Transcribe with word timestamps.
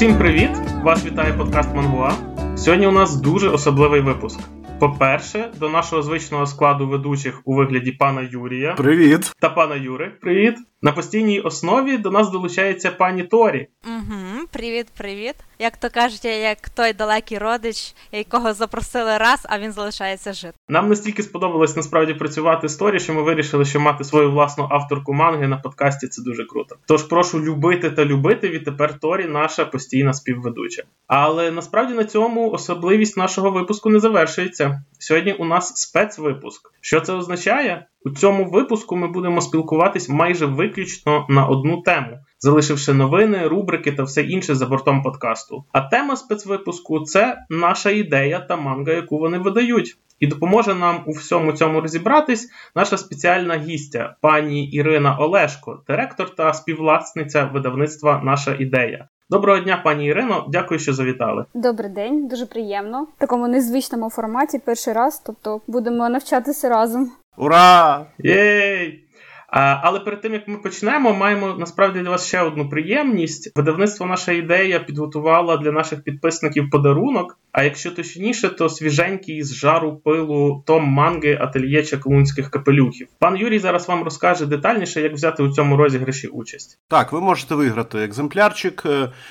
Усім 0.00 0.18
привіт! 0.18 0.50
Вас 0.82 1.06
вітає 1.06 1.32
подкаст 1.32 1.74
Мангуа. 1.74 2.12
Сьогодні 2.56 2.86
у 2.86 2.90
нас 2.90 3.16
дуже 3.16 3.48
особливий 3.48 4.00
випуск. 4.00 4.40
По-перше, 4.78 5.52
до 5.58 5.68
нашого 5.68 6.02
звичного 6.02 6.46
складу 6.46 6.88
ведучих 6.88 7.42
у 7.44 7.54
вигляді 7.54 7.92
пана 7.92 8.28
Юрія 8.32 8.74
Привіт! 8.74 9.32
та 9.40 9.48
пана 9.48 9.74
Юри. 9.74 10.12
Привіт! 10.20 10.54
На 10.82 10.92
постійній 10.92 11.40
основі 11.40 11.98
до 11.98 12.10
нас 12.10 12.30
долучається 12.30 12.90
пані 12.90 13.22
Торі. 13.22 13.68
Угу, 13.86 14.46
Привіт, 14.52 14.86
привіт. 14.98 15.34
Як 15.58 15.76
то 15.76 15.90
кажуть, 15.90 16.24
як 16.24 16.68
той 16.68 16.92
далекий 16.92 17.38
родич, 17.38 17.94
якого 18.12 18.52
запросили 18.52 19.18
раз, 19.18 19.46
а 19.48 19.58
він 19.58 19.72
залишається 19.72 20.32
жити. 20.32 20.54
Нам 20.68 20.88
настільки 20.88 21.22
сподобалось 21.22 21.76
насправді 21.76 22.14
працювати 22.14 22.68
з 22.68 22.76
Торі, 22.76 23.00
що 23.00 23.14
ми 23.14 23.22
вирішили, 23.22 23.64
що 23.64 23.80
мати 23.80 24.04
свою 24.04 24.30
власну 24.30 24.68
авторку 24.70 25.12
манги 25.12 25.48
на 25.48 25.56
подкасті 25.56 26.08
це 26.08 26.22
дуже 26.22 26.44
круто. 26.44 26.76
Тож 26.86 27.02
прошу 27.02 27.40
любити 27.40 27.90
та 27.90 28.04
любити 28.04 28.48
відтепер 28.48 28.98
Торі, 28.98 29.24
наша 29.24 29.64
постійна 29.64 30.12
співведуча. 30.12 30.82
Але 31.06 31.50
насправді 31.50 31.94
на 31.94 32.04
цьому 32.04 32.50
особливість 32.50 33.16
нашого 33.16 33.50
випуску 33.50 33.90
не 33.90 34.00
завершується. 34.00 34.82
Сьогодні 34.98 35.32
у 35.32 35.44
нас 35.44 35.76
спецвипуск. 35.76 36.72
Що 36.80 37.00
це 37.00 37.12
означає? 37.12 37.86
У 38.04 38.10
цьому 38.10 38.50
випуску 38.50 38.96
ми 38.96 39.08
будемо 39.08 39.40
спілкуватись 39.40 40.08
майже 40.08 40.46
виключно 40.46 41.26
на 41.28 41.46
одну 41.46 41.82
тему, 41.82 42.18
залишивши 42.38 42.94
новини, 42.94 43.48
рубрики 43.48 43.92
та 43.92 44.02
все 44.02 44.22
інше 44.22 44.54
за 44.54 44.66
бортом 44.66 45.02
подкасту. 45.02 45.64
А 45.72 45.80
тема 45.80 46.16
спецвипуску 46.16 47.00
це 47.00 47.38
наша 47.50 47.90
ідея 47.90 48.40
та 48.40 48.56
манга, 48.56 48.92
яку 48.92 49.18
вони 49.18 49.38
видають. 49.38 49.96
І 50.20 50.26
допоможе 50.26 50.74
нам 50.74 51.02
у 51.06 51.12
всьому 51.12 51.52
цьому 51.52 51.80
розібратись 51.80 52.50
наша 52.74 52.96
спеціальна 52.96 53.56
гістя, 53.56 54.16
пані 54.20 54.70
Ірина 54.70 55.16
Олешко, 55.16 55.82
директор 55.88 56.34
та 56.34 56.52
співвласниця 56.52 57.50
видавництва 57.54 58.20
Наша 58.24 58.54
ідея. 58.54 59.08
Доброго 59.30 59.58
дня, 59.58 59.80
пані 59.84 60.06
Ірино. 60.06 60.46
Дякую, 60.48 60.80
що 60.80 60.92
завітали. 60.92 61.44
Добрий 61.54 61.90
день, 61.90 62.28
дуже 62.28 62.46
приємно. 62.46 63.06
В 63.16 63.20
такому 63.20 63.48
незвичному 63.48 64.10
форматі 64.10 64.58
перший 64.58 64.92
раз, 64.92 65.22
тобто 65.26 65.60
будемо 65.66 66.08
навчатися 66.08 66.68
разом. 66.68 67.10
Ура! 67.36 68.06
Єй! 68.18 69.04
А, 69.52 69.80
але 69.82 70.00
перед 70.00 70.20
тим 70.20 70.32
як 70.32 70.48
ми 70.48 70.56
почнемо, 70.56 71.12
маємо 71.12 71.56
насправді 71.58 72.00
для 72.00 72.10
вас 72.10 72.26
ще 72.26 72.40
одну 72.40 72.68
приємність. 72.68 73.52
Видавництво 73.56 74.06
наша 74.06 74.32
ідея 74.32 74.80
підготувала 74.80 75.56
для 75.56 75.72
наших 75.72 76.02
підписників 76.02 76.70
подарунок. 76.70 77.38
А 77.52 77.62
якщо 77.62 77.90
точніше, 77.90 78.48
то 78.48 78.68
свіженький 78.68 79.42
з 79.42 79.54
жару 79.54 79.96
пилу 79.96 80.62
том 80.66 80.84
манги 80.84 81.38
ательє 81.40 81.82
чаклунських 81.82 82.50
капелюхів. 82.50 83.08
Пан 83.18 83.36
Юрій 83.36 83.58
зараз 83.58 83.88
вам 83.88 84.02
розкаже 84.02 84.46
детальніше, 84.46 85.00
як 85.00 85.12
взяти 85.12 85.42
у 85.42 85.52
цьому 85.52 85.76
розіграші 85.76 86.26
участь. 86.26 86.78
Так, 86.88 87.12
ви 87.12 87.20
можете 87.20 87.54
виграти 87.54 87.98
екземплярчик. 87.98 88.86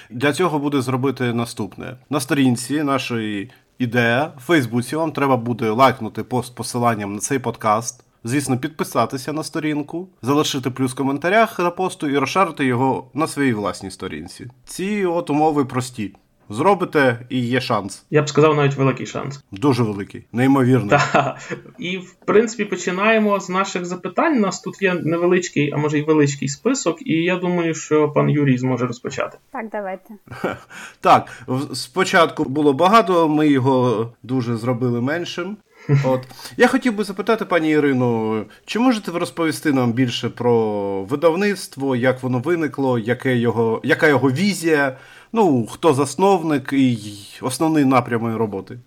Для 0.09 0.33
цього 0.33 0.59
буде 0.59 0.81
зробити 0.81 1.33
наступне 1.33 1.97
на 2.09 2.19
сторінці 2.19 2.83
нашої. 2.83 3.51
Ідея 3.79 4.31
в 4.37 4.41
Фейсбуці 4.41 4.95
вам 4.95 5.11
треба 5.11 5.37
буде 5.37 5.69
лайкнути 5.69 6.23
пост 6.23 6.55
посиланням 6.55 7.13
на 7.13 7.19
цей 7.19 7.39
подкаст. 7.39 8.03
Звісно, 8.23 8.57
підписатися 8.57 9.33
на 9.33 9.43
сторінку, 9.43 10.07
залишити 10.21 10.71
плюс 10.71 10.91
в 10.91 10.95
коментарях 10.95 11.59
на 11.59 11.71
посту 11.71 12.07
і 12.07 12.17
розшарити 12.17 12.65
його 12.65 13.11
на 13.13 13.27
своїй 13.27 13.53
власній 13.53 13.91
сторінці. 13.91 14.47
Ці 14.65 15.05
от 15.05 15.29
умови 15.29 15.65
прості. 15.65 16.15
Зробите 16.49 17.19
і 17.29 17.39
є 17.39 17.61
шанс. 17.61 18.05
Я 18.09 18.21
б 18.21 18.29
сказав, 18.29 18.55
навіть 18.55 18.75
великий 18.75 19.05
шанс. 19.05 19.43
Дуже 19.51 19.83
великий, 19.83 20.23
неймовірно. 20.33 20.89
Так. 20.89 21.37
І 21.79 21.97
в 21.97 22.13
принципі 22.25 22.65
починаємо 22.65 23.39
з 23.39 23.49
наших 23.49 23.85
запитань. 23.85 24.37
У 24.37 24.39
нас 24.39 24.61
тут 24.61 24.81
є 24.81 24.93
невеличкий, 24.93 25.71
а 25.71 25.77
може 25.77 25.99
й 25.99 26.01
величкий 26.01 26.47
список, 26.47 26.97
і 27.01 27.13
я 27.13 27.35
думаю, 27.35 27.73
що 27.73 28.09
пан 28.09 28.29
Юрій 28.29 28.57
зможе 28.57 28.87
розпочати. 28.87 29.37
Так, 29.51 29.65
давайте. 29.71 30.13
Так, 31.01 31.43
спочатку 31.73 32.43
було 32.43 32.73
багато, 32.73 33.29
ми 33.29 33.47
його 33.47 34.11
дуже 34.23 34.57
зробили 34.57 35.01
меншим. 35.01 35.57
От 36.05 36.27
я 36.57 36.67
хотів 36.67 36.95
би 36.95 37.03
запитати, 37.03 37.45
пані 37.45 37.69
Ірину, 37.69 38.45
чи 38.65 38.79
можете 38.79 39.11
ви 39.11 39.19
розповісти 39.19 39.73
нам 39.73 39.93
більше 39.93 40.29
про 40.29 41.03
видавництво, 41.03 41.95
як 41.95 42.23
воно 42.23 42.39
виникло, 42.39 42.99
яке 42.99 43.35
його, 43.37 43.81
яка 43.83 44.07
його 44.07 44.31
візія? 44.31 44.97
Ну, 45.31 45.67
хто 45.71 45.93
засновник 45.93 46.73
і 46.73 46.97
основний 47.41 47.85
напрями 47.85 48.37
роботи? 48.37 48.79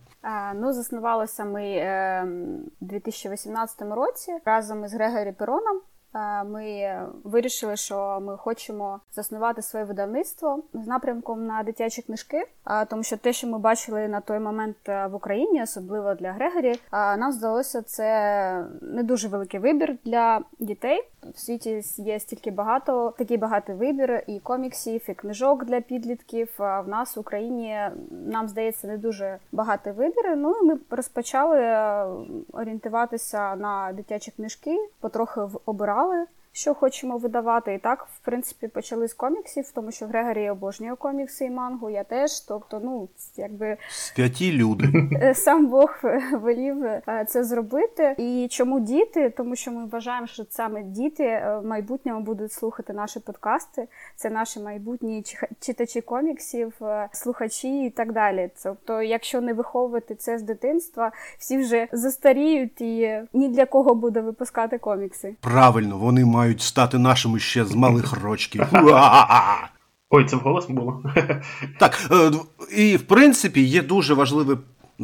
Ну, 0.55 0.73
заснувалися 0.73 1.45
ми 1.45 1.63
е, 1.65 2.25
у 2.81 2.85
2018 2.85 3.83
році 3.83 4.33
разом 4.45 4.85
із 4.85 4.95
Грегорі 4.95 5.33
Пероном. 5.33 5.81
Ми 6.47 6.99
вирішили, 7.25 7.77
що 7.77 8.19
ми 8.23 8.37
хочемо 8.37 9.01
заснувати 9.13 9.63
своє 9.63 9.85
видавництво 9.85 10.63
з 10.73 10.87
напрямком 10.87 11.47
на 11.47 11.63
дитячі 11.63 12.03
книжки, 12.03 12.45
тому 12.89 13.03
що 13.03 13.17
те, 13.17 13.33
що 13.33 13.47
ми 13.47 13.59
бачили 13.59 14.09
на 14.09 14.21
той 14.21 14.39
момент 14.39 14.77
в 14.87 15.11
Україні, 15.15 15.63
особливо 15.63 16.15
для 16.15 16.33
Грегорі, 16.33 16.75
нам 16.93 17.33
здалося 17.33 17.83
це 17.83 18.67
не 18.81 19.03
дуже 19.03 19.29
великий 19.29 19.61
вибір 19.61 19.97
для 20.05 20.41
дітей. 20.59 21.09
В 21.35 21.39
світі 21.39 21.83
є 21.97 22.21
стільки 22.21 22.51
багато, 22.51 23.15
такий 23.19 23.37
багатий 23.37 23.75
вибір 23.75 24.25
і 24.27 24.41
коміксів, 24.41 25.11
і 25.11 25.15
книжок 25.15 25.65
для 25.65 25.81
підлітків. 25.81 26.49
В 26.59 26.85
нас 26.87 27.17
в 27.17 27.21
Україні 27.21 27.81
нам 28.11 28.49
здається 28.49 28.87
не 28.87 28.99
дуже 28.99 29.39
багатий 29.53 29.93
вибір. 29.93 30.37
Ну 30.37 30.55
і 30.63 30.65
ми 30.65 30.79
розпочали 30.91 31.77
орієнтуватися 32.53 33.57
на 33.57 33.93
дитячі 33.93 34.31
книжки, 34.31 34.77
потрохи 35.01 35.41
обирали 35.67 36.02
Paula. 36.03 36.27
Що 36.53 36.75
хочемо 36.75 37.19
видавати. 37.19 37.75
І 37.75 37.79
так, 37.79 38.07
в 38.15 38.25
принципі, 38.25 38.69
почали 38.69 39.09
з 39.09 39.15
коміксів, 39.15 39.71
тому 39.75 39.93
що 39.93 40.07
Грегорі 40.07 40.51
обожнює 40.51 40.97
комікси 40.97 41.45
і 41.45 41.51
мангу, 41.51 41.91
я 41.91 42.05
теж. 42.05 42.41
Тобто, 42.41 42.81
ну, 42.85 43.09
якби 43.37 43.77
святі 43.91 44.53
люди. 44.53 44.85
Е, 45.23 45.35
сам 45.35 45.67
Бог 45.67 45.95
велів 46.33 46.85
е, 46.85 47.25
це 47.29 47.45
зробити. 47.45 48.15
І 48.19 48.49
чому 48.51 48.81
діти? 48.81 49.31
Тому 49.31 49.57
що 49.57 49.71
ми 49.71 49.87
вважаємо, 49.87 50.27
що 50.27 50.45
саме 50.51 50.83
діти 50.83 51.25
е, 51.25 51.59
в 51.63 51.67
майбутньому 51.67 52.21
будуть 52.21 52.53
слухати 52.53 52.93
наші 52.93 53.21
подкасти. 53.21 53.89
Це 54.17 54.31
наші 54.31 54.61
майбутні 54.61 55.25
читачі 55.61 56.01
коміксів, 56.01 56.73
слухачі 57.13 57.85
і 57.85 57.91
так 57.91 58.13
далі. 58.13 58.51
Тобто, 58.63 59.03
якщо 59.03 59.41
не 59.41 59.53
виховувати 59.53 60.15
це 60.15 60.39
з 60.39 60.43
дитинства, 60.43 61.13
всі 61.39 61.59
вже 61.59 61.89
застаріють 61.93 62.81
і 62.81 63.21
ні 63.33 63.49
для 63.49 63.67
кого 63.67 63.95
буде 63.95 64.21
випускати 64.21 64.79
комікси. 64.79 65.35
Правильно, 65.41 65.99
вони 65.99 66.25
мають 66.25 66.42
мають 66.43 66.61
стати 66.61 66.99
нашими 66.99 67.39
ще 67.39 67.65
з 67.65 67.75
малих 67.75 68.13
рочків. 68.23 68.63
Ой, 70.11 70.25
це 70.25 70.37
вголос 70.37 70.67
було. 70.69 71.03
Так, 71.79 72.11
е, 72.11 72.31
і 72.77 72.97
в 72.97 73.03
принципі 73.03 73.63
є 73.63 73.83
дуже 73.83 74.15
важливе 74.15 74.57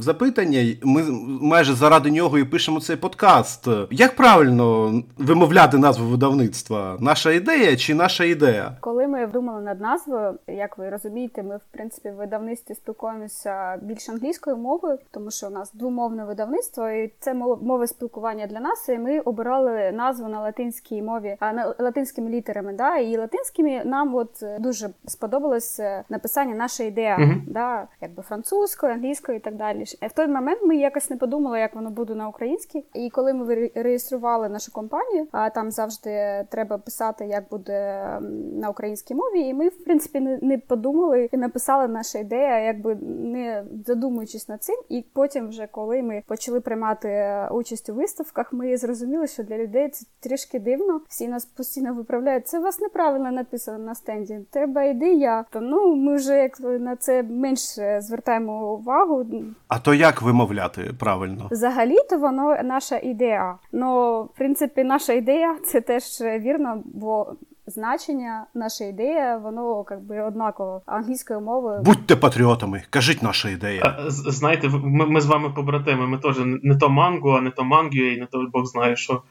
запитання. 0.02 0.76
Ми 0.82 1.02
майже 1.40 1.74
заради 1.74 2.10
нього 2.10 2.38
і 2.38 2.44
пишемо 2.44 2.80
цей 2.80 2.96
подкаст. 2.96 3.68
Як 3.90 4.16
правильно 4.16 4.92
вимовляти 5.18 5.78
назву 5.78 6.06
видавництва? 6.06 6.96
Наша 7.00 7.32
ідея 7.32 7.76
чи 7.76 7.94
наша 7.94 8.24
ідея? 8.24 8.76
Коли 8.80 9.06
ми 9.06 9.26
думали 9.26 9.62
над 9.62 9.80
назвою, 9.80 10.34
як 10.46 10.78
ви 10.78 10.90
розумієте, 10.90 11.42
ми 11.42 11.56
в 11.56 11.64
принципі 11.70 12.10
в 12.10 12.14
видавництві 12.14 12.74
спілкуємося 12.74 13.78
більш 13.82 14.08
англійською 14.08 14.56
мовою, 14.56 14.98
тому 15.10 15.30
що 15.30 15.46
у 15.46 15.50
нас 15.50 15.72
двомовне 15.74 16.24
видавництво, 16.24 16.88
і 16.88 17.12
це 17.20 17.34
мови 17.34 17.86
спілкування 17.86 18.46
для 18.46 18.60
нас. 18.60 18.88
І 18.88 18.98
ми 18.98 19.20
обирали 19.20 19.92
назву 19.92 20.28
на 20.28 20.40
латинській 20.40 21.02
мові, 21.02 21.36
а 21.40 21.52
на 21.52 21.74
латинськими 21.78 22.30
літерами. 22.30 22.72
Да, 22.72 22.96
і 22.96 23.16
латинськими 23.16 23.82
нам 23.84 24.14
от 24.14 24.44
дуже 24.58 24.90
сподобалось 25.06 25.80
написання 26.08 26.54
наша 26.54 26.84
ідея, 26.84 27.16
uh-huh. 27.20 27.40
да, 27.46 27.86
якби 28.00 28.22
французькою, 28.22 28.92
англійською 28.92 29.38
і 29.38 29.40
так 29.40 29.56
далі. 29.56 29.84
В 29.94 30.12
той 30.12 30.26
момент 30.26 30.58
ми 30.64 30.76
якось 30.76 31.10
не 31.10 31.16
подумали, 31.16 31.60
як 31.60 31.74
воно 31.74 31.90
буде 31.90 32.14
на 32.14 32.28
українській. 32.28 32.84
І 32.94 33.10
коли 33.10 33.34
ми 33.34 33.70
реєстрували 33.74 34.48
нашу 34.48 34.72
компанію, 34.72 35.26
а 35.32 35.50
там 35.50 35.70
завжди 35.70 36.44
треба 36.50 36.78
писати, 36.78 37.26
як 37.26 37.48
буде 37.50 38.04
на 38.52 38.70
українській 38.70 39.14
мові. 39.14 39.40
І 39.40 39.54
ми, 39.54 39.68
в 39.68 39.84
принципі, 39.84 40.20
не, 40.20 40.58
подумали 40.58 41.28
і 41.32 41.36
написали 41.36 41.88
наша 41.88 42.18
ідея, 42.18 42.60
якби 42.60 42.94
не 43.04 43.64
задумуючись 43.86 44.48
над 44.48 44.62
цим. 44.62 44.76
І 44.88 45.04
потім, 45.12 45.48
вже 45.48 45.66
коли 45.66 46.02
ми 46.02 46.22
почали 46.26 46.60
приймати 46.60 47.38
участь 47.50 47.88
у 47.88 47.94
виставках, 47.94 48.52
ми 48.52 48.76
зрозуміли, 48.76 49.26
що 49.26 49.42
для 49.42 49.58
людей 49.58 49.88
це 49.88 50.06
трішки 50.20 50.58
дивно. 50.58 51.00
Всі 51.08 51.28
нас 51.28 51.44
постійно 51.44 51.94
виправляють. 51.94 52.48
Це 52.48 52.58
у 52.58 52.62
вас 52.62 52.80
неправильно 52.80 53.30
написано 53.30 53.78
на 53.78 53.94
стенді. 53.94 54.40
Треба 54.50 54.84
ідея. 54.84 55.44
То 55.50 55.60
ну 55.60 55.96
ми 55.96 56.16
вже 56.16 56.38
як 56.38 56.60
на 56.60 56.96
це 56.96 57.22
менше 57.22 58.00
звертаємо 58.00 58.74
увагу. 58.74 59.26
А 59.68 59.78
то 59.78 59.94
як 59.94 60.22
вимовляти 60.22 60.94
правильно? 60.98 61.48
Взагалі-то 61.50 62.18
воно 62.18 62.56
наша 62.64 62.98
ідея. 62.98 63.54
Ну, 63.72 64.22
в 64.22 64.38
принципі, 64.38 64.84
наша 64.84 65.12
ідея 65.12 65.56
це 65.66 65.80
теж 65.80 66.02
вірно, 66.20 66.82
бо. 66.84 67.32
Значення, 67.70 68.46
наша 68.54 68.84
ідея, 68.84 69.36
воно 69.36 69.84
якби 69.90 70.20
однаково 70.20 70.82
англійською 70.86 71.40
мовою. 71.40 71.80
Будьте 71.82 72.16
патріотами, 72.16 72.82
кажіть 72.90 73.22
наша 73.22 73.48
ідея. 73.48 73.96
Знаєте, 74.08 74.68
ми 74.68 75.06
ми 75.06 75.20
з 75.20 75.26
вами 75.26 75.50
побратими. 75.50 76.06
Ми 76.06 76.18
теж 76.18 76.36
не 76.62 76.76
то 76.76 76.88
манго, 76.88 77.30
а 77.30 77.40
не 77.40 77.50
то 77.50 77.64
мангює, 77.64 78.12
і 78.12 78.20
не 78.20 78.26
то 78.26 78.46
Бог 78.52 78.64
знає 78.64 78.96
що. 78.96 79.22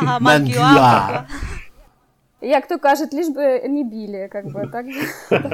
Ага, 0.00 0.18
мангюа. 0.18 1.24
Як 2.40 2.68
то 2.68 2.78
кажуть, 2.78 3.14
ліж 3.14 3.28
би 3.28 3.68
не 3.68 3.84
білі, 3.84 4.28
як 4.34 4.52
би 4.52 4.66
так. 4.72 4.86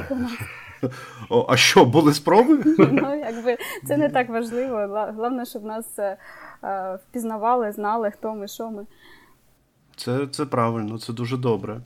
О, 1.28 1.46
А 1.48 1.56
що, 1.56 1.84
були 1.84 2.14
спроби? 2.14 2.74
Ну, 2.78 3.14
якби 3.14 3.58
це 3.88 3.96
не 3.96 4.08
так 4.08 4.28
важливо. 4.28 4.76
Головне, 5.16 5.46
щоб 5.46 5.64
нас 5.64 5.98
е, 5.98 6.16
е, 6.64 6.98
впізнавали, 7.08 7.72
знали, 7.72 8.10
хто 8.10 8.34
ми, 8.34 8.48
що 8.48 8.70
ми. 8.70 8.86
Це 9.96 10.26
це 10.26 10.46
правильно, 10.46 10.98
це 10.98 11.12
дуже 11.12 11.36
добре. 11.36 11.80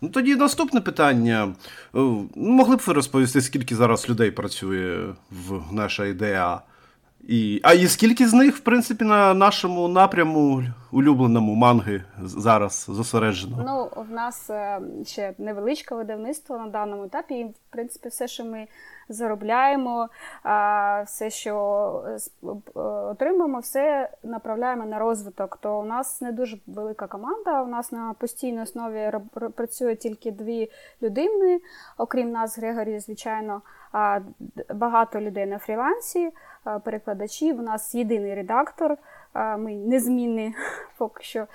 Ну 0.00 0.08
Тоді 0.08 0.36
наступне 0.36 0.80
питання. 0.80 1.54
Ну, 1.92 2.28
Могли 2.36 2.76
б 2.76 2.82
ви 2.86 2.92
розповісти, 2.92 3.40
скільки 3.40 3.74
зараз 3.76 4.08
людей 4.08 4.30
працює 4.30 5.14
в 5.30 5.72
наша 5.72 6.06
ідея? 6.06 6.60
І, 7.28 7.60
А 7.62 7.72
і 7.72 7.86
скільки 7.86 8.28
з 8.28 8.32
них, 8.32 8.56
в 8.56 8.60
принципі, 8.60 9.04
на 9.04 9.34
нашому 9.34 9.88
напряму 9.88 10.62
улюбленому 10.92 11.54
манги 11.54 12.02
зараз 12.22 12.86
зосереджено? 12.88 13.62
Ну, 13.66 14.04
в 14.04 14.10
нас 14.10 14.50
е, 14.50 14.80
ще 15.06 15.34
невеличке 15.38 15.94
видавництво 15.94 16.58
на 16.58 16.66
даному 16.66 17.04
етапі, 17.04 17.34
і 17.34 17.44
в 17.44 17.54
принципі, 17.70 18.08
все, 18.08 18.28
що 18.28 18.44
ми 18.44 18.66
заробляємо, 19.08 20.08
все, 21.06 21.30
що 21.30 22.04
е, 22.06 22.18
е, 22.46 22.80
отримуємо, 22.80 23.58
все 23.58 24.10
направляємо 24.22 24.84
на 24.84 24.98
розвиток. 24.98 25.56
То 25.56 25.80
у 25.80 25.84
нас 25.84 26.20
не 26.20 26.32
дуже 26.32 26.58
велика 26.66 27.06
команда. 27.06 27.62
У 27.62 27.66
нас 27.66 27.92
на 27.92 28.14
постійній 28.18 28.62
основі 28.62 29.12
працює 29.54 29.96
тільки 29.96 30.30
дві 30.30 30.70
людини, 31.02 31.60
окрім 31.98 32.30
нас, 32.30 32.58
Грегорі, 32.58 32.98
звичайно, 32.98 33.62
багато 34.74 35.20
людей 35.20 35.46
на 35.46 35.58
фрілансі, 35.58 36.32
перекладачів. 36.84 37.58
У 37.58 37.62
нас 37.62 37.94
єдиний 37.94 38.34
редактор. 38.34 38.96
Ми 39.34 39.74
незмінні 39.74 40.54
поки 40.98 41.22
що 41.22 41.46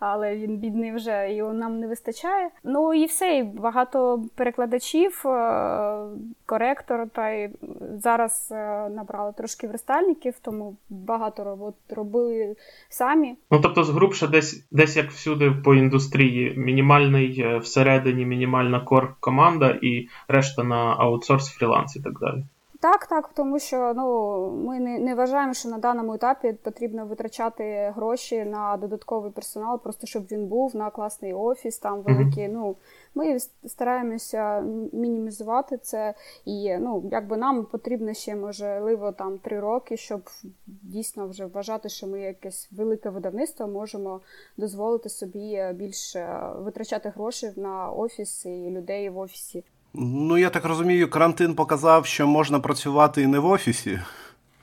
але 0.00 0.36
він 0.36 0.56
бідний 0.56 0.92
вже 0.92 1.32
і 1.32 1.42
нам 1.42 1.80
не 1.80 1.86
вистачає. 1.86 2.50
Ну 2.64 2.94
і 2.94 3.04
все, 3.04 3.38
і 3.38 3.42
багато 3.42 4.24
перекладачів, 4.34 5.22
е, 5.26 6.08
коректор, 6.46 7.08
та 7.08 7.30
й 7.30 7.50
зараз 7.94 8.48
е, 8.52 8.88
набрали 8.88 9.32
трошки 9.32 9.66
верстальників, 9.66 10.34
тому 10.42 10.76
багато 10.90 11.44
робот 11.44 11.74
робили 11.88 12.56
самі. 12.88 13.34
Ну 13.50 13.60
тобто, 13.60 13.84
згрубше, 13.84 14.28
десь 14.28 14.66
десь 14.70 14.96
як 14.96 15.10
всюди 15.10 15.50
по 15.64 15.74
індустрії, 15.74 16.54
мінімальний 16.56 17.40
е, 17.40 17.58
всередині, 17.58 18.26
мінімальна 18.26 18.80
кор 18.80 19.16
команда 19.20 19.78
і 19.82 20.08
решта 20.28 20.64
на 20.64 20.96
аутсорс, 20.98 21.48
фріланс 21.48 21.96
і 21.96 22.02
так 22.02 22.12
далі. 22.20 22.44
Так, 22.80 23.06
так, 23.06 23.30
тому 23.34 23.58
що 23.58 23.92
ну 23.96 24.50
ми 24.50 24.80
не 24.80 24.98
не 24.98 25.14
вважаємо, 25.14 25.54
що 25.54 25.68
на 25.68 25.78
даному 25.78 26.14
етапі 26.14 26.52
потрібно 26.52 27.06
витрачати 27.06 27.92
гроші 27.96 28.44
на 28.44 28.76
додатковий 28.76 29.32
персонал, 29.32 29.82
просто 29.82 30.06
щоб 30.06 30.22
він 30.30 30.46
був 30.46 30.76
на 30.76 30.90
класний 30.90 31.34
офіс, 31.34 31.78
там 31.78 32.02
великий. 32.02 32.48
Mm-hmm. 32.48 32.52
Ну 32.52 32.76
ми 33.14 33.38
стараємося 33.66 34.60
мінімізувати 34.92 35.76
це, 35.76 36.14
і 36.44 36.76
ну 36.78 37.08
якби 37.12 37.36
нам 37.36 37.64
потрібно 37.64 38.14
ще 38.14 38.36
можливо 38.36 39.12
там 39.12 39.38
три 39.38 39.60
роки, 39.60 39.96
щоб 39.96 40.30
дійсно 40.66 41.28
вже 41.28 41.46
вважати, 41.46 41.88
що 41.88 42.06
ми 42.06 42.20
якесь 42.20 42.68
велике 42.72 43.10
видавництво 43.10 43.66
можемо 43.66 44.20
дозволити 44.56 45.08
собі 45.08 45.62
більше 45.74 46.50
витрачати 46.56 47.08
гроші 47.08 47.52
на 47.56 47.90
офіс 47.90 48.46
і 48.46 48.70
людей 48.70 49.08
в 49.08 49.18
офісі. 49.18 49.64
Ну, 49.94 50.38
я 50.38 50.50
так 50.50 50.64
розумію, 50.64 51.10
карантин 51.10 51.54
показав, 51.54 52.06
що 52.06 52.26
можна 52.26 52.60
працювати 52.60 53.22
і 53.22 53.26
не 53.26 53.38
в 53.38 53.46
офісі. 53.46 54.00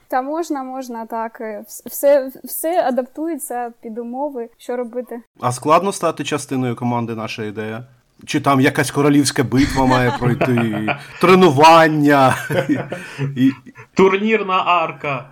Та 0.08 0.22
можна, 0.22 0.64
можна 0.64 1.06
так. 1.06 1.42
Все 1.86 2.32
все 2.44 2.88
адаптується 2.88 3.74
під 3.82 3.98
умови, 3.98 4.50
що 4.58 4.78
робити. 4.78 5.22
А 5.40 5.52
складно 5.52 5.92
стати 5.92 6.24
частиною 6.24 6.76
команди 6.76 7.16
наша 7.16 7.44
ідея? 7.44 7.84
Чи 8.26 8.42
там 8.42 8.62
якась 8.62 8.92
королівська 8.92 9.44
битва 9.44 9.86
має 9.86 10.12
пройти, 10.20 10.88
тренування? 11.22 12.36
Турнірна 13.94 14.64
арка. 14.66 15.30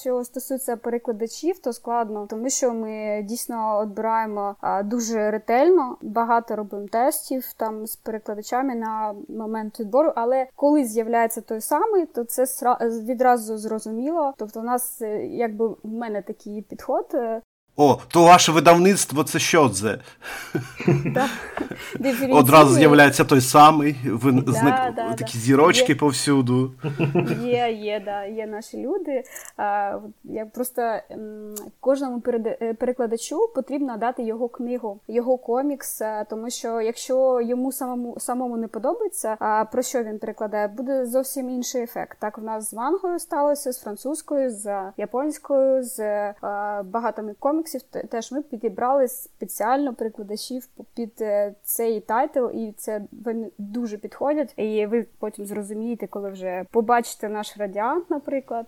Що 0.00 0.24
стосується 0.24 0.76
перекладачів, 0.76 1.58
то 1.58 1.72
складно, 1.72 2.26
тому 2.30 2.50
що 2.50 2.74
ми 2.74 3.22
дійсно 3.24 3.82
відбираємо 3.84 4.56
дуже 4.84 5.30
ретельно, 5.30 5.96
багато 6.02 6.56
робимо 6.56 6.88
тестів 6.88 7.52
там 7.56 7.86
з 7.86 7.96
перекладачами 7.96 8.74
на 8.74 9.14
момент 9.28 9.80
відбору. 9.80 10.12
Але 10.16 10.46
коли 10.56 10.84
з'являється 10.84 11.40
той 11.40 11.60
самий, 11.60 12.06
то 12.06 12.24
це 12.24 12.44
відразу 13.06 13.58
зрозуміло. 13.58 14.34
Тобто, 14.36 14.60
у 14.60 14.62
нас 14.62 15.02
е, 15.02 15.26
якби 15.26 15.68
в 15.68 15.78
мене 15.84 16.22
такий 16.22 16.62
підход. 16.62 17.16
Е, 17.78 17.82
О, 17.82 17.98
то 18.08 18.22
ваше 18.22 18.52
видавництво 18.52 19.24
це 19.24 19.38
що 19.38 19.68
це? 19.68 19.98
Одразу 22.30 22.74
з'являється 22.74 23.24
той 23.24 23.40
самий, 23.40 23.96
такі 25.18 25.38
зірочки 25.38 25.94
повсюду. 25.94 26.72
Є, 27.42 27.72
є, 27.72 28.02
да, 28.04 28.24
є 28.24 28.46
наші 28.46 28.78
люди. 28.78 29.22
Я 30.24 30.46
Просто 30.54 30.98
кожному 31.80 32.22
е, 32.26 32.74
перекладачу 32.74 33.48
потрібно 33.54 33.96
дати 33.96 34.22
його 34.22 34.48
книгу, 34.48 35.00
його 35.08 35.36
комікс, 35.36 36.02
тому 36.30 36.50
що 36.50 36.80
якщо 36.80 37.40
йому 37.40 37.72
самому 37.72 38.16
самому 38.20 38.56
не 38.56 38.68
подобається, 38.68 39.36
а 39.38 39.64
про 39.64 39.82
що 39.82 40.02
він 40.02 40.18
перекладає, 40.18 40.68
буде 40.68 41.06
зовсім 41.06 41.50
інший 41.50 41.82
ефект. 41.82 42.18
Так 42.18 42.38
в 42.38 42.42
нас 42.42 42.70
з 42.70 42.74
мангою 42.74 43.18
сталося, 43.18 43.72
з 43.72 43.80
французькою, 43.80 44.50
з 44.50 44.92
японською, 44.96 45.82
з 45.82 46.00
а, 46.40 46.82
багатими 46.84 47.34
коміксів. 47.64 48.08
Теж 48.10 48.32
ми 48.32 48.42
підібрали 48.42 49.08
спеціально 49.08 49.94
перекладачів 49.94 50.68
під 50.94 51.12
е, 51.20 51.54
цей 51.62 52.00
title, 52.00 52.46
і 52.54 52.72
це 52.76 53.02
вони 53.24 53.50
дуже 53.58 53.98
підходять. 53.98 54.54
І 54.56 54.86
ви 54.86 55.06
потім 55.18 55.46
зрозумієте, 55.46 56.06
коли 56.06 56.30
вже 56.30 56.64
побачите 56.70 57.28
наш 57.28 57.56
Радіант, 57.56 58.10
наприклад. 58.10 58.66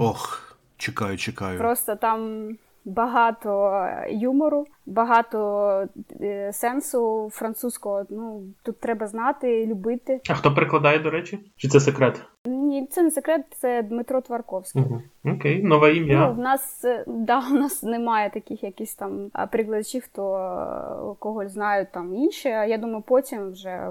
Ох, 0.00 0.56
чекаю, 0.76 1.16
чекаю. 1.16 1.58
Просто 1.58 1.96
там 1.96 2.48
багато 2.84 3.84
юмору, 4.10 4.66
багато 4.86 5.88
е, 6.20 6.52
сенсу 6.52 7.28
французького. 7.32 8.06
Ну 8.10 8.42
тут 8.62 8.80
треба 8.80 9.06
знати, 9.06 9.66
любити. 9.66 10.20
А 10.28 10.34
хто 10.34 10.54
перекладає, 10.54 10.98
до 10.98 11.10
речі? 11.10 11.38
Чи 11.56 11.68
це 11.68 11.80
секрет? 11.80 12.20
Ні, 12.44 12.86
це 12.86 13.02
не 13.02 13.10
секрет, 13.10 13.46
це 13.50 13.82
Дмитро 13.82 14.20
Тварковський. 14.20 14.82
Угу. 14.82 15.02
Окей, 15.24 15.62
нове 15.62 15.96
ім'я. 15.96 16.28
Ну, 16.28 16.34
В 16.34 16.38
нас 16.38 16.84
е, 16.84 17.04
да, 17.06 17.42
у 17.50 17.54
нас 17.54 17.82
немає 17.82 18.30
таких 18.30 18.64
якісь 18.64 18.94
там 18.94 19.30
прикладачів, 19.50 20.02
хто 20.04 20.36
е, 20.36 21.16
когось 21.18 21.52
знають 21.52 21.92
там 21.92 22.14
інші. 22.14 22.48
Я 22.48 22.78
думаю, 22.78 23.02
потім 23.06 23.50
вже. 23.50 23.88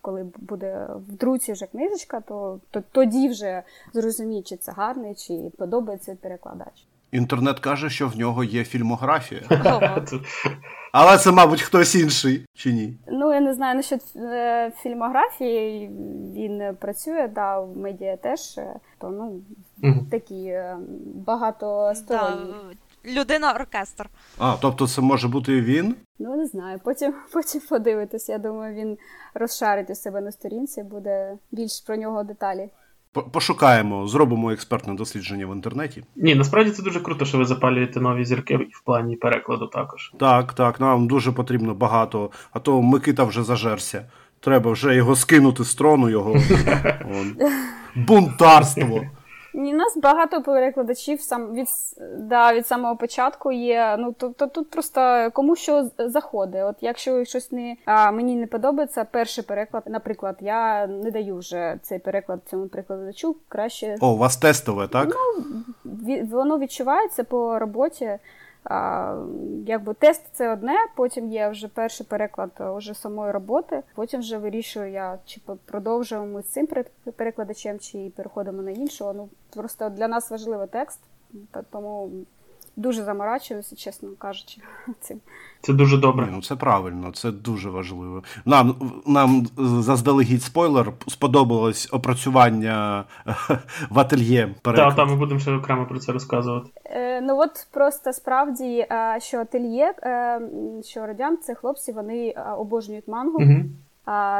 Коли 0.00 0.26
буде 0.38 0.88
в 1.08 1.12
друці 1.12 1.52
вже 1.52 1.66
книжечка, 1.66 2.20
то, 2.20 2.60
то 2.70 2.82
тоді 2.92 3.28
вже 3.28 3.62
зрозуміють, 3.92 4.46
чи 4.46 4.56
це 4.56 4.72
гарний, 4.72 5.14
чи 5.14 5.50
подобається 5.58 6.16
перекладач. 6.22 6.86
Інтернет 7.12 7.60
каже, 7.60 7.90
що 7.90 8.08
в 8.08 8.18
нього 8.18 8.44
є 8.44 8.64
фільмографія. 8.64 9.42
Але 10.92 11.18
це, 11.18 11.32
мабуть, 11.32 11.62
хтось 11.62 11.94
інший 11.94 12.46
чи 12.54 12.72
ні? 12.72 12.98
Ну, 13.08 13.34
я 13.34 13.40
не 13.40 13.54
знаю 13.54 13.76
насчет 13.76 14.02
е, 14.16 14.72
фільмографії. 14.82 15.90
Він 16.34 16.76
працює, 16.80 17.28
да, 17.34 17.60
в 17.60 17.76
медіа 17.76 18.16
теж, 18.16 18.40
то 18.98 19.10
ну 19.10 19.40
такі 20.10 20.44
е, 20.46 20.76
багато 21.14 21.92
сторонні. 21.94 22.54
Людина 23.04 23.52
оркестр. 23.52 24.08
А, 24.38 24.56
тобто 24.60 24.88
це 24.88 25.00
може 25.00 25.28
бути 25.28 25.60
він? 25.60 25.96
Ну, 26.18 26.36
не 26.36 26.46
знаю. 26.46 26.80
Потім 26.84 27.14
потім 27.32 27.60
подивитись. 27.68 28.28
Я 28.28 28.38
думаю, 28.38 28.74
він 28.74 28.98
розшарить 29.34 29.90
у 29.90 29.94
себе 29.94 30.20
на 30.20 30.32
сторінці, 30.32 30.82
буде 30.82 31.38
більш 31.50 31.80
про 31.86 31.96
нього 31.96 32.22
деталі. 32.22 32.68
Пошукаємо, 33.12 34.06
зробимо 34.06 34.50
експертне 34.50 34.94
дослідження 34.94 35.46
в 35.46 35.52
інтернеті. 35.54 36.04
Ні, 36.16 36.34
насправді 36.34 36.70
це 36.70 36.82
дуже 36.82 37.00
круто, 37.00 37.24
що 37.24 37.38
ви 37.38 37.44
запалюєте 37.44 38.00
нові 38.00 38.24
зірки 38.24 38.56
в 38.56 38.84
плані 38.84 39.16
перекладу 39.16 39.66
також. 39.66 40.12
Так, 40.18 40.52
так, 40.52 40.80
нам 40.80 41.06
дуже 41.06 41.32
потрібно 41.32 41.74
багато, 41.74 42.30
а 42.52 42.58
то 42.58 42.82
Микита 42.82 43.24
вже 43.24 43.42
зажерся. 43.42 44.06
Треба 44.40 44.70
вже 44.72 44.94
його 44.94 45.16
скинути 45.16 45.64
з 45.64 45.74
трону, 45.74 46.10
його 46.10 46.36
бунтарство. 47.96 49.02
Ні, 49.54 49.74
у 49.74 49.76
нас 49.76 49.96
багато 49.96 50.42
перекладачів 50.42 51.20
сам 51.20 51.54
від 51.54 51.66
да, 52.18 52.54
від 52.54 52.66
самого 52.66 52.96
початку 52.96 53.52
є. 53.52 53.96
Ну 53.98 54.14
тобто 54.18 54.46
тут 54.46 54.70
просто 54.70 55.30
кому 55.32 55.56
що 55.56 55.88
заходить. 55.98 56.62
От 56.64 56.76
якщо 56.80 57.24
щось 57.24 57.52
не 57.52 57.76
а, 57.84 58.10
мені 58.10 58.36
не 58.36 58.46
подобається, 58.46 59.04
перший 59.04 59.44
переклад, 59.44 59.82
наприклад, 59.86 60.36
я 60.40 60.86
не 60.86 61.10
даю 61.10 61.36
вже 61.36 61.78
цей 61.82 61.98
переклад 61.98 62.40
цьому 62.50 62.68
перекладачу. 62.68 63.36
Краще 63.48 63.96
О, 64.00 64.12
у 64.12 64.16
вас 64.16 64.36
тестове, 64.36 64.88
так? 64.88 65.08
Ну, 65.08 66.24
воно 66.30 66.58
відчувається 66.58 67.24
по 67.24 67.58
роботі. 67.58 68.18
А, 68.64 69.16
Якби 69.66 69.94
тест 69.94 70.22
це 70.32 70.52
одне, 70.52 70.74
потім 70.96 71.28
є 71.28 71.48
вже 71.48 71.68
перший 71.68 72.06
переклад 72.06 72.50
уже 72.76 72.94
самої 72.94 73.32
роботи. 73.32 73.82
Потім 73.94 74.20
вже 74.20 74.38
вирішую 74.38 74.90
я, 74.90 75.18
чи 75.24 75.40
продовжуємо 75.64 76.26
ми 76.26 76.42
з 76.42 76.46
цим 76.46 76.68
перекладачем, 77.16 77.78
чи 77.78 78.12
переходимо 78.16 78.62
на 78.62 78.70
іншого. 78.70 79.12
Ну 79.12 79.28
просто 79.50 79.88
для 79.88 80.08
нас 80.08 80.30
важливий 80.30 80.66
текст, 80.66 81.00
тому 81.70 82.10
дуже 82.76 83.04
заморачуюся, 83.04 83.76
чесно 83.76 84.08
кажучи, 84.18 84.60
цим. 85.00 85.20
Це 85.60 85.72
дуже 85.72 85.96
добре. 85.96 86.28
Ну 86.32 86.42
це 86.42 86.56
правильно, 86.56 87.12
це 87.12 87.30
дуже 87.30 87.70
важливо. 87.70 88.22
Нам 88.44 88.74
нам 89.06 89.46
заздалегідь 89.58 90.42
спойлер 90.42 90.92
сподобалось 91.08 91.88
опрацювання 91.92 93.04
в 93.90 93.98
ательє. 93.98 94.54
Так, 94.62 94.94
так, 94.96 95.08
ми 95.08 95.16
будемо 95.16 95.40
ще 95.40 95.52
окремо 95.52 95.86
про 95.86 95.98
це 95.98 96.12
розказувати. 96.12 96.70
Е, 96.84 97.20
Ну 97.20 97.38
от 97.38 97.66
просто 97.70 98.12
справді, 98.12 98.86
е, 98.90 99.18
що 99.20 99.38
ательє, 99.38 99.94
е, 100.02 100.40
що 100.84 101.06
радян, 101.06 101.38
це 101.42 101.54
хлопці, 101.54 101.92
вони 101.92 102.34
е, 102.36 102.52
обожнюють 102.58 103.08
мангу. 103.08 103.38
Угу. 103.42 103.54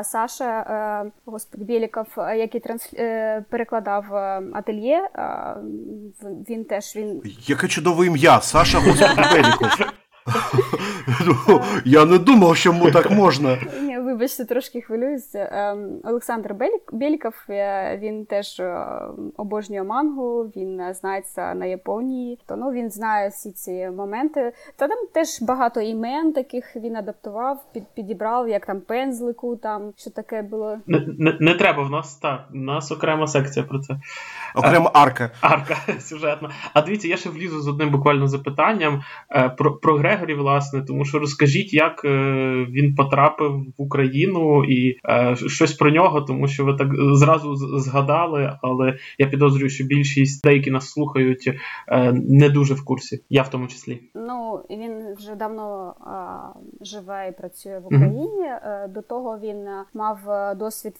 Саша, 0.02 0.60
е, 0.60 1.10
господи, 1.26 1.64
Біліков, 1.64 2.06
який 2.16 2.60
транс... 2.60 2.94
перекладав 3.50 4.14
ательє, 4.54 5.08
він 6.48 6.64
теж 6.64 6.96
він. 6.96 7.22
Яке 7.46 7.68
чудове 7.68 8.06
ім'я! 8.06 8.40
Саша 8.40 8.78
Господи 8.78 9.22
Біліков. 9.32 9.68
Ну, 11.26 11.62
я 11.84 12.04
не 12.04 12.18
думав, 12.18 12.56
що 12.56 12.68
йому 12.72 12.90
так 12.90 13.10
можна. 13.10 13.58
Вибачте, 14.12 14.44
трошки 14.44 14.80
хвилююся. 14.80 15.48
Ем, 15.52 16.00
Олександр 16.04 16.54
Беліков, 16.92 17.34
е, 17.50 17.98
він 18.02 18.24
теж 18.24 18.60
е, 18.60 18.86
обожнює 19.36 19.82
мангу, 19.82 20.52
він 20.56 20.80
е, 20.80 20.94
знається 20.94 21.54
на 21.54 21.66
Японії, 21.66 22.38
то 22.46 22.56
ну 22.56 22.72
він 22.72 22.90
знає 22.90 23.28
всі 23.28 23.52
ці 23.52 23.90
моменти. 23.96 24.52
Та 24.76 24.88
там 24.88 24.98
теж 25.14 25.42
багато 25.42 25.80
імен 25.80 26.32
таких 26.32 26.76
він 26.76 26.96
адаптував, 26.96 27.64
під, 27.72 27.82
підібрав, 27.94 28.48
як 28.48 28.66
там 28.66 28.80
пензлику, 28.80 29.56
там 29.56 29.92
що 29.96 30.10
таке 30.10 30.42
було. 30.42 30.78
Не, 30.86 31.06
не, 31.18 31.36
не 31.40 31.54
треба 31.54 31.82
в 31.82 31.90
нас 31.90 32.16
так. 32.16 32.48
У 32.54 32.58
нас 32.58 32.92
окрема 32.92 33.26
секція 33.26 33.64
про 33.64 33.78
це. 33.78 34.00
Окрема 34.54 34.90
арка. 34.94 35.30
Арка 35.40 35.76
сюжетна. 36.00 36.50
А 36.74 36.82
дивіться, 36.82 37.08
я 37.08 37.16
ще 37.16 37.30
влізу 37.30 37.60
з 37.60 37.68
одним 37.68 37.90
буквально 37.90 38.28
запитанням 38.28 39.02
про 39.58 39.76
про 39.76 39.96
Грегорі, 39.96 40.34
власне, 40.34 40.82
тому 40.82 41.04
що 41.04 41.18
розкажіть, 41.18 41.74
як 41.74 42.04
він 42.04 42.94
потрапив 42.94 43.52
в 43.78 43.82
Україну 43.82 44.01
і 44.64 44.98
е, 45.08 45.36
щось 45.36 45.72
про 45.72 45.90
нього, 45.90 46.20
тому 46.20 46.48
що 46.48 46.64
ви 46.64 46.74
так 46.74 46.88
зразу 47.14 47.56
згадали, 47.56 48.58
але 48.62 48.96
я 49.18 49.26
підозрюю, 49.26 49.70
що 49.70 49.84
більшість 49.84 50.44
деякі 50.44 50.70
нас 50.70 50.90
слухають 50.90 51.50
е, 51.88 52.12
не 52.12 52.48
дуже 52.48 52.74
в 52.74 52.84
курсі. 52.84 53.24
Я 53.30 53.42
в 53.42 53.50
тому 53.50 53.66
числі. 53.66 54.00
Ну 54.14 54.60
він 54.70 55.14
вже 55.18 55.34
давно 55.34 55.94
е, 56.00 56.84
живе 56.84 57.28
і 57.28 57.40
працює 57.40 57.78
в 57.78 57.86
Україні. 57.86 58.42
Mm-hmm. 58.42 58.92
До 58.92 59.02
того 59.02 59.38
він 59.38 59.68
мав 59.94 60.18
досвід 60.56 60.94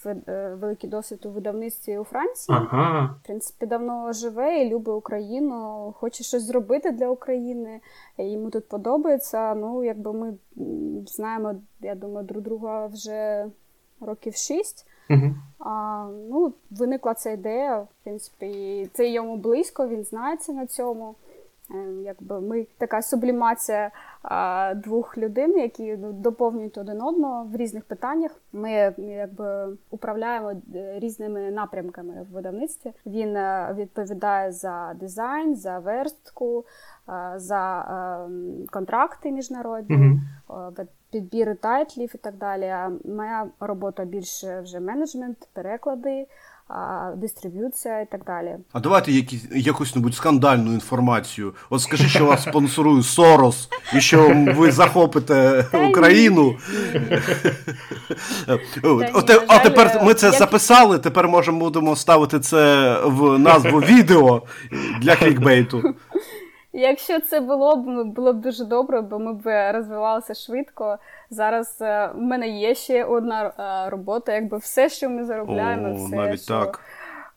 великий 0.60 0.90
досвід 0.90 1.26
у 1.26 1.30
видавництві 1.30 1.98
у 1.98 2.04
Франції. 2.04 2.58
Ага. 2.58 3.14
В 3.22 3.26
принципі, 3.26 3.66
давно 3.66 4.12
живе 4.12 4.62
і 4.62 4.70
любить 4.70 4.94
Україну, 4.94 5.94
хоче 5.96 6.24
щось 6.24 6.42
зробити 6.42 6.90
для 6.90 7.08
України. 7.08 7.80
Йому 8.18 8.50
тут 8.50 8.68
подобається. 8.68 9.54
Ну, 9.54 9.84
якби 9.84 10.12
ми 10.12 10.34
знаємо, 11.06 11.54
я 11.82 11.94
думаю, 11.94 12.26
друг 12.26 12.42
друга 12.42 12.86
вже 12.86 13.46
років 14.00 14.34
шість. 14.34 14.86
Uh-huh. 15.10 15.34
А, 15.58 16.06
ну, 16.30 16.52
Виникла 16.70 17.14
ця 17.14 17.30
ідея, 17.30 17.78
в 17.78 17.88
принципі, 18.04 18.90
це 18.92 19.08
йому 19.08 19.36
близько, 19.36 19.88
він 19.88 20.04
знається 20.04 20.52
на 20.52 20.66
цьому. 20.66 21.14
Ем, 21.70 22.02
якби 22.04 22.40
Ми 22.40 22.66
така 22.78 23.02
сублімація 23.02 23.90
а, 24.22 24.74
двох 24.74 25.18
людей, 25.18 25.60
які 25.60 25.96
ну, 25.96 26.12
доповнюють 26.12 26.78
один 26.78 27.02
одного 27.02 27.44
в 27.44 27.56
різних 27.56 27.84
питаннях. 27.84 28.40
Ми 28.52 28.94
якби 28.98 29.76
управляємо 29.90 30.52
е, 30.74 30.98
різними 30.98 31.50
напрямками 31.50 32.26
в 32.30 32.34
видавництві. 32.34 32.92
Він 33.06 33.36
е, 33.36 33.74
відповідає 33.78 34.52
за 34.52 34.94
дизайн, 35.00 35.56
за 35.56 35.78
верстку, 35.78 36.64
за 37.36 37.86
ем, 38.26 38.66
контракти 38.70 39.30
міжнародні. 39.30 39.96
Uh-huh 40.48 40.86
підбіри 41.12 41.54
тайтлів 41.54 42.10
і 42.14 42.18
так 42.18 42.36
далі. 42.36 42.74
Моя 43.04 43.46
робота 43.60 44.04
більше 44.04 44.60
вже 44.60 44.80
менеджмент, 44.80 45.48
переклади, 45.52 46.26
дистриб'юція 47.16 48.00
і 48.00 48.06
так 48.10 48.24
далі. 48.24 48.56
А 48.72 48.80
давайте 48.80 49.12
якісь 49.12 49.44
якусь 49.52 49.96
небудь 49.96 50.14
скандальну 50.14 50.72
інформацію. 50.72 51.54
От 51.70 51.80
скажи, 51.80 52.08
що 52.08 52.26
вас 52.26 52.42
спонсорує 52.42 53.02
Сорос, 53.02 53.68
і 53.94 54.00
що 54.00 54.46
ви 54.56 54.72
захопите 54.72 55.64
Україну. 55.90 56.56
А 59.48 59.58
тепер 59.58 60.00
ми 60.04 60.14
це 60.14 60.30
записали. 60.30 60.98
Тепер 60.98 61.28
можемо 61.28 61.58
будемо 61.58 61.96
ставити 61.96 62.40
це 62.40 62.96
в 63.04 63.38
назву 63.38 63.78
відео 63.78 64.42
для 65.00 65.16
клікбейту. 65.16 65.94
Якщо 66.72 67.20
це 67.20 67.40
було 67.40 67.76
б 67.76 68.04
було 68.04 68.32
б 68.32 68.40
дуже 68.40 68.64
добре, 68.64 69.00
бо 69.00 69.18
ми 69.18 69.32
б 69.32 69.72
розвивалися 69.72 70.34
швидко. 70.34 70.98
Зараз 71.30 71.78
е, 71.80 72.10
в 72.14 72.20
мене 72.20 72.48
є 72.48 72.74
ще 72.74 73.04
одна 73.04 73.46
е, 73.46 73.90
робота, 73.90 74.32
якби 74.32 74.56
все, 74.56 74.88
що 74.88 75.10
ми 75.10 75.24
заробляємо, 75.24 75.88
О, 75.88 75.94
все 75.94 76.16
навіть 76.16 76.42
що 76.42 76.60
так. 76.60 76.80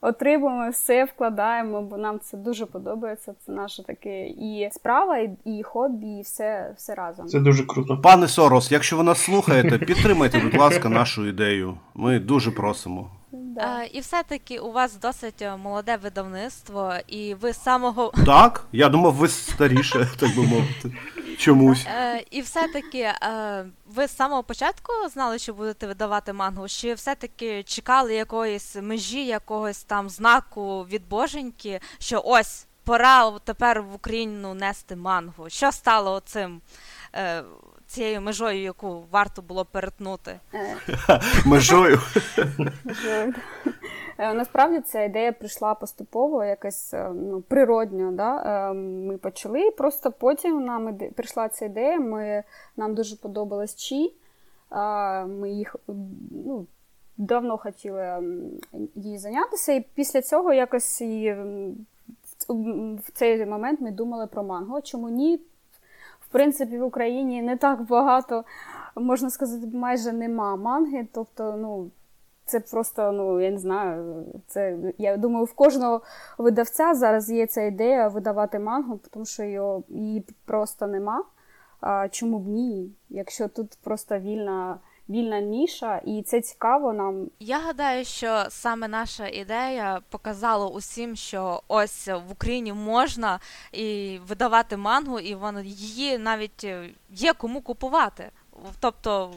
отримуємо, 0.02 0.70
все 0.70 1.06
вкладаємо, 1.06 1.82
бо 1.82 1.98
нам 1.98 2.20
це 2.20 2.38
дуже 2.38 2.66
подобається. 2.66 3.34
Це 3.46 3.52
наша 3.52 3.84
таке 3.84 4.28
і 4.28 4.70
справа, 4.72 5.18
і, 5.18 5.30
і 5.46 5.64
хобі, 5.64 6.08
і 6.08 6.22
все, 6.22 6.74
все 6.78 6.96
разом. 6.96 7.28
Це 7.28 7.40
дуже 7.40 7.64
круто. 7.66 7.98
Пане 7.98 8.28
Сорос, 8.28 8.72
якщо 8.72 8.98
ви 8.98 9.04
нас 9.04 9.20
слухаєте, 9.20 9.78
підтримайте, 9.78 10.40
будь 10.40 10.58
ласка, 10.58 10.90
нашу 10.90 11.28
ідею. 11.28 11.78
Ми 11.96 12.20
дуже 12.20 12.52
просимо. 12.52 13.10
Да. 13.36 13.84
І 13.84 14.00
все-таки 14.00 14.60
у 14.60 14.72
вас 14.72 14.96
досить 14.96 15.42
е, 15.42 15.58
молоде 15.58 15.98
видавництво, 15.98 16.94
і 17.08 17.34
ви 17.34 17.54
з 17.54 17.64
самого. 17.64 18.14
Так, 18.26 18.68
я 18.72 18.90
думав, 18.90 19.14
ви 19.14 19.28
старіше, 19.28 20.08
так 20.20 20.36
би 20.36 20.44
мовити. 20.44 20.94
Чомусь. 21.38 21.86
Е, 21.86 22.24
І 22.32 22.42
все-таки 22.42 23.00
е, 23.00 23.66
ви 23.86 24.08
з 24.08 24.16
самого 24.16 24.44
початку 24.44 24.94
знали, 25.14 25.40
що 25.40 25.54
будете 25.54 25.88
видавати 25.88 26.34
мангу, 26.34 26.68
чи 26.68 26.94
все-таки 26.94 27.64
чекали 27.64 28.14
якоїсь 28.14 28.76
межі, 28.76 29.26
якогось 29.26 29.84
там 29.84 30.10
знаку 30.10 30.84
від 30.84 31.10
боженьки, 31.10 31.80
що 32.00 32.22
ось 32.26 32.66
пора 32.84 33.32
тепер 33.44 33.82
в 33.82 33.96
Україну 33.96 34.54
нести 34.54 34.96
мангу. 34.96 35.50
Що 35.50 35.72
стало 35.72 36.20
цим? 36.26 36.62
Е, 37.86 37.88
цією 37.88 38.22
межою, 38.22 38.62
яку 38.62 39.04
варто 39.12 39.42
було 39.42 39.66
перетнути? 39.66 40.40
Межою. 41.46 42.00
Е, 44.18 44.34
насправді 44.34 44.82
ця 44.82 45.04
ідея 45.04 45.32
прийшла 45.32 45.76
поступово, 45.76 46.44
якось 46.44 46.94
е, 46.94 47.10
ну, 47.14 47.42
природньо. 47.42 48.12
Да? 48.12 48.44
Е, 48.70 48.74
ми 48.74 49.18
почали, 49.18 49.72
просто 49.72 50.12
потім 50.12 50.66
нам 50.66 50.98
прийшла 51.16 51.50
ця 51.50 51.66
ідея. 51.66 52.00
Ми, 52.00 52.44
Нам 52.78 52.96
дуже 52.96 53.16
подобалась 53.16 53.76
Чі. 53.76 54.14
Ми 55.28 55.50
їх 55.50 55.76
ну, 56.32 56.68
давно 57.18 57.58
хотіли 57.58 58.24
її 58.96 59.18
зайнятися, 59.18 59.74
і 59.74 59.86
після 59.96 60.22
цього 60.22 60.54
якось 60.54 61.02
і 61.02 61.36
в 63.08 63.12
цей 63.14 63.46
момент 63.46 63.82
ми 63.82 63.92
думали 63.92 64.28
про 64.28 64.44
манго. 64.44 64.82
Чому 64.82 65.10
ні? 65.10 65.40
Принципі, 66.36 66.80
в 66.80 66.84
Україні 66.84 67.42
не 67.42 67.58
так 67.58 67.82
багато, 67.82 68.44
можна 68.96 69.30
сказати, 69.30 69.68
майже 69.74 70.12
нема 70.12 70.56
манги. 70.56 71.08
Тобто, 71.14 71.56
ну, 71.58 71.92
це 72.46 72.60
просто, 72.60 73.12
ну, 73.12 73.42
я 73.42 73.52
не 73.52 73.58
знаю, 73.58 74.26
це, 74.48 74.78
я 74.98 75.18
думаю, 75.18 75.46
в 75.46 75.54
кожного 75.54 76.02
видавця 76.38 76.94
зараз 76.94 77.32
є 77.32 77.48
ця 77.48 77.62
ідея 77.62 78.08
видавати 78.08 78.60
мангу, 78.60 79.00
тому 79.12 79.26
що 79.26 79.44
його, 79.44 79.84
її 79.90 80.26
просто 80.46 80.88
нема. 80.88 81.24
А, 81.82 82.10
Чому 82.10 82.40
б 82.40 82.48
ні? 82.48 82.92
Якщо 83.10 83.48
тут 83.48 83.78
просто 83.84 84.20
вільна. 84.20 84.80
Вільна 85.10 85.40
ніша, 85.40 85.98
і 85.98 86.22
це 86.22 86.42
цікаво 86.42 86.94
нам. 86.94 87.30
Я 87.40 87.60
гадаю, 87.60 88.06
що 88.06 88.46
саме 88.50 88.88
наша 88.88 89.28
ідея 89.28 90.02
показала 90.10 90.68
усім, 90.68 91.16
що 91.16 91.62
ось 91.68 92.08
в 92.08 92.32
Україні 92.32 92.74
можна 92.74 93.40
і 93.72 94.20
видавати 94.28 94.78
мангу, 94.78 95.20
і 95.20 95.36
воно 95.36 95.62
її 95.62 96.18
навіть 96.18 96.68
є 97.10 97.34
кому 97.34 97.62
купувати. 97.62 98.32
Тобто 98.80 99.34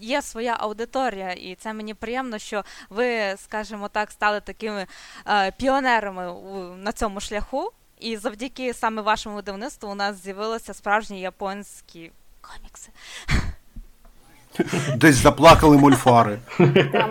є 0.00 0.22
своя 0.22 0.56
аудиторія, 0.60 1.32
і 1.32 1.54
це 1.54 1.72
мені 1.72 1.94
приємно, 1.94 2.38
що 2.38 2.64
ви, 2.90 3.36
скажімо 3.36 3.88
так, 3.88 4.10
стали 4.10 4.40
такими 4.40 4.86
е, 5.26 5.50
піонерами 5.50 6.34
на 6.76 6.92
цьому 6.92 7.20
шляху. 7.20 7.72
І 8.00 8.16
завдяки 8.16 8.74
саме 8.74 9.02
вашому 9.02 9.36
видавництву 9.36 9.90
у 9.90 9.94
нас 9.94 10.22
з'явилися 10.22 10.74
справжні 10.74 11.20
японські 11.20 12.12
комікси. 12.40 12.90
Десь 14.96 15.14
заплакали 15.14 15.76
мульфари. 15.76 16.38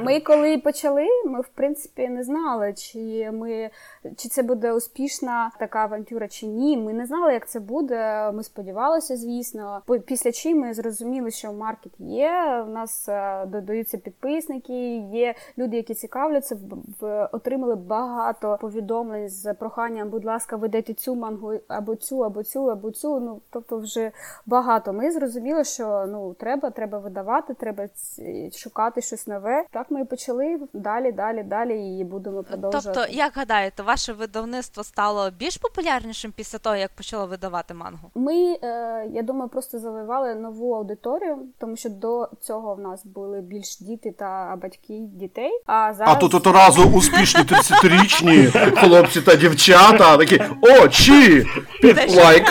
Ми 0.03 0.19
коли 0.19 0.57
почали, 0.57 1.07
ми 1.25 1.41
в 1.41 1.47
принципі 1.47 2.07
не 2.07 2.23
знали, 2.23 2.73
чи 2.73 3.31
ми 3.33 3.69
чи 4.17 4.29
це 4.29 4.43
буде 4.43 4.73
успішна 4.73 5.51
така 5.59 5.79
авантюра, 5.79 6.27
чи 6.27 6.45
ні. 6.45 6.77
Ми 6.77 6.93
не 6.93 7.05
знали, 7.05 7.33
як 7.33 7.49
це 7.49 7.59
буде. 7.59 8.31
Ми 8.31 8.43
сподівалися, 8.43 9.17
звісно. 9.17 9.81
Після 10.05 10.31
чи 10.31 10.55
ми 10.55 10.73
зрозуміли, 10.73 11.31
що 11.31 11.53
маркет 11.53 11.91
є. 11.99 12.63
У 12.67 12.69
нас 12.69 13.09
е, 13.09 13.45
додаються 13.45 13.97
підписники, 13.97 14.97
є 14.97 15.35
люди, 15.57 15.77
які 15.77 15.93
цікавляться, 15.93 16.57
отримали 17.31 17.75
багато 17.75 18.57
повідомлень 18.61 19.29
з 19.29 19.53
проханням, 19.53 20.09
будь 20.09 20.25
ласка, 20.25 20.55
видайте 20.55 20.93
цю 20.93 21.15
мангу 21.15 21.53
або 21.67 21.95
цю, 21.95 22.23
або 22.23 22.43
цю, 22.43 22.71
або 22.71 22.91
цю. 22.91 23.19
Ну 23.19 23.41
тобто, 23.49 23.77
вже 23.77 24.11
багато. 24.45 24.93
Ми 24.93 25.11
зрозуміли, 25.11 25.63
що 25.63 26.05
ну 26.09 26.33
треба, 26.33 26.69
треба 26.69 26.99
видавати, 26.99 27.36
треба 27.41 27.87
шукати 28.57 29.01
щось 29.01 29.27
нове. 29.27 29.65
Так 29.71 29.91
ми 29.91 30.01
і 30.01 30.05
почали 30.05 30.59
далі, 30.73 31.11
далі, 31.11 31.43
далі 31.43 31.97
і 31.99 32.03
будемо 32.03 32.43
продовжувати. 32.43 32.91
Тобто, 32.93 33.13
як 33.13 33.31
гадаєте, 33.35 33.83
ваше 33.83 34.13
видавництво 34.13 34.83
стало 34.83 35.31
більш 35.31 35.57
популярнішим 35.57 36.33
після 36.35 36.57
того, 36.57 36.75
як 36.75 36.91
почало 36.95 37.27
видавати 37.27 37.73
мангу? 37.73 38.11
Ми, 38.15 38.57
е, 38.63 39.07
я 39.13 39.21
думаю, 39.21 39.49
просто 39.49 39.79
завоювали 39.79 40.35
нову 40.35 40.73
аудиторію, 40.73 41.37
тому 41.57 41.75
що 41.75 41.89
до 41.89 42.29
цього 42.41 42.75
в 42.75 42.79
нас 42.79 43.05
були 43.05 43.41
більш 43.41 43.79
діти 43.79 44.11
та 44.11 44.55
батьки 44.61 44.93
дітей. 44.99 45.61
А 45.65 45.93
зараз 45.93 46.15
а 46.15 46.19
тут 46.19 46.33
одразу 46.33 46.83
успішні 46.89 47.41
30-річні 47.41 48.51
хлопці 48.79 49.21
та 49.21 49.35
дівчата 49.35 50.17
такі 50.17 50.41
о, 50.61 50.87
чи 50.87 51.45
під 51.81 52.15
лайк. 52.15 52.45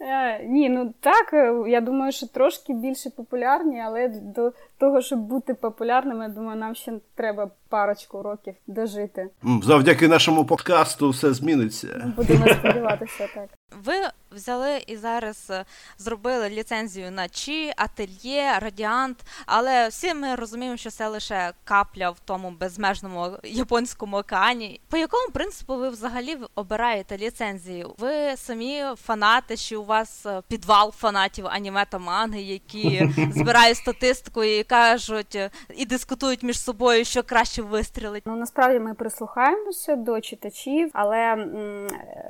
Е, 0.00 0.44
ні, 0.44 0.68
ну 0.68 0.94
так, 1.00 1.32
е, 1.32 1.54
я 1.66 1.80
думаю, 1.80 2.12
що 2.12 2.26
трошки 2.26 2.72
більше 2.72 3.10
популярні, 3.10 3.80
але 3.80 4.08
до 4.08 4.52
того, 4.80 5.00
щоб 5.00 5.18
бути 5.18 5.54
популярними, 5.54 6.24
я 6.24 6.30
думаю, 6.30 6.58
нам 6.58 6.74
ще 6.74 6.92
треба 7.14 7.50
парочку 7.68 8.22
років 8.22 8.54
дожити. 8.66 9.30
Завдяки 9.62 10.08
нашому 10.08 10.44
подкасту 10.44 11.10
все 11.10 11.32
зміниться. 11.32 12.12
Будемо 12.16 12.48
сподіватися, 12.48 13.28
так. 13.34 13.48
Ви 13.84 13.94
взяли 14.32 14.82
і 14.86 14.96
зараз 14.96 15.46
е, 15.50 15.64
зробили 15.98 16.48
ліцензію 16.48 17.10
на 17.10 17.28
Чі, 17.28 17.72
Ательє, 17.76 18.58
Радіант, 18.58 19.16
але 19.46 19.88
всі 19.88 20.14
ми 20.14 20.34
розуміємо, 20.34 20.76
що 20.76 20.90
це 20.90 21.08
лише 21.08 21.52
капля 21.64 22.10
в 22.10 22.20
тому 22.24 22.50
безмежному 22.50 23.30
японському 23.44 24.16
океані. 24.16 24.80
По 24.88 24.96
якому 24.96 25.28
принципу 25.32 25.76
ви 25.76 25.88
взагалі 25.88 26.38
обираєте 26.54 27.18
ліцензію? 27.18 27.94
Ви 27.98 28.36
самі 28.36 28.84
фанати, 28.96 29.56
чи 29.56 29.76
у 29.76 29.84
вас 29.84 30.26
е, 30.26 30.42
підвал 30.48 30.92
фанатів 30.92 31.46
аніме 31.46 31.84
та 31.90 31.98
манги, 31.98 32.42
які 32.42 33.08
збирають 33.34 33.76
статистику 33.76 34.44
і 34.44 34.62
кажуть 34.70 35.34
е, 35.36 35.50
і 35.76 35.86
дискутують 35.86 36.42
між 36.42 36.60
собою, 36.60 37.04
що 37.04 37.22
краще 37.22 37.62
вистрілить? 37.62 38.22
Ну 38.26 38.36
насправді 38.36 38.80
ми 38.80 38.94
прислухаємося 38.94 39.96
до 39.96 40.20
читачів, 40.20 40.90
але 40.92 41.46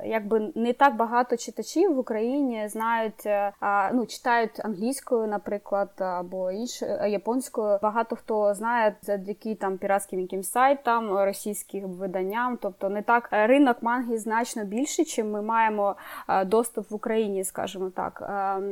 якби 0.05 0.51
не 0.55 0.73
так 0.73 0.95
багато 0.95 1.37
читачів 1.37 1.95
в 1.95 1.99
Україні 1.99 2.67
знають, 2.67 3.25
е, 3.25 3.53
ну 3.93 4.05
читають 4.05 4.65
англійською, 4.65 5.27
наприклад, 5.27 5.89
або 5.97 6.51
іншою 6.51 6.97
е, 7.01 7.09
японською. 7.09 7.79
Багато 7.81 8.15
хто 8.15 8.53
знає 8.53 8.95
завдяки 9.01 9.55
там 9.55 9.77
піратським 9.77 10.19
якимсь 10.19 10.51
сайтам, 10.51 11.17
російським 11.17 11.83
виданням. 11.83 12.57
Тобто 12.61 12.89
не 12.89 13.01
так 13.01 13.29
ринок 13.31 13.77
манги 13.81 14.17
значно 14.17 14.65
більший, 14.65 15.05
чим 15.05 15.31
ми 15.31 15.41
маємо 15.41 15.95
доступ 16.45 16.91
в 16.91 16.95
Україні, 16.95 17.43
скажімо 17.43 17.89
так. 17.95 18.23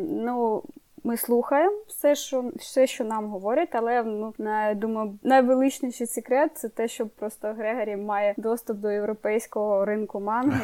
Ну 0.10 0.64
ми 1.04 1.18
слухаємо 1.18 1.76
все, 1.88 2.16
що 2.16 2.52
все, 2.56 2.88
що 2.88 3.04
нам 3.04 3.30
говорять, 3.30 3.70
але 3.72 4.04
ну 4.04 4.34
на 4.38 4.74
думаю, 4.74 5.20
найвеличніший 5.24 6.08
секрет 6.08 6.52
це 6.56 6.70
те, 6.70 6.88
що 6.88 7.08
просто 7.08 7.48
Грегорі 7.48 7.96
має 7.96 8.34
доступ 8.38 8.78
до 8.78 8.92
європейського 8.92 9.86
ринку 9.86 10.20
манги. 10.20 10.62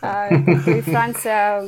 Тобто 0.46 0.70
і 0.70 0.82
Франція, 0.82 1.64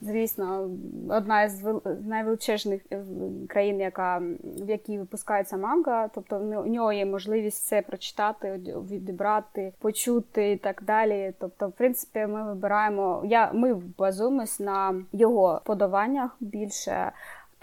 звісно, 0.00 0.70
одна 1.08 1.42
із 1.42 1.64
найвеличезних 2.06 2.82
е, 2.92 3.02
країн, 3.48 3.80
яка 3.80 4.22
в 4.44 4.70
якій 4.70 4.98
випускається 4.98 5.56
манга. 5.56 6.08
Тобто 6.08 6.38
в 6.38 6.66
нього 6.66 6.92
є 6.92 7.06
можливість 7.06 7.62
все 7.62 7.82
прочитати, 7.82 8.60
відібрати, 8.90 9.72
почути 9.78 10.52
і 10.52 10.56
так 10.56 10.82
далі. 10.86 11.32
Тобто, 11.38 11.68
в 11.68 11.72
принципі, 11.72 12.26
ми 12.26 12.44
вибираємо. 12.44 13.22
Я 13.24 13.52
ми 13.52 13.74
базуємось 13.98 14.60
на 14.60 14.94
його 15.12 15.60
подаваннях 15.64 16.36
більше. 16.40 17.12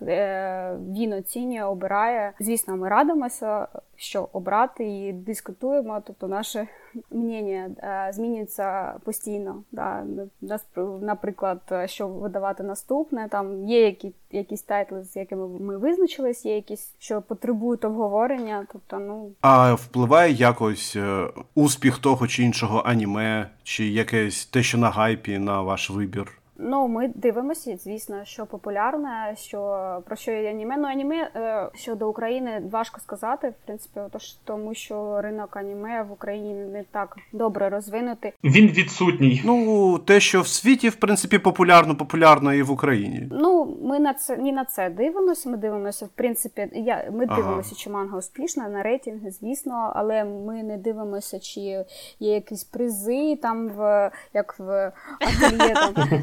Е, 0.02 0.78
він 0.94 1.14
оцінює, 1.14 1.64
обирає. 1.64 2.34
Звісно, 2.40 2.78
ми 2.78 2.90
радимося, 2.90 3.68
що 3.96 4.30
обрати 4.34 4.88
і 4.88 5.14
дискутуємо. 5.14 6.02
Тобто, 6.08 6.28
наше 6.28 6.68
мнення 7.12 7.70
е, 7.80 8.14
змінюється 8.14 8.94
постійно. 9.04 9.64
Да. 9.72 10.04
Наприклад, 11.02 11.60
що 11.86 12.08
видавати 12.08 12.64
наступне. 12.64 13.28
Там 13.30 13.66
є 13.66 13.86
які, 13.86 14.14
якісь 14.32 14.62
тайтли, 14.62 15.04
з 15.04 15.16
якими 15.16 15.48
ми 15.48 15.78
визначились, 15.78 16.46
є 16.46 16.56
якісь, 16.56 16.96
що 17.00 17.22
потребують 17.22 17.86
обговорення. 17.86 18.68
Тобто, 18.72 19.00
ну 19.00 19.32
а 19.42 19.74
впливає 19.74 20.32
якось 20.32 20.96
е, 20.96 21.28
успіх 21.56 21.98
того 21.98 22.28
чи 22.28 22.44
іншого 22.44 22.84
аніме, 22.86 23.50
чи 23.64 23.88
якесь 23.88 24.46
те, 24.46 24.64
що 24.64 24.78
на 24.78 24.90
гайпі 24.90 25.38
на 25.40 25.62
ваш 25.62 25.90
вибір. 25.90 26.40
Ну, 26.58 26.88
ми 26.88 27.08
дивимося, 27.16 27.78
звісно, 27.78 28.26
що 28.26 28.46
популярне, 28.46 29.34
що 29.38 30.02
про 30.06 30.16
що 30.16 30.32
є 30.32 30.50
аніме. 30.50 30.78
Ну, 30.78 30.88
аніме 30.88 31.32
е, 31.36 31.70
щодо 31.74 32.10
України 32.10 32.62
важко 32.72 33.00
сказати, 33.00 33.50
в 33.50 33.66
принципі, 33.66 34.00
тож 34.12 34.34
тому, 34.34 34.74
що 34.74 35.22
ринок 35.22 35.58
аніме 35.58 36.04
в 36.04 36.12
Україні 36.12 36.54
не 36.54 36.84
так 36.84 37.18
добре 37.34 37.70
розвинутий. 37.70 38.34
Він 38.44 38.68
відсутній. 38.68 39.42
Ну, 39.46 39.98
те, 39.98 40.20
що 40.20 40.42
в 40.42 40.48
світі, 40.48 40.90
в 40.90 40.96
принципі, 40.96 41.40
популярно, 41.40 41.96
популярно 41.96 42.54
і 42.54 42.64
в 42.64 42.72
Україні. 42.72 43.28
Ну, 43.32 43.78
ми 43.82 44.00
на 44.00 44.14
це 44.14 44.38
ні 44.38 44.52
на 44.52 44.66
це 44.66 44.90
дивимося. 44.90 45.50
Ми 45.50 45.58
дивимося, 45.58 46.06
в 46.06 46.10
принципі, 46.10 46.68
я 46.74 47.10
ми 47.12 47.26
ага. 47.30 47.42
дивимося, 47.42 47.76
чи 47.76 47.90
манга 47.90 48.18
успішна 48.18 48.70
на 48.70 48.84
рейтинги, 48.84 49.32
звісно, 49.32 49.92
але 49.96 50.24
ми 50.24 50.64
не 50.64 50.78
дивимося, 50.78 51.40
чи 51.40 51.60
є 51.62 51.86
якісь 52.20 52.64
призи 52.64 53.36
там 53.42 53.70
в 53.70 54.12
як 54.34 54.60
в 54.60 54.92
ательє 55.22 55.74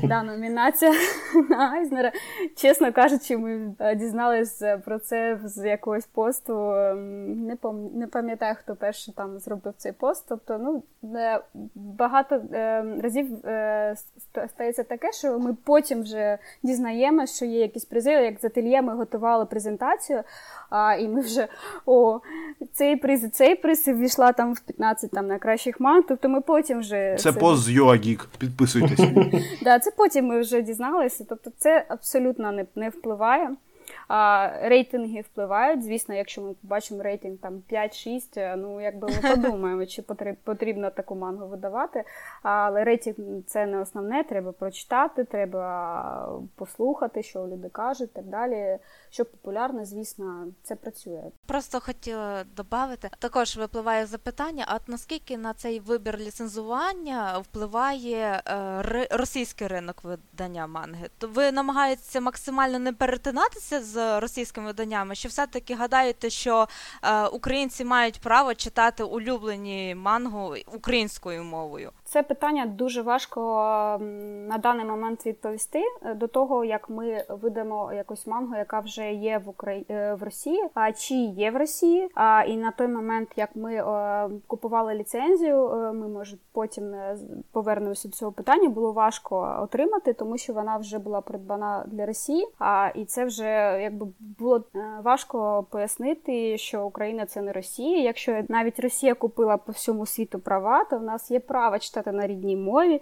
там. 0.08 0.21
номінація 0.22 0.92
на 1.50 1.70
Айзнера. 1.70 2.12
Чесно 2.56 2.92
кажучи, 2.92 3.37
ми 3.37 3.74
е, 3.78 3.96
дізналися 3.96 4.82
про 4.85 4.98
це 4.98 5.38
з 5.44 5.68
якогось 5.68 6.06
посту. 6.06 6.72
Ем, 6.74 7.46
не 7.46 7.56
пам... 7.56 7.90
не 7.94 8.06
пам'ятаю, 8.06 8.56
хто 8.58 8.76
перший 8.76 9.14
там 9.14 9.38
зробив 9.38 9.74
цей 9.76 9.92
пост. 9.92 10.24
Тобто, 10.28 10.58
ну 10.58 10.82
е, 11.18 11.40
багато 11.74 12.42
ем, 12.52 13.00
разів 13.00 13.46
е, 13.46 13.94
стається 14.48 14.82
таке, 14.82 15.12
що 15.12 15.38
ми 15.38 15.56
потім 15.64 16.02
вже 16.02 16.38
дізнаємося, 16.62 17.37
що 17.37 17.44
є 17.44 17.61
якісь 17.61 17.85
призи. 17.85 18.11
Як 18.11 18.40
з 18.40 18.44
ательє 18.44 18.82
ми 18.82 18.94
готували 18.94 19.46
презентацію, 19.46 20.22
а, 20.70 20.94
і 20.94 21.08
ми 21.08 21.20
вже 21.20 21.48
о, 21.87 22.20
цей 22.72 22.96
приз, 22.96 23.30
цей 23.30 23.54
приз 23.54 23.88
і 23.88 23.92
ввійшла 23.92 24.32
там 24.32 24.54
в 24.54 24.61
15 24.61 25.11
там 25.11 25.26
найкращих 25.26 25.80
ман. 25.80 26.04
Тобто 26.08 26.28
ми 26.28 26.40
потім 26.40 26.78
вже 26.78 27.14
це, 27.18 27.32
це... 27.32 27.38
пост 27.38 27.62
з 27.62 27.70
Юагік. 27.70 28.28
Підписуйтесь. 28.38 29.00
Да, 29.62 29.78
це 29.78 29.90
потім 29.90 30.12
ми 30.20 30.40
вже 30.40 30.62
дізналися. 30.62 31.27
Тобто, 31.29 31.51
це 31.59 31.87
абсолютно 31.88 32.53
не, 32.53 32.66
не 32.75 32.88
впливає. 32.88 33.57
А, 34.09 34.50
Рейтинги 34.62 35.20
впливають. 35.20 35.85
Звісно, 35.85 36.14
якщо 36.14 36.42
ми 36.42 36.55
побачимо 36.55 37.02
рейтинг 37.02 37.38
там 37.38 37.62
5-6, 37.70 38.22
е, 38.37 38.57
ну 38.57 38.81
якби 38.81 39.09
ми 39.09 39.35
подумаємо, 39.35 39.87
чи 39.87 40.02
потрібно 40.44 40.90
таку 40.90 41.14
мангу 41.14 41.46
видавати. 41.46 42.05
Але 42.42 42.85
рейтинг 42.85 43.42
це 43.46 43.66
не 43.66 43.81
основне. 43.81 44.24
Треба 44.24 44.52
прочитати, 44.52 45.24
треба 45.24 46.38
послухати, 46.55 47.22
що 47.22 47.46
люди 47.46 47.68
кажуть, 47.68 48.12
так 48.12 48.24
далі. 48.24 48.78
Що 49.11 49.24
популярно, 49.24 49.85
звісно, 49.85 50.46
це 50.62 50.76
працює. 50.76 51.22
Просто 51.46 51.81
хотіла 51.81 52.44
додати. 52.57 53.11
Також 53.18 53.57
випливає 53.57 54.07
запитання: 54.07 54.64
а 54.68 54.78
наскільки 54.87 55.38
на 55.38 55.55
цей 55.55 55.81
вибір 55.81 56.18
ліцензування 56.18 57.38
впливає 57.38 58.42
е, 58.46 59.09
російський 59.11 59.66
ринок 59.66 60.05
видання 60.05 60.66
манги? 60.66 61.11
То 61.18 61.28
ви 61.28 61.52
намагаєтеся 61.52 62.20
максимально 62.20 62.78
не 62.78 62.92
перетинатися 62.92 63.81
з 63.82 64.20
російськими 64.20 64.66
виданнями? 64.66 65.16
Чи 65.16 65.28
все-таки 65.28 65.74
гадаєте, 65.74 66.30
що 66.30 66.68
е, 67.02 67.26
українці 67.26 67.84
мають 67.84 68.20
право 68.20 68.54
читати 68.54 69.02
улюблені 69.02 69.94
мангу 69.94 70.56
українською 70.66 71.44
мовою? 71.44 71.92
Це 72.12 72.22
питання 72.22 72.66
дуже 72.66 73.03
важко 73.03 73.40
на 74.48 74.59
даний 74.59 74.87
момент 74.87 75.27
відповісти 75.27 75.83
до 76.16 76.27
того, 76.27 76.64
як 76.64 76.90
ми 76.90 77.25
видамо 77.29 77.92
якусь 77.92 78.27
мангу, 78.27 78.57
яка 78.57 78.81
вже 78.81 79.12
є 79.12 79.38
в 79.38 79.48
Украї... 79.48 79.87
Е, 79.90 80.14
в 80.14 80.22
Росії, 80.22 80.68
а 80.75 80.92
чи 80.92 81.14
є 81.14 81.51
в 81.51 81.57
Росії. 81.57 82.09
А 82.14 82.44
і 82.48 82.57
на 82.57 82.70
той 82.70 82.88
момент, 82.88 83.29
як 83.37 83.57
ми 83.57 83.75
е, 83.75 84.31
купували 84.46 84.94
ліцензію, 84.94 85.68
е, 85.68 85.92
ми 85.92 86.09
може 86.09 86.37
потім 86.53 86.94
повернемося 87.53 88.09
до 88.09 88.14
цього 88.14 88.33
питання. 88.33 88.68
Було 88.68 88.92
важко 88.92 89.59
отримати, 89.62 90.12
тому 90.12 90.38
що 90.38 90.53
вона 90.53 90.77
вже 90.77 90.98
була 90.98 91.20
придбана 91.20 91.85
для 91.87 92.07
Росії. 92.07 92.48
А 92.59 92.90
і 92.94 93.05
це 93.05 93.25
вже 93.25 93.79
якби 93.83 94.07
було 94.38 94.64
важко 95.03 95.66
пояснити, 95.70 96.59
що 96.59 96.87
Україна 96.87 97.27
це 97.27 97.42
не 97.42 97.53
Росія. 97.53 98.03
Якщо 98.03 98.42
навіть 98.48 98.81
Росія 98.81 99.14
купила 99.14 99.57
по 99.57 99.72
всьому 99.72 100.07
світу 100.07 100.38
права, 100.38 100.85
то 100.85 100.98
в 100.98 101.03
нас 101.03 101.31
є 101.31 101.40
право 101.40 101.79
читати 101.79 102.01
на 102.10 102.26
рідній 102.26 102.56
мові. 102.56 103.00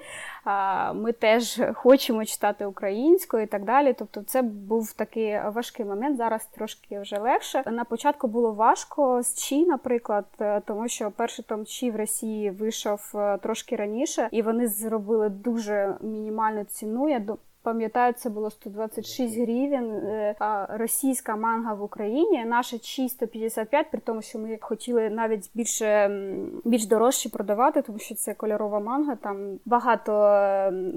Ми 0.94 1.12
теж 1.12 1.60
хочемо 1.74 2.24
читати 2.24 2.66
українською 2.66 3.42
і 3.42 3.46
так 3.46 3.64
далі. 3.64 3.94
Тобто, 3.98 4.22
це 4.22 4.42
був 4.42 4.92
такий 4.92 5.40
важкий 5.54 5.86
момент. 5.86 6.16
Зараз 6.16 6.46
трошки 6.46 7.00
вже 7.00 7.18
легше. 7.18 7.62
На 7.66 7.84
початку 7.84 8.28
було 8.28 8.52
важко 8.52 9.22
з 9.22 9.34
Чі, 9.34 9.66
наприклад, 9.66 10.24
е, 10.40 10.60
тому 10.60 10.88
що 10.88 11.10
перший 11.10 11.44
том 11.48 11.66
Чі 11.66 11.90
в 11.90 11.96
Росії 11.96 12.50
вийшов 12.50 13.12
е, 13.14 13.38
трошки 13.38 13.76
раніше, 13.76 14.28
і 14.30 14.42
вони 14.42 14.68
зробили 14.68 15.28
дуже 15.28 15.96
мінімальну 16.00 16.64
ціну. 16.64 17.08
Я 17.08 17.18
Пам'ятаю, 17.62 18.12
це 18.16 18.31
було 18.31 18.51
126 18.51 19.38
гривень. 19.38 19.90
Е, 19.90 20.35
а 20.38 20.66
російська 20.70 21.37
манга 21.37 21.75
в 21.75 21.83
Україні 21.83 22.44
наша 22.44 22.79
155, 23.09 23.90
при 23.90 24.01
тому, 24.01 24.23
що 24.23 24.38
ми 24.38 24.59
хотіли 24.61 25.11
навіть 25.11 25.51
більше 25.55 26.11
більш 26.64 26.87
дорожче 26.87 27.29
продавати, 27.29 27.83
тому 27.83 27.99
що 27.99 28.14
це 28.14 28.35
кольорова 28.35 28.81
манга. 28.81 29.16
Там 29.16 29.59
багато 29.64 30.12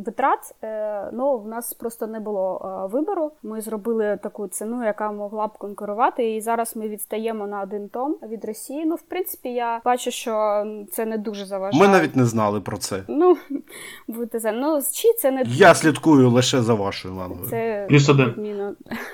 витрат. 0.06 0.56
Е, 0.64 1.10
ну 1.14 1.38
в 1.38 1.48
нас 1.48 1.74
просто 1.74 2.08
не 2.08 2.20
було 2.20 2.62
е, 2.86 2.94
вибору. 2.94 3.32
Ми 3.44 3.62
зробили 3.62 4.20
таку 4.24 4.48
ціну, 4.48 4.86
яка 4.86 5.12
могла 5.12 5.48
б 5.48 5.58
конкурувати. 5.58 6.36
І 6.36 6.42
зараз 6.42 6.76
ми 6.76 6.90
відстаємо 6.90 7.48
на 7.48 7.62
один 7.62 7.90
том 7.90 8.16
від 8.24 8.46
Росії. 8.46 8.86
Ну, 8.86 8.96
в 8.96 9.02
принципі, 9.02 9.50
я 9.50 9.82
бачу, 9.86 10.12
що 10.12 10.66
це 10.92 11.06
не 11.06 11.18
дуже 11.18 11.46
заважає. 11.46 11.84
Ми 11.84 11.94
навіть 11.94 12.16
не 12.16 12.26
знали 12.26 12.62
про 12.62 12.78
це. 12.78 13.04
Ну 13.08 13.38
будете 14.08 14.40
за 14.40 14.52
ну 14.52 14.82
чи 14.92 15.14
це 15.14 15.32
не 15.32 15.44
я 15.48 15.76
слідкую 15.76 16.30
лише 16.30 16.53
лише 16.54 16.66
за 16.66 16.74
вашою 16.74 17.16
лангою. 17.16 17.50
Це 17.50 17.86
Плюс 17.90 18.10
один. 18.10 18.34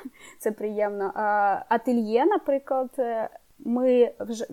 Це 0.39 0.51
приємно. 0.51 1.11
Ательє, 1.69 2.25
наприклад, 2.25 2.89
ми 3.65 4.11
вже 4.19 4.45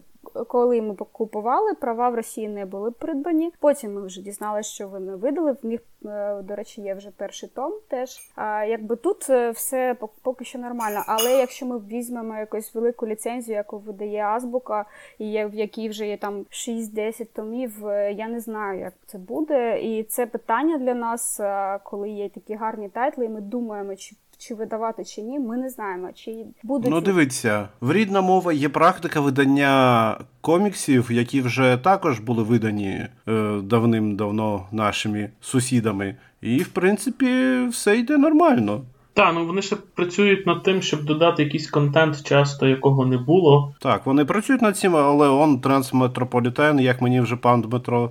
коли 0.48 0.82
ми 0.82 0.94
купували, 0.94 1.74
права 1.74 2.08
в 2.08 2.14
Росії 2.14 2.48
не 2.48 2.66
були 2.66 2.90
придбані. 2.90 3.52
Потім 3.60 3.94
ми 3.94 4.06
вже 4.06 4.22
дізналися, 4.22 4.70
що 4.70 4.88
вони 4.88 5.16
видали. 5.16 5.52
В 5.52 5.66
них, 5.66 5.80
е, 6.06 6.42
до 6.42 6.56
речі, 6.56 6.80
є 6.80 6.94
вже 6.94 7.10
перший 7.10 7.48
том 7.48 7.72
теж. 7.88 8.30
А 8.34 8.64
якби 8.64 8.96
тут 8.96 9.30
е, 9.30 9.50
все 9.50 9.96
поки 10.22 10.44
що 10.44 10.58
нормально. 10.58 11.02
Але 11.06 11.30
якщо 11.30 11.66
ми 11.66 11.78
візьмемо 11.78 12.38
якусь 12.38 12.74
велику 12.74 13.06
ліцензію, 13.06 13.56
яку 13.56 13.78
видає 13.78 14.24
Азбука, 14.24 14.84
і 15.18 15.44
в 15.44 15.54
якій 15.54 15.88
вже 15.88 16.06
є 16.08 16.16
там 16.16 16.44
6-10 16.50 17.26
томів, 17.32 17.86
е, 17.86 18.12
я 18.12 18.28
не 18.28 18.40
знаю, 18.40 18.80
як 18.80 18.92
це 19.06 19.18
буде. 19.18 19.80
І 19.80 20.02
це 20.02 20.26
питання 20.26 20.78
для 20.78 20.94
нас, 20.94 21.40
коли 21.82 22.10
є 22.10 22.28
такі 22.28 22.54
гарні 22.54 22.88
тайтли, 22.88 23.24
і 23.24 23.28
ми 23.28 23.40
думаємо, 23.40 23.96
чи 23.96 24.16
чи 24.38 24.54
видавати 24.54 25.04
чи 25.04 25.22
ні, 25.22 25.38
ми 25.38 25.56
не 25.56 25.70
знаємо. 25.70 26.10
Чи 26.14 26.44
будуть 26.62 26.90
ну 26.90 27.00
дивіться, 27.00 27.68
в 27.80 27.92
рідна 27.92 28.20
мова 28.20 28.52
є 28.52 28.68
практика 28.68 29.20
видання 29.20 30.18
коміксів, 30.40 31.12
які 31.12 31.40
вже 31.40 31.78
також 31.84 32.18
були 32.18 32.42
видані 32.42 33.06
е, 33.28 33.60
давним-давно 33.62 34.66
нашими 34.72 35.30
сусідами, 35.40 36.16
і 36.40 36.58
в 36.58 36.68
принципі 36.68 37.60
все 37.70 37.98
йде 37.98 38.16
нормально. 38.16 38.82
Так, 39.16 39.34
ну 39.34 39.46
вони 39.46 39.62
ще 39.62 39.76
працюють 39.76 40.46
над 40.46 40.62
тим, 40.62 40.82
щоб 40.82 41.04
додати 41.04 41.42
якийсь 41.44 41.70
контент, 41.70 42.22
часто 42.22 42.66
якого 42.66 43.06
не 43.06 43.18
було. 43.18 43.74
Так, 43.80 44.06
вони 44.06 44.24
працюють 44.24 44.62
над 44.62 44.76
цим, 44.76 44.96
але 44.96 45.28
он 45.28 45.60
трансметрополітен, 45.60 46.80
як 46.80 47.02
мені 47.02 47.20
вже 47.20 47.36
пан 47.36 47.62
Дмитро 47.62 48.10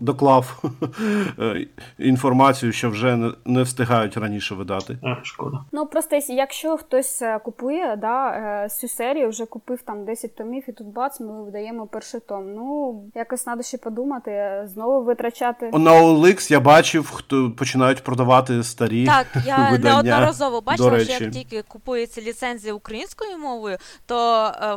доклав 0.00 0.62
е, 1.38 1.66
інформацію, 1.98 2.72
що 2.72 2.90
вже 2.90 3.32
не 3.44 3.62
встигають 3.62 4.16
раніше 4.16 4.54
видати. 4.54 4.98
А, 5.02 5.24
шкода. 5.24 5.58
Ну 5.72 5.86
просто 5.86 6.18
якщо 6.28 6.76
хтось 6.76 7.22
е, 7.22 7.38
купує, 7.44 7.96
да, 8.00 8.28
е, 8.30 8.68
цю 8.68 8.88
серію 8.88 9.28
вже 9.28 9.46
купив 9.46 9.82
там 9.82 10.04
10 10.04 10.36
томів, 10.36 10.64
і 10.68 10.72
тут 10.72 10.86
бац, 10.86 11.20
ми 11.20 11.44
видаємо 11.44 11.86
перший 11.86 12.20
том. 12.20 12.54
Ну 12.54 13.02
якось 13.14 13.44
треба 13.44 13.62
ще 13.62 13.78
подумати, 13.78 14.62
знову 14.64 15.04
витрачати. 15.04 15.70
На 15.72 15.92
OLX 15.92 16.52
я 16.52 16.60
бачив, 16.60 17.10
хто 17.10 17.50
починають 17.50 18.02
продавати 18.02 18.62
старі. 18.62 19.06
Так, 19.06 19.26
я 19.46 19.68
видання 19.72 20.27
неодноразово 20.28 20.60
бачила, 20.60 21.04
що 21.04 21.24
як 21.24 21.32
тільки 21.32 21.62
купується 21.62 22.20
ліцензія 22.20 22.74
українською 22.74 23.38
мовою, 23.38 23.78
то 24.06 24.46
е, 24.46 24.76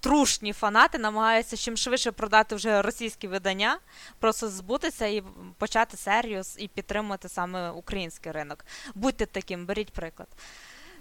трушні 0.00 0.52
фанати 0.52 0.98
намагаються 0.98 1.56
чим 1.56 1.76
швидше 1.76 2.12
продати 2.12 2.54
вже 2.54 2.82
російські 2.82 3.28
видання, 3.28 3.78
просто 4.18 4.48
збутися 4.48 5.06
і 5.06 5.22
почати 5.58 5.96
серію 5.96 6.42
і 6.58 6.68
підтримати 6.68 7.28
саме 7.28 7.70
український 7.70 8.32
ринок. 8.32 8.64
Будьте 8.94 9.26
таким, 9.26 9.66
беріть 9.66 9.92
приклад. 9.92 10.28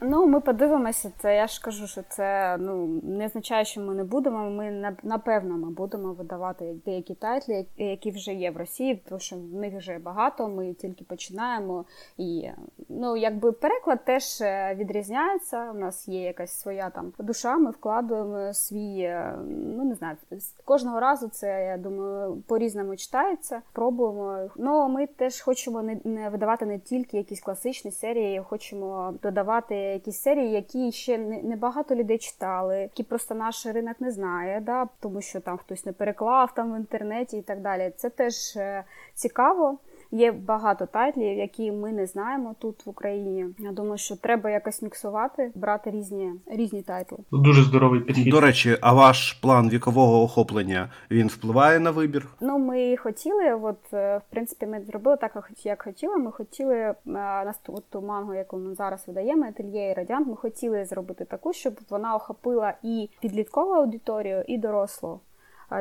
Ну, 0.06 0.28
ми 0.28 0.40
подивимося, 0.40 1.12
це 1.18 1.36
я 1.36 1.48
ж 1.48 1.62
кажу, 1.62 1.88
що 1.88 2.02
це 2.10 2.58
ну 2.60 3.02
не 3.04 3.26
означає, 3.26 3.66
що 3.66 3.82
ми 3.82 3.96
не 3.96 4.04
будемо. 4.04 4.50
Ми 4.50 4.96
напевно 5.04 5.58
ми 5.58 5.70
будемо 5.70 6.14
видавати 6.14 6.76
деякі 6.86 7.16
тайтлі, 7.16 7.66
які 7.78 8.12
вже 8.12 8.34
є 8.34 8.52
в 8.52 8.58
Росії, 8.58 9.02
тому 9.10 9.20
що 9.20 9.36
в 9.36 9.54
них 9.54 9.78
вже 9.78 10.00
багато. 10.00 10.48
Ми 10.48 10.74
тільки 10.74 11.04
починаємо. 11.04 11.86
І 12.18 12.50
ну, 12.90 13.18
якби 13.18 13.52
переклад 13.52 14.06
теж 14.06 14.42
е, 14.42 14.76
відрізняється. 14.80 15.72
У 15.72 15.78
нас 15.78 16.08
є 16.08 16.22
якась 16.22 16.60
своя 16.60 16.90
там 16.90 17.14
душа. 17.20 17.58
Ми 17.58 17.72
вкладуємо 17.72 18.54
свій, 18.54 19.00
е, 19.00 19.36
ну 19.48 19.84
не 19.84 19.96
знаю, 19.96 20.18
кожного 20.66 21.00
разу 21.00 21.28
це 21.28 21.66
я 21.66 21.78
думаю 21.78 22.44
по-різному 22.48 22.96
читається. 22.96 23.62
Пробуємо. 23.74 24.50
Ну 24.56 24.90
ми 24.90 25.08
теж 25.08 25.42
хочемо 25.42 25.82
не, 25.82 25.98
не 26.04 26.30
видавати 26.30 26.66
не 26.66 26.80
тільки 26.80 27.18
якісь 27.18 27.42
класичні 27.42 27.92
серії, 27.92 28.42
хочемо 28.50 29.14
додавати 29.24 29.93
якісь 29.94 30.22
серії, 30.22 30.52
які 30.52 30.92
ще 30.92 31.18
не 31.18 31.56
багато 31.56 31.96
людей 31.96 32.18
читали, 32.18 32.78
які 32.80 33.04
просто 33.04 33.36
наш 33.36 33.66
ринок 33.66 34.02
не 34.02 34.12
знає, 34.12 34.62
да, 34.62 34.88
тому 35.00 35.22
що 35.22 35.40
там 35.40 35.58
хтось 35.58 35.86
не 35.86 35.92
переклав 35.92 36.54
там 36.54 36.74
в 36.74 36.78
інтернеті 36.78 37.38
і 37.38 37.42
так 37.42 37.62
далі. 37.62 37.94
Це 37.98 38.10
теж 38.10 38.56
е, 38.58 38.84
цікаво. 39.14 39.78
Є 40.14 40.32
багато 40.32 40.86
тайтлів, 40.86 41.38
які 41.38 41.72
ми 41.72 41.92
не 41.92 42.06
знаємо 42.06 42.56
тут 42.60 42.86
в 42.86 42.90
Україні. 42.90 43.46
Я 43.60 43.72
думаю, 43.72 43.98
що 43.98 44.16
треба 44.16 44.50
якось 44.50 44.82
міксувати, 44.82 45.52
брати 45.56 45.92
різні 45.92 46.32
різні 46.48 46.82
тайтли. 46.82 47.18
Дуже 47.32 47.64
здоровий 47.64 48.00
підхід. 48.00 48.30
До 48.30 48.40
речі, 48.40 48.78
а 48.82 48.94
ваш 48.94 49.34
план 49.34 49.70
вікового 49.70 50.24
охоплення 50.24 50.90
він 51.12 51.28
впливає 51.28 51.80
на 51.80 51.92
вибір? 51.92 52.28
Ну 52.42 52.60
ми 52.60 52.98
хотіли, 52.98 53.54
от 53.54 53.94
е, 53.94 54.18
в 54.18 54.32
принципі, 54.32 54.66
ми 54.66 54.82
зробили 54.82 55.18
так, 55.18 55.52
як 55.64 55.84
хотіли. 55.84 56.18
Ми 56.18 56.32
хотіли 56.32 56.76
е, 56.76 56.96
на 57.06 57.54
ту 57.90 58.02
мангу, 58.02 58.34
яку 58.34 58.58
ми 58.58 58.76
зараз 58.76 59.04
видаємо, 59.08 59.46
Ательє 59.46 59.90
і 59.92 59.94
Радіант. 59.94 60.28
Ми 60.28 60.36
хотіли 60.36 60.86
зробити 60.86 61.26
таку, 61.26 61.54
щоб 61.54 61.74
вона 61.90 62.16
охопила 62.16 62.74
і 62.84 63.10
підліткову 63.22 63.72
аудиторію, 63.72 64.44
і 64.48 64.58
дорослу. 64.58 65.20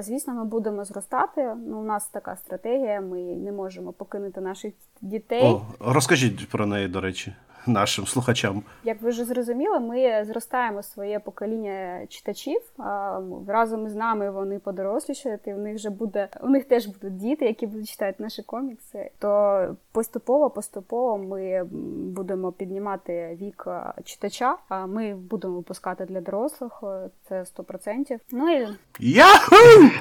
Звісно, 0.00 0.34
ми 0.34 0.44
будемо 0.44 0.84
зростати. 0.84 1.54
Ну, 1.66 1.80
У 1.80 1.84
нас 1.84 2.08
така 2.08 2.36
стратегія, 2.36 3.00
ми 3.00 3.20
не 3.22 3.52
можемо 3.52 3.92
покинути 3.92 4.40
наших 4.40 4.72
дітей. 5.00 5.42
О, 5.44 5.62
Розкажіть 5.80 6.48
про 6.48 6.66
неї, 6.66 6.88
до 6.88 7.00
речі 7.00 7.34
нашим 7.66 8.06
слухачам. 8.06 8.62
Як 8.84 9.02
ви 9.02 9.10
вже 9.10 9.24
зрозуміли, 9.24 9.80
ми 9.80 10.24
зростаємо 10.24 10.82
своє 10.82 11.18
покоління 11.18 12.06
читачів. 12.08 12.60
Разом 13.46 13.88
з 13.88 13.94
нами 13.94 14.30
вони 14.30 14.58
подорослішають, 14.58 15.46
і 15.46 15.52
в 15.52 15.58
них 15.58 15.74
вже 15.74 15.90
буде 15.90 16.28
у 16.40 16.48
них 16.48 16.64
теж 16.64 16.86
будуть 16.86 17.16
діти, 17.16 17.44
які 17.44 17.66
будуть 17.66 17.90
читати 17.90 18.22
наші 18.22 18.42
комікси. 18.42 19.10
То 19.18 19.76
поступово, 19.92 20.50
поступово 20.50 21.18
ми 21.18 21.64
будемо 22.14 22.52
піднімати 22.52 23.38
вік 23.40 23.66
читача. 24.04 24.56
А 24.68 24.86
ми 24.86 25.14
будемо 25.14 25.54
випускати 25.54 26.04
для 26.04 26.20
дорослих. 26.20 26.82
Це 27.28 27.44
100%. 27.58 28.18
Ну 28.32 28.56
і 28.56 28.68
Яху! 28.98 29.56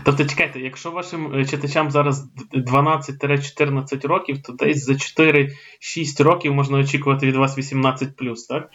Тобто, 0.05 0.25
чекайте, 0.25 0.59
якщо 0.59 0.91
вашим 0.91 1.35
е, 1.35 1.45
читачам 1.45 1.91
зараз 1.91 2.25
12-14 2.53 4.07
років, 4.07 4.41
то 4.43 4.53
десь 4.53 4.85
за 4.85 4.93
4-6 4.93 6.23
років 6.23 6.53
можна 6.53 6.77
очікувати 6.77 7.27
від 7.27 7.35
вас 7.35 7.50
вас 7.51 7.57
18 7.57 8.15
так? 8.47 8.69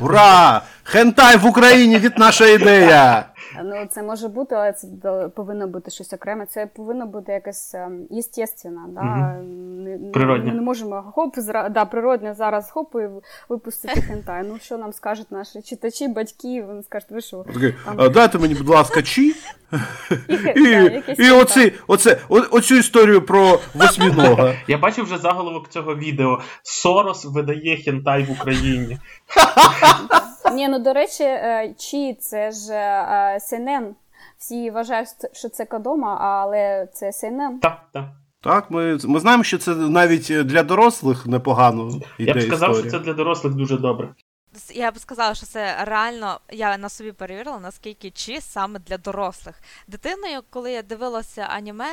Ура! 0.00 0.62
Хентай 0.82 1.36
в 1.36 1.46
Україні 1.46 1.98
від 1.98 2.18
наша 2.18 2.46
ідея! 2.46 3.24
Ну, 3.64 3.86
це 3.90 4.02
може 4.02 4.28
бути, 4.28 4.54
але 4.54 4.72
це 4.72 4.88
повинно 5.34 5.68
бути 5.68 5.90
щось 5.90 6.12
окреме. 6.12 6.46
Це 6.46 6.66
повинно 6.66 7.06
бути 7.06 7.32
якесь 7.32 7.74
єстєственно, 8.10 8.86
да? 8.88 9.36
Угу. 9.40 10.12
Природне. 10.12 10.50
Ми 10.50 10.56
не 10.56 10.62
можемо 10.62 11.02
хоп, 11.14 11.38
зра... 11.38 11.68
да, 11.68 11.84
природне 11.84 12.34
зараз 12.34 12.70
хоп 12.70 12.94
і 12.94 13.08
випустити 13.48 14.00
хентай. 14.08 14.44
Ну, 14.48 14.58
що 14.58 14.78
нам 14.78 14.92
скажуть 14.92 15.30
наші 15.30 15.62
читачі, 15.62 16.08
батьки, 16.08 16.62
вони 16.62 16.82
скажуть, 16.82 17.10
ви 17.10 17.20
що? 17.20 17.44
Там... 17.84 18.12
Дайте 18.12 18.38
мені, 18.38 18.54
будь 18.54 18.68
ласка, 18.68 19.02
чі. 19.02 19.34
І 21.18 21.30
оцю 22.50 22.74
історію 22.74 23.22
про 23.22 23.60
восьмінога. 23.74 24.54
Я 24.68 24.78
бачив 24.78 25.04
вже 25.04 25.18
заголовок 25.18 25.68
цього 25.68 25.96
відео. 25.96 26.40
Сорос 26.62 27.24
видає 27.24 27.76
хентай 27.76 28.22
в 28.22 28.30
Україні. 28.30 28.98
Ні, 30.54 30.68
ну 30.68 30.78
до 30.78 30.92
речі, 30.92 31.24
е, 31.24 31.74
Чі 31.78 32.14
це 32.14 32.50
ж 32.52 32.66
СНН. 33.40 33.94
Всі 34.38 34.70
вважають, 34.70 35.08
що 35.32 35.48
це 35.48 35.64
Кодома, 35.64 36.18
але 36.20 36.88
це 36.92 37.12
СНН. 37.12 37.58
Так, 37.62 37.80
так. 37.92 38.04
Так, 38.40 38.70
ми 38.70 38.98
ми 39.04 39.20
знаємо, 39.20 39.44
що 39.44 39.58
це 39.58 39.74
навіть 39.74 40.46
для 40.46 40.62
дорослих 40.62 41.26
непогано. 41.26 41.88
Йде 42.18 42.30
Я 42.30 42.34
б 42.34 42.42
сказав, 42.42 42.70
історія. 42.70 42.90
що 42.90 42.98
це 42.98 43.04
для 43.04 43.12
дорослих 43.12 43.54
дуже 43.54 43.76
добре. 43.76 44.08
Я 44.74 44.90
б 44.90 44.98
сказала, 44.98 45.34
що 45.34 45.46
це 45.46 45.76
реально 45.84 46.40
я 46.50 46.78
на 46.78 46.88
собі 46.88 47.12
перевірила, 47.12 47.58
наскільки 47.58 48.10
чи 48.10 48.40
саме 48.40 48.78
для 48.78 48.98
дорослих. 48.98 49.54
Дитиною, 49.88 50.40
коли 50.50 50.72
я 50.72 50.82
дивилася 50.82 51.42
аніме, 51.42 51.86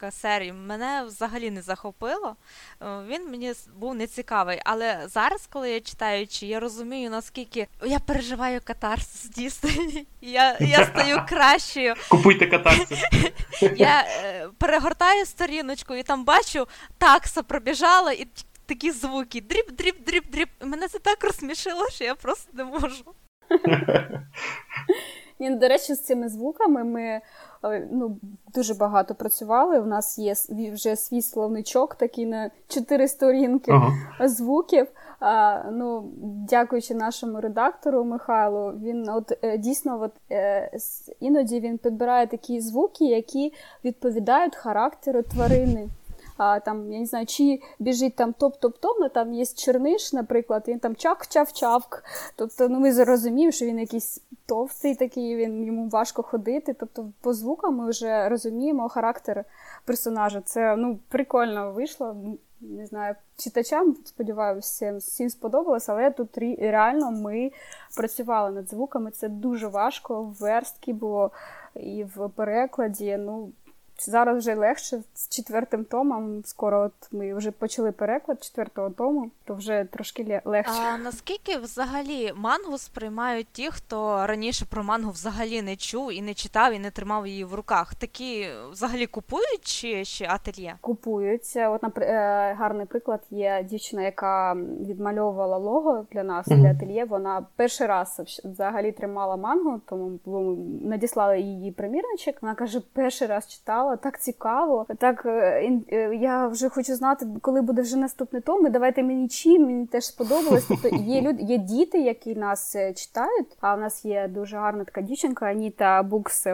декілька 0.00 0.10
серій, 0.10 0.52
мене 0.52 1.04
взагалі 1.06 1.50
не 1.50 1.62
захопило. 1.62 2.36
Е, 2.82 2.86
він 3.08 3.30
мені 3.30 3.52
був 3.76 3.94
нецікавий. 3.94 4.60
Але 4.64 5.00
зараз, 5.06 5.46
коли 5.46 5.70
я 5.70 5.80
читаю, 5.80 6.26
чи 6.26 6.46
я 6.46 6.60
розумію, 6.60 7.10
наскільки 7.10 7.66
я 7.84 7.98
переживаю 7.98 8.60
катарсис 8.64 9.30
дійсно. 9.30 9.70
Я 10.20 10.56
я 10.60 10.84
стаю 10.92 11.22
кращою. 11.28 11.94
Купуйте 12.10 12.46
катарсис. 12.46 12.98
Я 13.76 14.00
е, 14.00 14.48
перегортаю 14.58 15.26
сторіночку 15.26 15.94
і 15.94 16.02
там 16.02 16.24
бачу, 16.24 16.66
такса 16.98 17.42
пробіжала, 17.42 18.12
і 18.12 18.26
такі 18.66 18.90
звуки. 18.90 19.40
Дріб, 19.40 19.70
дріб, 19.72 20.04
дріб, 20.06 20.24
дріб. 20.30 20.48
Мене 20.60 20.88
це 20.88 20.98
так 20.98 21.24
розсмішило, 21.24 21.88
що 21.90 22.04
я 22.04 22.14
просто 22.14 22.50
не 22.52 22.64
можу. 22.64 23.04
Ні, 25.40 25.50
ну, 25.50 25.58
До 25.58 25.68
речі, 25.68 25.94
з 25.94 26.04
цими 26.04 26.28
звуками 26.28 26.84
ми 26.84 27.20
ну, 27.90 28.16
дуже 28.54 28.74
багато 28.74 29.14
працювали. 29.14 29.80
У 29.80 29.86
нас 29.86 30.18
є 30.18 30.34
вже 30.72 30.96
свій 30.96 31.22
словничок, 31.22 31.94
такий 31.94 32.26
на 32.26 32.50
чотири 32.68 33.08
сторінки 33.08 33.70
ага. 33.72 34.28
звуків. 34.28 34.86
А, 35.20 35.62
ну, 35.72 36.10
Дякуючи 36.48 36.94
нашому 36.94 37.40
редактору 37.40 38.04
Михайлу, 38.04 38.72
він 38.82 39.08
от 39.08 39.32
е, 39.42 39.58
дійсно 39.58 40.02
от, 40.02 40.12
е, 40.30 40.70
іноді 41.20 41.60
він 41.60 41.78
підбирає 41.78 42.26
такі 42.26 42.60
звуки, 42.60 43.04
які 43.04 43.52
відповідають 43.84 44.56
характеру 44.56 45.22
тварини 45.22 45.88
а, 46.40 46.60
там, 46.60 46.92
я 46.92 46.98
не 46.98 47.06
знаю, 47.06 47.26
чи 47.26 47.60
біжить 47.78 48.16
там 48.16 48.34
топ-топ-топ, 48.40 48.96
ну 49.00 49.08
там 49.08 49.34
є 49.34 49.46
черниш, 49.46 50.12
наприклад, 50.12 50.64
він 50.68 50.78
там 50.78 50.96
чак-чав-чавк. 50.96 52.04
Тобто 52.36 52.68
ну, 52.68 52.80
ми 52.80 52.92
зрозуміємо, 52.92 53.52
що 53.52 53.66
він 53.66 53.78
якийсь 53.78 54.20
товстий 54.46 54.94
такий, 54.94 55.36
він 55.36 55.64
йому 55.64 55.88
важко 55.88 56.22
ходити. 56.22 56.74
Тобто, 56.74 57.08
по 57.20 57.34
звукам 57.34 57.76
ми 57.76 57.90
вже 57.90 58.28
розуміємо 58.28 58.88
характер 58.88 59.44
персонажа. 59.84 60.40
Це 60.40 60.76
ну, 60.76 60.98
прикольно 61.08 61.72
вийшло. 61.72 62.16
Не 62.60 62.86
знаю, 62.86 63.14
читачам, 63.36 63.96
сподіваюся, 64.04 64.96
всім 64.96 65.30
сподобалось, 65.30 65.88
але 65.88 66.10
тут 66.10 66.38
реально 66.58 67.10
ми 67.10 67.52
працювали 67.96 68.50
над 68.50 68.68
звуками. 68.68 69.10
Це 69.10 69.28
дуже 69.28 69.68
важко, 69.68 70.22
в 70.22 70.32
верстки 70.32 70.92
було 70.92 71.30
і 71.74 72.04
в 72.04 72.28
перекладі. 72.28 73.16
Ну, 73.20 73.52
Зараз 74.08 74.38
вже 74.38 74.54
легше 74.54 75.02
з 75.14 75.28
четвертим 75.28 75.84
томом. 75.84 76.42
Скоро 76.44 76.80
от 76.80 77.12
ми 77.12 77.34
вже 77.34 77.50
почали 77.50 77.92
переклад 77.92 78.44
четвертого 78.44 78.90
тому, 78.90 79.30
то 79.44 79.54
вже 79.54 79.86
трошки 79.90 80.42
легше. 80.44 80.82
А 80.94 80.98
наскільки 80.98 81.58
взагалі 81.58 82.32
мангу 82.36 82.78
сприймають 82.78 83.46
ті, 83.52 83.70
хто 83.70 84.26
раніше 84.26 84.64
про 84.70 84.82
мангу 84.82 85.10
взагалі 85.10 85.62
не 85.62 85.76
чув 85.76 86.12
і 86.12 86.22
не 86.22 86.34
читав, 86.34 86.72
і 86.74 86.78
не 86.78 86.90
тримав 86.90 87.26
її 87.26 87.44
в 87.44 87.54
руках? 87.54 87.94
Такі 87.94 88.46
взагалі 88.70 89.06
купують 89.06 89.60
чи 89.62 90.04
ще 90.04 90.28
ательє? 90.28 90.74
Купуються. 90.80 91.70
От 91.70 91.82
наприклад, 91.82 92.16
е, 92.16 92.54
гарний 92.58 92.86
приклад 92.86 93.20
є 93.30 93.66
дівчина, 93.70 94.02
яка 94.02 94.54
відмальовувала 94.80 95.56
лого 95.56 96.06
для 96.12 96.22
нас 96.22 96.48
mm-hmm. 96.48 96.60
для 96.60 96.70
ательє. 96.70 97.04
Вона 97.04 97.46
перший 97.56 97.86
раз 97.86 98.40
взагалі 98.44 98.92
тримала 98.92 99.36
мангу, 99.36 99.80
тому 99.86 100.18
надіслали 100.82 101.40
її 101.40 101.72
примірничок. 101.72 102.42
Вона 102.42 102.54
каже, 102.54 102.80
перший 102.92 103.28
раз 103.28 103.48
читала 103.48 103.89
прочитала, 103.90 103.96
так 103.96 104.20
цікаво. 104.20 104.86
Так 104.98 105.26
е, 105.26 105.80
е, 105.92 106.14
я 106.14 106.48
вже 106.48 106.68
хочу 106.68 106.94
знати, 106.94 107.26
коли 107.42 107.60
буде 107.60 107.82
вже 107.82 107.96
наступний 107.96 108.42
том. 108.42 108.66
і 108.66 108.70
Давайте 108.70 109.02
мені 109.02 109.28
чим, 109.28 109.66
мені 109.66 109.86
теж 109.86 110.04
сподобалось. 110.04 110.66
Тобто 110.68 110.88
є 110.96 111.20
люди, 111.20 111.42
є 111.42 111.58
діти, 111.58 111.98
які 111.98 112.34
нас 112.34 112.76
е, 112.76 112.92
читають. 112.92 113.56
А 113.60 113.74
в 113.74 113.80
нас 113.80 114.04
є 114.04 114.28
дуже 114.28 114.56
гарна 114.56 114.84
така 114.84 115.00
дівчинка, 115.00 115.46
Аніта 115.46 116.02
Букс, 116.02 116.46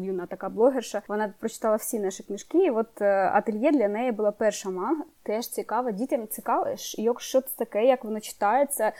юна 0.00 0.26
така 0.26 0.48
блогерша. 0.48 1.02
Вона 1.08 1.32
прочитала 1.38 1.76
всі 1.76 1.98
наші 1.98 2.22
книжки. 2.22 2.58
і 2.58 2.70
От 2.70 3.02
ательє 3.02 3.70
для 3.70 3.88
неї 3.88 4.12
була 4.12 4.30
перша 4.30 4.70
манга. 4.70 5.04
Теж 5.22 5.48
цікаво, 5.48 5.90
дітям 5.90 6.28
цікаво, 6.28 6.66
що 7.18 7.40
це 7.40 7.56
таке, 7.56 7.84
як 7.84 8.04
воно 8.04 8.20
читається. 8.20 8.92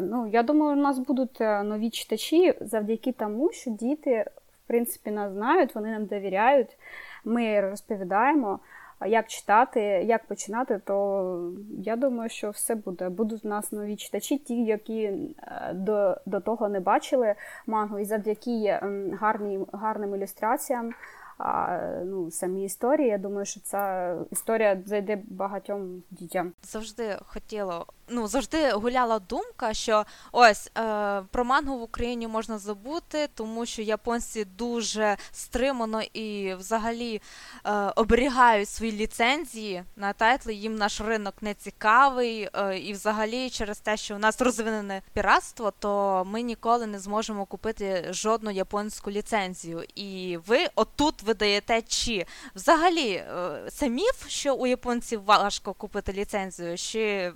Ну 0.00 0.26
я 0.32 0.42
думаю, 0.42 0.72
у 0.72 0.80
нас 0.80 0.98
будуть 0.98 1.40
нові 1.40 1.90
читачі 1.90 2.54
завдяки 2.60 3.12
тому, 3.12 3.52
що 3.52 3.70
діти 3.70 4.24
в 4.64 4.66
принципі 4.66 5.10
нас 5.10 5.32
знають, 5.32 5.74
вони 5.74 5.90
нам 5.90 6.06
довіряють 6.06 6.76
ми 7.24 7.60
розповідаємо, 7.60 8.60
як 9.06 9.26
читати, 9.26 9.80
як 9.80 10.26
починати, 10.26 10.80
то 10.84 11.52
я 11.78 11.96
думаю, 11.96 12.28
що 12.28 12.50
все 12.50 12.74
буде. 12.74 13.08
Будуть 13.08 13.44
в 13.44 13.46
нас 13.46 13.72
нові 13.72 13.96
читачі, 13.96 14.38
ті, 14.38 14.64
які 14.64 15.02
е, 15.02 15.30
до 15.74 16.16
до 16.26 16.40
того 16.40 16.68
не 16.68 16.80
бачили 16.80 17.34
мангу, 17.66 17.98
і 17.98 18.04
завдяки 18.04 18.78
гарні, 19.20 19.66
гарним 19.72 20.14
ілюстраціям 20.14 20.92
а, 21.38 21.78
ну, 22.04 22.30
самі 22.30 22.64
історії. 22.64 23.08
Я 23.08 23.18
думаю, 23.18 23.46
що 23.46 23.60
ця 23.60 24.14
історія 24.30 24.82
зайде 24.86 25.22
багатьом 25.24 26.02
дітям. 26.10 26.52
Завжди 26.62 27.18
хотіло, 27.26 27.86
ну 28.08 28.28
завжди 28.28 28.70
гуляла 28.70 29.18
думка, 29.18 29.74
що 29.74 30.04
ось 30.32 30.70
е, 30.78 31.22
про 31.30 31.44
мангу 31.44 31.78
в 31.78 31.82
Україні 31.82 32.28
можна 32.28 32.58
забути, 32.58 33.28
тому 33.34 33.66
що 33.66 33.82
японці 33.82 34.44
дуже 34.44 35.16
стримано 35.32 36.02
і 36.02 36.54
взагалі 36.54 37.22
е, 37.64 37.72
оберігають 37.96 38.68
свої 38.68 38.92
ліцензії 38.92 39.84
на 39.96 40.12
тайтли. 40.12 40.54
Їм 40.54 40.76
наш 40.76 41.00
ринок 41.00 41.34
не 41.40 41.54
цікавий, 41.54 42.48
е, 42.54 42.78
і 42.78 42.92
взагалі 42.92 43.50
через 43.50 43.78
те, 43.78 43.96
що 43.96 44.14
у 44.14 44.18
нас 44.18 44.40
розвинене 44.40 45.02
піратство, 45.12 45.72
то 45.78 46.22
ми 46.26 46.42
ніколи 46.42 46.86
не 46.86 46.98
зможемо 46.98 47.44
купити 47.44 48.06
жодну 48.10 48.50
японську 48.50 49.10
ліцензію. 49.10 49.82
І 49.94 50.38
ви 50.46 50.58
отут 50.74 51.23
видаєте 51.24 51.82
чи 51.82 52.26
взагалі 52.54 53.10
е, 53.10 53.24
це 53.68 53.88
міф, 53.88 54.28
що 54.28 54.54
у 54.54 54.66
японців 54.66 55.24
важко 55.24 55.72
купити 55.72 56.12
ліцензію? 56.12 56.76
Чи 56.76 57.32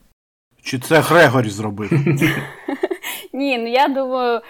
Чи 0.63 0.79
це 0.79 1.01
Грегорі 1.01 1.51
зробив? 1.51 1.91
Ні, 3.33 3.59
ну 3.59 3.69
я 3.69 3.89
думаю, 3.89 4.41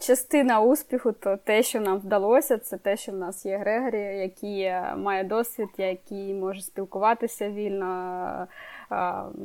частина 0.00 0.60
успіху 0.60 1.12
то 1.12 1.36
те, 1.36 1.62
що 1.62 1.80
нам 1.80 1.98
вдалося, 1.98 2.58
це 2.58 2.76
те, 2.76 2.96
що 2.96 3.12
в 3.12 3.16
нас 3.16 3.46
є 3.46 3.58
Грегорі, 3.58 4.00
який 4.00 4.62
е, 4.62 4.94
має 4.96 5.24
досвід, 5.24 5.68
який 5.78 6.34
може 6.34 6.62
спілкуватися 6.62 7.50
вільно 7.50 8.46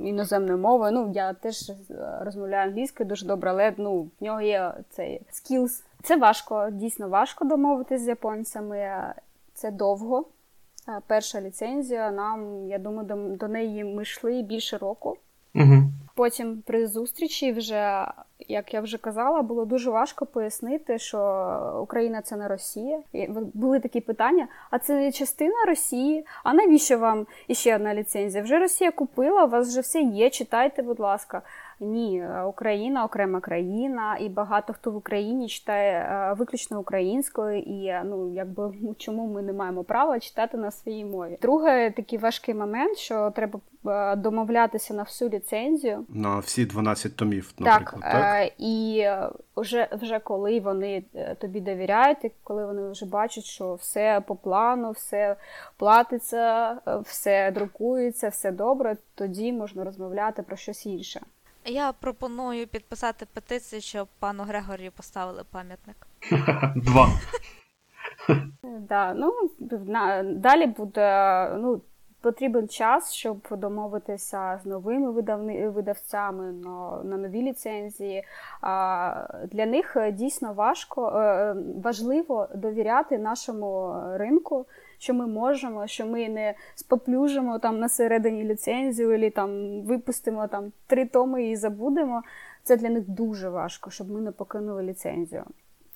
іноземною 0.03 0.57
мовою. 0.57 0.91
Ну, 0.91 1.11
я 1.15 1.33
теж 1.33 1.69
е, 1.69 1.73
розмовляю 2.21 2.69
англійською 2.69 3.09
дуже 3.09 3.25
добре, 3.25 3.49
але 3.49 3.73
ну, 3.77 4.09
в 4.19 4.23
нього 4.23 4.41
є 4.41 4.73
цей 4.89 5.21
skills 5.33 5.83
це 6.05 6.15
важко, 6.15 6.69
дійсно 6.71 7.09
важко 7.09 7.45
домовитися 7.45 8.03
з 8.03 8.07
японцями. 8.07 9.13
Це 9.53 9.71
довго. 9.71 10.25
Перша 11.07 11.41
ліцензія. 11.41 12.11
Нам, 12.11 12.67
я 12.69 12.77
думаю, 12.79 13.07
до, 13.07 13.15
до 13.15 13.47
неї 13.47 13.83
ми 13.83 14.01
йшли 14.01 14.41
більше 14.41 14.77
року. 14.77 15.17
Угу. 15.55 15.83
Потім 16.15 16.63
при 16.65 16.87
зустрічі, 16.87 17.51
вже 17.51 18.07
як 18.39 18.73
я 18.73 18.81
вже 18.81 18.97
казала, 18.97 19.41
було 19.41 19.65
дуже 19.65 19.89
важко 19.89 20.25
пояснити, 20.25 20.99
що 20.99 21.79
Україна 21.81 22.21
це 22.21 22.35
не 22.35 22.47
Росія. 22.47 22.99
І 23.13 23.27
були 23.53 23.79
такі 23.79 24.01
питання: 24.01 24.47
а 24.71 24.79
це 24.79 24.95
не 24.95 25.11
частина 25.11 25.65
Росії? 25.67 26.25
А 26.43 26.53
навіщо 26.53 26.99
вам 26.99 27.27
іще 27.47 27.75
одна 27.75 27.95
ліцензія? 27.95 28.43
Вже 28.43 28.59
Росія 28.59 28.91
купила, 28.91 29.45
у 29.45 29.49
вас 29.49 29.67
вже 29.67 29.81
все 29.81 30.01
є. 30.01 30.29
Читайте, 30.29 30.81
будь 30.81 30.99
ласка. 30.99 31.41
Ні, 31.79 32.27
Україна 32.47 33.05
окрема 33.05 33.39
країна, 33.39 34.17
і 34.19 34.29
багато 34.29 34.73
хто 34.73 34.91
в 34.91 34.95
Україні 34.95 35.47
читає 35.47 36.33
виключно 36.37 36.79
українською, 36.79 37.59
і 37.59 37.93
ну 38.05 38.33
якби 38.33 38.73
чому 38.97 39.27
ми 39.27 39.41
не 39.41 39.53
маємо 39.53 39.83
права 39.83 40.19
читати 40.19 40.57
на 40.57 40.71
своїй 40.71 41.05
мові. 41.05 41.37
Друге, 41.41 41.91
такий 41.91 42.19
важкий 42.19 42.55
момент, 42.55 42.97
що 42.97 43.31
треба 43.35 43.59
домовлятися 44.15 44.93
на 44.93 45.03
всю 45.03 45.29
ліцензію. 45.29 46.05
На 46.09 46.39
всі 46.39 46.65
12 46.65 47.15
томів, 47.15 47.53
наприклад. 47.59 48.01
Так, 48.01 48.11
так? 48.11 48.51
і 48.57 49.07
вже 49.57 49.87
вже 49.91 50.19
коли 50.19 50.59
вони 50.59 51.03
тобі 51.39 51.61
довіряють, 51.61 52.25
і 52.25 52.31
коли 52.43 52.65
вони 52.65 52.89
вже 52.89 53.05
бачать, 53.05 53.43
що 53.43 53.73
все 53.73 54.21
по 54.27 54.35
плану, 54.35 54.91
все 54.91 55.35
платиться, 55.77 56.77
все 57.03 57.51
друкується, 57.51 58.29
все 58.29 58.51
добре, 58.51 58.97
тоді 59.15 59.53
можна 59.53 59.83
розмовляти 59.83 60.41
про 60.41 60.57
щось 60.57 60.85
інше. 60.85 61.21
Я 61.65 61.93
пропоную 61.93 62.67
підписати 62.67 63.25
петицію, 63.33 63.81
щоб 63.81 64.07
пану 64.19 64.43
Грегорію 64.43 64.91
поставили 64.91 65.43
пам'ятник. 65.51 66.07
Два. 66.75 67.09
Да, 68.63 69.13
ну, 69.13 69.31
Далі 70.23 70.67
буде 70.67 71.49
ну, 71.57 71.81
потрібен 72.25 72.67
час, 72.67 73.13
щоб 73.13 73.37
домовитися 73.51 74.59
з 74.63 74.65
новими 74.65 75.11
видавни, 75.11 75.69
видавцями 75.69 76.51
на, 76.51 77.03
на 77.03 77.17
нові 77.17 77.41
ліцензії. 77.41 78.23
А, 78.61 79.27
Для 79.51 79.65
них 79.65 79.97
дійсно 80.11 80.53
важко, 80.53 81.09
е, 81.09 81.55
важливо 81.83 82.47
довіряти 82.55 83.17
нашому 83.17 83.95
ринку 84.13 84.65
що 84.97 85.13
ми 85.13 85.27
можемо, 85.27 85.87
що 85.87 86.05
ми 86.05 86.29
не 86.29 86.53
споплюжимо 86.75 87.59
там 87.59 87.79
на 87.79 87.89
середині 87.89 88.43
ліцензію, 88.43 89.15
або 89.15 89.29
там 89.29 89.81
випустимо 89.81 90.47
там 90.47 90.71
три 90.87 91.05
томи 91.05 91.43
і 91.43 91.55
забудемо. 91.55 92.23
Це 92.63 92.77
для 92.77 92.89
них 92.89 93.09
дуже 93.09 93.49
важко, 93.49 93.89
щоб 93.89 94.11
ми 94.11 94.21
не 94.21 94.31
покинули 94.31 94.83
ліцензію. 94.83 95.43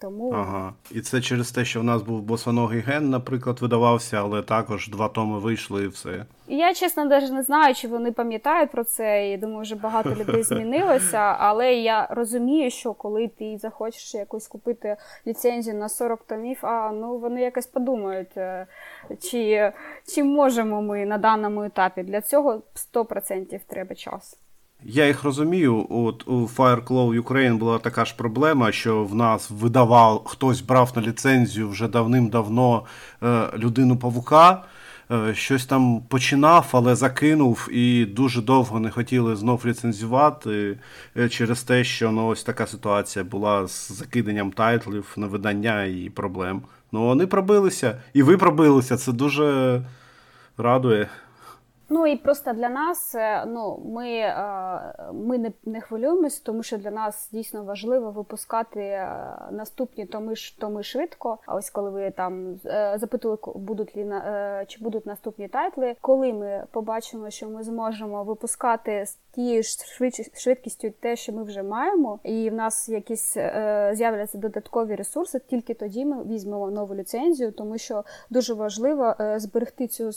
Тому 0.02 0.32
ага, 0.32 0.74
і 0.92 1.02
це 1.02 1.22
через 1.22 1.52
те, 1.52 1.66
що 1.66 1.80
в 1.80 1.84
нас 1.84 2.02
був 2.02 2.22
босоногий 2.22 2.82
ген, 2.82 3.10
наприклад, 3.10 3.60
видавався, 3.62 4.18
але 4.18 4.42
також 4.42 4.90
два 4.90 5.08
томи 5.10 5.40
вийшли 5.40 5.84
і 5.84 5.88
все. 5.88 6.26
Я 6.48 6.74
чесно 6.74 7.06
навіть 7.06 7.32
не 7.32 7.44
знаю, 7.44 7.76
чи 7.76 7.88
вони 7.88 8.12
пам'ятають 8.12 8.72
про 8.72 8.84
це. 8.84 9.32
і 9.32 9.38
думаю, 9.38 9.62
вже 9.62 9.76
багато 9.76 10.16
людей 10.16 10.44
змінилося. 10.50 11.18
Але 11.18 11.74
я 11.74 12.08
розумію, 12.12 12.72
що 12.72 12.94
коли 12.94 13.28
ти 13.28 13.58
захочеш 13.58 14.16
якусь 14.16 14.48
купити 14.48 14.98
ліцензію 15.28 15.76
на 15.76 15.90
40 15.90 16.24
томів, 16.24 16.58
а 16.62 16.92
ну 16.92 17.18
вони 17.18 17.42
якось 17.42 17.68
подумають, 17.68 18.38
е, 18.38 18.68
чи, 19.22 19.72
чи 20.16 20.24
можемо 20.24 20.82
ми 20.82 21.06
на 21.06 21.18
даному 21.18 21.64
етапі. 21.64 22.04
Для 22.04 22.22
цього 22.22 22.62
100% 22.94 23.60
треба 23.68 23.96
час. 23.96 24.38
Я 24.84 25.08
їх 25.08 25.24
розумію. 25.24 25.88
От 25.90 26.28
у 26.28 26.50
Fireclaw 26.58 27.22
Ukraine 27.22 27.58
була 27.58 27.80
така 27.80 28.06
ж 28.06 28.16
проблема, 28.18 28.72
що 28.72 29.04
в 29.04 29.16
нас 29.16 29.52
видавав 29.52 30.24
хтось 30.26 30.62
брав 30.62 30.92
на 30.96 31.02
ліцензію 31.02 31.70
вже 31.70 31.88
давним-давно 31.88 32.84
е, 33.24 33.50
людину 33.58 33.98
павука. 33.98 34.64
Е, 35.12 35.36
щось 35.36 35.66
там 35.66 36.02
починав, 36.08 36.70
але 36.72 36.96
закинув 36.96 37.70
і 37.72 38.06
дуже 38.06 38.42
довго 38.42 38.80
не 38.80 38.92
хотіли 38.92 39.36
знов 39.36 39.64
ліцензувати 39.66 40.78
е, 41.18 41.30
через 41.30 41.64
те, 41.64 41.84
що 41.84 42.12
ну, 42.12 42.28
ось 42.28 42.44
така 42.44 42.68
ситуація 42.68 43.26
була 43.26 43.68
з 43.68 43.92
закиданням 43.92 44.52
тайтлів 44.52 45.14
на 45.18 45.28
видання 45.28 45.84
і 45.84 46.10
проблем. 46.10 46.62
Ну 46.92 47.06
вони 47.06 47.28
пробилися, 47.28 48.02
і 48.14 48.24
ви 48.24 48.38
пробилися. 48.38 48.98
Це 48.98 49.12
дуже 49.12 49.82
радує. 50.58 51.08
Ну 51.92 52.08
і 52.08 52.16
просто 52.16 52.54
для 52.54 52.70
нас 52.70 53.16
е, 53.16 53.46
ну 53.48 53.82
ми 53.86 54.10
е, 54.10 54.34
ми 55.14 55.38
не 55.38 55.52
не 55.66 55.82
хвилюємося, 55.82 56.42
тому 56.44 56.64
що 56.64 56.78
для 56.78 56.92
нас 56.92 57.30
дійсно 57.32 57.64
важливо 57.64 58.12
випускати 58.12 58.82
е, 58.82 59.28
наступні 59.52 60.06
томи 60.06 60.34
томи 60.60 60.84
швидко. 60.84 61.38
А 61.46 61.56
ось 61.56 61.70
коли 61.70 61.90
ви 61.90 62.12
там 62.12 62.60
запитували, 62.96 63.40
будуть 63.56 63.98
лі 63.98 64.06
чи 64.68 64.84
будуть 64.84 65.06
наступні 65.06 65.48
тайтли, 65.48 65.96
коли 66.02 66.34
ми 66.34 66.64
побачимо, 66.72 67.30
що 67.30 67.50
ми 67.50 67.64
зможемо 67.64 68.24
випускати 68.24 69.06
з 69.06 69.18
тією 69.32 69.64
ж 69.64 69.70
швидкістю 70.34 70.90
те, 71.00 71.16
що 71.16 71.34
ми 71.34 71.44
вже 71.44 71.64
маємо, 71.64 72.20
і 72.24 72.50
в 72.50 72.54
нас 72.54 72.90
якісь 72.90 73.34
з'являться 73.94 74.38
додаткові 74.38 74.96
ресурси, 74.96 75.42
тільки 75.50 75.74
тоді 75.74 76.06
ми 76.06 76.24
візьмемо 76.24 76.72
нову 76.72 76.96
ліцензію, 76.96 77.52
тому 77.52 77.78
що 77.78 78.04
дуже 78.30 78.54
важливо 78.54 79.16
зберегти 79.38 79.88
цю 79.88 80.12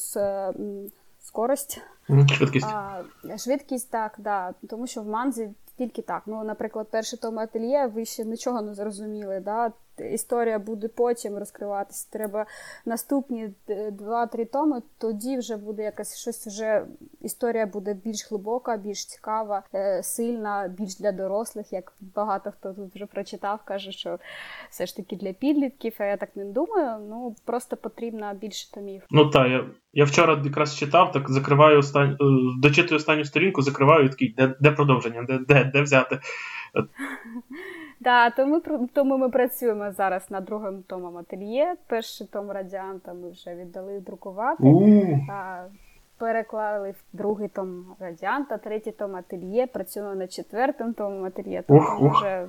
скорость. 1.33 1.81
Швидкість. 2.29 2.67
А, 2.67 3.03
Швидкість, 3.39 3.91
так, 3.91 4.15
да. 4.19 4.55
Тому 4.69 4.87
що 4.87 5.03
в 5.03 5.07
манзі 5.07 5.51
тільки 5.79 6.03
так. 6.03 6.23
Ну, 6.27 6.45
наприклад, 6.45 6.87
перший 6.91 7.19
том 7.19 7.39
ательє, 7.39 7.87
ви 7.87 8.05
ще 8.05 8.25
нічого 8.25 8.63
не 8.63 8.75
зрозуміли. 8.75 9.41
Да? 9.41 9.73
Історія 10.13 10.59
буде 10.59 10.89
потім 10.89 11.39
розкриватися. 11.39 12.09
Треба 12.13 12.47
наступні 12.85 13.51
два-три 13.93 14.45
томи, 14.45 14.83
тоді 14.99 15.39
вже 15.39 15.57
буде 15.57 15.83
якась 15.83 16.17
щось 16.17 16.47
вже 16.47 16.87
історія 17.21 17.67
буде 17.67 17.95
більш 17.95 18.31
глибока, 18.31 18.77
більш 18.77 19.07
цікава, 19.07 19.63
е, 19.75 20.03
сильна, 20.03 20.75
більш 20.79 20.97
для 20.97 21.13
дорослих. 21.13 21.73
Як 21.73 21.93
багато 22.15 22.51
хто 22.51 22.73
тут 22.73 22.95
вже 22.95 23.07
прочитав, 23.07 23.61
каже, 23.65 23.93
що 23.93 24.19
все 24.71 24.87
ж 24.87 24.97
таки 24.97 25.17
для 25.17 25.33
підлітків. 25.33 25.95
А 25.99 26.05
я 26.05 26.17
так 26.17 26.37
не 26.37 26.45
думаю. 26.45 27.07
Ну 27.09 27.37
просто 27.45 27.77
потрібно 27.77 28.35
більше 28.35 28.73
томів. 28.73 29.03
Ну 29.11 29.31
так, 29.31 29.49
я 29.51 29.65
я 29.93 30.05
вчора 30.05 30.43
якраз 30.45 30.77
читав, 30.77 31.13
так 31.13 31.31
закриваю 31.31 31.79
останню, 31.79 32.13
е, 32.13 32.17
дочитую 32.63 32.97
останню 32.97 33.25
сторінку, 33.25 33.63
закриваю 33.63 34.05
і 34.05 34.09
такий, 34.09 34.35
де 34.39 34.55
де 34.61 34.71
продовження, 34.71 35.23
де, 35.29 35.39
де, 35.39 35.65
де 35.65 35.83
взяти. 35.83 36.19
Да, 38.03 38.31
тому 38.31 38.63
тому 38.93 39.19
ми 39.19 39.29
працюємо 39.29 39.93
зараз 39.93 40.31
над 40.31 40.45
другим 40.45 40.83
томом 40.83 41.17
ательє. 41.17 41.75
Перший 41.87 42.27
том 42.27 42.51
радіанта 42.51 43.13
ми 43.13 43.31
вже 43.31 43.55
віддали 43.55 44.01
друкувати. 44.01 44.65
А, 45.31 45.65
переклали 46.19 46.91
в 46.91 47.03
другий 47.13 47.49
том 47.49 47.87
радіанта, 48.01 48.59
третій 48.59 48.91
том 48.91 49.17
ательє. 49.17 49.67
Працюємо 49.67 50.15
над 50.15 50.33
четвертим 50.33 50.95
томом 50.95 51.25
ательє. 51.25 51.63
Тому 51.69 52.11
вже 52.11 52.49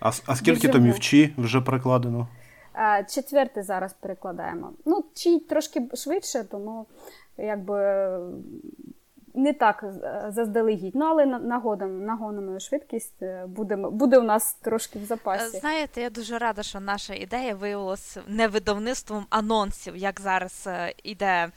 а, 0.00 0.10
а 0.26 0.36
скільки 0.36 0.68
томів 0.68 1.00
чи 1.00 1.30
вже 1.38 1.60
перекладено? 1.60 2.28
А, 2.72 3.02
четвертий 3.02 3.62
зараз 3.62 3.92
перекладаємо. 3.92 4.72
Ну, 4.86 5.04
чи 5.14 5.38
трошки 5.38 5.88
швидше, 5.94 6.44
тому 6.44 6.86
якби 7.38 8.18
не 9.34 9.52
так 9.52 9.84
е, 9.84 10.24
заздалегідь, 10.30 10.94
ну 10.94 11.04
але 11.04 11.26
нагодом 11.26 12.04
нагонимо 12.04 12.60
швидкість 12.60 13.22
е, 13.22 13.44
буде, 13.48 13.76
буде 13.76 14.18
у 14.18 14.22
нас 14.22 14.54
трошки 14.54 14.98
в 14.98 15.04
запасі. 15.04 15.56
Е, 15.56 15.60
знаєте, 15.60 16.00
я 16.00 16.10
дуже 16.10 16.38
рада, 16.38 16.62
що 16.62 16.80
наша 16.80 17.14
ідея 17.14 17.54
виявилася 17.54 18.20
не 18.28 18.48
видавництвом 18.48 19.26
анонсів, 19.30 19.96
як 19.96 20.20
зараз 20.20 20.68
іде 21.04 21.48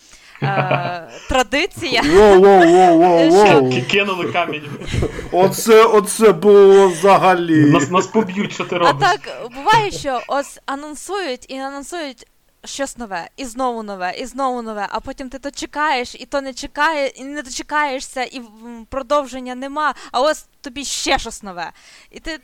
е, 0.44 1.08
традиція. 1.30 2.02
Кинули 3.92 4.32
камінь. 4.34 4.64
Оце 5.32 5.86
оце 5.86 6.32
було 6.32 6.88
взагалі. 6.88 7.72
Нас 7.72 7.92
нас 7.92 8.08
поб'ють, 8.08 8.52
що 8.52 8.66
ти 8.66 8.78
робиш. 8.78 8.94
А 8.98 9.00
так 9.00 9.52
буває, 9.56 9.92
що 9.92 10.20
ось 10.28 10.60
анонсують 10.66 11.52
і 11.52 11.58
анонсують 11.58 12.28
щось 12.66 12.98
нове, 12.98 13.30
і 13.38 13.46
знову 13.46 13.84
нове, 13.84 14.14
і 14.18 14.26
знову 14.26 14.62
нове, 14.62 14.88
а 14.90 15.00
потім 15.00 15.30
ти 15.30 15.40
то 15.40 15.52
чекаєш, 15.52 16.16
і 16.16 16.26
то 16.26 16.42
не 16.42 16.54
чекає, 16.54 17.08
і 17.08 17.24
не 17.24 17.42
дочекаєшся, 17.42 18.24
і 18.24 18.42
продовження 18.90 19.56
нема, 19.56 19.94
а 20.12 20.22
ось 20.22 20.48
тобі 20.62 20.84
ще 20.84 21.18
щось 21.18 21.44
нове. 21.44 21.72
І 22.12 22.20
ти... 22.20 22.40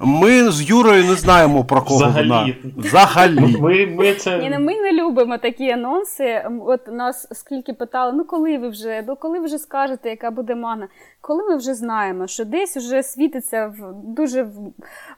Ми 0.00 0.50
з 0.50 0.62
Юрою 0.62 1.04
не 1.04 1.14
знаємо 1.14 1.64
про 1.64 1.82
кого 1.82 1.96
Взагалі. 1.96 2.28
вона. 2.28 2.54
Взагалі. 2.76 3.56
Ми, 3.60 3.86
ми, 3.86 4.14
це... 4.14 4.38
Ні, 4.38 4.50
ну, 4.50 4.60
ми 4.60 4.80
не 4.80 4.92
любимо 4.92 5.38
такі 5.38 5.70
анонси. 5.70 6.44
От 6.66 6.88
нас 6.88 7.28
скільки 7.32 7.72
питали, 7.72 8.12
ну 8.12 8.24
коли 8.24 8.58
ви 8.58 8.68
вже, 8.68 9.04
ну 9.08 9.16
коли 9.16 9.38
ви 9.38 9.44
вже 9.44 9.58
скажете, 9.58 10.10
яка 10.10 10.30
буде 10.30 10.54
мана. 10.54 10.88
Коли 11.20 11.42
ми 11.42 11.56
вже 11.56 11.74
знаємо, 11.74 12.26
що 12.26 12.44
десь 12.44 12.76
вже 12.76 13.02
світиться 13.02 13.74
в 13.78 13.92
дуже 13.94 14.42
в 14.42 14.52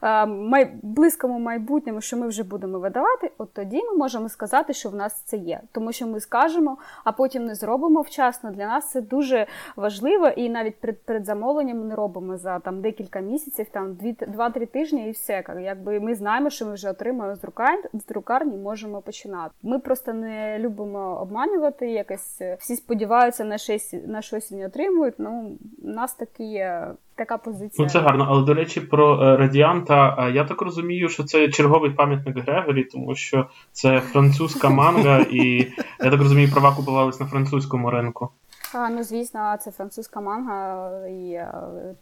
а, 0.01 0.25
май, 0.25 0.71
близькому 0.83 1.39
майбутньому, 1.39 2.01
що 2.01 2.17
ми 2.17 2.27
вже 2.27 2.43
будемо 2.43 2.79
видавати, 2.79 3.31
от 3.37 3.53
тоді 3.53 3.77
ми 3.91 3.97
можемо 3.97 4.10
сказати, 4.29 4.73
що 4.73 4.89
в 4.89 4.95
нас 4.95 5.13
це 5.13 5.37
є. 5.37 5.61
Тому 5.71 5.91
що 5.91 6.07
ми 6.07 6.19
скажемо, 6.19 6.77
а 7.03 7.11
потім 7.11 7.45
не 7.45 7.55
зробимо 7.55 8.01
вчасно. 8.01 8.51
Для 8.51 8.67
нас 8.67 8.91
це 8.91 9.01
дуже 9.01 9.47
важливо, 9.75 10.27
і 10.27 10.49
навіть 10.49 10.75
перед, 10.79 11.01
перед 11.01 11.25
замовленням 11.25 11.77
ми 11.79 11.85
не 11.85 11.95
робимо 11.95 12.37
за 12.37 12.59
там 12.59 12.81
декілька 12.81 13.19
місяців, 13.19 13.67
там 13.71 13.93
2-3 13.93 14.67
тижні, 14.67 15.07
і 15.07 15.11
все. 15.11 15.43
Якби 15.61 15.99
ми 15.99 16.15
знаємо, 16.15 16.49
що 16.49 16.65
ми 16.65 16.73
вже 16.73 16.89
отримаємо 16.89 17.35
з 17.35 17.39
друкарні, 17.41 17.83
з 17.93 18.05
друкарні, 18.05 18.57
можемо 18.57 19.01
починати. 19.01 19.53
Ми 19.63 19.79
просто 19.79 20.13
не 20.13 20.59
любимо 20.59 21.19
обманювати. 21.21 21.91
Якось 21.91 22.41
всі 22.59 22.75
сподіваються 22.75 23.43
на 23.43 23.57
щось 23.57 23.95
на 24.07 24.21
щось 24.21 24.51
не 24.51 24.65
отримують. 24.65 25.15
Ну 25.17 25.57
нас 25.83 26.13
такі. 26.13 26.67
Така 27.21 27.37
позиція. 27.37 27.85
Ну, 27.85 27.89
це 27.89 27.99
гарно, 27.99 28.27
але 28.29 28.45
до 28.45 28.53
речі, 28.53 28.81
про 28.81 29.23
е, 29.23 29.37
радіанта. 29.37 30.29
Я 30.33 30.43
так 30.43 30.61
розумію, 30.61 31.09
що 31.09 31.23
це 31.23 31.49
черговий 31.49 31.91
пам'ятник 31.91 32.37
Грегорі, 32.37 32.83
тому 32.83 33.15
що 33.15 33.47
це 33.71 33.99
французька 33.99 34.69
манга, 34.69 35.19
і 35.31 35.67
я 35.99 36.11
так 36.11 36.19
розумію, 36.19 36.51
права 36.51 36.75
купувались 36.75 37.19
на 37.19 37.25
французькому 37.25 37.89
ринку. 37.89 38.29
А, 38.73 38.89
Ну, 38.89 39.03
звісно, 39.03 39.57
це 39.59 39.71
французька 39.71 40.21
манга, 40.21 40.89
і 41.07 41.45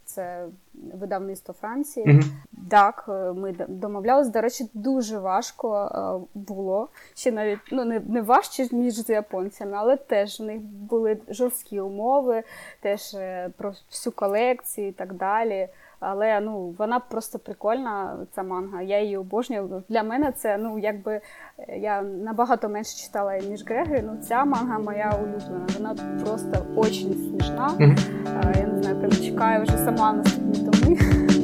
це 0.05 0.45
видавництво 0.93 1.53
Франції. 1.53 2.05
Mm-hmm. 2.05 2.23
Так, 2.69 3.05
ми 3.36 3.51
домовлялися. 3.67 4.32
До 4.32 4.41
речі, 4.41 4.69
дуже 4.73 5.19
важко 5.19 6.27
було. 6.34 6.88
Ще 7.15 7.32
навіть 7.32 7.60
ну 7.71 7.86
не 7.86 7.99
не 7.99 8.21
важче 8.21 8.67
ніж 8.71 8.93
з 8.93 9.10
японцями, 9.10 9.71
але 9.75 9.97
теж 9.97 10.39
в 10.39 10.43
них 10.43 10.62
були 10.62 11.17
жорсткі 11.29 11.79
умови, 11.79 12.43
теж 12.79 13.13
е, 13.13 13.49
про 13.58 13.73
всю 13.89 14.13
колекцію 14.13 14.88
і 14.88 14.91
так 14.91 15.13
далі. 15.13 15.69
Але 15.99 16.39
ну 16.39 16.75
вона 16.77 16.99
просто 16.99 17.39
прикольна, 17.39 18.17
ця 18.35 18.43
манга. 18.43 18.81
Я 18.81 19.01
її 19.01 19.17
обожнюю. 19.17 19.83
Для 19.89 20.03
мене 20.03 20.31
це 20.31 20.57
ну 20.57 20.79
якби 20.79 21.21
е, 21.57 21.77
я 21.77 22.01
набагато 22.01 22.69
менше 22.69 22.97
читала 22.97 23.38
ніж 23.38 23.65
Греги. 23.65 24.03
Ну 24.05 24.17
ця 24.21 24.45
манга 24.45 24.79
моя 24.79 25.13
улюблена. 25.23 25.67
Вона 25.77 25.95
просто 26.23 26.65
очень 26.75 27.13
смішна. 27.13 27.69
Mm-hmm. 27.79 28.60
Я 28.60 28.67
не 28.67 28.81
знаю, 28.81 29.00
прям 29.00 29.12
чекаю 29.12 29.63
вже 29.63 29.77
сама 29.77 30.13
наступні 30.13 30.71
томи. 30.71 30.97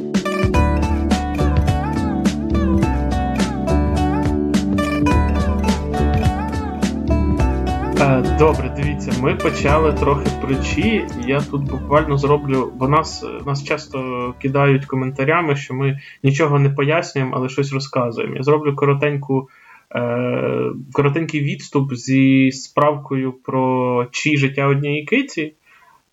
добре, 8.38 8.72
дивіться, 8.76 9.12
ми 9.22 9.34
почали 9.34 9.92
трохи 9.92 10.30
причі. 10.42 11.06
Я 11.26 11.40
тут 11.40 11.62
буквально 11.62 12.18
зроблю, 12.18 12.72
бо 12.76 12.88
нас 12.88 13.24
нас 13.46 13.64
часто 13.64 14.34
кидають 14.42 14.86
коментарями, 14.86 15.56
що 15.56 15.74
ми 15.74 16.00
нічого 16.22 16.58
не 16.58 16.70
пояснюємо, 16.70 17.32
але 17.36 17.48
щось 17.48 17.72
розказуємо. 17.72 18.36
Я 18.36 18.42
зроблю 18.42 18.76
коротеньку, 18.76 19.48
е, 19.94 20.72
коротенький 20.92 21.40
відступ 21.40 21.94
зі 21.94 22.52
справкою 22.52 23.32
про 23.32 24.06
чі 24.10 24.36
життя 24.36 24.66
однієї 24.66 25.04
киті. 25.04 25.54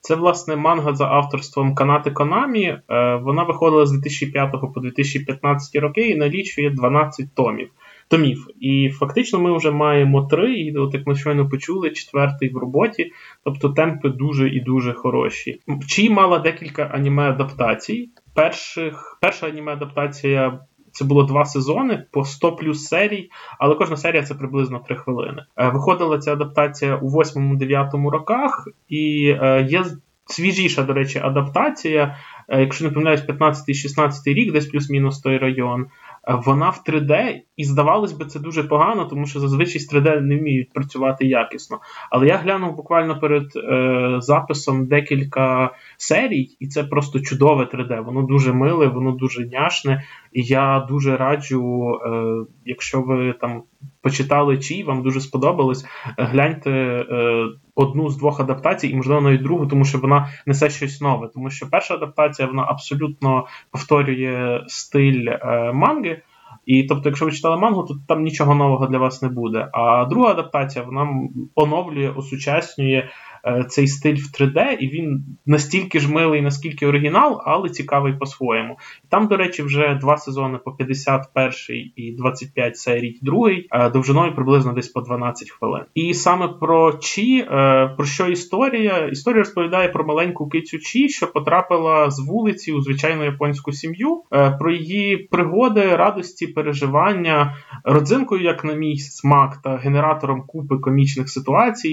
Це, 0.01 0.15
власне, 0.15 0.55
манга 0.55 0.95
за 0.95 1.05
авторством 1.05 1.75
Канати 1.75 2.11
Конамі. 2.11 2.65
Е, 2.65 2.81
вона 3.15 3.43
виходила 3.43 3.85
з 3.85 3.91
2005 3.91 4.51
по 4.73 4.79
2015 4.79 5.81
роки 5.81 6.01
і 6.01 6.15
налічує 6.15 6.69
12 6.69 7.35
томів 7.35 7.69
томів. 8.07 8.47
І 8.59 8.89
фактично 8.89 9.39
ми 9.39 9.57
вже 9.57 9.71
маємо 9.71 10.21
три, 10.21 10.53
і 10.53 10.77
от 10.77 10.93
як 10.93 11.07
ми 11.07 11.15
щойно 11.15 11.49
почули, 11.49 11.89
четвертий 11.89 12.49
в 12.53 12.57
роботі. 12.57 13.11
Тобто 13.43 13.69
темпи 13.69 14.09
дуже 14.09 14.49
і 14.49 14.59
дуже 14.59 14.93
хороші. 14.93 15.59
Чи 15.87 16.09
мала 16.09 16.39
декілька 16.39 16.83
аніме-адаптацій. 16.83 18.09
Перших, 18.33 19.17
Перша 19.21 19.47
аніме-адаптація. 19.47 20.59
Це 20.91 21.05
було 21.05 21.23
два 21.23 21.45
сезони 21.45 22.05
по 22.11 22.25
100 22.25 22.55
плюс 22.55 22.85
серій, 22.85 23.29
але 23.59 23.75
кожна 23.75 23.97
серія 23.97 24.23
це 24.23 24.35
приблизно 24.35 24.79
3 24.87 24.95
хвилини. 24.95 25.45
Е, 25.57 25.69
виходила 25.69 26.17
ця 26.17 26.33
адаптація 26.33 26.95
у 26.95 27.09
8-9 27.09 28.09
роках, 28.09 28.67
і 28.89 29.35
е, 29.41 29.67
є 29.69 29.83
свіжіша, 30.25 30.83
до 30.83 30.93
речі, 30.93 31.19
адаптація. 31.23 32.17
Е, 32.49 32.59
якщо 32.59 32.85
не 32.85 32.91
помиляюсь, 32.91 33.25
15-16 33.25 34.11
рік, 34.25 34.51
десь 34.51 34.67
плюс-мінус 34.67 35.19
той 35.19 35.37
район 35.37 35.85
вона 36.27 36.69
в 36.69 36.83
3D, 36.87 37.41
і 37.57 37.63
здавалось 37.63 38.11
би, 38.11 38.25
це 38.25 38.39
дуже 38.39 38.63
погано, 38.63 39.05
тому 39.05 39.25
що 39.25 39.39
зазвичай 39.39 39.79
з 39.79 39.93
3D 39.93 40.21
не 40.21 40.37
вміють 40.37 40.73
працювати 40.73 41.25
якісно. 41.25 41.79
Але 42.11 42.27
я 42.27 42.37
глянув 42.37 42.75
буквально 42.75 43.19
перед 43.19 43.55
е, 43.55 44.15
записом 44.19 44.87
декілька 44.87 45.71
серій, 45.97 46.57
і 46.59 46.67
це 46.67 46.83
просто 46.83 47.19
чудове 47.19 47.63
3D. 47.63 48.03
Воно 48.03 48.21
дуже 48.21 48.53
миле, 48.53 48.87
воно 48.87 49.11
дуже 49.11 49.45
няшне. 49.45 50.03
І 50.33 50.43
я 50.43 50.85
дуже 50.89 51.17
раджу, 51.17 51.91
е, 52.05 52.45
якщо 52.65 53.01
ви 53.01 53.33
там 53.41 53.63
почитали 54.03 54.57
чи 54.57 54.83
вам 54.83 55.03
дуже 55.03 55.21
сподобалось, 55.21 55.85
гляньте 56.17 56.71
е, 56.71 57.45
одну 57.75 58.09
з 58.09 58.17
двох 58.17 58.39
адаптацій, 58.39 58.87
і 58.87 58.95
можливо 58.95 59.21
навіть 59.21 59.43
другу, 59.43 59.67
тому 59.67 59.85
що 59.85 59.97
вона 59.97 60.29
несе 60.45 60.69
щось 60.69 61.01
нове. 61.01 61.29
Тому 61.33 61.49
що 61.49 61.69
перша 61.69 61.93
адаптація 61.93 62.47
вона 62.47 62.65
абсолютно 62.67 63.45
повторює 63.71 64.63
стиль 64.67 65.27
е, 65.27 65.71
манги. 65.73 66.21
І 66.65 66.83
тобто, 66.83 67.09
якщо 67.09 67.25
ви 67.25 67.31
читали 67.31 67.57
мангу, 67.57 67.83
то 67.83 67.95
там 68.07 68.23
нічого 68.23 68.55
нового 68.55 68.87
для 68.87 68.97
вас 68.97 69.21
не 69.21 69.29
буде. 69.29 69.69
А 69.73 70.05
друга 70.05 70.31
адаптація 70.31 70.85
вона 70.85 71.07
оновлює, 71.55 72.09
осучаснює 72.09 73.03
Е, 73.03 73.32
цей 73.69 73.87
стиль 73.87 74.15
в 74.15 74.41
3D, 74.41 74.77
і 74.79 74.87
він 74.87 75.25
настільки 75.45 75.99
ж 75.99 76.11
милий, 76.11 76.41
наскільки 76.41 76.87
оригінал, 76.87 77.41
але 77.45 77.69
цікавий 77.69 78.13
по-своєму. 78.13 78.77
Там, 79.09 79.27
до 79.27 79.37
речі, 79.37 79.63
вже 79.63 79.97
два 80.01 80.17
сезони 80.17 80.57
по 80.65 80.71
51 80.71 81.51
і 81.95 82.11
25 82.11 82.77
серій, 82.77 83.19
другий, 83.21 83.67
е, 83.71 83.89
довжиною 83.89 84.35
приблизно 84.35 84.73
десь 84.73 84.87
по 84.87 85.01
12 85.01 85.49
хвилин. 85.49 85.83
І 85.93 86.13
саме 86.13 86.47
про 86.47 86.93
Чі, 86.93 87.47
е, 87.51 87.93
про 87.97 88.05
що 88.05 88.27
історія? 88.27 89.07
Історія 89.07 89.39
розповідає 89.39 89.89
про 89.89 90.05
маленьку 90.05 90.49
кицю 90.49 90.79
Чі, 90.79 91.09
що 91.09 91.31
потрапила 91.31 92.11
з 92.11 92.19
вулиці 92.19 92.71
у 92.71 92.81
звичайну 92.81 93.23
японську 93.23 93.71
сім'ю, 93.71 94.23
про 94.59 94.71
її 94.71 95.17
пригоди, 95.17 95.95
радості, 95.95 96.47
переживання, 96.47 97.55
родзинкою, 97.83 98.43
як 98.43 98.63
на 98.63 98.73
мій 98.73 98.97
смак, 98.97 99.61
та 99.63 99.75
генератором 99.75 100.43
купи 100.47 100.77
комічних 100.77 101.29
ситуацій, 101.29 101.89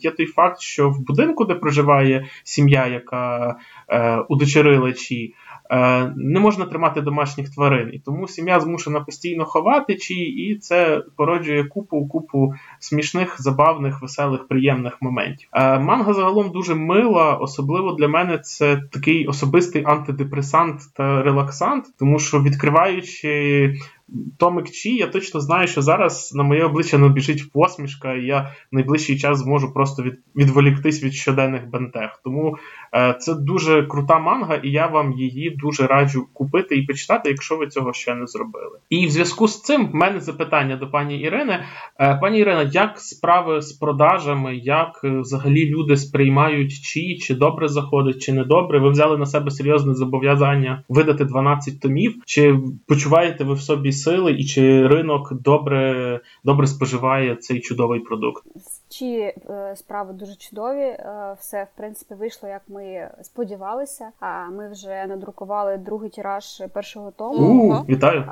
є 0.00 0.10
той 0.10 0.26
факт, 0.26 0.60
що 0.60 0.83
в 0.90 1.00
будинку, 1.00 1.44
де 1.44 1.54
проживає 1.54 2.26
сім'я, 2.44 2.86
яка 2.86 3.56
е, 3.88 4.18
удочерила 4.28 4.92
чи 4.92 5.32
е, 5.70 6.12
не 6.16 6.40
можна 6.40 6.64
тримати 6.64 7.00
домашніх 7.00 7.50
тварин, 7.50 7.90
і 7.92 7.98
тому 7.98 8.28
сім'я 8.28 8.60
змушена 8.60 9.00
постійно 9.00 9.44
ховати 9.44 9.96
чи, 9.96 10.14
і 10.14 10.58
це 10.58 11.02
породжує 11.16 11.64
купу 11.64 12.06
купу 12.06 12.54
смішних, 12.78 13.42
забавних, 13.42 14.02
веселих, 14.02 14.48
приємних 14.48 15.02
моментів. 15.02 15.48
Е, 15.52 15.78
манга 15.78 16.12
загалом 16.12 16.50
дуже 16.50 16.74
мила, 16.74 17.34
особливо 17.34 17.92
для 17.92 18.08
мене 18.08 18.38
це 18.38 18.82
такий 18.92 19.26
особистий 19.26 19.84
антидепресант 19.86 20.80
та 20.94 21.22
релаксант, 21.22 21.84
тому 21.98 22.18
що 22.18 22.42
відкриваючи 22.42 23.74
Томик 24.38 24.70
Чі, 24.70 24.96
я 24.96 25.06
точно 25.06 25.40
знаю, 25.40 25.68
що 25.68 25.82
зараз 25.82 26.32
на 26.34 26.42
моє 26.42 26.64
обличчя 26.64 26.98
набіжить 26.98 27.52
посмішка, 27.52 28.14
і 28.14 28.24
я 28.24 28.40
в 28.72 28.74
найближчий 28.74 29.18
час 29.18 29.38
зможу 29.38 29.74
просто 29.74 30.02
від, 30.02 30.14
відволіктись 30.36 31.04
від 31.04 31.14
щоденних 31.14 31.70
бентег. 31.70 32.20
Тому 32.24 32.56
е, 32.94 33.16
це 33.20 33.34
дуже 33.34 33.82
крута 33.82 34.18
манга, 34.18 34.54
і 34.54 34.70
я 34.70 34.86
вам 34.86 35.12
її 35.12 35.50
дуже 35.50 35.86
раджу 35.86 36.26
купити 36.32 36.76
і 36.76 36.82
почитати, 36.82 37.28
якщо 37.28 37.56
ви 37.56 37.66
цього 37.66 37.92
ще 37.92 38.14
не 38.14 38.26
зробили. 38.26 38.78
І 38.90 39.06
в 39.06 39.10
зв'язку 39.10 39.48
з 39.48 39.62
цим 39.62 39.86
в 39.86 39.94
мене 39.94 40.20
запитання 40.20 40.76
до 40.76 40.90
пані 40.90 41.20
Ірини. 41.20 41.64
Е, 42.00 42.18
пані 42.20 42.38
Ірина, 42.38 42.70
як 42.72 43.00
справи 43.00 43.62
з 43.62 43.72
продажами, 43.72 44.56
як 44.56 45.00
е, 45.04 45.18
взагалі 45.18 45.70
люди 45.70 45.96
сприймають 45.96 46.72
Чі, 46.72 47.18
чи 47.18 47.34
добре 47.34 47.68
заходить, 47.68 48.22
чи 48.22 48.32
не 48.32 48.44
добре? 48.44 48.78
Ви 48.78 48.90
взяли 48.90 49.18
на 49.18 49.26
себе 49.26 49.50
серйозне 49.50 49.94
зобов'язання 49.94 50.82
видати 50.88 51.24
12 51.24 51.80
томів, 51.80 52.14
чи 52.26 52.58
почуваєте 52.86 53.44
ви 53.44 53.54
в 53.54 53.60
собі? 53.60 53.93
Сили, 53.94 54.32
і 54.32 54.44
чи 54.44 54.86
ринок 54.86 55.32
добре 55.32 56.20
добре 56.44 56.66
споживає 56.66 57.36
цей 57.36 57.60
чудовий 57.60 58.00
продукт? 58.00 58.44
Чи 58.88 59.34
е, 59.50 59.74
справи 59.76 60.12
дуже 60.12 60.34
чудові? 60.34 60.80
Е, 60.80 61.36
все 61.40 61.64
в 61.64 61.76
принципі 61.76 62.14
вийшло, 62.14 62.48
як 62.48 62.62
ми 62.68 63.10
сподівалися. 63.22 64.08
А 64.20 64.44
ми 64.44 64.72
вже 64.72 65.06
надрукували 65.06 65.76
другий 65.76 66.10
тираж 66.10 66.44
першого 66.72 67.12
тому. 67.18 67.72
У, 67.72 67.84
Вітаю! 67.88 68.24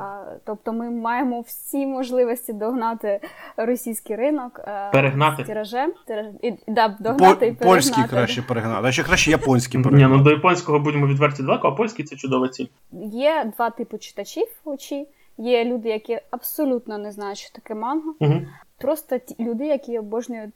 Тобто, 0.44 0.72
ми 0.72 0.90
маємо 0.90 1.40
всі 1.40 1.86
можливості 1.86 2.52
догнати 2.52 3.20
російський 3.56 4.16
ринок, 4.16 4.60
е, 4.64 4.90
перегнати 4.92 5.44
тиражем. 5.44 5.92
Тираж... 6.06 6.26
І, 6.42 6.52
да, 6.68 6.96
догнати 7.00 7.16
По, 7.18 7.34
і 7.34 7.36
перегнати. 7.38 7.64
Польський 7.64 8.04
краще 8.10 8.42
перегнати, 8.42 8.88
а 8.88 8.92
ще 8.92 9.02
краще 9.02 9.30
японський 9.30 9.82
перегнати. 9.82 10.12
Ні, 10.12 10.18
ну 10.18 10.24
до 10.24 10.30
японського 10.30 10.78
будемо 10.78 11.06
відверті 11.06 11.42
далеко, 11.42 11.68
а 11.68 11.72
польський 11.72 12.04
це 12.04 12.16
чудова 12.16 12.48
ціль. 12.48 12.66
Є 13.12 13.52
два 13.56 13.70
типи 13.70 13.98
читачів. 13.98 14.46
Очі. 14.64 15.06
Є 15.42 15.64
люди, 15.64 15.88
які 15.88 16.20
абсолютно 16.30 16.98
не 16.98 17.12
знають, 17.12 17.38
що 17.38 17.52
таке 17.52 17.74
манго. 17.74 18.14
Угу. 18.20 18.40
Просто 18.78 19.18
ті 19.18 19.36
люди, 19.40 19.66
які 19.66 19.98
обожнюють 19.98 20.54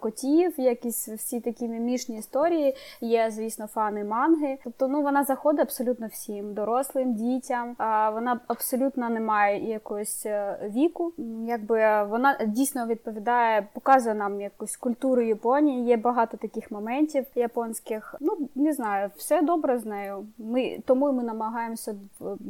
котів, 0.00 0.60
якісь 0.60 1.08
всі 1.08 1.40
такі 1.40 1.68
мімішні 1.68 2.18
історії. 2.18 2.74
Є, 3.00 3.30
звісно, 3.30 3.66
фани 3.66 4.04
манги. 4.04 4.58
Тобто, 4.64 4.88
ну 4.88 5.02
вона 5.02 5.24
заходить 5.24 5.60
абсолютно 5.60 6.06
всім, 6.06 6.54
дорослим, 6.54 7.14
дітям. 7.14 7.74
А 7.78 8.10
вона 8.10 8.40
абсолютно 8.46 9.10
не 9.10 9.20
має 9.20 9.70
якогось 9.70 10.26
е, 10.26 10.70
віку. 10.74 11.12
Якби 11.46 12.04
вона 12.04 12.38
дійсно 12.46 12.86
відповідає, 12.86 13.66
показує 13.72 14.14
нам 14.14 14.40
якусь 14.40 14.76
культуру 14.76 15.22
Японії. 15.22 15.86
Є 15.86 15.96
багато 15.96 16.36
таких 16.36 16.70
моментів 16.70 17.24
японських. 17.34 18.14
Ну 18.20 18.48
не 18.54 18.72
знаю, 18.72 19.10
все 19.16 19.42
добре 19.42 19.78
з 19.78 19.86
нею. 19.86 20.26
Ми 20.38 20.78
тому 20.86 21.12
ми 21.12 21.22
намагаємося 21.22 21.94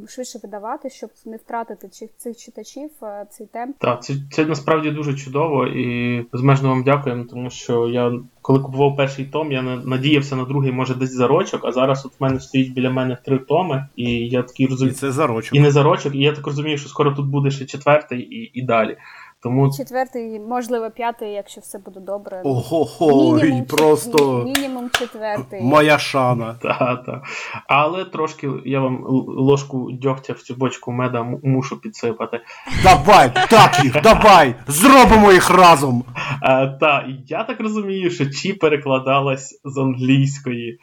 швидше 0.09 0.39
видавати, 0.43 0.91
щоб 0.91 1.11
не 1.25 1.37
втратити 1.37 1.89
цих 2.17 2.37
читачів. 2.37 2.91
Е, 3.03 3.27
цей 3.31 3.47
темп. 3.47 3.77
Так, 3.79 4.03
це 4.03 4.15
це 4.31 4.47
насправді 4.47 4.91
дуже 4.91 5.15
чудово 5.15 5.67
і 5.67 6.12
безмежно 6.33 6.69
вам 6.69 6.83
дякуємо, 6.83 7.25
тому 7.25 7.51
що 7.51 7.89
я 7.89 8.13
коли 8.43 8.61
купував 8.61 8.97
перший 8.97 9.25
том, 9.25 9.53
я 9.53 9.63
надіявся 9.63 10.37
на 10.37 10.45
другий, 10.45 10.73
може, 10.73 10.95
десь 10.95 11.13
зарочок, 11.13 11.65
а 11.65 11.73
зараз 11.73 12.07
от 12.07 12.13
в 12.13 12.23
мене 12.23 12.41
стоїть 12.41 12.73
біля 12.73 12.91
мене 12.91 13.19
три 13.25 13.39
томи, 13.39 13.87
і 13.97 14.05
я 14.11 14.43
такий 14.43 14.67
розумію. 14.67 14.93
І 14.93 14.95
це 14.95 15.13
зарочок. 15.13 15.55
І 15.55 15.61
не 15.61 15.71
зарочок, 15.71 16.15
і 16.15 16.19
я 16.19 16.33
так 16.33 16.47
розумію, 16.47 16.79
що 16.79 16.89
скоро 16.89 17.13
тут 17.13 17.27
буде 17.27 17.51
ще 17.51 17.65
четвертий 17.65 18.21
і 18.21 18.51
і 18.55 18.63
далі. 18.63 18.97
Тому 19.43 19.73
четвертий, 19.73 20.41
можливо, 20.41 20.91
п'ятий, 20.91 21.33
якщо 21.33 21.61
все 21.61 21.79
буде 21.79 22.01
добре. 22.01 22.41
Ого, 22.45 22.85
хо 22.85 23.35
мінімум, 23.37 23.65
просто 23.65 24.45
мінімум 24.45 24.91
четвертий. 24.91 25.63
моя 25.63 25.99
шана. 25.99 26.55
та, 26.63 26.97
та. 27.07 27.23
Але 27.69 28.05
трошки 28.05 28.49
я 28.65 28.81
вам 28.81 29.05
ложку 29.27 29.91
дьогтя 29.93 30.33
в 30.33 30.39
цю 30.39 30.55
бочку 30.55 30.93
меда 30.93 31.23
мушу 31.43 31.81
підсипати. 31.81 32.41
Давай, 32.85 33.33
так 33.51 33.85
їх, 33.85 34.03
давай! 34.03 34.55
Зробимо 34.67 35.33
їх 35.33 35.51
разом! 35.51 36.05
А, 36.41 36.67
Та, 36.67 37.07
я 37.27 37.45
так 37.45 37.61
розумію, 37.61 38.11
що 38.11 38.31
Чі 38.31 38.53
перекладалась 38.53 39.61
з 39.65 39.79
англійської. 39.79 40.79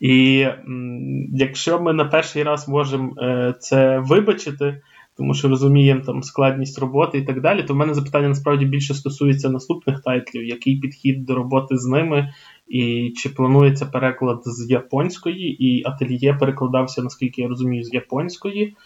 І 0.00 0.40
м, 0.40 1.26
якщо 1.34 1.80
ми 1.80 1.92
на 1.92 2.04
перший 2.04 2.42
раз 2.42 2.68
можемо 2.68 3.12
е, 3.22 3.54
це 3.60 3.98
вибачити, 3.98 4.82
тому 5.18 5.34
що 5.34 5.48
розуміємо 5.48 6.00
там 6.00 6.22
складність 6.22 6.78
роботи 6.78 7.18
і 7.18 7.22
так 7.22 7.40
далі, 7.40 7.62
то 7.62 7.74
в 7.74 7.76
мене 7.76 7.94
запитання 7.94 8.28
насправді 8.28 8.64
більше 8.64 8.94
стосується 8.94 9.48
наступних 9.48 10.02
тайтлів, 10.02 10.44
який 10.44 10.76
підхід 10.76 11.24
до 11.24 11.34
роботи 11.34 11.76
з 11.76 11.86
ними, 11.86 12.32
і 12.68 13.12
чи 13.16 13.28
планується 13.28 13.86
переклад 13.86 14.40
з 14.44 14.70
японської, 14.70 15.64
і 15.64 15.82
ательє 15.86 16.34
перекладався, 16.34 17.02
наскільки 17.02 17.42
я 17.42 17.48
розумію, 17.48 17.84
з 17.84 17.94
японської. 17.94 18.76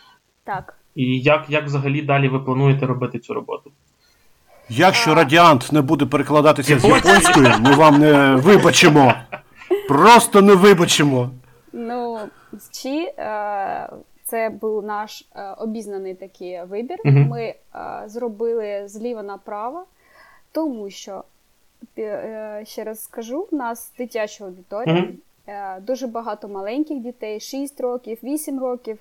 Так. 0.45 0.75
І 0.95 1.21
як, 1.21 1.45
як 1.49 1.65
взагалі 1.65 2.03
далі 2.03 2.29
ви 2.29 2.39
плануєте 2.39 2.87
робити 2.87 3.19
цю 3.19 3.35
роботу? 3.35 3.71
Якщо 4.69 5.15
радіант 5.15 5.73
не 5.73 5.83
буде 5.83 6.07
перекладатися 6.07 6.79
з 6.79 6.85
японської, 6.85 7.49
ми 7.61 7.75
вам 7.75 7.99
не 7.99 8.37
вибачимо. 8.37 9.15
Просто 9.89 10.43
не 10.43 10.55
вибачимо. 10.55 11.31
Ну, 11.73 12.19
чи 12.71 13.13
е, 13.19 13.89
це 14.33 14.51
був 14.51 14.85
наш 14.85 15.29
е, 15.37 15.51
обізнаний 15.59 16.15
такий 16.15 16.65
вибір. 16.65 16.99
Мгм. 17.05 17.29
Ми 17.29 17.43
е, 17.43 17.57
зробили 18.07 18.89
зліва 18.89 19.23
направо, 19.23 19.85
тому 20.53 20.91
що, 20.91 21.25
е, 21.99 22.63
ще 22.67 22.85
раз 22.85 23.05
скажу, 23.05 23.49
в 23.51 23.55
нас 23.55 23.93
дитяча 23.99 24.45
аудиторія. 24.45 25.09
Е, 25.47 25.81
Дуже 25.81 26.07
багато 26.07 26.49
маленьких 26.49 26.99
дітей, 26.99 27.41
6 27.41 27.81
років, 27.81 28.19
8 28.23 28.61
років. 28.61 28.99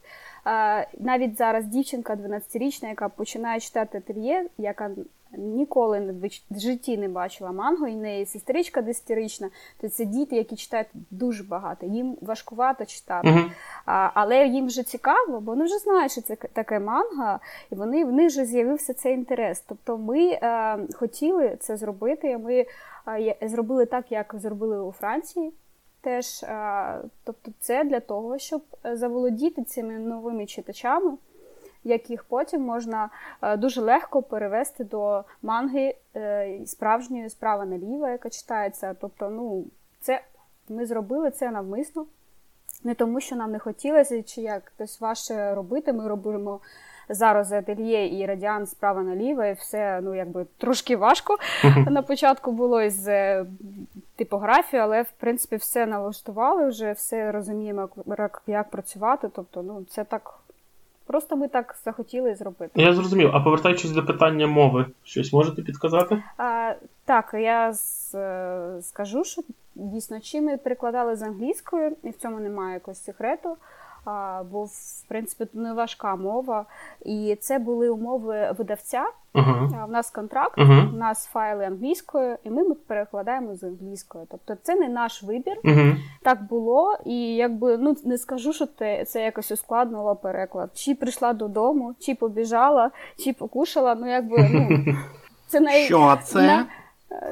Е, 0.48 0.88
Навіть 1.00 1.38
зараз 1.38 1.66
дівчинка 1.66 2.16
12-річна, 2.16 2.88
яка 2.90 3.10
починає 3.10 3.60
читати 3.60 3.98
ательє, 3.98 4.46
яка 4.58 4.92
ніколи 5.38 6.00
не 6.00 6.30
в 6.52 6.60
житті 6.60 6.98
не 6.98 7.08
бачила 7.08 7.52
манго, 7.52 7.88
і 7.88 7.96
в 7.96 7.98
неї 7.98 8.26
сестричка 8.26 8.82
10-річна, 8.82 9.50
то 9.82 9.90
це 9.90 10.06
діти, 10.06 10.36
які 10.36 10.56
читають 10.56 10.88
дуже 11.12 11.44
багато. 11.44 11.86
Їм 11.86 12.18
важкувато 12.22 12.86
читати. 12.86 13.30
Угу. 13.30 13.40
А, 13.86 14.10
але 14.14 14.48
їм 14.48 14.68
вже 14.68 14.84
цікаво, 14.84 15.40
бо 15.40 15.52
вони 15.52 15.64
вже 15.64 15.78
знають, 15.78 16.12
що 16.12 16.22
це 16.22 16.36
таке 16.36 16.80
манга, 16.80 17.40
і 17.72 17.76
вони 17.76 18.06
в 18.06 18.12
них 18.12 18.28
вже 18.28 18.46
з'явився 18.46 18.94
цей 18.94 19.14
інтерес. 19.14 19.64
Тобто 19.68 19.98
ми 19.98 20.28
е, 20.28 20.80
хотіли 20.94 21.58
це 21.60 21.78
зробити. 21.78 22.38
Ми 22.38 22.66
е, 23.08 23.38
зробили 23.42 23.86
так, 23.86 24.12
як 24.12 24.36
зробили 24.38 24.82
у 24.82 24.92
Франції. 24.92 25.54
Теж, 26.02 26.44
е, 26.44 26.98
тобто, 27.24 27.52
це 27.60 27.84
для 27.84 28.00
того, 28.00 28.38
щоб 28.38 28.62
заволодіти 28.84 29.64
цими 29.64 29.94
новими 29.94 30.46
читачами, 30.46 31.12
яких 31.84 32.24
потім 32.24 32.62
можна 32.62 33.10
е, 33.42 33.58
дуже 33.58 33.82
легко 33.82 34.22
перевести 34.22 34.84
до 34.84 35.24
манги 35.42 35.96
е, 36.16 36.60
справжньої 36.66 37.30
справа 37.30 37.66
наліво, 37.66 38.08
яка 38.08 38.30
читається. 38.30 38.96
Тобто, 39.02 39.30
ну, 39.30 39.66
це 40.00 40.22
ми 40.70 40.86
зробили 40.86 41.32
це 41.32 41.52
навмисно. 41.52 42.06
Не 42.84 42.96
тому, 42.96 43.20
що 43.20 43.36
нам 43.36 43.52
не 43.52 43.60
хотілося, 43.60 44.24
чи 44.24 44.42
як 44.42 44.64
хтось 44.66 45.02
важче 45.02 45.56
робити. 45.56 45.94
Ми 45.94 46.08
робимо 46.08 46.60
зараз 47.10 47.52
ательє 47.52 48.20
і 48.20 48.26
радіан 48.26 48.68
справа 48.68 49.02
наліво, 49.02 49.44
і 49.44 49.54
все 49.54 50.02
ну 50.04 50.16
якби 50.16 50.46
трошки 50.58 50.98
важко 50.98 51.38
на 51.88 52.02
початку 52.02 52.52
було 52.52 52.82
із 52.82 53.08
е, 53.08 53.46
типографією, 54.16 54.88
але 54.88 55.02
в 55.02 55.12
принципі 55.12 55.56
все 55.56 55.86
налаштували 55.86 56.68
вже, 56.68 56.92
все 56.92 57.32
розуміємо, 57.32 57.90
як, 58.18 58.42
як 58.48 58.70
працювати. 58.70 59.30
Тобто, 59.36 59.64
ну 59.64 59.86
це 59.90 60.04
так. 60.04 60.40
Просто 61.06 61.36
ми 61.38 61.48
так 61.48 61.76
захотіли 61.86 62.36
зробити. 62.36 62.82
Я 62.82 62.94
зрозумів. 62.94 63.30
А 63.34 63.40
повертаючись 63.40 63.92
до 63.92 64.06
питання 64.06 64.48
мови, 64.48 64.86
щось 65.04 65.34
можете 65.34 65.62
підказати? 65.62 66.24
А, 66.38 66.74
так, 67.06 67.32
я 67.34 67.74
з, 67.74 68.16
е, 68.16 68.82
скажу, 68.82 69.24
що 69.24 69.42
дійсно 69.76 70.20
чи 70.20 70.42
ми 70.42 70.58
перекладали 70.58 71.16
з 71.16 71.22
англійською, 71.22 71.96
і 72.04 72.10
в 72.10 72.18
цьому 72.18 72.40
немає 72.40 72.74
якогось 72.74 73.04
секрету. 73.04 73.58
Бо, 74.52 74.64
в 74.64 75.04
принципі, 75.08 75.48
не 75.54 75.74
важка 75.74 76.16
мова. 76.16 76.66
І 77.06 77.38
це 77.42 77.60
були 77.60 77.90
умови 77.90 78.56
видавця. 78.58 79.06
А, 79.34 79.86
в 79.86 79.92
нас 79.92 80.10
контракт, 80.12 80.58
Угу. 80.58 80.74
у 80.94 80.98
нас 80.98 81.26
файли 81.26 81.66
англійською, 81.66 82.38
і 82.44 82.50
ми 82.50 82.74
перекладаємо 82.74 83.56
з 83.56 83.64
англійської. 83.64 84.26
Тобто 84.32 84.56
це 84.64 84.76
не 84.76 84.90
наш 84.90 85.24
вибір. 85.24 85.58
Угу. 85.64 85.96
Так 86.22 86.44
було, 86.44 86.98
і 87.06 87.36
якби 87.36 87.78
ну 87.78 87.96
не 88.06 88.18
скажу, 88.18 88.54
що 88.54 88.66
те, 88.66 89.06
це 89.06 89.24
якось 89.24 89.52
ускладнило 89.52 90.16
переклад. 90.16 90.70
Чи 90.74 90.96
прийшла 90.96 91.34
додому, 91.34 91.96
чи 92.00 92.16
побіжала, 92.16 92.92
чи 93.18 93.34
покушала. 93.34 93.96
Ну 93.96 94.10
якби 94.12 94.50
ну 94.52 94.96
це 95.48 95.60
най... 95.60 95.84
Що 95.84 96.18
це? 96.24 96.42
На, 96.42 96.66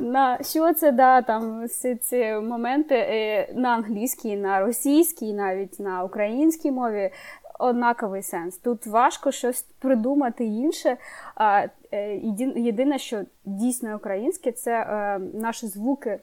на 0.02 0.44
що 0.44 0.74
це 0.74 0.92
да, 0.92 1.22
там 1.22 1.66
всі 1.66 1.96
ці 1.96 2.34
моменти 2.34 2.96
е, 2.96 3.54
на 3.54 3.70
англійській, 3.70 4.36
на 4.36 4.60
російській, 4.60 5.34
навіть 5.34 5.80
на 5.80 6.04
українській 6.04 6.72
мові 6.72 7.12
однаковий 7.60 8.24
сенс. 8.24 8.58
Тут 8.58 8.88
важко 8.88 9.32
щось 9.32 9.62
придумати 9.62 10.46
інше. 10.46 10.98
А, 11.36 11.66
е, 11.92 12.16
єдине, 12.56 13.00
що 13.00 13.22
дійсно 13.46 13.96
українське, 13.96 14.52
це 14.52 14.72
е, 14.72 15.20
наші 15.20 15.68
звуки. 15.68 16.20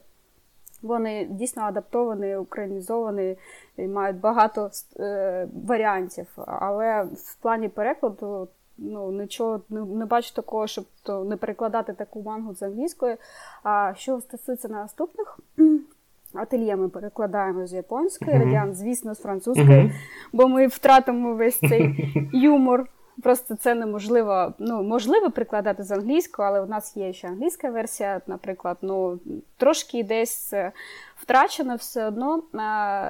Вони 0.81 1.25
дійсно 1.25 1.63
адаптовані, 1.63 2.35
українізовані 2.35 3.37
і 3.77 3.87
мають 3.87 4.19
багато 4.19 4.69
варіантів. 5.65 6.27
Але 6.35 7.03
в 7.03 7.35
плані 7.41 7.69
перекладу 7.69 8.47
ну, 8.77 9.11
нічого 9.11 9.61
не, 9.69 9.81
не 9.81 10.05
бачу 10.05 10.33
такого, 10.33 10.67
щоб 10.67 10.85
то 11.03 11.23
не 11.23 11.37
перекладати 11.37 11.93
таку 11.93 12.21
мангу 12.21 12.55
з 12.55 12.63
англійської. 12.63 13.15
А 13.63 13.93
що 13.97 14.21
стосується 14.21 14.67
наступних 14.67 15.39
ательє, 16.33 16.75
ми 16.75 16.89
перекладаємо 16.89 17.67
з 17.67 17.73
японської, 17.73 18.31
Мгм. 18.37 18.43
радіан, 18.45 18.75
звісно, 18.75 19.13
з 19.15 19.19
французької, 19.19 19.79
Угу. 19.85 19.91
бо 20.33 20.47
ми 20.47 20.67
втратимо 20.67 21.33
весь 21.33 21.59
цей 21.59 22.13
юмор. 22.33 22.85
Просто 23.23 23.55
це 23.55 23.75
неможливо. 23.75 24.53
Ну, 24.59 24.83
можливо 24.83 25.31
прикладати 25.31 25.83
з 25.83 25.91
англійської, 25.91 26.47
але 26.47 26.61
у 26.61 26.65
нас 26.65 26.97
є 26.97 27.13
ще 27.13 27.27
англійська 27.27 27.69
версія, 27.69 28.21
наприклад. 28.27 28.77
Ну, 28.81 29.19
трошки 29.57 30.03
десь 30.03 30.53
е, 30.53 30.71
втрачено 31.15 31.75
все 31.75 32.07
одно. 32.07 32.43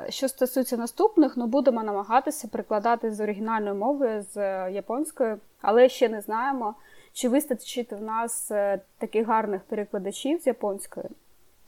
Що 0.09 0.27
стосується 0.27 0.77
наступних, 0.77 1.37
ну 1.37 1.47
будемо 1.47 1.83
намагатися 1.83 2.47
прикладати 2.47 3.11
з 3.11 3.19
оригінальної 3.19 3.75
мови, 3.75 4.25
з 4.33 4.37
е, 4.37 4.71
японської, 4.71 5.35
але 5.61 5.89
ще 5.89 6.09
не 6.09 6.21
знаємо, 6.21 6.75
чи 7.13 7.29
вистачить 7.29 7.91
в 7.91 8.01
нас 8.03 8.51
е, 8.51 8.79
таких 8.97 9.27
гарних 9.27 9.61
перекладачів 9.61 10.41
з 10.41 10.47
японської. 10.47 11.05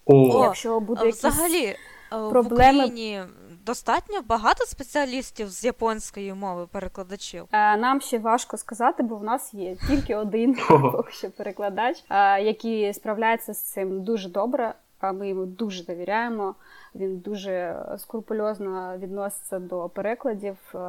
О, 0.05 0.43
Якщо 0.43 0.79
буде 0.79 1.05
якісь... 1.05 1.23
Взагалі, 1.23 1.65
е, 1.65 1.75
в 2.11 2.29
проблеми- 2.31 2.53
Україні 2.53 3.21
достатньо 3.65 4.21
багато 4.27 4.65
спеціалістів 4.65 5.47
з 5.49 5.65
японської 5.65 6.33
мови 6.33 6.67
перекладачів. 6.71 7.45
Е, 7.51 7.77
Нам 7.77 8.01
ще 8.01 8.19
важко 8.19 8.57
сказати, 8.57 9.03
бо 9.03 9.15
в 9.15 9.23
нас 9.23 9.53
є 9.53 9.75
тільки 9.87 10.15
один 10.15 10.57
поки 10.69 11.11
що 11.11 11.31
перекладач, 11.31 12.03
е, 12.09 12.41
який 12.41 12.93
справляється 12.93 13.53
з 13.53 13.61
цим 13.61 14.03
дуже 14.03 14.29
добре. 14.29 14.73
А 15.01 15.11
ми 15.11 15.29
йому 15.29 15.45
дуже 15.45 15.85
довіряємо. 15.85 16.55
Він 16.95 17.17
дуже 17.19 17.85
скрупульозно 17.97 18.97
відноситься 18.97 19.59
до 19.59 19.89
перекладів. 19.89 20.57
Е, 20.75 20.79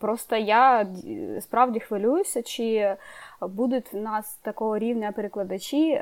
Просто 0.00 0.36
я 0.36 0.86
справді 1.40 1.80
хвилююся, 1.80 2.42
чи 2.42 2.96
будуть 3.40 3.92
в 3.92 3.96
нас 3.96 4.38
такого 4.42 4.78
рівня 4.78 5.12
перекладачі 5.12 5.94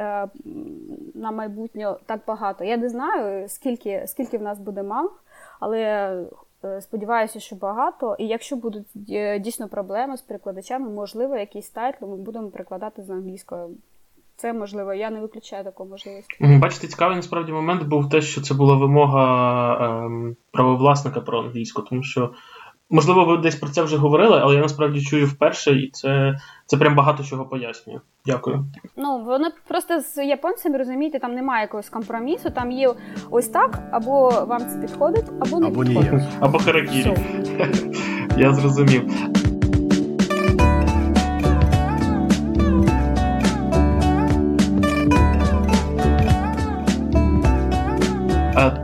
на 1.14 1.30
майбутнє 1.30 1.94
так 2.06 2.20
багато. 2.26 2.64
Я 2.64 2.76
не 2.76 2.88
знаю, 2.88 3.48
скільки, 3.48 4.04
скільки 4.06 4.38
в 4.38 4.42
нас 4.42 4.58
буде 4.58 4.82
манг, 4.82 5.10
але 5.60 5.80
е, 6.64 6.80
сподіваюся, 6.80 7.40
що 7.40 7.56
багато. 7.56 8.16
І 8.18 8.26
якщо 8.26 8.56
будуть 8.56 8.86
е, 9.10 9.38
дійсно 9.38 9.68
проблеми 9.68 10.16
з 10.16 10.22
перекладачами, 10.22 10.90
можливо, 10.90 11.36
якісь 11.36 11.70
тайтли 11.70 12.08
ми 12.08 12.16
будемо 12.16 12.48
перекладати 12.48 13.02
з 13.02 13.10
англійською. 13.10 13.70
Це 14.36 14.52
можливо, 14.52 14.94
я 14.94 15.10
не 15.10 15.20
виключаю 15.20 15.64
таку 15.64 15.84
можливість. 15.84 16.28
Бачите, 16.40 16.86
цікавий 16.86 17.16
насправді 17.16 17.52
момент 17.52 17.82
був 17.82 18.08
те, 18.08 18.20
що 18.20 18.40
це 18.40 18.54
була 18.54 18.76
вимога 18.76 20.04
ем, 20.06 20.36
правовласника 20.52 21.20
про 21.20 21.38
англійську, 21.38 21.82
тому 21.82 22.02
що, 22.02 22.30
можливо, 22.90 23.24
ви 23.24 23.36
десь 23.36 23.56
про 23.56 23.68
це 23.70 23.82
вже 23.82 23.96
говорили, 23.96 24.38
але 24.42 24.54
я 24.54 24.60
насправді 24.60 25.00
чую 25.02 25.26
вперше, 25.26 25.72
і 25.72 25.90
це, 25.92 26.38
це 26.66 26.76
прям 26.76 26.94
багато 26.94 27.22
чого 27.24 27.44
пояснює. 27.44 27.98
Дякую. 28.26 28.64
Ну 28.96 29.24
вони 29.26 29.48
просто 29.68 30.00
з 30.00 30.24
японцями 30.24 30.78
розумієте, 30.78 31.18
там 31.18 31.32
немає 31.34 31.62
якогось 31.62 31.88
компромісу. 31.88 32.50
Там 32.50 32.70
є 32.72 32.94
ось 33.30 33.48
так, 33.48 33.78
або 33.92 34.30
вам 34.48 34.58
це 34.68 34.78
підходить, 34.78 35.26
або 35.40 35.60
не 35.60 35.66
Або 35.66 35.84
підходить. 35.84 36.12
ні. 36.12 36.20
Або 36.40 36.58
харакірі. 36.58 37.16
Я 38.36 38.52
зрозумів. 38.52 39.10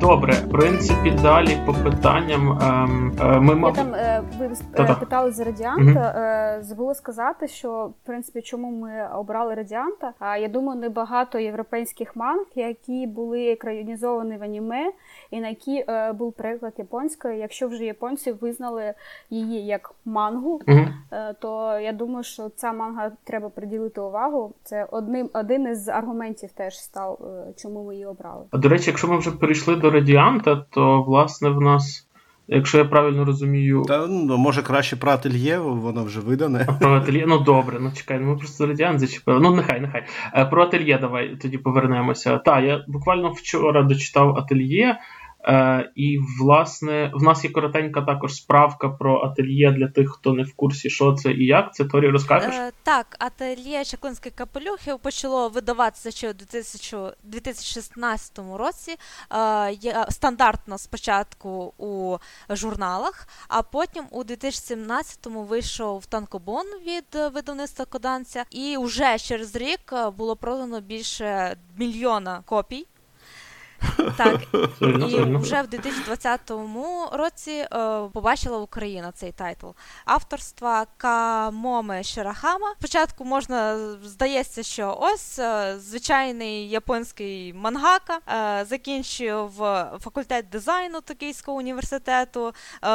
Добре, 0.01 0.33
в 0.33 0.51
принципі, 0.51 1.11
далі 1.23 1.59
по 1.67 1.73
питанням. 1.73 2.59
Ем, 2.63 3.13
е, 3.21 3.41
ми. 3.41 3.69
Я 3.69 3.75
там 3.75 3.95
е, 3.95 4.23
ви 4.39 4.51
Та-та. 4.75 4.95
питали 4.95 5.31
за 5.31 5.45
радіанта. 5.45 6.55
Угу. 6.57 6.65
Забула 6.65 6.95
сказати, 6.95 7.49
що 7.49 7.87
в 8.03 8.07
принципі 8.07 8.43
чому 8.43 8.71
ми 8.71 9.09
обрали 9.15 9.55
радіанта. 9.55 10.13
А 10.19 10.37
я 10.37 10.49
думаю, 10.49 10.81
не 10.81 10.89
багато 10.89 11.39
європейських 11.39 12.17
манг, 12.17 12.45
які 12.55 13.07
були 13.07 13.53
екранізовані 13.53 14.37
в 14.37 14.43
аніме, 14.43 14.93
і 15.31 15.41
на 15.41 15.49
які 15.49 15.85
е, 15.89 16.13
був 16.13 16.33
приклад 16.33 16.73
японської. 16.77 17.39
Якщо 17.39 17.69
вже 17.69 17.85
японці 17.85 18.33
визнали 18.33 18.95
її 19.31 19.67
як 19.67 19.95
мангу, 20.05 20.61
угу. 20.69 20.87
то 21.41 21.79
я 21.79 21.93
думаю, 21.93 22.25
що 22.25 22.49
ця 22.49 22.73
манга 22.73 23.11
треба 23.25 23.49
приділити 23.49 24.01
увагу. 24.01 24.55
Це 24.65 24.87
одним 24.91 25.31
один 25.33 25.69
із 25.69 25.89
аргументів 25.89 26.53
теж 26.53 26.81
став, 26.81 27.19
чому 27.57 27.85
ми 27.85 27.95
її 27.95 28.07
обрали. 28.07 28.45
До 28.53 28.69
речі, 28.69 28.91
якщо 28.91 29.09
ми 29.09 29.19
вже 29.19 29.31
перейшли 29.31 29.64
до 29.67 29.91
радіанта, 29.91 30.57
то 30.71 31.03
власне 31.03 31.49
в 31.49 31.61
нас. 31.61 32.07
Якщо 32.49 32.79
я 32.79 32.85
правильно 32.85 33.25
розумію. 33.25 33.83
Та 33.89 34.07
ну 34.07 34.37
може 34.37 34.63
краще 34.63 34.97
про 34.97 35.13
ательє, 35.13 35.59
воно 35.59 36.05
вже 36.05 36.21
видане. 36.21 36.67
Про 36.81 36.97
ательє, 36.97 37.25
ну 37.29 37.39
добре, 37.39 37.79
ну 37.81 37.93
чекай, 37.97 38.19
ну 38.19 38.27
ми 38.27 38.37
просто 38.37 38.67
радіант 38.67 39.01
зачепили. 39.01 39.41
Ну 39.41 39.57
нехай, 39.57 39.81
нехай. 39.81 40.05
Е, 40.35 40.45
про 40.45 40.63
ательє 40.63 40.99
давай 40.99 41.37
тоді 41.37 41.59
повернемося. 41.59 42.39
Так, 42.39 42.65
я 42.65 42.85
буквально 42.89 43.31
вчора 43.31 43.83
дочитав 43.83 44.37
ательє. 44.37 44.99
Е, 45.47 45.93
І, 45.95 46.19
власне, 46.41 47.11
в 47.15 47.23
нас 47.23 47.45
є 47.45 47.51
коротенька 47.51 48.03
також 48.03 48.35
справка 48.35 48.89
про 48.89 49.21
ательє 49.21 49.73
для 49.73 49.89
тих, 49.89 50.11
хто 50.11 50.33
не 50.33 50.43
в 50.43 50.55
курсі, 50.57 50.91
що 50.91 51.13
це 51.13 51.33
і 51.33 51.47
як. 51.47 51.75
Це 51.75 51.85
Торі 51.85 52.09
розкажеш? 52.09 52.55
Е, 52.55 52.73
Так, 52.83 53.17
ательє 53.19 53.85
Чаклинських 53.85 54.35
капелюхів 54.35 54.99
почало 54.99 55.49
видаватися 55.49 56.11
ще 56.11 56.31
у 56.31 56.33
2016 57.23 58.39
році. 58.57 58.97
Е, 59.33 60.07
Стандартно 60.11 60.79
спочатку 60.79 61.75
у 61.79 62.17
журналах, 62.51 63.29
а 63.49 63.63
потім 63.63 64.05
у 64.11 64.23
2017-му 64.23 65.43
вийшов 65.43 66.07
танкобон 66.07 66.67
від 66.87 67.33
видавництва 67.35 67.85
Коданця, 67.85 68.45
і 68.51 68.77
вже 68.81 69.19
через 69.19 69.57
рік 69.57 69.95
було 70.17 70.37
продано 70.37 70.81
більше 70.81 71.57
мільйона 71.79 72.43
копій. 72.47 72.87
Так, 74.17 74.41
і 74.81 75.21
вже 75.37 75.63
в 75.63 75.67
2020 75.67 76.51
році 77.13 77.51
е, 77.51 77.69
побачила 78.13 78.59
Україна 78.59 79.13
цей 79.13 79.33
тайтл 79.33 79.67
авторства 80.05 80.87
Камоми 80.97 82.03
Ширахама. 82.03 82.75
Спочатку 82.79 83.25
можна 83.25 83.79
здається, 84.05 84.63
що 84.63 84.99
ось 85.01 85.39
е, 85.39 85.75
звичайний 85.79 86.69
японський 86.69 87.53
мангака 87.53 88.19
е, 88.29 88.65
закінчив 88.65 89.51
факультет 90.01 90.49
дизайну 90.49 91.01
Токійського 91.01 91.59
університету, 91.59 92.53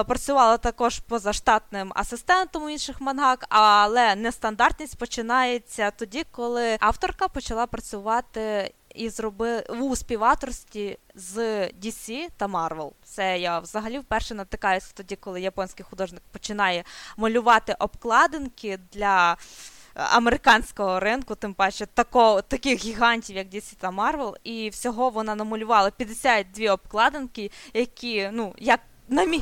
працювала 0.08 0.58
також 0.58 1.00
позаштатним 1.00 1.92
асистентом 1.96 2.64
у 2.64 2.70
інших 2.70 3.02
мангак, 3.02 3.46
але 3.50 4.16
нестандартність 4.16 4.98
починається 4.98 5.92
тоді, 5.92 6.26
коли 6.32 6.78
авторка 6.80 7.28
почала 7.28 7.66
працювати 7.66 8.74
і 8.96 9.10
зробив 9.10 9.64
у 9.70 9.96
співавторстві 9.96 10.98
з 11.16 11.38
DC 11.68 12.28
та 12.38 12.48
Marvel. 12.48 12.92
Це 13.04 13.40
я 13.40 13.60
взагалі 13.60 14.00
вперше 14.00 14.36
натикаюся 14.36 14.92
тоді, 14.94 15.16
коли 15.16 15.42
японський 15.42 15.86
художник 15.90 16.22
починає 16.32 16.84
малювати 17.18 17.76
обкладинки 17.80 18.80
для. 18.94 19.38
Американського 19.94 21.00
ринку, 21.00 21.36
тим 21.36 21.54
паче 21.54 21.86
такого, 21.86 22.42
таких 22.42 22.86
гігантів, 22.86 23.36
як 23.36 23.48
DC 23.48 23.76
та 23.76 23.90
Marvel, 23.92 24.34
і 24.44 24.70
всього 24.70 25.10
вона 25.10 25.36
намалювала 25.36 25.92
52 25.92 26.74
обкладинки, 26.74 27.52
які, 27.74 28.30
ну, 28.34 28.54
як 28.58 28.80
на 29.10 29.26
мій... 29.26 29.42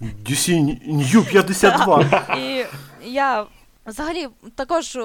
DC 0.00 0.48
New 0.88 1.30
52. 1.30 2.36
І 2.38 2.66
я 3.10 3.46
Взагалі, 3.86 4.28
також 4.54 4.98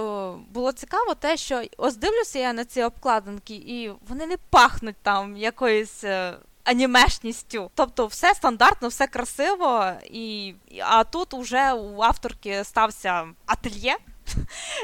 було 0.52 0.72
цікаво 0.72 1.16
те, 1.16 1.38
що 1.38 1.64
ось 1.78 1.96
дивлюся 1.96 2.40
я 2.40 2.54
на 2.54 2.66
ці 2.66 2.84
обкладинки, 2.84 3.54
і 3.54 3.92
вони 4.08 4.26
не 4.28 4.38
пахнуть 4.38 4.96
там 5.02 5.38
якоюсь 5.38 6.04
е, 6.04 6.34
анімешністю. 6.64 7.72
Тобто, 7.76 8.08
все 8.08 8.34
стандартно, 8.34 8.88
все 8.88 9.08
красиво, 9.08 9.92
і 10.04 10.56
а 10.82 11.04
тут 11.04 11.34
уже 11.34 11.74
у 11.74 12.02
авторки 12.02 12.64
стався 12.64 13.28
ательє. 13.46 13.96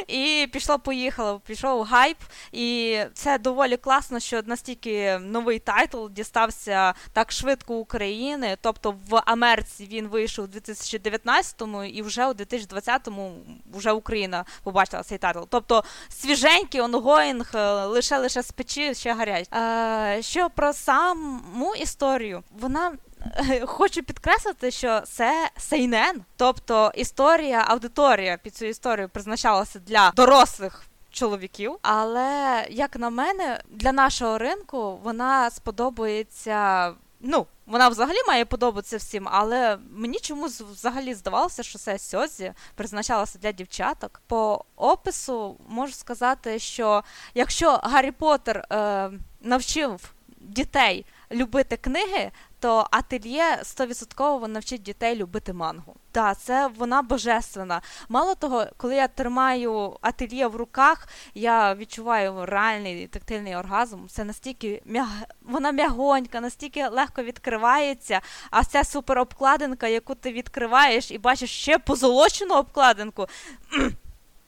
І 0.07 0.47
пішло-поїхало, 0.51 1.39
пішов 1.39 1.83
гайп, 1.83 2.17
і 2.51 2.99
це 3.13 3.37
доволі 3.37 3.77
класно, 3.77 4.19
що 4.19 4.41
настільки 4.45 5.17
новий 5.17 5.59
тайтл 5.59 6.07
дістався 6.09 6.93
так 7.13 7.31
швидко 7.31 7.75
України. 7.75 8.57
Тобто 8.61 8.95
в 9.09 9.21
Америці 9.25 9.87
він 9.91 10.07
вийшов 10.07 10.45
у 10.45 10.57
2019-му, 10.57 11.83
і 11.83 12.01
вже 12.01 12.27
у 12.27 12.31
2020-му 12.33 13.35
вже 13.73 13.91
Україна 13.91 14.45
побачила 14.63 15.03
цей 15.03 15.17
тайтл. 15.17 15.43
Тобто 15.49 15.83
свіженький 16.09 16.81
онгоїнг, 16.81 17.51
лише 17.85 18.17
лише 18.17 18.43
з 18.43 18.51
печі 18.51 18.95
ще 18.95 19.13
гарять. 19.13 19.49
Е, 19.53 20.17
Що 20.21 20.49
про 20.49 20.73
саму 20.73 21.75
історію, 21.75 22.43
вона 22.51 22.91
хочу 23.65 24.03
підкреслити, 24.03 24.71
що 24.71 25.01
це 25.01 25.49
сейнен, 25.57 26.23
тобто 26.35 26.91
історія, 26.95 27.65
аудиторія 27.67 28.37
під 28.37 28.55
цю 28.55 28.65
історію 28.65 29.09
призначалася 29.09 29.79
для 29.79 30.11
дорослих. 30.15 30.83
Чоловіків, 31.11 31.77
але 31.81 32.65
як 32.69 32.95
на 32.95 33.09
мене, 33.09 33.61
для 33.69 33.91
нашого 33.91 34.37
ринку 34.37 34.99
вона 35.03 35.49
сподобається. 35.49 36.91
Ну, 37.19 37.45
вона 37.65 37.89
взагалі 37.89 38.17
має 38.27 38.45
подобатися 38.45 38.97
всім, 38.97 39.27
але 39.31 39.77
мені 39.91 40.19
чомусь 40.19 40.61
взагалі 40.61 41.13
здавалося, 41.13 41.63
що 41.63 41.79
це 41.79 41.99
сьозі 41.99 42.53
призначалося 42.75 43.39
для 43.39 43.51
дівчаток. 43.51 44.21
По 44.27 44.65
опису 44.75 45.57
можу 45.67 45.93
сказати, 45.93 46.59
що 46.59 47.03
якщо 47.33 47.79
Гаррі 47.83 48.11
Поттер 48.11 48.57
е, 48.71 49.11
навчив 49.41 50.13
дітей 50.39 51.05
любити 51.31 51.77
книги, 51.77 52.31
то 52.65 52.87
ательє 52.91 53.61
100% 53.63 54.47
навчить 54.47 54.81
дітей 54.81 55.15
любити 55.15 55.53
мангу. 55.53 55.95
Так, 56.11 56.39
це 56.39 56.69
вона 56.77 57.01
божественна. 57.01 57.81
Мало 58.09 58.35
того, 58.35 58.65
коли 58.77 58.95
я 58.95 59.07
тримаю 59.07 59.97
ательє 60.01 60.47
в 60.47 60.55
руках, 60.55 61.07
я 61.35 61.75
відчуваю 61.75 62.45
реальний 62.45 63.07
тактильний 63.07 63.55
оргазм. 63.55 63.97
Це 64.07 64.23
настільки 64.23 64.81
мяг... 64.85 65.07
вона 65.41 65.71
м'ягонька, 65.71 66.41
настільки 66.41 66.87
легко 66.87 67.23
відкривається. 67.23 68.21
А 68.51 68.63
ця 68.63 68.83
суперобкладинка, 68.83 69.87
яку 69.87 70.15
ти 70.15 70.31
відкриваєш 70.31 71.11
і 71.11 71.17
бачиш 71.17 71.49
ще 71.49 71.79
позолочену 71.79 72.55
обкладинку. 72.55 73.27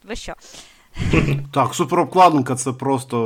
Ви 0.04 0.16
що? 0.16 0.34
Так, 1.52 1.74
суперобкладинка 1.74 2.54
це 2.54 2.72
просто 2.72 3.16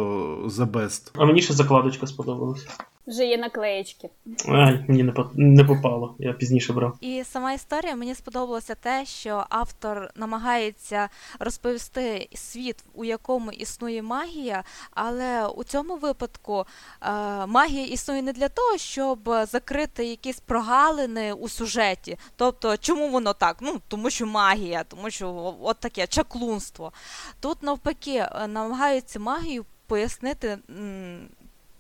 the 0.47 0.67
best. 0.67 1.11
А 1.15 1.25
мені 1.25 1.43
ще 1.43 1.55
закладочка 1.55 2.07
сподобалася. 2.07 2.69
Вже 3.07 3.27
є 3.27 3.39
наклеєчки. 3.39 4.11
Ай, 4.49 4.85
мені 4.89 5.03
не 5.03 5.15
не 5.35 5.65
попало, 5.65 6.15
я 6.19 6.33
пізніше 6.33 6.73
брав. 6.73 6.97
І 7.01 7.25
сама 7.25 7.53
історія 7.53 7.97
мені 7.97 8.15
сподобалося 8.15 8.75
те, 8.75 9.05
що 9.07 9.45
автор 9.49 10.11
намагається 10.17 11.09
розповісти 11.39 12.29
світ, 12.35 12.85
у 12.95 13.05
якому 13.05 13.53
існує 13.53 14.03
магія, 14.03 14.65
але 14.91 15.47
у 15.47 15.65
цьому 15.65 15.97
випадку 15.97 16.65
е, 17.03 17.47
магія 17.47 17.87
існує 17.87 18.23
не 18.23 18.33
для 18.33 18.49
того, 18.49 18.79
щоб 18.79 19.19
закрити 19.43 20.05
якісь 20.05 20.41
прогалини 20.41 21.33
у 21.33 21.49
сюжеті. 21.49 22.19
Тобто, 22.37 22.77
чому 22.77 23.09
воно 23.09 23.33
так? 23.33 23.57
Ну 23.61 23.81
тому 23.89 24.11
що 24.11 24.27
магія, 24.27 24.85
тому 24.85 25.11
що 25.11 25.57
от 25.63 25.81
таке 25.81 26.07
чаклунство. 26.07 26.93
Тут 27.41 27.63
навпаки 27.63 28.17
е, 28.17 28.47
намагаються 28.47 29.21
магію 29.21 29.65
пояснити 29.87 30.59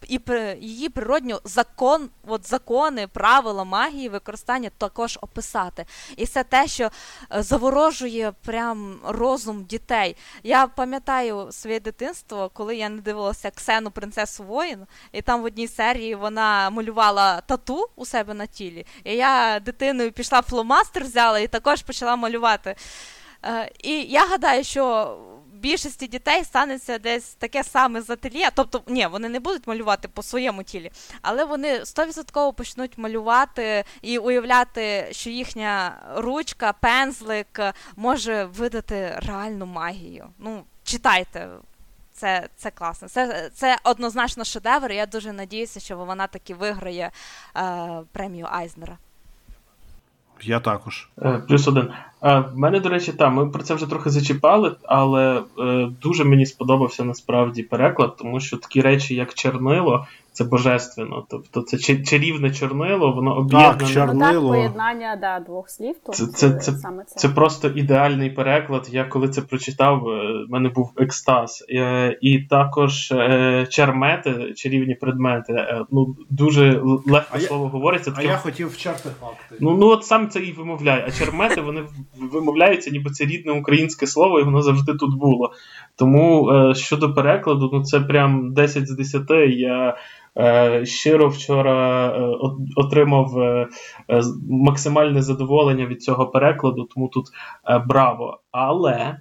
і 0.09 0.21
її 0.61 0.89
природньо 0.89 1.41
закон, 1.45 2.11
от 2.27 2.49
закони, 2.49 3.07
правила 3.07 3.65
магії, 3.65 4.09
використання 4.09 4.71
також 4.79 5.19
описати. 5.23 5.85
І 6.17 6.27
це 6.27 6.45
те, 6.45 6.67
що 6.67 6.85
е, 6.85 7.43
заворожує 7.43 8.33
прям 8.45 9.01
розум 9.05 9.65
дітей. 9.65 10.17
Я 10.43 10.67
пам'ятаю 10.67 11.53
своє 11.53 11.81
дитинство, 11.81 12.51
коли 12.55 12.77
я 12.77 12.89
не 12.89 13.01
дивилася 13.01 13.51
Ксену 13.51 13.91
принцесу 13.91 14.45
воїн, 14.45 14.87
і 15.13 15.23
там 15.23 15.43
в 15.43 15.45
одній 15.45 15.69
серії 15.69 16.15
вона 16.15 16.71
малювала 16.71 17.41
тату 17.41 17.89
у 17.97 18.05
себе 18.05 18.35
на 18.35 18.47
тілі. 18.47 18.87
І 19.05 19.15
я 19.15 19.61
дитиною 19.61 20.13
пішла 20.13 20.43
фломастер, 20.43 21.05
взяла 21.05 21.39
і 21.39 21.49
також 21.49 21.83
почала 21.83 22.17
малювати. 22.17 22.75
Е, 23.45 23.71
і 23.83 24.03
я 24.03 24.27
гадаю, 24.27 24.65
що 24.65 25.17
більшості 25.63 26.07
дітей 26.07 26.45
станеться 26.45 26.99
десь 26.99 27.35
таке 27.35 27.65
саме 27.65 28.03
з 28.03 28.11
ательє. 28.11 28.51
Тобто, 28.55 28.83
ні, 28.87 29.07
вони 29.07 29.29
не 29.29 29.41
будуть 29.41 29.67
малювати 29.67 30.09
по 30.09 30.23
своєму 30.23 30.63
тілі, 30.63 30.91
але 31.23 31.45
вони 31.45 31.79
100% 31.79 32.53
почнуть 32.53 32.99
малювати 32.99 33.85
і 34.03 34.19
уявляти, 34.19 35.09
що 35.11 35.31
їхня 35.31 36.03
ручка, 36.17 36.73
пензлик 36.73 37.61
може 37.97 38.45
видати 38.45 39.19
реальну 39.27 39.67
магію. 39.67 40.29
Ну, 40.39 40.65
читайте. 40.85 41.49
це 42.13 42.49
це 42.57 42.71
класно. 42.71 43.09
Це 43.09 43.51
це 43.55 43.79
однозначно 43.85 44.45
шедевр. 44.45 44.93
Я 44.93 45.07
дуже 45.07 45.33
надіюся, 45.33 45.81
що 45.81 45.97
вона 45.97 46.27
таки 46.27 46.55
виграє 46.55 47.11
е, 47.57 48.03
премію 48.13 48.47
Айзнера. 48.51 48.99
Я 50.45 50.61
також. 50.61 51.09
Е, 51.22 51.43
плюс 51.49 51.68
один. 51.68 51.88
Е, 52.22 52.38
в 52.38 52.59
мене, 52.59 52.80
до 52.80 52.88
речі, 52.88 53.12
та, 53.12 53.30
ми 53.30 53.47
про 53.47 53.62
це 53.62 53.74
вже 53.74 53.86
трохи 53.86 54.11
зачіпали, 54.11 54.76
але 54.82 55.43
е, 55.59 55.88
дуже 56.03 56.24
мені 56.24 56.47
сподобався 56.47 57.05
насправді 57.05 57.62
переклад, 57.62 58.16
тому 58.16 58.40
що 58.40 58.57
такі 58.57 58.80
речі, 58.80 59.14
як 59.14 59.34
чернило, 59.34 60.07
це 60.33 60.45
божественно. 60.45 61.26
Тобто 61.30 61.62
це 61.62 61.78
чарівне 61.99 62.51
чорнило, 62.51 63.12
воно 63.12 63.37
об'єднане. 63.37 63.78
Так, 63.78 63.89
чорнило. 63.89 64.33
Ну, 64.33 64.49
так, 64.49 64.59
поєднання 64.59 65.18
да, 65.20 65.41
двох 65.41 65.68
слів. 65.70 65.95
То 66.07 66.12
це, 66.12 66.26
це, 66.26 66.51
це, 66.51 66.72
саме 66.72 67.05
це. 67.07 67.20
це 67.20 67.28
просто 67.28 67.68
ідеальний 67.68 68.30
переклад. 68.30 68.89
Я 68.91 69.05
коли 69.05 69.28
це 69.28 69.43
прочитав, 69.43 70.01
в 70.49 70.51
мене 70.51 70.68
був 70.68 70.93
екстаз. 70.97 71.64
І 72.20 72.39
також 72.39 73.14
чармети, 73.68 74.53
чарівні 74.57 74.95
предмети. 74.95 75.66
Ну, 75.91 76.16
дуже 76.30 76.80
легко 77.07 77.37
а 77.37 77.41
слово 77.41 77.64
я, 77.64 77.70
говориться. 77.70 78.11
Таким... 78.11 78.30
А 78.30 78.33
я 78.33 78.39
хотів 78.39 78.68
вчати 78.68 79.09
факти. 79.20 79.57
Ну, 79.61 79.76
ну 79.76 79.87
от 79.87 80.05
сам 80.05 80.28
це 80.28 80.41
і 80.41 80.53
вимовляє. 80.53 81.05
А 81.09 81.11
чермети 81.11 81.61
вони 81.61 81.83
вимовляються, 82.33 82.91
ніби 82.91 83.11
це 83.11 83.24
рідне 83.24 83.53
українське 83.53 84.07
слово, 84.07 84.41
і 84.41 84.45
воно 84.45 84.62
завжди 84.62 84.95
тут 84.95 85.18
було. 85.18 85.53
Тому 85.97 86.51
е, 86.51 86.74
щодо 86.74 87.14
перекладу, 87.14 87.70
ну 87.72 87.85
це 87.85 88.01
прям 88.01 88.55
10 88.55 88.89
з 88.89 88.97
10. 88.97 89.22
Я 89.49 89.89
е, 89.89 89.97
щиро 90.85 91.28
вчора 91.28 92.07
е, 92.07 92.37
отримав 92.76 93.39
е, 93.39 93.68
е, 94.09 94.22
максимальне 94.51 95.22
задоволення 95.22 95.87
від 95.87 96.03
цього 96.03 96.26
перекладу, 96.26 96.89
тому 96.95 97.09
тут 97.09 97.26
е, 97.68 97.78
браво. 97.78 98.41
Але. 98.51 99.18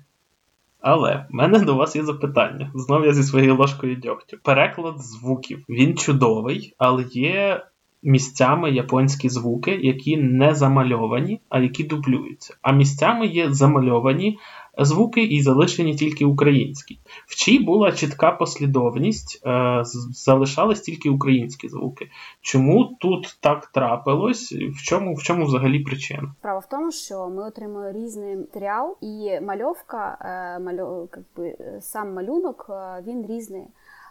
Але 0.80 1.26
в 1.30 1.34
мене 1.34 1.60
до 1.60 1.76
вас 1.76 1.96
є 1.96 2.04
запитання. 2.04 2.72
Знову 2.76 3.06
я 3.06 3.14
зі 3.14 3.24
своєю 3.24 3.56
ложкою 3.56 3.96
дьогтю. 3.96 4.38
Переклад 4.44 5.00
звуків. 5.00 5.66
Він 5.70 5.98
чудовий, 5.98 6.74
але 6.78 7.06
є 7.12 7.66
місцями 8.04 8.72
японські 8.72 9.30
звуки, 9.30 9.72
які 9.72 10.18
не 10.18 10.56
замальовані, 10.56 11.42
а 11.50 11.60
які 11.60 11.84
дублюються. 11.84 12.54
А 12.62 12.72
місцями 12.72 13.28
є 13.28 13.52
замальовані 13.52 14.38
звуки 14.78 15.24
і 15.24 15.42
залишені 15.42 15.96
тільки 15.96 16.26
українські. 16.26 17.00
В 17.28 17.36
чій 17.36 17.60
була 17.60 17.92
чітка 17.92 18.32
послідовність, 18.32 19.42
е, 19.46 19.84
залишались 20.12 20.82
тільки 20.82 21.10
українські 21.10 21.70
звуки. 21.70 22.10
Чому 22.42 22.98
тут 23.00 23.38
так 23.42 23.66
трапилось? 23.66 24.52
В 24.52 24.84
чому 24.84 25.14
в 25.14 25.24
чому 25.24 25.46
взагалі 25.46 25.80
причина? 25.80 26.34
Справа 26.40 26.60
в 26.60 26.70
тому, 26.70 26.92
що 26.92 27.30
ми 27.30 27.48
отримали 27.48 27.92
різний 27.92 28.36
матеріал, 28.36 28.98
і 29.02 29.40
мальовка, 29.42 30.18
е, 30.22 30.60
мальов, 30.60 31.10
якби, 31.16 31.56
сам 31.82 32.14
малюнок 32.14 32.66
е, 32.70 33.04
він 33.08 33.26
різний. 33.26 33.64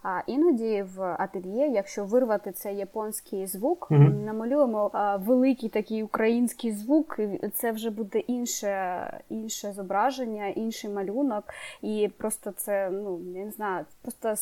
А 0.02 0.20
іноді 0.26 0.84
в 0.96 1.16
ательє, 1.18 1.68
якщо 1.68 2.04
вирвати 2.04 2.52
цей 2.52 2.76
японський 2.76 3.46
звук, 3.46 3.86
mm-hmm. 3.90 4.24
намалюємо 4.24 4.90
великий 5.26 5.68
такий 5.68 6.02
український 6.02 6.72
звук, 6.72 7.16
і 7.42 7.48
це 7.48 7.72
вже 7.72 7.90
буде 7.90 8.18
інше 8.18 9.20
інше 9.28 9.72
зображення, 9.72 10.46
інший 10.46 10.90
малюнок, 10.90 11.44
і 11.82 12.10
просто 12.18 12.52
це 12.56 12.90
ну 12.90 13.20
я 13.34 13.44
не 13.44 13.50
знаю, 13.50 13.84
просто 14.02 14.34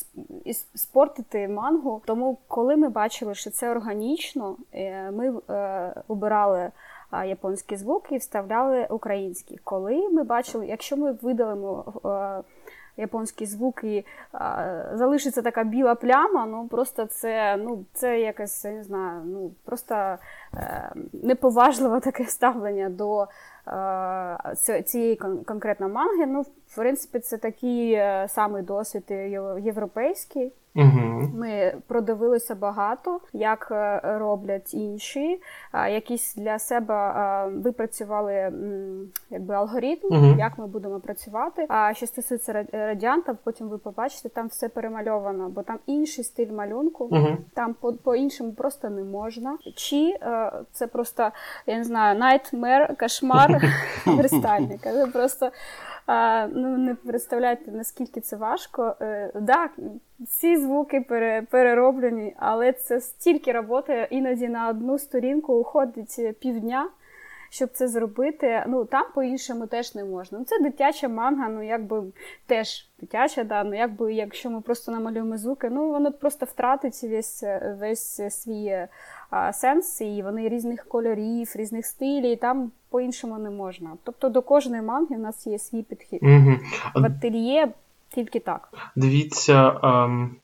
спортити 0.74 1.48
мангу. 1.48 2.02
Тому, 2.06 2.38
коли 2.48 2.76
ми 2.76 2.88
бачили, 2.88 3.34
що 3.34 3.50
це 3.50 3.70
органічно, 3.70 4.56
е, 4.72 5.10
ми 5.10 5.32
е, 5.50 6.02
обирали. 6.08 6.70
Японські 7.26 7.76
звуки 7.76 8.14
і 8.14 8.18
вставляли 8.18 8.86
українські. 8.90 9.58
Коли 9.64 10.08
ми 10.08 10.24
бачили, 10.24 10.66
якщо 10.66 10.96
ми 10.96 11.12
видалимо 11.12 11.84
е, 12.04 12.42
японські 12.98 13.46
звуки, 13.46 14.04
залишиться 14.94 15.42
така 15.42 15.64
біла 15.64 15.94
пляма, 15.94 16.46
ну 16.46 16.68
просто 16.68 17.06
це 17.06 17.56
ну, 17.56 17.84
це 17.92 18.20
якесь, 18.20 18.64
я 18.64 18.70
не 18.70 18.84
знаю, 18.84 19.22
ну 19.24 19.50
просто 19.64 19.94
е, 19.94 20.18
неповажливе 21.12 22.00
таке 22.00 22.24
ставлення 22.24 22.88
до 22.88 23.28
е, 23.68 24.82
цієї 24.82 25.16
конкретно 25.16 25.88
манги. 25.88 26.26
Ну, 26.26 26.44
в 26.68 26.76
принципі, 26.76 27.18
це 27.18 27.38
такий 27.38 27.92
е, 27.92 28.26
самий 28.28 28.62
досвід 28.62 29.04
європейський. 29.58 30.52
Угу. 30.74 31.30
Ми 31.34 31.74
продивилися 31.86 32.54
багато, 32.54 33.20
як 33.32 33.68
е, 33.70 34.00
роблять 34.04 34.74
інші. 34.74 35.40
Якісь 35.74 36.34
для 36.34 36.58
себе 36.58 37.48
випрацювали 37.54 38.52
якби 39.30 39.54
алгоритм, 39.54 40.06
угу. 40.10 40.34
як 40.38 40.58
ми 40.58 40.66
будемо 40.66 41.00
працювати. 41.00 41.66
А 41.68 41.94
що 41.94 42.06
стосується 42.06 42.66
радіанта, 42.72 43.36
потім 43.44 43.68
ви 43.68 43.78
побачите, 43.78 44.28
там 44.28 44.46
все 44.46 44.68
перемальовано, 44.68 45.48
бо 45.48 45.62
там 45.62 45.78
інший 45.86 46.24
стиль 46.24 46.52
малюнку, 46.52 47.04
угу. 47.04 47.36
там 47.54 47.74
по 48.04 48.14
іншому 48.14 48.52
просто 48.52 48.90
не 48.90 49.02
можна. 49.02 49.58
Чи 49.74 50.18
е, 50.22 50.52
це 50.72 50.86
просто 50.86 51.30
я 51.66 51.78
не 51.78 51.84
знаю, 51.84 52.20
nightmare, 52.20 52.96
кошмар 53.00 53.62
верстальника. 54.06 54.92
Це 54.92 55.06
просто 55.06 55.50
ну 56.52 56.78
не 56.78 56.94
представляєте, 56.94 57.70
наскільки 57.70 58.20
це 58.20 58.36
важко. 58.36 58.96
Е, 59.00 59.32
так, 59.46 59.70
ці 60.28 60.56
звуки 60.56 61.00
пере, 61.00 61.42
перероблені, 61.50 62.34
але 62.38 62.72
це 62.72 63.00
стільки 63.00 63.52
роботи, 63.52 64.06
іноді 64.10 64.48
на 64.48 64.68
одну 64.68 64.98
сторінку 64.98 65.54
уходить 65.54 66.38
півдня. 66.40 66.88
Щоб 67.50 67.70
це 67.72 67.88
зробити, 67.88 68.64
ну 68.66 68.84
там 68.84 69.06
по-іншому 69.14 69.66
теж 69.66 69.94
не 69.94 70.04
можна. 70.04 70.38
Ну 70.38 70.44
це 70.44 70.58
дитяча 70.58 71.08
манга, 71.08 71.48
ну 71.48 71.62
якби 71.62 72.02
теж 72.46 72.88
дитяча, 73.00 73.44
да, 73.44 73.64
ну 73.64 73.74
якби 73.74 74.14
якщо 74.14 74.50
ми 74.50 74.60
просто 74.60 74.92
намалюємо 74.92 75.36
звуки, 75.36 75.70
ну 75.70 75.90
воно 75.90 76.12
просто 76.12 76.46
втратить 76.46 77.02
весь 77.02 77.44
весь 77.78 78.20
свій 78.30 78.86
сенс, 79.52 80.00
і 80.00 80.22
вони 80.22 80.48
різних 80.48 80.84
кольорів, 80.84 81.52
різних 81.54 81.86
стилів, 81.86 82.32
і 82.32 82.36
там 82.36 82.70
по-іншому 82.90 83.38
не 83.38 83.50
можна. 83.50 83.90
Тобто 84.04 84.28
до 84.28 84.42
кожної 84.42 84.82
манги 84.82 85.16
в 85.16 85.18
нас 85.18 85.46
є 85.46 85.58
свій 85.58 85.82
підхід. 85.82 86.22
Угу. 86.22 86.56
В 86.94 87.06
ательє 87.06 87.68
тільки 88.14 88.40
так. 88.40 88.68
Дивіться. 88.96 89.80
Ем... 89.82 90.36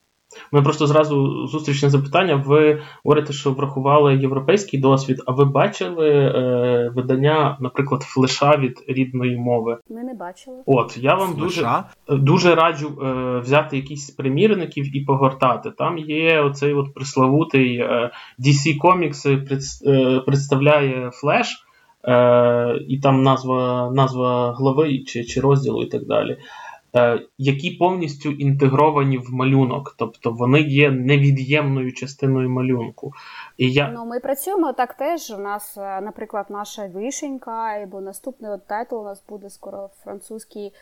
Ми 0.52 0.62
просто 0.62 0.86
зразу 0.86 1.46
зустрічне 1.46 1.90
запитання. 1.90 2.42
Ви 2.46 2.82
говорите, 3.04 3.32
що 3.32 3.52
врахували 3.52 4.16
європейський 4.16 4.80
досвід, 4.80 5.22
а 5.26 5.32
ви 5.32 5.44
бачили 5.44 6.10
е, 6.10 6.92
видання, 6.94 7.56
наприклад, 7.60 8.02
флеша 8.02 8.56
від 8.56 8.84
рідної 8.88 9.36
мови? 9.36 9.78
Ми 9.90 10.04
не 10.04 10.14
бачили. 10.14 10.56
От 10.66 10.96
я 10.96 11.14
вам 11.14 11.34
флеша? 11.34 11.84
дуже 12.08 12.24
дуже 12.24 12.54
раджу 12.54 12.88
е, 13.02 13.38
взяти 13.38 13.76
якісь 13.76 14.10
примірників 14.10 14.96
і 14.96 15.00
погортати. 15.00 15.70
Там 15.70 15.98
є 15.98 16.40
оцей 16.40 16.74
от 16.74 16.94
приславутий 16.94 17.76
е, 17.76 18.10
DC 18.38 18.78
Comics 18.80 19.46
пред, 19.46 19.60
е, 19.86 20.20
представляє 20.20 21.10
флеш. 21.12 21.64
Е, 22.08 22.78
і 22.88 22.98
там 22.98 23.22
назва 23.22 23.90
назва 23.94 24.52
глави 24.52 24.98
чи 24.98 25.24
чи 25.24 25.40
розділу, 25.40 25.82
і 25.82 25.86
так 25.86 26.06
далі. 26.06 26.36
Е, 26.96 27.22
які 27.38 27.70
повністю 27.70 28.30
інтегровані 28.30 29.18
в 29.18 29.32
малюнок, 29.32 29.94
тобто 29.98 30.30
вони 30.30 30.60
є 30.60 30.90
невід'ємною 30.90 31.92
частиною 31.92 32.50
малюнку. 32.50 33.12
І 33.56 33.72
я... 33.72 33.90
Ну, 33.94 34.06
Ми 34.06 34.20
працюємо 34.20 34.72
так 34.72 34.94
теж. 34.94 35.30
У 35.30 35.38
нас, 35.38 35.78
е, 35.78 36.00
наприклад, 36.00 36.46
наша 36.48 36.86
вишенька, 36.86 37.50
або 37.50 38.00
наступний 38.00 38.50
от 38.50 38.66
тайтл 38.66 38.96
у 38.96 39.04
нас 39.04 39.22
буде 39.28 39.50
скоро 39.50 39.90
французький. 40.04 40.72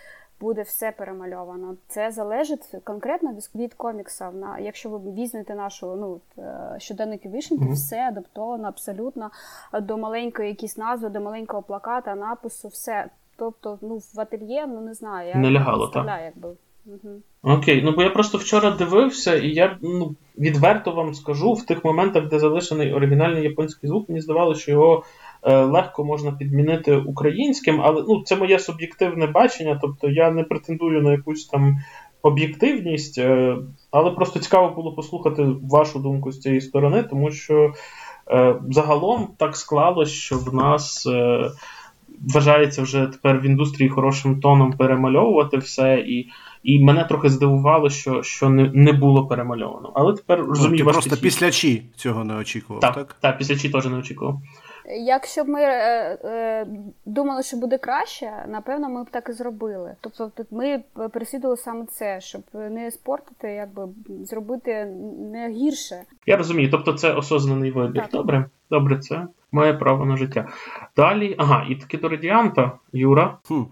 Буде 0.41 0.63
все 0.63 0.93
перемальовано. 0.93 1.77
Це 1.89 2.11
залежить 2.11 2.75
конкретно 2.85 3.37
від 3.55 3.75
коміксів. 3.75 4.35
На 4.35 4.59
якщо 4.59 4.89
ви 4.89 5.13
візьмете 5.13 5.55
нашу 5.55 5.97
ну 5.97 6.21
е, 6.39 6.77
щоденники 6.79 7.29
вишеньки, 7.29 7.65
mm-hmm. 7.65 7.73
все 7.73 8.09
адаптовано 8.09 8.69
абсолютно 8.69 9.31
до 9.83 9.99
маленької 9.99 10.49
якісь 10.49 10.77
назви, 10.77 11.09
до 11.09 11.21
маленького 11.21 11.63
плаката, 11.63 12.15
напису, 12.15 12.69
все 12.69 13.07
Тобто, 13.37 13.79
ну, 13.83 13.99
в 14.15 14.21
ательє, 14.21 14.67
ну 14.67 14.81
не 14.81 14.95
знаю, 14.95 15.29
я 15.29 15.35
не 15.35 15.51
лягало, 15.51 15.89
так? 15.89 16.21
якби. 16.25 16.49
Угу. 16.87 17.21
Окей, 17.43 17.83
ну 17.83 17.93
бо 17.93 18.03
я 18.03 18.11
просто 18.11 18.39
вчора 18.39 18.71
дивився, 18.71 19.37
і 19.37 19.49
я 19.49 19.79
ну, 19.83 20.15
відверто 20.39 20.91
вам 20.93 21.15
скажу, 21.15 21.53
в 21.53 21.67
тих 21.67 21.85
моментах, 21.85 22.29
де 22.29 22.39
залишений 22.39 22.93
оригінальний 22.93 23.43
японський 23.43 23.89
звук, 23.89 24.09
мені 24.09 24.21
здавалося, 24.21 24.61
що 24.61 24.71
його 24.71 25.05
е, 25.43 25.65
легко 25.65 26.05
можна 26.05 26.33
підмінити 26.33 26.97
українським, 26.97 27.81
але 27.81 28.05
ну, 28.09 28.23
це 28.25 28.37
моє 28.37 28.59
суб'єктивне 28.59 29.27
бачення, 29.27 29.79
тобто 29.83 30.09
я 30.09 30.31
не 30.31 30.45
претендую 30.45 31.03
на 31.03 31.13
якусь 31.13 31.47
там 31.47 31.77
об'єктивність, 32.23 33.19
е, 33.19 33.57
але 33.91 34.11
просто 34.11 34.41
цікаво 34.41 34.75
було 34.75 34.93
послухати 34.93 35.47
вашу 35.71 35.99
думку 35.99 36.33
з 36.33 36.41
цієї 36.41 36.61
сторони, 36.61 37.03
тому 37.03 37.31
що 37.31 37.73
е, 38.31 38.57
загалом 38.71 39.29
так 39.39 39.57
склалось, 39.57 40.11
що 40.11 40.39
в 40.39 40.55
нас. 40.55 41.07
Е, 41.07 41.51
вважається 42.23 42.83
вже 42.83 43.07
тепер 43.07 43.39
в 43.39 43.47
індустрії 43.47 43.89
хорошим 43.89 44.41
тоном 44.41 44.73
перемальовувати 44.73 45.57
все, 45.57 46.05
і 46.07 46.29
і 46.63 46.85
мене 46.85 47.05
трохи 47.05 47.29
здивувало, 47.29 47.91
що 47.91 48.23
що 48.23 48.49
не 48.49 48.71
не 48.75 48.93
було 48.93 49.27
перемальовано. 49.27 49.93
Але 49.95 50.15
тепер 50.15 50.39
ну, 50.39 50.47
розумію, 50.47 50.85
ну, 50.85 50.93
просто 50.93 51.11
підхід. 51.11 51.23
післячі 51.23 51.83
цього 51.97 52.25
не 52.25 52.35
очікував. 52.35 52.81
Так, 52.81 52.95
так, 52.95 53.17
так 53.21 53.39
післячі 53.39 53.71
теж 53.71 53.87
не 53.87 53.97
очікував. 53.97 54.41
Якщо 55.07 55.45
б 55.45 55.49
ми 55.49 55.61
е, 55.63 56.19
е, 56.25 56.67
думали, 57.07 57.43
що 57.43 57.57
буде 57.57 57.79
краще, 57.79 58.31
напевно, 58.49 58.89
ми 58.89 59.05
б 59.05 59.11
так 59.11 59.29
і 59.29 59.33
зробили. 59.33 59.95
Тобто, 60.01 60.31
ми 60.51 60.83
переслідували 61.13 61.57
саме 61.57 61.87
це, 61.87 62.21
щоб 62.21 62.43
не 62.53 62.91
спортити, 62.91 63.49
якби 63.49 63.89
зробити 64.25 64.85
не 65.19 65.51
гірше. 65.51 66.03
Я 66.27 66.37
розумію, 66.37 66.71
тобто 66.71 66.93
це 66.93 67.13
осознаний 67.13 67.71
вибір. 67.71 68.03
Так. 68.03 68.11
Добре, 68.11 68.45
добре, 68.73 68.99
це 68.99 69.27
має 69.53 69.75
право 69.75 70.05
на 70.05 70.17
життя. 70.17 70.49
Далі, 70.97 71.35
ага, 71.39 71.67
і 71.69 71.75
таки 71.75 71.99
до 71.99 72.09
радіанта, 72.09 72.73
Юра. 72.93 73.39
Хм, 73.49 73.63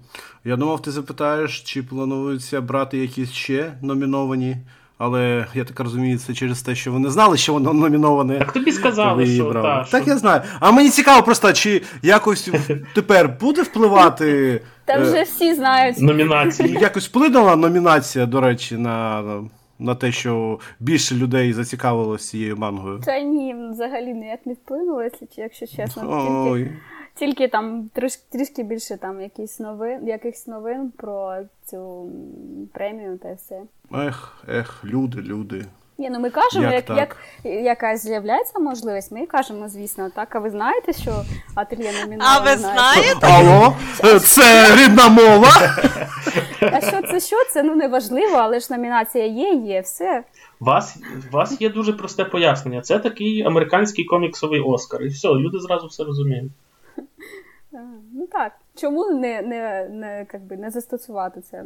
Я 0.44 0.57
думав, 0.57 0.82
ти 0.82 0.90
запитаєш, 0.90 1.61
чи 1.61 1.82
планується 1.82 2.61
брати 2.61 2.98
якісь 2.98 3.32
ще 3.32 3.72
номіновані 3.82 4.57
але 5.03 5.46
я 5.55 5.64
так 5.64 5.80
розумію, 5.80 6.18
це 6.18 6.34
через 6.34 6.62
те, 6.62 6.74
що 6.74 6.92
вони 6.92 7.11
знали, 7.11 7.36
що 7.36 7.53
воно 7.53 7.72
номіноване. 7.72 8.38
Так 8.38 8.53
тобі 8.53 8.72
сказали, 8.72 9.26
що 9.26 9.53
та, 9.53 9.84
так 9.84 10.03
що... 10.03 10.11
я 10.11 10.18
знаю. 10.18 10.42
А 10.61 10.70
мені 10.70 10.90
цікаво 10.90 11.22
просто, 11.22 11.53
чи 11.53 11.82
якось 12.03 12.51
тепер 12.94 13.36
буде 13.40 13.62
впливати. 13.62 14.61
Та 14.84 14.98
вже 14.98 15.16
е, 15.16 15.22
всі 15.22 15.55
знають 15.55 16.01
номінації. 16.01 16.78
Якось 16.80 17.09
вплинула 17.09 17.57
номінація, 17.57 18.26
до 18.26 18.40
речі, 18.40 18.76
на. 18.76 19.22
На 19.81 19.95
те, 19.95 20.12
що 20.12 20.59
більше 20.81 21.14
людей 21.14 21.53
зацікавилося 21.53 22.31
цією 22.31 22.57
мангою. 22.57 23.01
Та 23.05 23.20
ні, 23.20 23.55
взагалі 23.70 24.14
ніяк 24.14 24.47
не 24.47 24.53
вплинуло, 24.53 25.03
якщо 25.37 25.66
чесно. 25.66 26.47
Ой. 26.51 26.72
Тільки 27.14 27.49
там 27.49 27.91
трішки 27.93 28.22
трішки 28.31 28.62
більше 28.62 28.97
там 28.97 29.20
якісь 29.20 29.61
новин, 29.61 30.09
якихось 30.09 30.47
новин 30.47 30.93
про 30.97 31.37
цю 31.64 32.11
премію 32.72 33.18
та 33.18 33.35
все. 33.35 33.62
Ех, 33.95 34.45
ех, 34.49 34.85
люди, 34.85 35.20
люди. 35.20 35.64
Ні, 36.01 36.11
ну 36.11 36.20
ми 36.20 36.30
кажемо, 36.30 36.72
як, 36.72 36.88
як, 36.88 36.98
як 36.98 37.16
якась 37.44 38.03
з'являється 38.03 38.59
можливість, 38.59 39.12
ми 39.12 39.26
кажемо, 39.26 39.68
звісно, 39.68 40.11
так. 40.14 40.36
А 40.36 40.38
ви 40.38 40.51
знаєте, 40.51 40.92
що 40.92 41.24
ательє 41.55 41.92
номіновано? 41.92 42.40
А 42.40 42.40
ви 42.40 42.57
знаєте? 42.57 43.26
Алло, 43.26 43.76
це 44.20 44.76
рідна 44.76 45.09
мова. 45.09 45.48
А 46.61 46.80
що 46.80 47.03
це 47.11 47.20
що? 47.20 47.36
Це 47.51 47.62
ну 47.62 47.76
неважливо, 47.76 48.36
але 48.36 48.61
ж 48.61 48.66
номінація 48.70 49.26
є, 49.26 49.55
є, 49.55 49.80
все. 49.80 50.24
Вас 50.61 50.96
вас 51.30 51.61
є 51.61 51.68
дуже 51.68 51.92
просте 51.92 52.24
пояснення. 52.24 52.80
Це 52.80 52.98
такий 52.98 53.42
американський 53.42 54.05
коміксовий 54.05 54.61
Оскар. 54.61 55.03
І 55.03 55.09
все, 55.09 55.28
люди 55.28 55.59
зразу 55.59 55.86
все 55.86 56.05
розуміють. 56.05 56.53
Ну 58.12 58.26
так. 58.32 58.53
Чому 58.76 59.10
не 59.10 59.42
не, 59.42 59.88
не, 59.92 60.26
как 60.30 60.46
бы, 60.46 60.57
не 60.56 60.70
застосувати 60.70 61.40
це? 61.40 61.64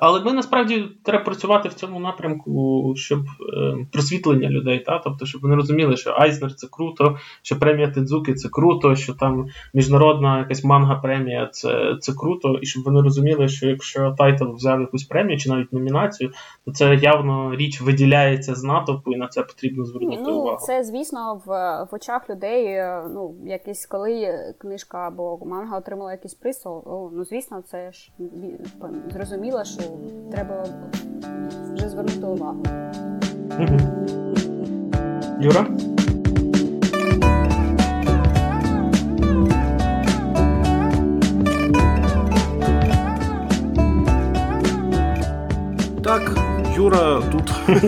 Але 0.00 0.20
ми 0.20 0.32
насправді 0.32 0.88
треба 1.04 1.24
працювати 1.24 1.68
в 1.68 1.74
цьому 1.74 2.00
напрямку, 2.00 2.92
щоб 2.96 3.20
е, 3.20 3.86
просвітлення 3.92 4.50
людей, 4.50 4.78
та? 4.78 4.98
тобто, 4.98 5.26
щоб 5.26 5.42
вони 5.42 5.54
розуміли, 5.54 5.96
що 5.96 6.14
Айзнер 6.18 6.54
це 6.54 6.66
круто, 6.70 7.16
що 7.42 7.58
премія 7.58 7.90
Тедзуки 7.90 8.34
це 8.34 8.48
круто, 8.48 8.96
що 8.96 9.14
там 9.14 9.46
міжнародна 9.74 10.38
якась 10.38 10.64
манга-премія 10.64 11.48
це 11.52 11.96
це 12.00 12.12
круто, 12.12 12.58
і 12.62 12.66
щоб 12.66 12.84
вони 12.84 13.02
розуміли, 13.02 13.48
що 13.48 13.68
якщо 13.68 14.14
тайтл 14.18 14.52
взяв 14.54 14.80
якусь 14.80 15.04
премію 15.04 15.38
чи 15.38 15.50
навіть 15.50 15.72
номінацію, 15.72 16.30
то 16.64 16.72
це 16.72 16.94
явно 16.94 17.56
річ 17.56 17.80
виділяється 17.80 18.54
з 18.54 18.64
натовпу, 18.64 19.12
і 19.12 19.16
на 19.16 19.28
це 19.28 19.42
потрібно 19.42 19.84
звернути 19.84 20.22
ну, 20.22 20.40
увагу. 20.40 20.58
Це, 20.60 20.84
звісно, 20.84 21.40
в 21.46 21.50
в 21.92 21.94
очах 21.94 22.30
людей. 22.30 22.64
Е, 22.66 23.08
ну, 23.14 23.34
якісь 23.46 23.86
коли 23.86 24.32
книжка 24.58 24.98
або 24.98 25.38
манга 25.46 25.78
отримала 25.78 26.12
якийсь 26.12 26.34
приз, 26.34 26.51
то 26.58 27.10
ну 27.12 27.24
звісно, 27.24 27.62
це 27.70 27.92
ж 27.92 28.12
зрозуміло, 29.12 29.64
що 29.64 29.82
треба 30.30 30.66
вже 31.74 31.88
звернути 31.88 32.26
увагу. 32.26 32.62
Юра? 35.40 35.66
Так, 46.04 46.38
Юра 46.76 47.22
тут. 47.32 47.52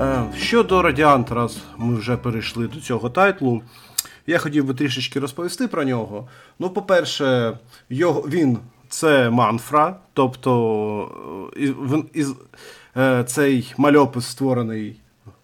Е, 0.00 0.24
щодо 0.36 0.82
Радіант, 0.82 1.32
раз 1.32 1.58
ми 1.76 1.94
вже 1.94 2.16
перейшли 2.16 2.68
до 2.68 2.80
цього 2.80 3.10
тайтлу. 3.10 3.62
Я 4.26 4.38
хотів 4.38 4.64
би 4.64 4.74
трішечки 4.74 5.20
розповісти 5.20 5.68
про 5.68 5.84
нього. 5.84 6.28
Ну, 6.58 6.70
по-перше, 6.70 7.58
його, 7.90 8.20
він 8.20 8.58
це 8.88 9.30
манфра, 9.30 9.96
тобто 10.12 11.50
із, 12.12 12.34
е, 12.96 13.24
цей 13.24 13.74
мальопис 13.76 14.26
створений 14.26 14.96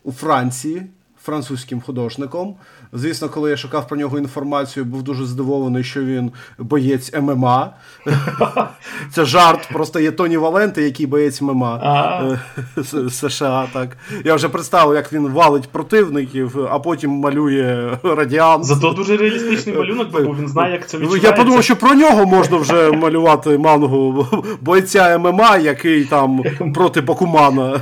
у 0.04 0.12
Франції 0.12 0.86
французьким 1.22 1.80
художником. 1.80 2.56
Звісно, 2.92 3.28
коли 3.28 3.50
я 3.50 3.56
шукав 3.56 3.88
про 3.88 3.96
нього 3.96 4.18
інформацію, 4.18 4.84
був 4.84 5.02
дуже 5.02 5.24
здивований, 5.24 5.84
що 5.84 6.04
він 6.04 6.32
боєць 6.58 7.12
ММА. 7.20 7.70
Це 9.12 9.24
жарт, 9.24 9.68
просто 9.72 10.00
є 10.00 10.10
Тоні 10.10 10.36
Валенти, 10.36 10.82
який 10.82 11.06
боєць 11.06 11.40
ММА 11.42 12.38
е, 12.78 12.82
США. 13.10 13.68
так. 13.72 13.96
Я 14.24 14.34
вже 14.34 14.48
представив, 14.48 14.94
як 14.94 15.12
він 15.12 15.28
валить 15.28 15.68
противників, 15.68 16.66
а 16.70 16.78
потім 16.78 17.10
малює 17.10 17.98
радіант. 18.02 18.64
Зато 18.64 18.90
дуже 18.90 19.16
реалістичний 19.16 19.76
малюнок, 19.76 20.10
бо 20.10 20.18
він 20.20 20.48
знає, 20.48 20.72
як 20.72 20.88
це 20.88 20.98
відчувається. 20.98 21.28
Я 21.28 21.36
подумав, 21.36 21.64
що 21.64 21.76
про 21.76 21.94
нього 21.94 22.26
можна 22.26 22.56
вже 22.56 22.92
малювати 22.92 23.58
мангу 23.58 24.26
бойця 24.60 25.18
ММА, 25.18 25.56
який 25.56 26.04
там 26.04 26.44
проти 26.74 27.00
Бакумана. 27.00 27.80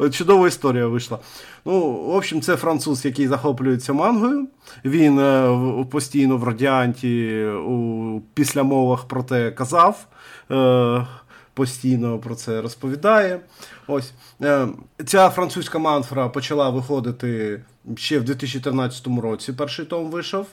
Чудова 0.12 0.48
історія 0.48 0.86
вийшла. 0.86 1.18
Ну, 1.64 1.80
в 1.80 2.14
общем, 2.14 2.40
це 2.40 2.56
француз, 2.56 3.04
який 3.04 3.26
захоплюється 3.62 3.92
мангою. 3.92 4.46
Він 4.84 5.18
е, 5.18 5.84
постійно 5.90 6.36
в 6.36 6.44
радіанті 6.44 7.44
у 7.46 8.20
післямовах 8.34 9.04
про 9.04 9.22
те 9.22 9.50
казав. 9.50 10.06
Е, 10.50 11.06
Постійно 11.54 12.18
про 12.18 12.34
це 12.34 12.62
розповідає. 12.62 13.40
Ось 13.86 14.12
е, 14.42 14.68
ця 15.04 15.30
французька 15.30 15.78
манфра 15.78 16.28
почала 16.28 16.70
виходити 16.70 17.60
ще 17.96 18.18
в 18.18 18.24
2013 18.24 19.06
році. 19.22 19.52
Перший 19.52 19.84
том 19.84 20.10
вийшов. 20.10 20.46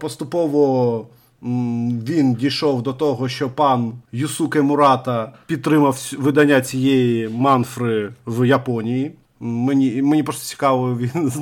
Поступово 0.00 1.06
він 1.42 2.34
дійшов 2.34 2.82
до 2.82 2.92
того, 2.92 3.28
що 3.28 3.50
пан 3.50 3.92
Юсуке 4.12 4.62
Мурата 4.62 5.32
підтримав 5.46 6.12
видання 6.18 6.60
цієї 6.60 7.28
манфри 7.28 8.12
в 8.26 8.46
Японії. 8.46 9.12
Мені 9.40 10.02
мені 10.02 10.22
просто 10.22 10.44
цікаво, 10.44 10.98
він 11.00 11.32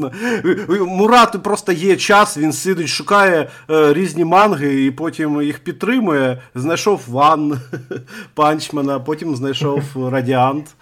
Мурат 0.86 1.42
просто 1.42 1.72
є 1.72 1.96
час, 1.96 2.38
він 2.38 2.52
сидить, 2.52 2.88
шукає 2.88 3.48
е, 3.70 3.92
різні 3.94 4.24
манги 4.24 4.84
і 4.84 4.90
потім 4.90 5.42
їх 5.42 5.58
підтримує. 5.58 6.42
Знайшов 6.54 7.04
Ван 7.08 7.60
Панчмана, 8.34 9.00
потім 9.00 9.36
знайшов 9.36 9.82
Радіант. 10.10 10.74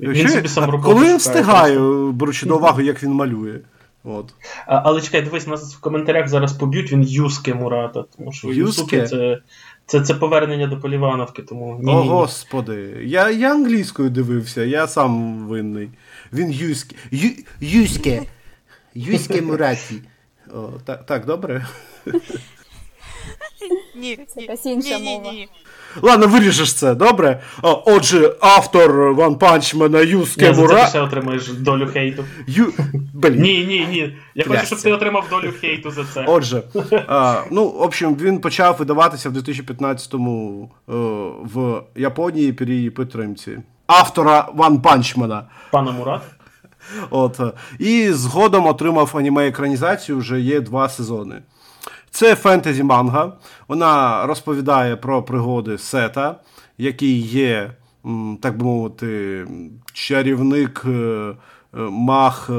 Він 0.00 0.28
собі 0.28 0.48
сам 0.48 0.82
Коли 0.82 1.08
він 1.08 1.16
встигає, 1.16 1.78
беручи 2.12 2.46
до 2.46 2.56
уваги, 2.56 2.84
як 2.84 3.02
він 3.02 3.12
малює. 3.12 3.60
От. 4.04 4.34
А, 4.66 4.82
Але 4.84 5.00
чекай, 5.00 5.22
дивись, 5.22 5.46
нас 5.46 5.74
в 5.74 5.80
коментарях 5.80 6.28
зараз 6.28 6.52
поб'ють 6.52 6.92
він 6.92 7.02
Юске 7.02 7.54
Мурата, 7.54 8.04
тому 8.16 8.32
що 8.32 8.48
Юске 8.48 9.06
це 9.06 9.38
це, 9.86 10.00
це 10.00 10.14
повернення 10.14 10.66
до 10.66 10.80
Полівановки. 10.80 11.42
тому 11.42 11.80
ні, 11.82 11.92
О, 11.92 12.02
господи. 12.02 13.02
Я 13.04 13.30
я 13.30 13.52
англійською 13.54 14.10
дивився, 14.10 14.64
я 14.64 14.86
сам 14.86 15.38
винний. 15.38 15.90
Він 16.32 16.50
Юске. 16.50 16.96
Ю, 17.10 17.30
Юське. 17.60 18.22
Юське 18.94 19.42
Мураті. 19.42 19.94
О, 20.54 20.70
Так, 20.84 21.06
так, 21.06 21.26
добре? 21.26 21.66
Ні, 23.96 24.18
Це 24.28 24.40
якась 24.40 24.66
інша 24.66 24.98
мова. 24.98 25.32
Ладно, 26.02 26.26
вирішиш 26.26 26.74
це, 26.74 26.94
добре? 26.94 27.40
Отже, 27.62 28.36
автор 28.40 29.14
Ван 29.14 29.38
Панчмена 29.38 30.00
Юске 30.00 30.52
Мура... 30.52 30.76
За 30.76 30.84
це 30.84 30.88
ще 30.88 31.00
отримаєш 31.00 31.48
долю 31.48 31.86
хейту. 31.92 32.24
Ю... 32.46 32.72
Блін. 33.14 33.42
Ні, 33.42 33.64
ні, 33.64 33.86
ні. 33.90 34.16
Я 34.34 34.44
хочу, 34.44 34.66
щоб 34.66 34.78
ти 34.78 34.92
отримав 34.92 35.26
долю 35.30 35.52
хейту 35.60 35.90
за 35.90 36.04
це. 36.04 36.24
Отже, 36.28 36.62
а, 37.08 37.42
ну, 37.50 37.68
в 37.68 37.82
общем, 37.82 38.16
він 38.16 38.40
почав 38.40 38.76
видаватися 38.78 39.30
в 39.30 39.32
2015-му 39.36 40.70
е, 40.88 40.92
в 41.54 41.82
Японії 41.96 42.52
при 42.52 42.74
її 42.74 42.90
підтримці. 42.90 43.58
Автора 43.88 44.48
Ван 44.54 44.80
Панчмена. 44.80 45.44
Пана 45.70 45.92
Мурат. 45.92 46.22
От. 47.10 47.40
І 47.78 48.12
згодом 48.12 48.66
отримав 48.66 49.10
аніме-екранізацію, 49.14 50.18
вже 50.18 50.40
є 50.40 50.60
два 50.60 50.88
сезони. 50.88 51.42
Це 52.10 52.34
фентезі 52.34 52.82
манга. 52.82 53.32
Вона 53.68 54.26
розповідає 54.26 54.96
про 54.96 55.22
пригоди 55.22 55.78
Сета, 55.78 56.36
який 56.78 57.20
є, 57.20 57.70
так 58.40 58.58
би 58.58 58.64
мовити, 58.64 59.46
чарівник 59.92 60.82
е, 60.86 60.90
е, 60.90 61.34
мах 61.90 62.50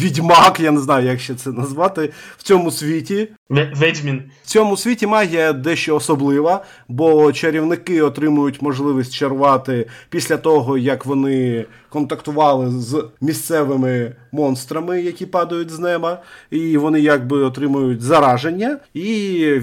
відьмак, 0.00 0.60
я 0.60 0.70
не 0.70 0.80
знаю, 0.80 1.06
як 1.06 1.20
ще 1.20 1.34
це 1.34 1.50
назвати, 1.50 2.10
в 2.38 2.42
цьому 2.42 2.70
світі. 2.70 3.28
Ведьмін. 3.50 4.22
В 4.42 4.46
цьому 4.46 4.76
світі 4.76 5.06
магія 5.06 5.52
дещо 5.52 5.96
особлива, 5.96 6.64
бо 6.88 7.32
чарівники 7.32 8.02
отримують 8.02 8.62
можливість 8.62 9.14
чарувати 9.14 9.86
після 10.10 10.36
того, 10.36 10.78
як 10.78 11.06
вони 11.06 11.66
контактували 11.88 12.70
з 12.70 13.04
місцевими 13.20 14.16
монстрами, 14.32 15.02
які 15.02 15.26
падають 15.26 15.70
з 15.70 15.78
неба, 15.78 16.22
і 16.50 16.76
вони 16.76 17.00
якби 17.00 17.38
отримують 17.38 18.02
зараження 18.02 18.78
і 18.94 19.04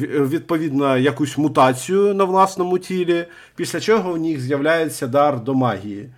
відповідно 0.09 0.97
якусь 0.97 1.37
мутацію 1.37 2.13
на 2.13 2.23
власному 2.23 2.79
тілі, 2.79 3.25
після 3.55 3.79
чого 3.79 4.13
в 4.13 4.19
них 4.19 4.41
з'являється 4.41 5.07
дар 5.07 5.43
до 5.43 5.53
магії. 5.53 6.09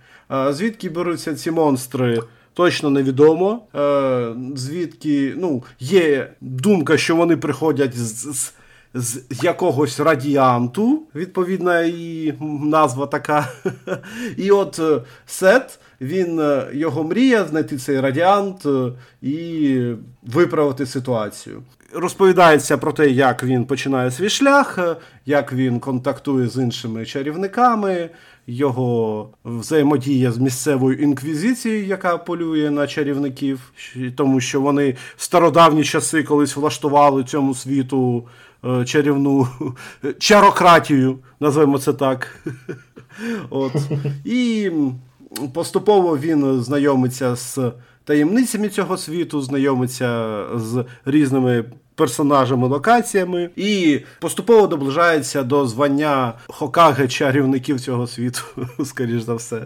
Звідки 0.50 0.90
беруться 0.90 1.34
ці 1.34 1.50
монстри? 1.50 2.20
Точно 2.54 2.90
невідомо. 2.90 3.66
Е, 3.74 4.34
Звідки 4.54 5.34
ну, 5.36 5.64
є 5.80 6.32
думка, 6.40 6.96
що 6.96 7.16
вони 7.16 7.36
приходять 7.36 7.98
з, 7.98 8.32
з, 8.32 8.52
з 8.94 9.22
якогось 9.42 10.00
радіанту, 10.00 11.02
відповідна 11.14 11.80
і 11.80 12.34
назва 12.62 13.06
така. 13.06 13.48
І 14.36 14.50
от 14.50 14.78
е, 14.78 15.00
Сет, 15.26 15.78
він 16.00 16.40
е, 16.40 16.66
його 16.72 17.04
мріє 17.04 17.44
знайти 17.44 17.76
цей 17.76 18.00
радіант 18.00 18.66
е, 18.66 18.92
і 19.22 19.94
виправити 20.22 20.86
ситуацію. 20.86 21.62
Розповідається 21.94 22.78
про 22.78 22.92
те, 22.92 23.08
як 23.10 23.44
він 23.44 23.64
починає 23.64 24.10
свій 24.10 24.28
шлях, 24.28 24.78
як 25.26 25.52
він 25.52 25.80
контактує 25.80 26.48
з 26.48 26.56
іншими 26.56 27.06
чарівниками 27.06 28.10
його 28.56 29.28
взаємодія 29.44 30.32
з 30.32 30.38
місцевою 30.38 30.98
інквізицією, 30.98 31.86
яка 31.86 32.18
полює 32.18 32.70
на 32.70 32.86
чарівників, 32.86 33.72
тому 34.16 34.40
що 34.40 34.60
вони 34.60 34.96
в 35.16 35.22
стародавні 35.22 35.84
часи 35.84 36.22
колись 36.22 36.56
влаштували 36.56 37.24
цьому 37.24 37.54
світу 37.54 38.24
е, 38.64 38.84
чарівну 38.84 39.48
чарократію, 40.18 41.18
називаємо 41.40 41.78
це 41.78 41.92
так. 41.92 42.46
От. 43.50 43.72
І 44.24 44.70
поступово 45.54 46.18
він 46.18 46.62
знайомиться 46.62 47.36
з 47.36 47.72
таємницями 48.04 48.68
цього 48.68 48.96
світу, 48.96 49.40
знайомиться 49.42 50.42
з 50.54 50.84
різними 51.04 51.64
персонажами, 51.94 52.68
локаціями, 52.68 53.50
і 53.56 54.00
поступово 54.20 54.66
доближається 54.66 55.42
до 55.42 55.66
звання 55.66 56.32
Хокаге 56.48 57.08
чарівників 57.08 57.80
цього 57.80 58.06
світу, 58.06 58.40
скоріш 58.84 59.22
за 59.22 59.34
все. 59.34 59.62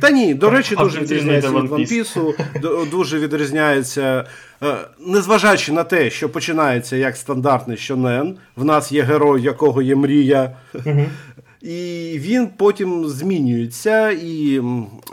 Та 0.00 0.10
ні, 0.10 0.34
до 0.34 0.50
речі, 0.50 0.76
дуже 0.76 1.00
відрізняється 1.00 1.50
від 1.50 1.56
One 1.56 1.92
Piece, 1.92 2.90
дуже 2.90 3.18
відрізняється, 3.18 4.24
е, 4.62 4.76
незважаючи 5.06 5.72
на 5.72 5.84
те, 5.84 6.10
що 6.10 6.28
починається 6.28 6.96
як 6.96 7.16
стандартний 7.16 7.76
щонен, 7.76 8.36
в 8.56 8.64
нас 8.64 8.92
є 8.92 9.02
герой, 9.02 9.42
якого 9.42 9.82
є 9.82 9.96
мрія. 9.96 10.56
І 11.66 12.18
він 12.18 12.48
потім 12.56 13.08
змінюється, 13.08 14.10
і 14.10 14.62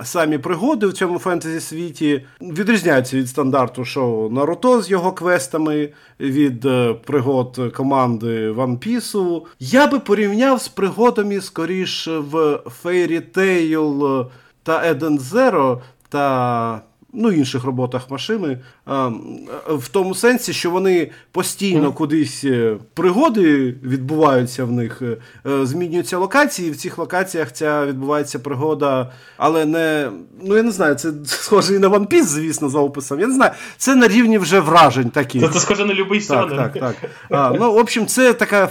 самі 0.04 0.38
пригоди 0.38 0.88
в 0.88 0.94
цьому 0.94 1.20
фентезі 1.20 1.60
світі 1.60 2.26
відрізняються 2.42 3.18
від 3.18 3.30
стандарту 3.30 3.86
шоу 3.86 4.30
Наруто 4.30 4.82
з 4.82 4.92
його 4.92 5.12
квестами, 5.12 5.90
від 6.20 6.66
е, 6.66 6.94
пригод 6.94 7.60
команди 7.76 8.52
One 8.52 8.78
Piece. 8.88 9.42
Я 9.60 9.88
би 9.88 10.00
порівняв 10.00 10.62
з 10.62 10.68
пригодами 10.68 11.42
скоріш 11.42 12.08
в 12.08 12.60
Fairy 12.84 13.22
Tail 13.38 14.26
та 14.64 14.94
Eden 14.94 15.20
Zero 15.20 15.82
та 16.10 16.82
ну, 17.14 17.32
інших 17.32 17.64
роботах 17.64 18.12
машини, 18.12 18.58
в 19.68 19.88
тому 19.92 20.16
сенсі, 20.16 20.54
що 20.54 20.72
вони 20.72 21.12
постійно 21.32 21.92
кудись 21.94 22.44
е, 22.44 22.78
пригоди 22.94 23.76
відбуваються 23.84 24.66
в 24.66 24.72
них, 24.72 25.02
е, 25.02 25.18
е, 25.50 25.66
змінюються 25.66 26.18
локації, 26.18 26.68
і 26.68 26.72
в 26.72 26.76
цих 26.76 26.98
локаціях 26.98 27.52
ця 27.52 27.86
відбувається 27.86 28.40
пригода, 28.40 29.12
але 29.38 29.66
не. 29.66 30.12
Ну, 30.42 30.58
я 30.58 30.64
не 30.64 30.72
знаю, 30.72 30.96
це 30.96 31.12
схоже 31.26 31.76
і 31.76 31.80
на 31.80 31.90
One 31.90 32.08
Piece, 32.08 32.24
звісно, 32.24 32.70
за 32.70 32.80
описом. 32.80 33.20
Я 33.20 33.28
не 33.28 33.34
знаю, 33.34 33.52
це 33.78 33.96
на 33.96 34.08
рівні 34.08 34.38
вже 34.38 34.60
вражень 34.60 35.10
такі. 35.10 35.40
Це, 35.40 35.48
це 35.48 35.60
схоже 35.60 35.86
на 35.86 35.94
любий 35.94 36.22
Так, 36.22 36.50
так, 36.50 36.74
так. 36.74 36.96
А, 37.30 37.54
Ну, 37.60 37.74
в 37.74 37.78
общем, 37.78 38.08
це 38.08 38.34
така 38.34 38.70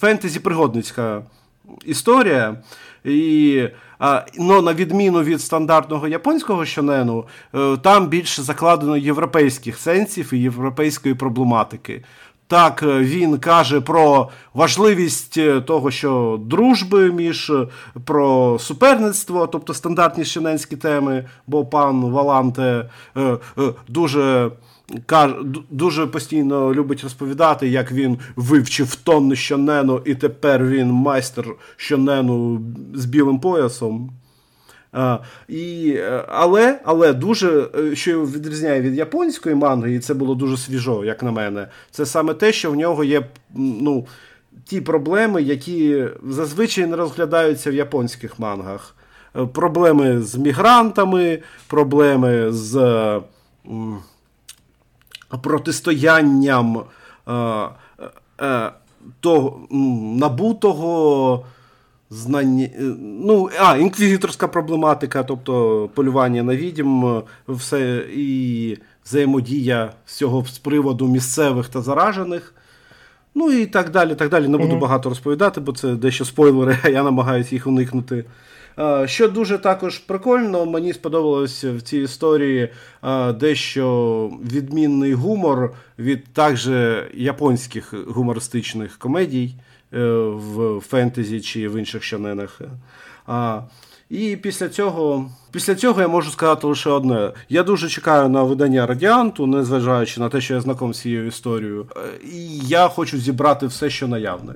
фентезі-пригодницька 0.00 1.22
історія. 1.84 2.56
І 3.04 3.68
а, 3.98 4.22
но 4.38 4.62
на 4.62 4.74
відміну 4.74 5.22
від 5.22 5.40
стандартного 5.40 6.08
японського 6.08 6.64
щонену, 6.64 7.24
е, 7.54 7.76
там 7.76 8.06
більше 8.06 8.42
закладено 8.42 8.96
європейських 8.96 9.78
сенсів 9.78 10.34
і 10.34 10.38
європейської 10.38 11.14
проблематики. 11.14 12.04
Так, 12.46 12.82
е, 12.82 12.98
він 13.00 13.38
каже 13.38 13.80
про 13.80 14.28
важливість 14.54 15.38
е, 15.38 15.60
того, 15.60 15.90
що 15.90 16.40
дружби 16.46 17.12
між 17.12 17.52
про 18.04 18.58
суперництво, 18.58 19.46
тобто 19.46 19.74
стандартні 19.74 20.24
щоненські 20.24 20.76
теми, 20.76 21.24
бо 21.46 21.64
пан 21.64 22.04
Валанте 22.04 22.90
дуже 23.88 24.50
дуже 25.70 26.06
постійно 26.06 26.74
любить 26.74 27.02
розповідати, 27.02 27.68
як 27.68 27.92
він 27.92 28.18
вивчив 28.36 28.94
тонни 28.94 29.36
щонену, 29.36 30.02
і 30.04 30.14
тепер 30.14 30.66
він 30.66 30.90
майстер 30.90 31.46
щонену 31.76 32.62
з 32.94 33.04
білим 33.04 33.40
поясом. 33.40 34.10
А, 34.92 35.18
і, 35.48 35.98
Але 36.28 36.80
але 36.84 37.12
дуже, 37.12 37.68
е, 37.78 37.96
що 37.96 38.26
відрізняє 38.26 38.80
від 38.80 38.94
японської 38.94 39.54
манги, 39.54 39.94
і 39.94 39.98
це 39.98 40.14
було 40.14 40.34
дуже 40.34 40.56
свіжо, 40.56 41.04
як 41.04 41.22
на 41.22 41.30
мене, 41.30 41.68
це 41.90 42.06
саме 42.06 42.34
те, 42.34 42.52
що 42.52 42.70
в 42.70 42.76
нього 42.76 43.04
є 43.04 43.26
ну, 43.54 44.06
ті 44.64 44.80
проблеми, 44.80 45.42
які 45.42 46.04
зазвичай 46.28 46.86
не 46.86 46.96
розглядаються 46.96 47.70
в 47.70 47.74
японських 47.74 48.38
мангах. 48.38 48.96
Е, 49.36 49.46
проблеми 49.46 50.22
з 50.22 50.34
мігрантами, 50.34 51.38
проблеми 51.66 52.52
з 52.52 52.74
протистоянням 55.36 56.82
е, 57.28 57.32
е, 58.40 58.70
того 59.20 59.60
набутого 60.18 61.44
знання. 62.10 62.64
Е, 62.64 62.94
ну, 63.00 63.50
а, 63.60 63.76
інквізиторська 63.76 64.48
проблематика, 64.48 65.22
тобто 65.22 65.88
полювання 65.94 66.42
на 66.42 66.56
відім, 66.56 67.22
все 67.48 68.06
і 68.16 68.78
взаємодія 69.04 69.92
з 70.06 70.16
цього 70.16 70.44
з 70.44 70.58
приводу 70.58 71.08
місцевих 71.08 71.68
та 71.68 71.80
заражених. 71.80 72.54
Ну 73.34 73.52
і 73.52 73.66
так 73.66 73.90
далі. 73.90 74.14
так 74.14 74.28
далі. 74.30 74.48
Не 74.48 74.58
буду 74.58 74.74
mm-hmm. 74.74 74.78
багато 74.78 75.08
розповідати, 75.08 75.60
бо 75.60 75.72
це 75.72 75.94
дещо 75.94 76.24
спойлери, 76.24 76.78
а 76.84 76.88
я 76.88 77.02
намагаюся 77.02 77.54
їх 77.54 77.66
уникнути. 77.66 78.24
Що 79.04 79.28
дуже 79.28 79.58
також 79.58 79.98
прикольно, 79.98 80.66
мені 80.66 80.92
сподобалось 80.92 81.64
в 81.64 81.80
цій 81.80 81.98
історії 81.98 82.68
дещо 83.34 84.30
відмінний 84.52 85.14
гумор 85.14 85.74
від 85.98 86.24
також 86.24 86.68
японських 87.14 87.94
гумористичних 88.08 88.98
комедій 88.98 89.54
е, 89.92 90.04
в 90.26 90.80
фентезі 90.80 91.40
чи 91.40 91.68
в 91.68 91.78
інших 91.78 92.02
щоненах. 92.02 92.60
І 94.10 94.36
після 94.36 94.68
цього 94.68 95.30
після 95.50 95.74
цього 95.74 96.00
я 96.00 96.08
можу 96.08 96.30
сказати 96.30 96.66
лише 96.66 96.90
одне. 96.90 97.32
Я 97.48 97.62
дуже 97.62 97.88
чекаю 97.88 98.28
на 98.28 98.42
видання 98.42 98.86
радіанту, 98.86 99.46
незважаючи 99.46 100.20
на 100.20 100.28
те, 100.28 100.40
що 100.40 100.54
я 100.54 100.60
знаком 100.60 100.94
з 100.94 101.00
цією 101.00 101.26
історією. 101.26 101.86
Е, 101.96 102.00
і 102.32 102.58
я 102.58 102.88
хочу 102.88 103.18
зібрати 103.18 103.66
все, 103.66 103.90
що 103.90 104.08
наявне. 104.08 104.52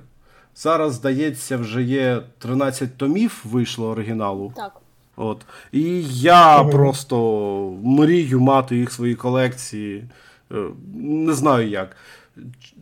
Зараз, 0.57 0.95
здається, 0.95 1.57
вже 1.57 1.83
є 1.83 2.23
13 2.39 2.97
томів 2.97 3.45
вийшло 3.45 3.89
оригіналу. 3.89 4.53
Так. 4.57 4.73
От. 5.17 5.47
І 5.73 6.03
я 6.09 6.63
mm 6.63 6.71
просто 6.71 7.17
мрію 7.85 8.41
мати 8.41 8.77
їх 8.77 8.91
в 8.91 8.93
своїй 8.93 9.15
колекції. 9.15 10.05
Е, 10.53 10.57
не 10.95 11.33
знаю 11.33 11.69
як. 11.69 11.97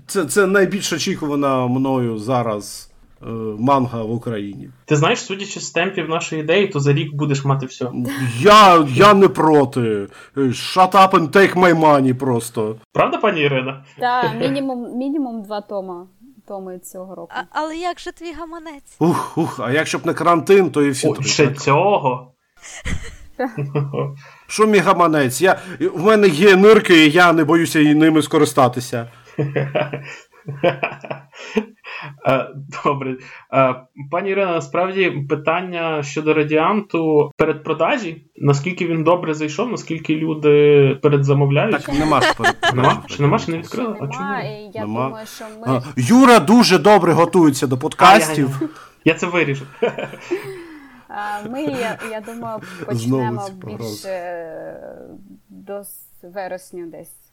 Це 0.06 0.24
це 0.24 0.46
найбільш 0.46 0.92
очікувана 0.92 1.66
мною 1.66 2.18
зараз 2.18 2.90
е, 3.22 3.26
манга 3.58 4.02
в 4.02 4.12
Україні. 4.12 4.70
Ти 4.84 4.96
знаєш, 4.96 5.20
судячи 5.20 5.60
з 5.60 5.70
темпів 5.70 6.08
нашої 6.08 6.42
ідеї, 6.42 6.68
то 6.68 6.80
за 6.80 6.92
рік 6.92 7.14
будеш 7.14 7.44
мати 7.44 7.66
все. 7.66 7.90
Я 8.40 8.86
я 8.88 9.14
не 9.14 9.28
проти. 9.28 10.08
Shut 10.36 10.92
up 10.92 11.10
and 11.10 11.28
take 11.28 11.54
my 11.54 11.74
money 11.80 12.12
просто. 12.12 12.76
Правда, 12.92 13.18
пані 13.18 13.40
Ірина? 13.40 13.84
Так, 13.98 14.40
мінімум 14.40 14.98
мінімум 14.98 15.42
два 15.42 15.60
тома 15.60 16.06
томи 16.46 16.78
цього 16.78 17.14
року. 17.14 17.32
А, 17.36 17.42
Але 17.50 17.76
як 17.76 18.00
же 18.00 18.12
твій 18.12 18.32
гаманець? 18.32 18.96
Ух, 18.98 19.38
ух, 19.38 19.60
а 19.60 19.72
якщо 19.72 19.98
б 19.98 20.06
не 20.06 20.14
карантин, 20.14 20.70
то 20.70 20.82
і 20.82 20.90
всі 20.90 21.08
О, 21.08 21.22
Ще 21.22 21.54
цього. 21.54 22.32
Що 24.46 24.66
мій 24.66 24.78
гаманець? 24.78 25.40
Я, 25.40 25.58
В 25.94 26.04
мене 26.04 26.28
є 26.28 26.56
нирки, 26.56 27.06
і 27.06 27.10
я 27.10 27.32
не 27.32 27.44
боюся 27.44 27.80
ними 27.80 28.22
скористатися. 28.22 29.08
Е, 32.26 32.48
добре. 32.84 33.16
Е, 33.52 33.74
пані 34.10 34.30
Ірина, 34.30 34.52
насправді 34.52 35.10
питання 35.10 36.02
щодо 36.02 36.34
радіанту 36.34 37.30
передпродажі. 37.36 38.24
Наскільки 38.36 38.86
він 38.86 39.04
добре 39.04 39.34
зайшов, 39.34 39.70
наскільки 39.70 40.16
люди 40.16 40.98
передзамовляють? 41.02 41.84
Так 41.84 41.98
нема 41.98 42.20
ж 42.20 42.34
Нема? 42.74 43.02
Ще 43.06 43.22
нема, 43.22 43.38
ще 43.38 43.52
не 43.52 43.58
відкрила? 43.58 43.96
А 44.00 44.06
чому? 44.06 44.34
я 44.74 44.80
Нема. 44.80 45.04
думаю, 45.08 45.26
що 45.26 45.44
ми 45.66 45.82
Юра 45.96 46.38
дуже 46.38 46.78
добре 46.78 47.12
готується 47.12 47.66
до 47.66 47.78
подкастів. 47.78 48.60
Я 49.04 49.14
це 49.14 49.26
вирішу. 49.26 49.66
Ми, 51.50 51.62
я, 51.62 51.98
я 52.10 52.20
думаю, 52.20 52.60
почнемо 52.86 53.48
більше 53.66 54.36
до 55.48 55.82
вересню 56.22 56.86
десь. 56.86 57.23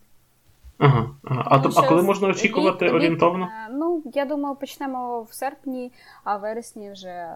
Ага, 0.82 1.10
ага. 1.24 1.44
А, 1.46 1.60
то, 1.60 1.70
Тому 1.70 1.86
а 1.86 1.90
коли 1.90 2.02
можна 2.04 2.28
очікувати 2.28 2.86
від- 2.86 2.94
орієнтовно? 2.94 3.46
е, 3.46 3.72
Ну, 3.74 4.04
я 4.14 4.26
думаю, 4.26 4.56
почнемо 4.56 5.22
в 5.22 5.34
серпні, 5.34 5.92
а 6.24 6.38
в 6.38 6.42
вересні 6.42 6.92
вже 6.92 7.36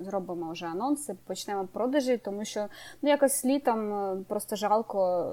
зробимо 0.00 0.52
вже 0.52 0.66
анонси, 0.66 1.16
почнемо 1.26 1.68
продажі, 1.72 2.20
тому 2.24 2.44
що 2.44 2.66
ну 3.02 3.08
якось 3.08 3.44
літом 3.44 3.92
е, 3.94 4.16
просто 4.28 4.56
жалко. 4.56 5.26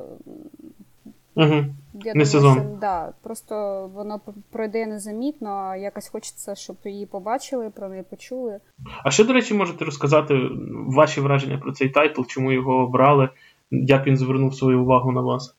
Угу. 1.35 1.65
Я 1.93 2.13
Не 2.13 2.25
сезон. 2.25 2.53
Що, 2.53 2.63
да, 2.81 3.13
просто 3.23 3.87
воно 3.93 4.21
пройде 4.51 4.85
незамітно, 4.85 5.75
якось 5.75 6.07
хочеться, 6.09 6.55
щоб 6.55 6.75
її 6.85 7.05
побачили, 7.05 7.69
про 7.69 7.89
неї 7.89 8.03
почули. 8.09 8.59
А 9.03 9.11
що, 9.11 9.23
до 9.25 9.33
речі, 9.33 9.53
можете 9.53 9.85
розказати 9.85 10.39
ваші 10.87 11.21
враження 11.21 11.57
про 11.57 11.71
цей 11.71 11.89
тайтл, 11.89 12.21
чому 12.27 12.51
його 12.51 12.73
обрали, 12.75 13.29
як 13.71 14.07
він 14.07 14.17
звернув 14.17 14.55
свою 14.55 14.81
увагу 14.81 15.11
на 15.11 15.21
вас? 15.21 15.55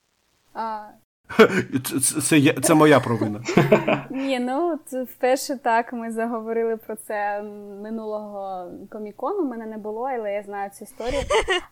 А, 0.54 0.78
Це, 1.84 2.20
це, 2.20 2.52
це, 2.62 2.74
моя 2.74 3.00
провина. 3.00 3.40
Ні, 4.10 4.40
ну 4.40 4.78
вперше 5.04 5.56
так 5.56 5.92
ми 5.92 6.10
заговорили 6.12 6.76
про 6.76 6.96
це 6.96 7.42
минулого 7.82 8.66
комікону. 8.90 9.44
Мене 9.44 9.66
не 9.66 9.78
було, 9.78 10.08
але 10.18 10.32
я 10.32 10.42
знаю 10.42 10.70
цю 10.78 10.84
історію. 10.84 11.20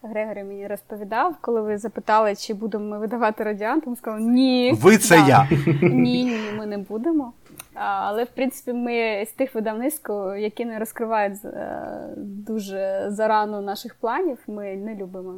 Грегорі 0.02 0.44
мені 0.44 0.66
розповідав, 0.66 1.34
коли 1.40 1.60
ви 1.60 1.78
запитали, 1.78 2.36
чи 2.36 2.54
будемо 2.54 2.84
ми 2.84 2.98
видавати 2.98 3.44
радіант, 3.44 3.86
він 3.86 3.96
сказав 3.96 4.20
ні. 4.20 4.72
Ви 4.82 4.96
це 4.98 5.16
Да. 5.16 5.26
я. 5.28 5.48
Ні, 5.82 6.24
ні, 6.24 6.40
ми 6.58 6.66
не 6.66 6.78
будемо. 6.78 7.32
Але 7.74 8.24
в 8.24 8.28
принципі 8.28 8.72
ми 8.72 9.24
з 9.28 9.32
тих 9.32 9.54
видавництв, 9.54 10.12
які 10.38 10.64
не 10.64 10.78
розкривають 10.78 11.44
е, 11.44 11.82
дуже 12.16 13.06
зарано 13.08 13.60
наших 13.60 13.94
планів, 13.94 14.38
ми 14.46 14.76
не 14.76 14.94
любимо 14.94 15.34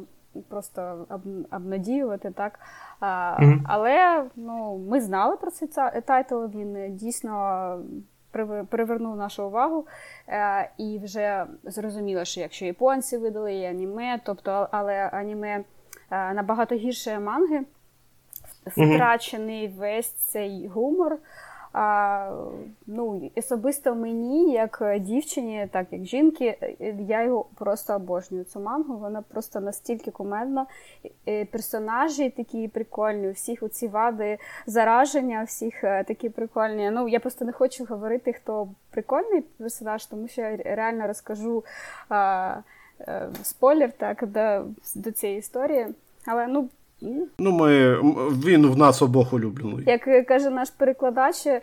просто 0.49 1.05
об- 1.09 1.53
обнадіювати 1.53 2.31
так. 2.31 2.59
А, 2.99 3.37
Мгм. 3.39 3.65
Але 3.67 4.23
ну, 4.35 4.77
ми 4.89 5.01
знали 5.01 5.37
про 5.37 5.51
цей 5.51 5.67
тайтл, 6.05 6.45
він 6.45 6.95
дійсно 6.95 7.79
привернув 8.69 9.15
нашу 9.15 9.43
увагу. 9.47 9.85
Е, 10.29 10.69
і 10.77 10.99
вже 11.03 11.45
зрозуміло, 11.63 12.25
що 12.25 12.41
якщо 12.41 12.65
японці 12.65 13.17
видали 13.17 13.53
і 13.55 13.65
аніме, 13.65 14.19
тобто, 14.23 14.67
але 14.71 15.09
аніме 15.13 15.63
е, 16.11 16.33
набагато 16.33 16.75
гірше 16.75 17.19
манги, 17.19 17.61
втрачений 18.95 19.67
весь 19.67 20.09
цей 20.11 20.67
гумор. 20.67 21.17
А, 21.77 22.29
ну, 22.87 23.31
особисто 23.35 23.95
мені, 23.95 24.51
як 24.51 24.83
дівчині, 24.99 25.67
так 25.71 25.87
як 25.91 26.03
жінки, 26.03 26.57
е, 26.61 26.95
я 26.99 27.23
його 27.23 27.45
просто 27.55 27.95
обожнюю. 27.95 28.43
Цю 28.43 28.59
мангу, 28.59 28.97
вона 28.97 29.21
просто 29.21 29.59
настільки 29.59 30.11
кумедна. 30.11 30.65
Е, 31.27 31.45
Персонажі 31.45 32.29
такі 32.29 32.67
прикольні, 32.67 33.31
всіх 33.31 33.63
оці 33.63 33.87
вади 33.87 34.37
зараження, 34.65 35.43
всіх 35.43 35.83
е, 35.83 36.03
такі 36.03 36.29
прикольні. 36.29 36.91
Ну, 36.91 37.07
я 37.07 37.19
просто 37.19 37.45
не 37.45 37.51
хочу 37.51 37.85
говорити, 37.85 38.33
хто 38.33 38.67
прикольний 38.91 39.41
персонаж, 39.41 40.05
тому 40.05 40.27
що 40.27 40.41
я 40.41 40.57
реально 40.57 41.07
розкажу 41.07 41.63
а, 42.09 42.57
е, 42.99 43.29
спойлер 43.43 43.91
так, 43.91 44.27
до, 44.27 44.65
до 44.95 45.11
цієї 45.11 45.39
історії. 45.39 45.87
Але 46.25 46.47
ну. 46.47 46.69
Ну, 47.39 47.51
ми, 47.51 47.95
він 48.45 48.67
в 48.67 48.77
нас 48.77 49.01
обох 49.01 49.33
улюблений. 49.33 49.83
як 49.87 50.27
каже 50.27 50.49
наш 50.49 50.69
перекладач, 50.69 51.45
е, 51.47 51.61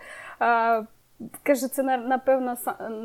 каже, 1.42 1.68
це 1.68 1.82
на- 1.82 1.96
напевно 1.96 2.54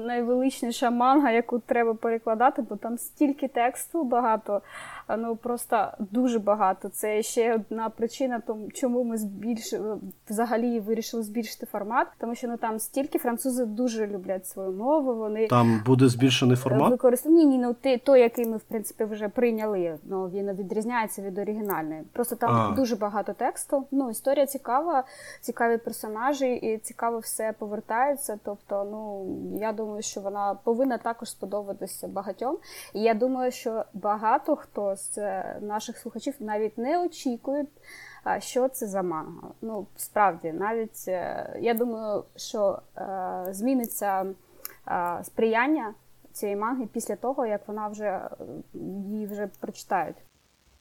найвеличніша 0.06 0.90
манга, 0.92 1.32
яку 1.32 1.60
треба 1.60 1.94
перекладати, 1.94 2.62
бо 2.70 2.76
там 2.76 2.98
стільки 2.98 3.48
тексту 3.48 4.04
багато, 4.04 4.62
ну 5.16 5.36
просто 5.36 5.88
дуже 6.00 6.40
багато. 6.40 6.90
Це 6.90 7.24
ще 7.24 7.56
одна 7.56 7.90
причина, 7.90 8.42
тому 8.48 8.72
чому 8.72 9.04
ми 9.04 9.18
збільшили 9.18 9.98
взагалі 10.30 10.80
вирішили 10.80 11.24
збільшити 11.24 11.66
формат, 11.66 12.08
тому 12.18 12.36
що 12.36 12.48
ну 12.48 12.58
там 12.58 12.80
стільки 12.80 13.20
французи 13.20 13.66
дуже 13.66 14.08
люблять 14.08 14.48
свою 14.48 14.72
мову. 14.72 15.16
Вони 15.16 15.48
Там 15.48 15.82
буде 15.86 16.08
збільшений 16.08 16.58
формат. 16.58 16.92
Використання 16.92 17.38
ні, 17.38 17.46
ні, 17.46 17.58
ну 17.58 17.74
ти 17.74 17.98
той, 17.98 18.22
який 18.22 18.46
ми 18.46 18.58
в 18.58 18.62
принципі 18.62 19.04
вже 19.04 19.30
прийняли. 19.30 19.98
Ну 20.04 20.30
він 20.30 20.52
відрізняється 20.54 21.22
від 21.22 21.38
оригінальної. 21.38 22.04
Просто 22.14 22.36
там 22.36 22.56
А. 22.56 22.76
дуже 22.76 22.96
багато 22.96 23.34
тексту. 23.34 23.86
Ну 23.92 24.10
історія 24.10 24.46
цікава, 24.46 25.04
цікаві 25.42 25.78
персонажі, 25.78 26.54
і 26.54 26.78
цікаво 26.78 27.20
все 27.20 27.54
повертається. 27.60 28.40
Тобто, 28.44 28.88
ну 28.92 29.26
я 29.60 29.72
думаю, 29.72 30.02
що 30.02 30.22
вона 30.22 30.58
повинна 30.64 30.98
також 30.98 31.30
сподобатися 31.30 32.08
багатьом. 32.08 32.58
І 32.94 33.02
я 33.02 33.14
думаю, 33.14 33.52
що 33.52 33.84
багато 33.94 34.56
хто 34.56 34.96
з 34.98 35.18
е, 35.18 35.58
наших 35.62 35.98
слухачів 35.98 36.34
навіть 36.40 36.78
не 36.78 37.06
очікують. 37.06 37.70
Що 38.40 38.70
це 38.70 38.88
за 38.88 39.02
манга? 39.02 39.48
Ну 39.62 39.88
справді, 39.96 40.52
навіть 40.52 41.06
е, 41.08 41.50
я 41.62 41.74
думаю, 41.74 42.24
що 42.36 42.80
е, 42.98 43.46
зміниться 43.50 44.26
сприяння 45.24 45.94
цієї 46.32 46.58
манги 46.58 46.88
після 46.94 47.16
того, 47.16 47.46
як 47.46 47.68
вона 47.68 47.88
вже 47.88 48.22
її 49.10 49.28
вже 49.28 49.48
прочитають. 49.60 50.16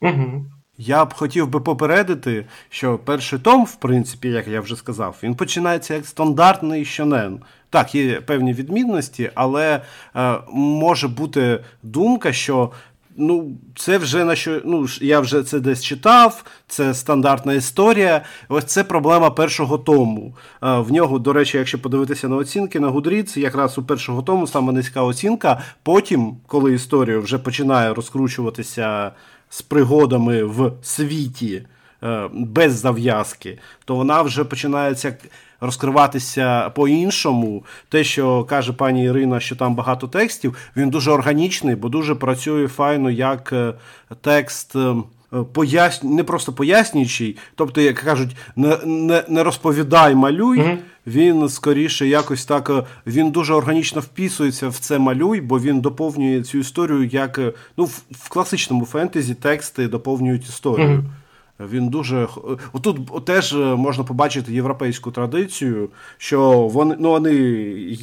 Угу. 0.02 0.44
Я 0.78 1.04
б 1.04 1.14
хотів 1.14 1.48
би 1.48 1.60
попередити, 1.60 2.46
що 2.68 2.98
перший 2.98 3.38
том, 3.38 3.64
в 3.64 3.74
принципі, 3.76 4.28
як 4.28 4.48
я 4.48 4.60
вже 4.60 4.76
сказав, 4.76 5.16
він 5.22 5.34
починається 5.34 5.94
як 5.94 6.06
стандартний 6.06 6.84
щонен. 6.84 7.40
Так, 7.70 7.94
є 7.94 8.20
певні 8.20 8.52
відмінності, 8.52 9.30
але 9.34 9.82
е, 10.16 10.38
може 10.52 11.08
бути 11.08 11.64
думка, 11.82 12.32
що 12.32 12.72
ну, 13.16 13.56
це 13.76 13.98
вже 13.98 14.24
на 14.24 14.36
що. 14.36 14.60
Ну, 14.64 14.86
я 15.00 15.20
вже 15.20 15.42
це 15.42 15.60
десь 15.60 15.84
читав, 15.84 16.44
це 16.68 16.94
стандартна 16.94 17.52
історія. 17.52 18.24
Ось 18.48 18.64
це 18.64 18.84
проблема 18.84 19.30
першого 19.30 19.78
тому. 19.78 20.34
Е, 20.62 20.78
в 20.78 20.92
нього, 20.92 21.18
до 21.18 21.32
речі, 21.32 21.58
якщо 21.58 21.78
подивитися 21.78 22.28
на 22.28 22.36
оцінки 22.36 22.80
на 22.80 22.90
Goodreads, 22.90 23.38
якраз 23.38 23.78
у 23.78 23.82
першого 23.82 24.22
тому 24.22 24.46
саме 24.46 24.72
низька 24.72 25.02
оцінка. 25.02 25.60
Потім, 25.82 26.36
коли 26.46 26.72
історія 26.72 27.18
вже 27.18 27.38
починає 27.38 27.94
розкручуватися 27.94 29.12
з 29.48 29.62
пригодами 29.62 30.44
в 30.44 30.72
світі 30.82 31.62
е, 32.02 32.28
без 32.32 32.72
зав'язки, 32.72 33.58
то 33.84 33.94
вона 33.94 34.22
вже 34.22 34.44
починається 34.44 35.16
розкриватися 35.60 36.70
по-іншому. 36.70 37.64
Те, 37.88 38.04
що 38.04 38.44
каже 38.44 38.72
пані 38.72 39.04
Ірина, 39.04 39.40
що 39.40 39.56
там 39.56 39.74
багато 39.74 40.08
текстів, 40.08 40.56
він 40.76 40.90
дуже 40.90 41.10
органічний, 41.10 41.74
бо 41.74 41.88
дуже 41.88 42.14
працює 42.14 42.68
файно 42.68 43.10
як 43.10 43.52
е, 43.52 43.74
текст. 44.20 44.76
е, 44.76 44.94
Поясню, 45.52 46.10
не 46.10 46.24
просто 46.24 46.52
пояснюючий, 46.52 47.36
тобто, 47.54 47.80
як 47.80 47.96
кажуть, 47.96 48.36
не, 48.56 48.76
не, 48.84 49.24
не 49.28 49.42
розповідай, 49.42 50.14
малюй. 50.14 50.58
Мгм. 50.58 50.78
Він 51.06 51.48
скоріше 51.48 52.06
якось 52.06 52.44
так 52.44 52.70
е, 52.70 52.82
він 53.06 53.30
дуже 53.30 53.54
органічно 53.54 54.00
вписується 54.00 54.68
в 54.68 54.76
це 54.78 54.98
малюй, 54.98 55.40
бо 55.40 55.60
він 55.60 55.80
доповнює 55.80 56.42
цю 56.42 56.58
історію 56.58 57.04
як 57.04 57.40
ну, 57.76 57.84
в, 57.84 58.02
в 58.10 58.28
класичному 58.28 58.84
фентезі 58.84 59.34
тексти 59.34 59.88
доповнюють 59.88 60.48
історію. 60.48 60.88
Мгм. 60.88 61.04
Він 61.60 61.88
дуже 61.88 62.26
х- 62.26 62.40
е, 62.74 62.78
тут 62.82 63.24
теж 63.24 63.52
е, 63.52 63.56
можна 63.56 64.04
побачити 64.04 64.52
європейську 64.52 65.10
традицію, 65.10 65.88
що 66.16 66.52
вони 66.68 66.96
ну 66.98 67.10
вони 67.10 67.32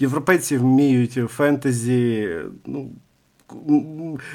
європейці 0.00 0.56
вміють 0.56 1.12
фентезі 1.12 2.28
ну, 2.66 2.90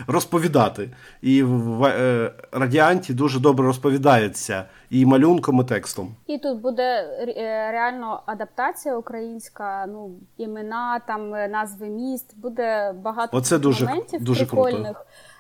розповідати. 0.08 0.90
І 1.22 1.44
в 1.44 1.84
е, 1.86 2.32
радіанті 2.52 3.14
дуже 3.14 3.40
добре 3.40 3.66
розповідається 3.66 4.66
і 4.90 5.06
малюнком, 5.06 5.62
і 5.62 5.64
текстом. 5.64 6.16
І 6.28 6.38
тут 6.38 6.62
буде 6.62 6.84
е, 6.84 7.72
реально 7.72 8.24
адаптація 8.26 8.98
українська, 8.98 9.86
ну 9.88 10.12
імена, 10.38 11.00
там 11.08 11.30
назви 11.30 11.88
міст. 11.88 12.38
Буде 12.38 12.94
багато 13.04 13.38
Оце 13.38 13.60
дуже- 13.60 13.86
моментів 13.86 14.24
дуже 14.24 14.46
круто. 14.46 14.96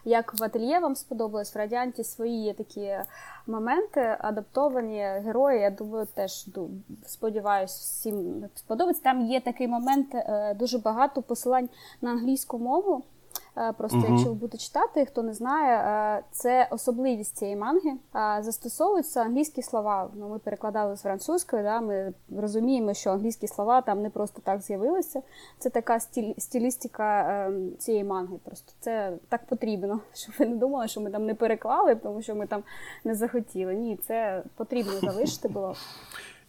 Як 0.05 0.39
в 0.39 0.43
ательє 0.43 0.79
вам 0.79 0.95
сподобалось, 0.95 1.55
в 1.55 1.57
радіанті 1.57 2.03
свої 2.03 2.43
є 2.43 2.53
такі 2.53 2.95
моменти, 3.47 4.17
адаптовані 4.19 4.99
герої. 4.99 5.61
Я 5.61 5.69
думаю, 5.69 6.07
теж 6.13 6.45
сподіваюся, 7.05 7.77
всім 7.79 8.45
сподобається. 8.55 9.03
Там 9.03 9.21
є 9.21 9.39
такий 9.41 9.67
момент, 9.67 10.15
е, 10.15 10.53
дуже 10.59 10.77
багато 10.77 11.21
посилань 11.21 11.69
на 12.01 12.11
англійську 12.11 12.59
мову. 12.59 13.03
Е, 13.57 13.73
просто 13.73 13.97
якщо 14.09 14.29
ви 14.29 14.33
будете 14.33 14.57
читати, 14.57 15.05
хто 15.05 15.23
не 15.23 15.33
знає, 15.33 15.77
е, 15.77 16.23
це 16.31 16.67
особливість 16.71 17.37
цієї 17.37 17.57
манги. 17.57 17.91
Застосовуються 18.39 19.21
англійські 19.21 19.61
слова. 19.61 20.09
Ну, 20.15 20.29
Ми 20.29 20.39
перекладали 20.39 20.97
з 20.97 21.01
французької, 21.01 21.63
да, 21.63 21.81
ми 21.81 22.13
розуміємо, 22.37 22.93
що 22.93 23.09
англійські 23.09 23.47
слова 23.47 23.81
там 23.81 24.01
не 24.01 24.09
просто 24.09 24.41
так 24.41 24.61
з'явилися. 24.61 25.21
Це 25.59 25.69
така 25.69 25.99
стіль, 25.99 26.33
стилістика 26.37 27.45
ем, 27.47 27.71
цієї 27.77 28.03
манги. 28.03 28.37
Просто 28.45 28.73
це 28.79 29.13
так 29.29 29.45
потрібно, 29.45 29.99
щоб 30.13 30.35
ви 30.39 30.45
не 30.45 30.55
думали, 30.55 30.87
що 30.87 31.01
ми 31.01 31.09
там 31.11 31.25
не 31.25 31.33
переклали, 31.35 31.95
тому 31.95 32.21
що 32.21 32.35
ми 32.35 32.47
там 32.47 32.63
не 33.03 33.15
захотіли. 33.15 33.75
Ні, 33.75 33.99
це 34.07 34.43
потрібно 34.55 34.93
залишити 35.01 35.47
було. 35.47 35.75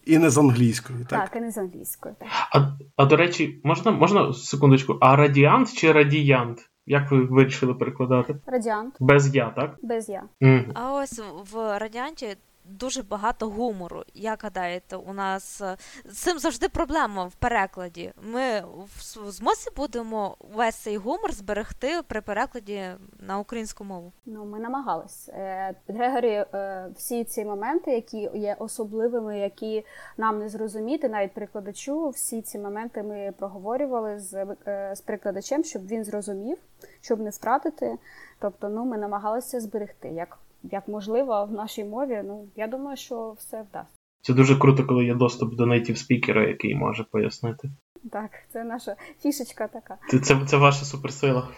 І 0.06 0.18
не 0.18 0.30
з 0.30 0.38
англійською, 0.38 1.06
так? 1.10 1.20
Так, 1.20 1.36
і 1.36 1.40
не 1.40 1.50
з 1.50 1.58
англійською. 1.58 2.14
так. 2.18 2.28
А 2.52 2.72
а 2.96 3.06
до 3.06 3.16
речі, 3.16 3.60
можна 3.64 3.90
можна 3.90 4.32
секундочку, 4.32 4.98
а 5.00 5.16
радіант 5.16 5.72
чи 5.72 5.92
радіянт? 5.92 6.70
Як 6.86 7.10
ви 7.10 7.24
вирішили 7.24 7.74
перекладати? 7.74 8.36
Радіант. 8.46 8.96
Без 9.00 9.34
я, 9.34 9.50
так? 9.50 9.76
Без 9.82 10.08
я. 10.08 10.22
Mm. 10.42 10.70
А 10.74 10.94
ось 10.94 11.22
в 11.52 11.78
радіанті 11.78 12.36
дуже 12.64 13.02
багато 13.02 13.48
гумору. 13.48 14.02
Як 14.14 14.42
гадаєте, 14.42 14.96
у 14.96 15.12
нас 15.12 15.60
е, 15.60 15.76
з 16.04 16.18
цим 16.18 16.38
завжди 16.38 16.68
проблема 16.68 17.24
в 17.24 17.34
перекладі. 17.34 18.12
Ми 18.22 18.60
в 18.86 19.30
змозі 19.30 19.70
будемо 19.76 20.36
весь 20.40 20.76
цей 20.76 20.96
гумор 20.96 21.32
зберегти 21.32 22.02
при 22.06 22.20
перекладі 22.20 22.84
на 23.20 23.38
українську 23.38 23.84
мову. 23.84 24.12
Ну, 24.26 24.44
ми 24.44 24.58
намагались. 24.58 25.28
Е, 25.28 25.74
Грегорі, 25.88 26.44
е, 26.54 26.88
всі 26.96 27.24
ці 27.24 27.44
моменти, 27.44 27.90
які 27.90 28.30
є 28.34 28.56
особливими, 28.58 29.38
які 29.38 29.84
нам 30.16 30.38
не 30.38 30.48
зрозуміти, 30.48 31.08
навіть 31.08 31.32
прикладачу, 31.32 32.08
всі 32.08 32.42
ці 32.42 32.58
моменти 32.58 33.02
ми 33.02 33.32
проговорювали 33.38 34.20
з 34.20 34.46
з 34.94 35.00
прикладачем, 35.00 35.64
щоб 35.64 35.86
він 35.86 36.04
зрозумів, 36.04 36.58
щоб 37.00 37.20
не 37.20 37.30
втратити. 37.30 37.98
Тобто, 38.38 38.68
ну 38.68 38.84
ми 38.84 38.98
намагалися 38.98 39.60
зберегти 39.60 40.08
як 40.08 40.38
як 40.72 40.88
можливо 40.88 41.46
в 41.46 41.52
нашій 41.52 41.84
мові. 41.84 42.22
Ну 42.24 42.48
я 42.56 42.66
думаю, 42.66 42.96
що 42.96 43.32
все 43.38 43.62
вдасться. 43.62 43.98
Це 44.22 44.34
дуже 44.34 44.56
круто, 44.56 44.86
коли 44.86 45.04
є 45.04 45.14
доступ 45.14 45.54
до 45.54 45.66
нейтів 45.66 45.98
спікера, 45.98 46.48
який 46.48 46.74
може 46.74 47.04
пояснити. 47.04 47.70
Так, 48.12 48.30
це 48.52 48.64
наша 48.64 48.96
фішечка 49.20 49.68
така. 49.68 49.98
Це 50.10 50.18
це, 50.18 50.46
це 50.46 50.56
ваша 50.56 50.84
суперсила. 50.84 51.48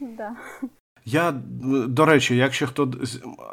Да. 0.00 0.36
Я, 1.06 1.34
до 1.88 2.04
речі, 2.04 2.36
якщо 2.36 2.66
хто 2.66 2.92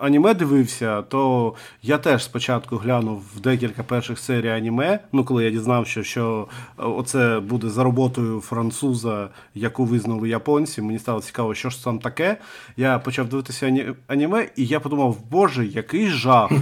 аніме 0.01 0.33
дивився, 0.33 1.01
то 1.01 1.53
я 1.81 1.97
теж 1.97 2.23
спочатку 2.23 2.77
глянув 2.77 3.23
декілька 3.43 3.83
перших 3.83 4.19
серій 4.19 4.49
аніме. 4.49 4.99
Ну, 5.11 5.25
коли 5.25 5.43
я 5.43 5.51
дізнався, 5.51 6.03
що 6.03 6.47
оце 6.77 7.39
буде 7.39 7.69
за 7.69 7.83
роботою 7.83 8.41
француза, 8.41 9.29
яку 9.55 9.85
визнали 9.85 10.29
японці. 10.29 10.81
Мені 10.81 10.99
стало 10.99 11.21
цікаво, 11.21 11.55
що 11.55 11.69
ж 11.69 11.83
там 11.83 11.99
таке. 11.99 12.37
Я 12.77 12.99
почав 12.99 13.29
дивитися 13.29 13.93
аніме, 14.07 14.49
і 14.55 14.65
я 14.65 14.79
подумав, 14.79 15.17
боже, 15.29 15.65
який 15.65 16.07
жах. 16.07 16.51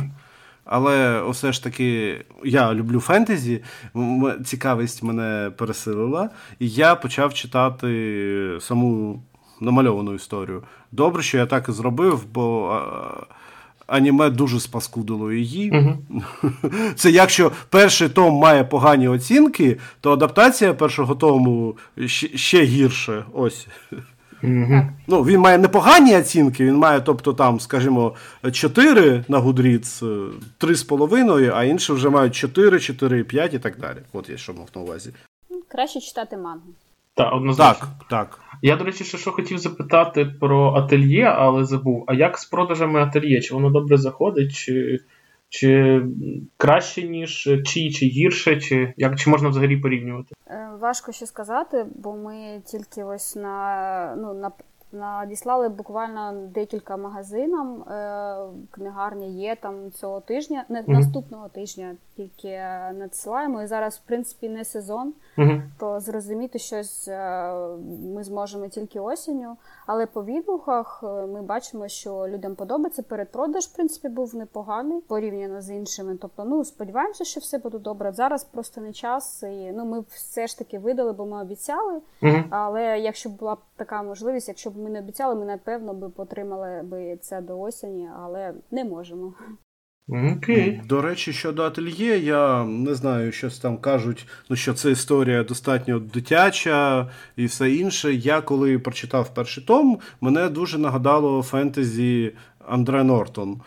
Але 0.65 1.23
все 1.29 1.51
ж 1.51 1.63
таки 1.63 2.17
я 2.43 2.73
люблю 2.73 2.99
фентезі, 2.99 3.63
цікавість 4.45 5.03
мене 5.03 5.51
пересилила, 5.57 6.29
і 6.59 6.69
я 6.69 6.95
почав 6.95 7.33
читати 7.33 8.57
саму 8.59 9.23
намальовану 9.61 10.13
історію. 10.13 10.63
Добре, 10.91 11.23
що 11.23 11.37
я 11.37 11.45
так 11.45 11.69
і 11.69 11.71
зробив, 11.71 12.25
бо 12.33 12.79
аніме 13.87 14.29
дуже 14.29 14.59
спаскудило 14.59 15.31
її. 15.31 15.71
uh 15.71 15.95
Це 16.95 17.11
якщо 17.11 17.51
перший 17.69 18.09
том 18.09 18.33
має 18.33 18.63
погані 18.63 19.07
оцінки, 19.07 19.77
то 20.01 20.11
адаптація 20.11 20.73
першого 20.73 21.15
тому 21.15 21.77
ще, 22.05 22.37
ще 22.37 22.63
гірше. 22.63 23.25
Ось. 23.33 23.67
uh 24.43 24.89
Ну, 25.07 25.23
Він 25.23 25.39
має 25.39 25.57
непогані 25.57 26.17
оцінки, 26.17 26.65
він 26.65 26.75
має, 26.75 27.01
тобто, 27.01 27.33
там, 27.33 27.59
скажімо, 27.59 28.15
4 28.51 29.23
на 29.27 29.37
Гудріц, 29.39 30.03
3,5, 30.03 31.51
а 31.55 31.63
інші 31.63 31.93
вже 31.93 32.09
мають 32.09 32.35
4, 32.35 32.79
4, 32.79 33.23
5 33.23 33.53
і 33.53 33.59
так 33.59 33.79
далі. 33.79 33.97
От 34.13 34.29
я 34.29 34.37
що 34.37 34.53
мав 34.53 34.67
на 34.75 34.81
увазі. 34.81 35.11
Краще 35.67 35.99
читати 35.99 36.37
мангу. 36.37 36.67
Так, 37.15 37.33
однозначно. 37.33 37.87
Так, 38.09 38.09
так. 38.09 38.39
Я, 38.61 38.75
до 38.75 38.83
речі, 38.83 39.03
ще 39.03 39.17
що 39.17 39.31
хотів 39.31 39.57
запитати 39.57 40.25
про 40.39 40.73
ательє, 40.73 41.23
але 41.23 41.65
забув. 41.65 42.03
А 42.07 42.13
як 42.13 42.37
з 42.37 42.45
продажами 42.45 43.01
ательє? 43.01 43.41
Чи 43.41 43.53
воно 43.53 43.69
добре 43.69 43.97
заходить, 43.97 44.53
чи 44.53 44.99
чи 45.49 46.01
краще, 46.57 47.03
ніж 47.03 47.49
чи, 47.65 47.91
чи 47.91 48.05
гірше, 48.05 48.61
чи 48.61 48.93
як 48.97 49.19
чи 49.19 49.29
можна 49.29 49.49
взагалі 49.49 49.77
порівнювати? 49.77 50.35
Е, 50.47 50.69
важко 50.79 51.11
ще 51.11 51.25
сказати, 51.25 51.85
бо 51.95 52.15
ми 52.15 52.61
тільки 52.65 53.03
ось 53.03 53.35
на 53.35 54.15
ну, 54.17 54.33
на 54.33 54.51
Надіслали 54.91 55.69
буквально 55.69 56.33
декілька 56.53 56.97
магазинам. 56.97 57.81
Е, 57.81 58.37
книгарні 58.71 59.41
є 59.41 59.55
там 59.55 59.91
цього 59.91 60.19
тижня, 60.19 60.65
не 60.69 60.81
mm-hmm. 60.81 60.89
наступного 60.89 61.47
тижня 61.49 61.95
тільки 62.15 62.61
надсилаємо. 62.93 63.61
І 63.61 63.67
зараз, 63.67 63.97
в 63.97 64.07
принципі, 64.07 64.49
не 64.49 64.65
сезон, 64.65 65.13
mm-hmm. 65.37 65.61
то 65.79 65.99
зрозуміти 65.99 66.59
щось 66.59 67.07
е, 67.07 67.53
ми 68.15 68.23
зможемо 68.23 68.67
тільки 68.67 68.99
осінню. 68.99 69.57
Але 69.85 70.05
по 70.05 70.23
відгуках 70.23 71.03
е, 71.03 71.07
ми 71.07 71.41
бачимо, 71.41 71.87
що 71.87 72.27
людям 72.27 72.55
подобається. 72.55 73.03
Передпродаж, 73.03 73.65
в 73.65 73.75
принципі, 73.75 74.09
був 74.09 74.35
непоганий 74.35 75.01
порівняно 75.01 75.61
з 75.61 75.69
іншими. 75.69 76.17
Тобто, 76.21 76.45
ну 76.45 76.65
сподіваємося, 76.65 77.23
що 77.23 77.39
все 77.39 77.57
буде 77.57 77.77
добре. 77.77 78.11
Зараз 78.11 78.43
просто 78.43 78.81
не 78.81 78.93
час. 78.93 79.43
І 79.43 79.71
ну 79.71 79.85
ми 79.85 80.03
все 80.09 80.47
ж 80.47 80.57
таки 80.57 80.79
видали, 80.79 81.11
бо 81.13 81.25
ми 81.25 81.41
обіцяли. 81.41 82.01
Mm-hmm. 82.21 82.43
Але 82.49 82.99
якщо 82.99 83.29
б 83.29 83.33
була 83.33 83.55
б 83.55 83.59
така 83.75 84.03
можливість, 84.03 84.47
якщо 84.47 84.69
б 84.69 84.77
ми 84.79 84.89
не 84.89 84.99
обіцяли, 84.99 85.35
ми 85.35 85.45
напевно 85.45 85.93
би 85.93 86.09
потримали 86.09 86.81
би 86.83 87.17
це 87.21 87.41
до 87.41 87.59
осені, 87.59 88.09
але 88.23 88.53
не 88.71 88.83
можемо. 88.83 89.33
Okay. 90.09 90.87
До 90.87 91.01
речі, 91.01 91.33
щодо 91.33 91.63
ательє, 91.63 92.17
я 92.17 92.65
не 92.65 92.95
знаю, 92.95 93.31
щось 93.31 93.59
там 93.59 93.77
кажуть, 93.77 94.27
ну 94.49 94.55
що 94.55 94.73
це 94.73 94.91
історія 94.91 95.43
достатньо 95.43 95.99
дитяча 95.99 97.09
і 97.35 97.45
все 97.45 97.71
інше. 97.71 98.13
Я 98.13 98.41
коли 98.41 98.79
прочитав 98.79 99.33
перший 99.33 99.63
том, 99.63 99.99
мене 100.21 100.49
дуже 100.49 100.77
нагадало 100.77 101.43
фентезі 101.43 102.33
Андре 102.69 103.03
Нортон. 103.03 103.61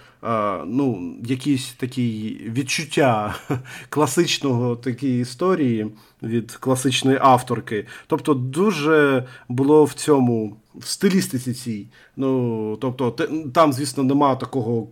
Ну, 0.67 1.15
Якісь 1.25 1.73
такі 1.73 2.37
відчуття 2.45 3.35
класичного 3.89 4.77
такої 4.77 5.21
історії 5.21 5.87
від 6.23 6.53
класичної 6.53 7.19
авторки. 7.21 7.87
Тобто, 8.07 8.35
дуже 8.35 9.27
було 9.49 9.85
в 9.85 9.93
цьому 9.93 10.57
в 10.75 10.87
стилістиці 10.87 11.55
цій. 11.55 11.87
Ну, 12.17 12.77
тобто, 12.81 13.11
там, 13.53 13.73
звісно, 13.73 14.05
нема 14.05 14.37
такого 14.37 14.89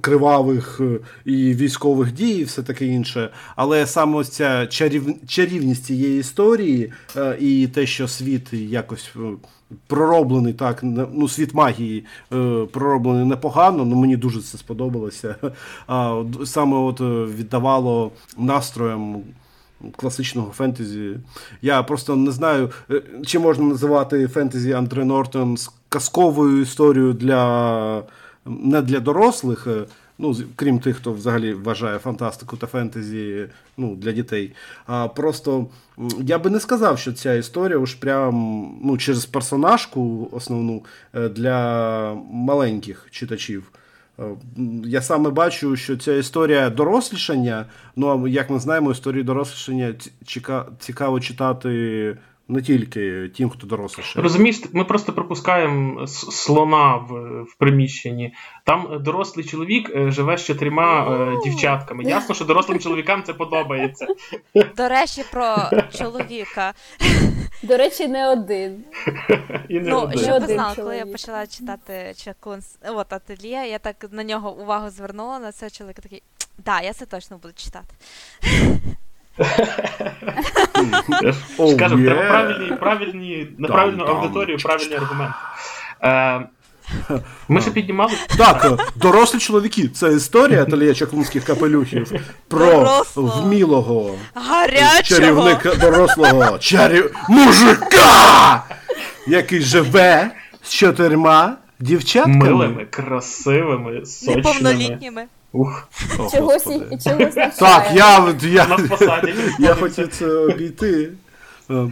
кривавих 0.00 0.80
е, 0.80 0.98
і 1.24 1.54
військових 1.54 2.12
дій, 2.12 2.38
і 2.38 2.44
все 2.44 2.62
таке 2.62 2.86
інше. 2.86 3.30
Але 3.56 3.86
саме 3.86 4.16
ось 4.16 4.28
ця 4.28 4.66
чарів... 4.66 5.06
чарівність 5.26 5.84
цієї 5.84 6.20
історії 6.20 6.92
е, 7.16 7.36
і 7.40 7.68
те, 7.68 7.86
що 7.86 8.08
світ 8.08 8.52
якось 8.52 9.10
е, 9.16 9.20
пророблений 9.86 10.52
так, 10.52 10.80
ну, 11.12 11.28
світ 11.28 11.54
магії 11.54 12.04
пророблений 12.70 13.24
непогано, 13.24 13.84
ну 13.84 13.96
мені 13.96 14.16
дуже 14.16 14.42
це 14.42 14.58
сподобалося. 14.58 15.36
Саме 16.44 16.76
от 16.76 17.00
віддавало 17.38 18.10
настроям. 18.38 19.22
Класичного 19.96 20.52
фентезі. 20.52 21.18
Я 21.62 21.82
просто 21.82 22.16
не 22.16 22.30
знаю, 22.30 22.70
чи 23.26 23.38
можна 23.38 23.64
називати 23.64 24.28
фентезі 24.28 24.72
Андре 24.72 25.04
Нортон 25.04 25.56
казковою 25.88 26.62
історією 26.62 27.12
для 27.12 28.02
не 28.46 28.82
для 28.82 29.00
дорослих, 29.00 29.66
е, 29.66 29.84
ну, 30.18 30.36
крім 30.56 30.78
тих, 30.78 30.96
хто 30.96 31.12
взагалі 31.12 31.54
вважає 31.54 31.98
фантастику 31.98 32.56
та 32.56 32.66
фентезі 32.66 33.46
ну, 33.76 33.96
для 33.96 34.12
дітей. 34.12 34.52
А 34.86 35.08
просто 35.08 35.66
я 36.20 36.38
би 36.38 36.50
не 36.50 36.60
сказав, 36.60 36.98
що 36.98 37.12
ця 37.12 37.34
історія 37.34 37.78
уж 37.78 37.94
прям 37.94 38.34
ну, 38.82 38.98
через 38.98 39.26
персонажку 39.26 40.28
основну 40.32 40.84
е, 41.14 41.28
для 41.28 42.14
маленьких 42.32 43.06
читачів. 43.10 43.72
Е, 44.18 44.22
я 44.84 45.02
саме 45.02 45.30
бачу, 45.30 45.76
що 45.76 45.96
ця 45.96 46.14
історія 46.14 46.70
дорослішання. 46.70 47.66
Ну 47.96 48.28
як 48.28 48.50
ми 48.50 48.58
знаємо, 48.58 48.90
історію 48.90 49.24
дорослішання 49.24 49.94
цікаво 50.78 51.20
читати 51.20 52.16
не 52.48 52.62
тільки 52.62 53.30
тим, 53.36 53.50
хто 53.50 53.66
доросліше. 53.66 54.22
Розумієш, 54.22 54.60
ми 54.72 54.84
просто 54.84 55.12
пропускаємо 55.12 56.06
слона 56.06 56.96
в 56.96 57.26
в 57.42 57.54
приміщенні. 57.58 58.34
Там 58.64 59.02
дорослий 59.02 59.46
чоловік 59.46 59.90
е, 59.94 60.10
живе 60.10 60.38
з 60.38 60.44
чотирма 60.44 61.08
е, 61.10 61.40
дівчатками. 61.44 62.04
Ясно, 62.04 62.34
що 62.34 62.44
дорослим 62.44 62.78
чоловікам 62.78 63.22
це 63.22 63.34
подобається. 63.34 64.06
До 64.76 64.88
речі, 64.88 65.24
про 65.32 65.56
чоловіка. 65.98 66.74
До 67.62 67.76
речі, 67.76 68.08
не 68.08 68.28
один. 68.28 68.84
І 69.68 69.80
не 69.80 69.90
ну, 69.90 70.00
один. 70.00 70.18
Що 70.18 70.40
ти 70.40 70.46
знала, 70.46 70.74
коли 70.74 70.96
я 70.96 71.06
почала 71.06 71.46
читати 71.46 72.14
Чакунс, 72.16 72.78
от 72.88 73.12
ательє, 73.12 73.68
я 73.68 73.78
так 73.78 74.06
на 74.10 74.24
нього 74.24 74.56
увагу 74.56 74.90
звернула 74.90 75.38
на 75.38 75.52
це 75.52 75.70
чоловік 75.70 76.00
такий. 76.00 76.22
Так, 76.38 76.48
да, 76.64 76.80
я 76.80 76.92
це 76.92 77.06
точно 77.06 77.38
буду 77.38 77.54
читати. 77.54 77.94
Скажемо, 81.74 82.04
треба 82.04 82.22
правильні, 82.28 82.76
правильні, 82.80 83.46
на 83.58 83.68
правильну 83.68 84.04
аудиторію, 84.04 84.58
правильні 84.58 84.94
аргументи. 84.94 85.34
Е, 86.02 86.40
ми 87.48 87.60
ще 87.60 87.70
піднімали. 87.70 88.12
Так, 88.38 88.78
дорослі 88.96 89.38
чоловіки. 89.38 89.88
Це 89.88 90.12
історія 90.12 90.62
ательє 90.62 90.94
чаклунських 90.94 91.44
капелюхів 91.44 92.12
про 92.48 92.66
Дорослого. 92.66 93.42
вмілого 93.42 94.14
Гарячого! 94.34 95.02
чарівника 95.02 95.74
дорослого 95.74 96.58
чарів... 96.58 97.14
мужика, 97.28 98.62
який 99.26 99.60
живе 99.60 100.30
з 100.62 100.70
чотирма 100.70 101.56
дівчатками. 101.80 102.36
Милими, 102.50 102.84
красивими, 102.90 104.06
сочними. 104.06 104.36
Неповнолітніми. 104.36 105.24
Ух, 105.52 105.88
О, 106.18 106.30
Чогось 106.30 106.64
чогось. 107.04 107.34
Так, 107.58 107.90
я, 107.94 108.34
я, 108.42 108.78
я 109.58 109.74
хотів 109.74 110.08
це 110.08 110.26
обійти. 110.26 111.12
Е, 111.70 111.90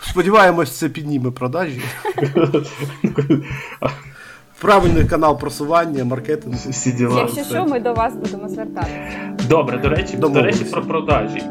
Сподіваємось, 0.00 0.78
це 0.78 0.88
підніме 0.88 1.30
продажі. 1.30 1.82
Правильний 4.60 5.04
канал 5.04 5.38
просування, 5.38 6.04
маркетинг. 6.04 6.56
Всі 6.56 6.92
діла. 6.92 7.20
Якщо 7.20 7.44
що, 7.44 7.64
ми 7.64 7.80
до 7.80 7.94
вас 7.94 8.14
будемо 8.14 8.48
звертатися. 8.48 9.36
Добре, 9.48 9.78
до 9.78 9.88
речі, 9.88 10.16
до 10.16 10.42
речі, 10.42 10.64
про 10.64 10.82
продажі. 10.82 11.42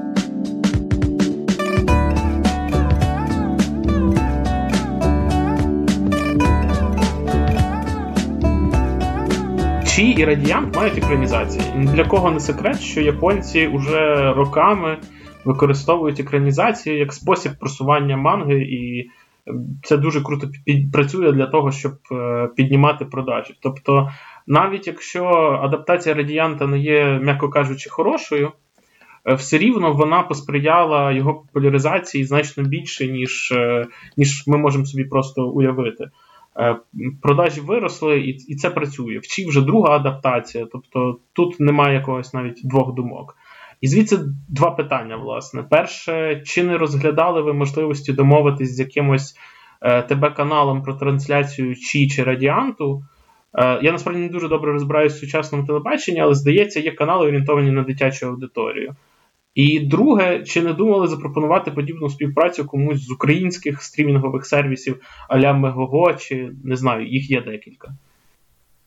Чи 9.95 10.01
і 10.17 10.25
радіант 10.25 10.75
мають 10.75 10.97
екранізації. 10.97 11.63
Для 11.75 12.05
кого 12.05 12.31
не 12.31 12.39
секрет, 12.39 12.81
що 12.81 13.01
японці 13.01 13.67
вже 13.67 14.33
роками 14.33 14.97
використовують 15.45 16.19
екранізацію 16.19 16.97
як 16.97 17.13
спосіб 17.13 17.51
просування 17.59 18.17
манги, 18.17 18.55
і 18.55 19.09
це 19.83 19.97
дуже 19.97 20.21
круто 20.21 20.47
працює 20.93 21.31
для 21.31 21.45
того, 21.45 21.71
щоб 21.71 21.93
е, 22.11 22.49
піднімати 22.55 23.05
продажі. 23.05 23.57
Тобто, 23.61 24.09
навіть 24.47 24.87
якщо 24.87 25.25
адаптація 25.63 26.15
радіанта 26.15 26.67
не 26.67 26.79
є, 26.79 27.19
м'яко 27.23 27.49
кажучи, 27.49 27.89
хорошою, 27.89 28.51
е, 29.25 29.33
все 29.33 29.57
рівно 29.57 29.93
вона 29.93 30.23
посприяла 30.23 31.11
його 31.11 31.33
популяризації 31.33 32.25
значно 32.25 32.63
більше, 32.63 33.07
ніж, 33.07 33.51
е, 33.51 33.87
ніж 34.17 34.43
ми 34.47 34.57
можемо 34.57 34.85
собі 34.85 35.03
просто 35.03 35.47
уявити. 35.47 36.09
Е, 36.59 36.75
Продажі 37.21 37.61
виросли, 37.61 38.19
і, 38.19 38.29
і 38.29 38.55
це 38.55 38.69
працює. 38.69 39.17
Вчі 39.17 39.47
вже 39.47 39.61
друга 39.61 39.95
адаптація, 39.95 40.67
тобто 40.71 41.19
тут 41.33 41.59
немає 41.59 41.95
якогось 41.95 42.33
навіть 42.33 42.61
двох 42.63 42.93
думок. 42.93 43.35
І 43.81 43.87
звідси 43.87 44.19
два 44.49 44.71
питання, 44.71 45.15
власне. 45.15 45.63
Перше, 45.63 46.41
чи 46.45 46.63
не 46.63 46.77
розглядали 46.77 47.41
ви 47.41 47.53
можливості 47.53 48.13
домовитись 48.13 48.75
з 48.75 48.79
якимось 48.79 49.35
е, 49.81 50.01
ТБ-каналом 50.01 50.83
про 50.83 50.93
трансляцію 50.93 51.75
Чі 51.75 52.07
чи 52.07 52.23
Радіанту? 52.23 53.03
Е, 53.53 53.79
я 53.81 53.91
насправді 53.91 54.21
не 54.21 54.29
дуже 54.29 54.47
добре 54.47 54.71
розбираюся 54.71 55.15
в 55.15 55.19
сучасному 55.19 55.65
телебаченні, 55.65 56.19
але 56.19 56.35
здається, 56.35 56.79
є 56.79 56.91
канали 56.91 57.27
орієнтовані 57.27 57.71
на 57.71 57.83
дитячу 57.83 58.27
аудиторію. 58.27 58.95
І 59.55 59.79
друге, 59.79 60.43
чи 60.43 60.61
не 60.61 60.73
думали 60.73 61.07
запропонувати 61.07 61.71
подібну 61.71 62.09
співпрацю 62.09 62.65
комусь 62.65 63.07
з 63.07 63.11
українських 63.11 63.83
стрімінгових 63.83 64.45
сервісів 64.45 65.01
а-ля 65.29 65.53
Мегого, 65.53 66.13
чи 66.13 66.51
не 66.63 66.75
знаю, 66.75 67.07
їх 67.07 67.31
є 67.31 67.41
декілька. 67.41 67.91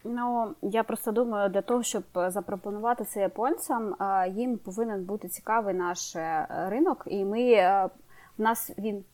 Ну, 0.04 0.54
я 0.62 0.82
просто 0.82 1.12
думаю, 1.12 1.50
для 1.50 1.62
того, 1.62 1.82
щоб 1.82 2.02
запропонувати 2.28 3.04
це 3.04 3.20
японцям, 3.20 3.94
їм 4.36 4.58
повинен 4.58 5.04
бути 5.04 5.28
цікавий 5.28 5.74
наш 5.74 6.16
е, 6.16 6.46
ринок, 6.70 7.04
і 7.10 7.24
ми 7.24 7.42
е, 7.42 7.88
в 8.38 8.42
нас 8.42 8.70
він 8.78 9.04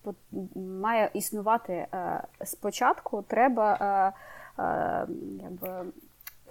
має 0.80 1.10
існувати 1.14 1.72
е, 1.72 2.22
спочатку. 2.44 3.24
Треба 3.28 3.74
е, 3.74 4.62
е, 4.62 5.06
якби, 5.42 5.92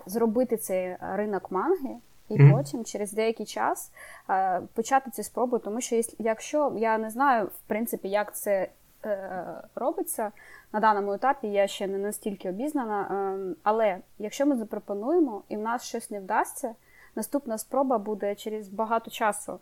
зробити 0.05 0.57
цей 0.57 0.95
ринок 1.01 1.51
манги. 1.51 1.95
І 2.31 2.39
Мгм. 2.39 2.51
потім, 2.51 2.85
через 2.85 3.13
деякий 3.13 3.45
час, 3.45 3.91
е, 4.29 4.61
почати 4.73 5.11
ці 5.11 5.23
спроби, 5.23 5.59
тому 5.59 5.81
що 5.81 6.01
якщо 6.19 6.73
я 6.77 6.97
не 6.97 7.09
знаю, 7.09 7.45
в 7.45 7.59
принципі, 7.67 8.09
як 8.09 8.35
це 8.35 8.67
е, 9.05 9.45
робиться 9.75 10.31
на 10.73 10.79
даному 10.79 11.13
етапі, 11.13 11.47
я 11.47 11.67
ще 11.67 11.87
не 11.87 11.97
настільки 11.97 12.49
обізнана. 12.49 13.01
Е, 13.01 13.55
Але 13.63 13.97
якщо 14.19 14.45
ми 14.45 14.55
запропонуємо 14.55 15.43
і 15.49 15.57
в 15.57 15.59
нас 15.59 15.83
щось 15.83 16.11
не 16.11 16.19
вдасться, 16.19 16.75
наступна 17.15 17.57
спроба 17.57 17.97
буде 17.97 18.35
через 18.35 18.69
багато 18.69 19.11
часу. 19.11 19.59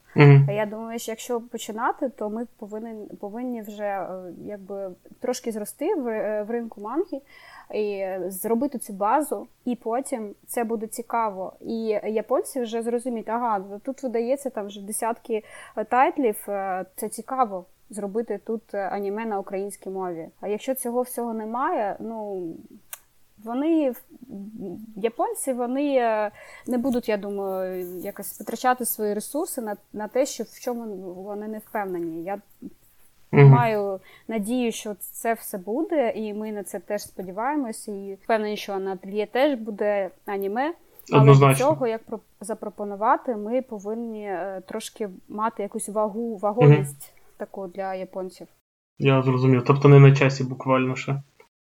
А 0.47 0.51
Я 0.51 0.65
думаю, 0.65 0.99
що 0.99 1.11
якщо 1.11 1.41
починати, 1.41 2.09
то 2.09 2.29
ми 2.29 2.47
повинні, 2.57 3.07
повинні 3.19 3.61
вже 3.61 3.83
е, 3.83 4.07
якби 4.45 4.91
трошки 5.19 5.51
зрости 5.51 5.95
в, 5.95 6.07
е, 6.07 6.43
в 6.43 6.51
ринку 6.51 6.81
манги 6.81 7.21
і 7.73 8.05
зробити 8.27 8.77
цю 8.77 8.93
базу, 8.93 9.47
і 9.65 9.75
потім 9.75 10.35
це 10.47 10.63
буде 10.63 10.87
цікаво. 10.87 11.53
І 11.61 11.75
японці 12.03 12.61
вже 12.61 12.81
зрозуміють, 12.81 13.29
ага, 13.29 13.61
тут 13.83 14.03
видається 14.03 14.49
там 14.49 14.67
вже 14.67 14.81
десятки 14.81 15.43
е, 15.77 15.83
тайтлів, 15.83 16.43
це 16.95 17.09
цікаво. 17.11 17.65
Зробити 17.91 18.39
тут 18.45 18.75
аніме 18.75 19.25
на 19.25 19.39
українській 19.39 19.89
мові. 19.89 20.29
А 20.41 20.47
якщо 20.47 20.75
цього 20.75 21.01
всього 21.01 21.33
немає, 21.33 21.95
ну 21.99 22.47
вони 23.43 23.93
японці 24.95 25.53
вони 25.53 25.95
е, 25.95 26.31
не 26.67 26.77
будуть, 26.77 27.09
я 27.09 27.17
думаю, 27.17 27.85
якось 27.99 28.39
витрачати 28.39 28.85
свої 28.85 29.13
ресурси 29.13 29.61
на, 29.61 29.77
на 29.93 30.07
те, 30.07 30.25
що 30.25 30.43
в 30.43 30.59
чому 30.59 30.85
вони 31.13 31.47
не 31.47 31.57
впевнені. 31.57 32.23
Я 32.23 32.41
Угу. 33.31 33.41
маю 33.41 33.99
надію, 34.27 34.71
що 34.71 34.95
це 34.99 35.33
все 35.33 35.57
буде, 35.57 36.13
і 36.15 36.33
ми 36.33 36.51
на 36.51 36.63
це 36.63 36.79
теж 36.79 37.01
сподіваємося. 37.01 37.91
І 37.91 38.17
впевнені, 38.23 38.57
що 38.57 38.79
на 38.79 38.93
ательє 38.93 39.25
теж 39.25 39.59
буде 39.59 40.09
аніме. 40.25 40.73
Але 41.13 41.35
для 41.35 41.55
цього, 41.55 41.87
як 41.87 42.01
запропонувати, 42.41 43.35
ми 43.35 43.61
повинні 43.61 44.23
е, 44.23 44.61
трошки 44.67 45.09
мати 45.29 45.63
якусь 45.63 45.89
вагу, 45.89 46.37
вагомість 46.37 47.13
таку 47.37 47.67
для 47.67 47.95
японців. 47.95 48.47
Я 48.99 49.21
зрозумів. 49.21 49.63
Тобто 49.67 49.87
не 49.87 49.99
на 49.99 50.15
часі 50.15 50.43
буквально 50.43 50.95
ще. 50.95 51.21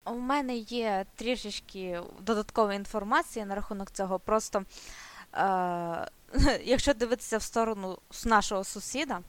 У 0.05 0.13
мене 0.13 0.55
є 0.55 1.05
трішечки 1.15 2.01
додаткової 2.21 2.77
інформації 2.77 3.45
на 3.45 3.55
рахунок 3.55 3.91
цього. 3.91 4.19
Просто 4.19 4.63
е- 5.33 6.07
якщо 6.63 6.93
дивитися 6.93 7.37
в 7.37 7.41
сторону 7.43 7.97
нашого 8.25 8.63
сусіда, 8.63 9.19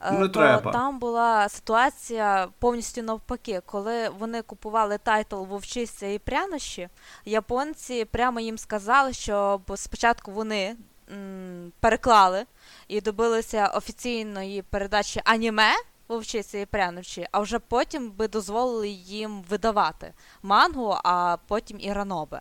е, 0.00 0.12
Не 0.12 0.28
то 0.28 0.40
треба. 0.40 0.72
там 0.72 0.98
була 0.98 1.48
ситуація 1.48 2.48
повністю 2.58 3.02
навпаки, 3.02 3.62
коли 3.66 4.08
вони 4.08 4.42
купували 4.42 4.98
тайтл 4.98 5.36
Вовчиця 5.44 6.06
і 6.06 6.18
прянощі, 6.18 6.88
японці 7.24 8.04
прямо 8.04 8.40
їм 8.40 8.58
сказали, 8.58 9.12
щоб 9.12 9.60
спочатку 9.76 10.32
вони 10.32 10.76
м, 11.12 11.72
переклали 11.80 12.44
і 12.88 13.00
добилися 13.00 13.66
офіційної 13.66 14.62
передачі 14.62 15.20
аніме 15.24 15.72
Вовчиця 16.10 16.58
і 16.58 16.66
прянощі, 16.66 17.26
а 17.32 17.40
вже 17.40 17.58
потім 17.58 18.10
би 18.18 18.28
дозволили 18.28 18.88
їм 18.88 19.42
видавати 19.50 20.12
мангу, 20.42 20.94
а 21.04 21.36
потім 21.48 21.76
і 21.80 21.92
ранобе. 21.92 22.40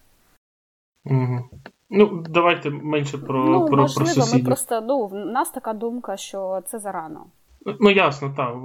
Угу. 1.06 1.50
Ну, 1.90 2.24
давайте 2.30 2.70
менше 2.70 3.18
про, 3.18 3.46
ну, 3.46 3.60
про, 3.60 3.68
про 3.68 3.78
можливо, 3.78 4.28
ми 4.34 4.44
просто 4.44 4.82
ну, 4.82 5.08
в 5.08 5.14
нас 5.14 5.50
така 5.50 5.74
думка, 5.74 6.18
що 6.18 6.62
це 6.66 6.80
зарано. 6.80 7.26
Ну, 7.80 7.90
ясно, 7.90 8.34
так. 8.38 8.56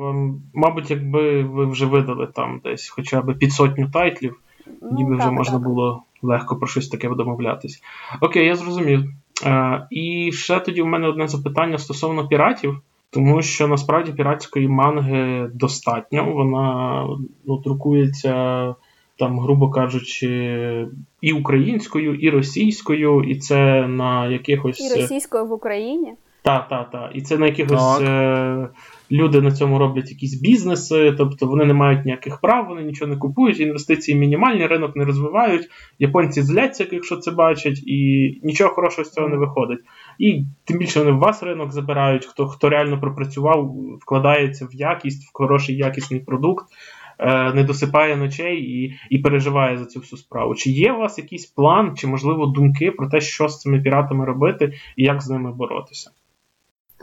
Мабуть, 0.54 0.90
якби 0.90 1.42
ви 1.42 1.66
вже 1.66 1.86
видали 1.86 2.26
там 2.26 2.60
десь 2.64 2.88
хоча 2.88 3.22
б 3.22 3.38
під 3.38 3.52
сотню 3.52 3.90
тайтлів, 3.90 4.40
ніби 4.82 5.10
Ну, 5.10 5.18
вже 5.18 5.30
можна 5.30 5.58
так. 5.58 5.62
було 5.62 6.02
легко 6.22 6.56
про 6.56 6.66
щось 6.66 6.88
таке 6.88 7.08
домовлятись. 7.08 7.82
Окей, 8.20 8.46
я 8.46 8.56
зрозумів. 8.56 9.04
Е, 9.44 9.86
і 9.90 10.32
ще 10.32 10.60
тоді 10.60 10.82
в 10.82 10.86
мене 10.86 11.08
одне 11.08 11.28
запитання 11.28 11.78
стосовно 11.78 12.28
піратів, 12.28 12.80
тому 13.14 13.42
що 13.42 13.68
насправді 13.68 14.12
піратської 14.12 14.68
манги 14.68 15.50
достатньо. 15.54 16.32
Вона 16.32 17.06
ну, 17.44 17.58
друкується, 17.58 18.74
там, 19.18 19.40
грубо 19.40 19.70
кажучи, 19.70 20.88
і 21.20 21.32
українською, 21.32 22.14
і 22.14 22.30
російською, 22.30 23.22
і 23.22 23.38
це 23.38 23.86
на 23.86 24.26
якихось. 24.26 24.80
І 24.80 25.00
російською 25.00 25.46
в 25.46 25.52
Україні. 25.52 26.14
Так, 26.42 26.68
так, 26.68 26.90
так. 26.90 27.10
І 27.14 27.22
це 27.22 27.38
на 27.38 27.46
якихось 27.46 27.98
Так. 27.98 28.02
е, 28.02 28.68
люди 29.10 29.40
на 29.40 29.52
цьому 29.52 29.78
роблять 29.78 30.10
якісь 30.10 30.34
бізнеси, 30.34 31.14
тобто 31.18 31.46
вони 31.46 31.64
не 31.64 31.74
мають 31.74 32.04
ніяких 32.04 32.40
прав, 32.40 32.66
вони 32.68 32.82
нічого 32.82 33.10
не 33.10 33.16
купують, 33.16 33.60
інвестиції 33.60 34.18
мінімальні, 34.18 34.66
ринок 34.66 34.96
не 34.96 35.04
розвивають. 35.04 35.68
Японці 35.98 36.42
зляться, 36.42 36.86
якщо 36.92 37.16
це 37.16 37.30
бачать, 37.30 37.82
і 37.86 38.30
нічого 38.42 38.74
хорошого 38.74 39.04
з 39.04 39.10
цього 39.10 39.28
не 39.28 39.36
виходить. 39.36 39.80
І 40.18 40.44
тим 40.64 40.78
більше 40.78 40.98
вони 40.98 41.12
в 41.12 41.18
вас 41.18 41.42
ринок 41.42 41.72
забирають, 41.72 42.26
хто, 42.26 42.46
хто 42.46 42.68
реально 42.68 43.00
пропрацював, 43.00 43.74
вкладається 44.00 44.66
в 44.66 44.74
якість, 44.74 45.24
в 45.24 45.30
хороший 45.32 45.76
якісний 45.76 46.20
продукт. 46.20 46.66
е, 47.18 47.52
Не 47.52 47.64
досипає 47.64 48.16
ночей 48.16 48.56
і, 48.62 48.98
і 49.10 49.18
переживає 49.18 49.76
за 49.78 49.84
цю 49.84 50.00
всю 50.00 50.20
справу. 50.20 50.54
Чи 50.54 50.70
є 50.70 50.92
у 50.92 50.98
вас 50.98 51.18
якийсь 51.18 51.46
план, 51.46 51.96
чи 51.96 52.06
можливо 52.06 52.46
думки 52.46 52.90
про 52.90 53.08
те, 53.08 53.20
що 53.20 53.48
з 53.48 53.60
цими 53.60 53.80
піратами 53.80 54.24
робити 54.24 54.72
і 54.96 55.04
як 55.04 55.22
з 55.22 55.30
ними 55.30 55.52
боротися? 55.52 56.10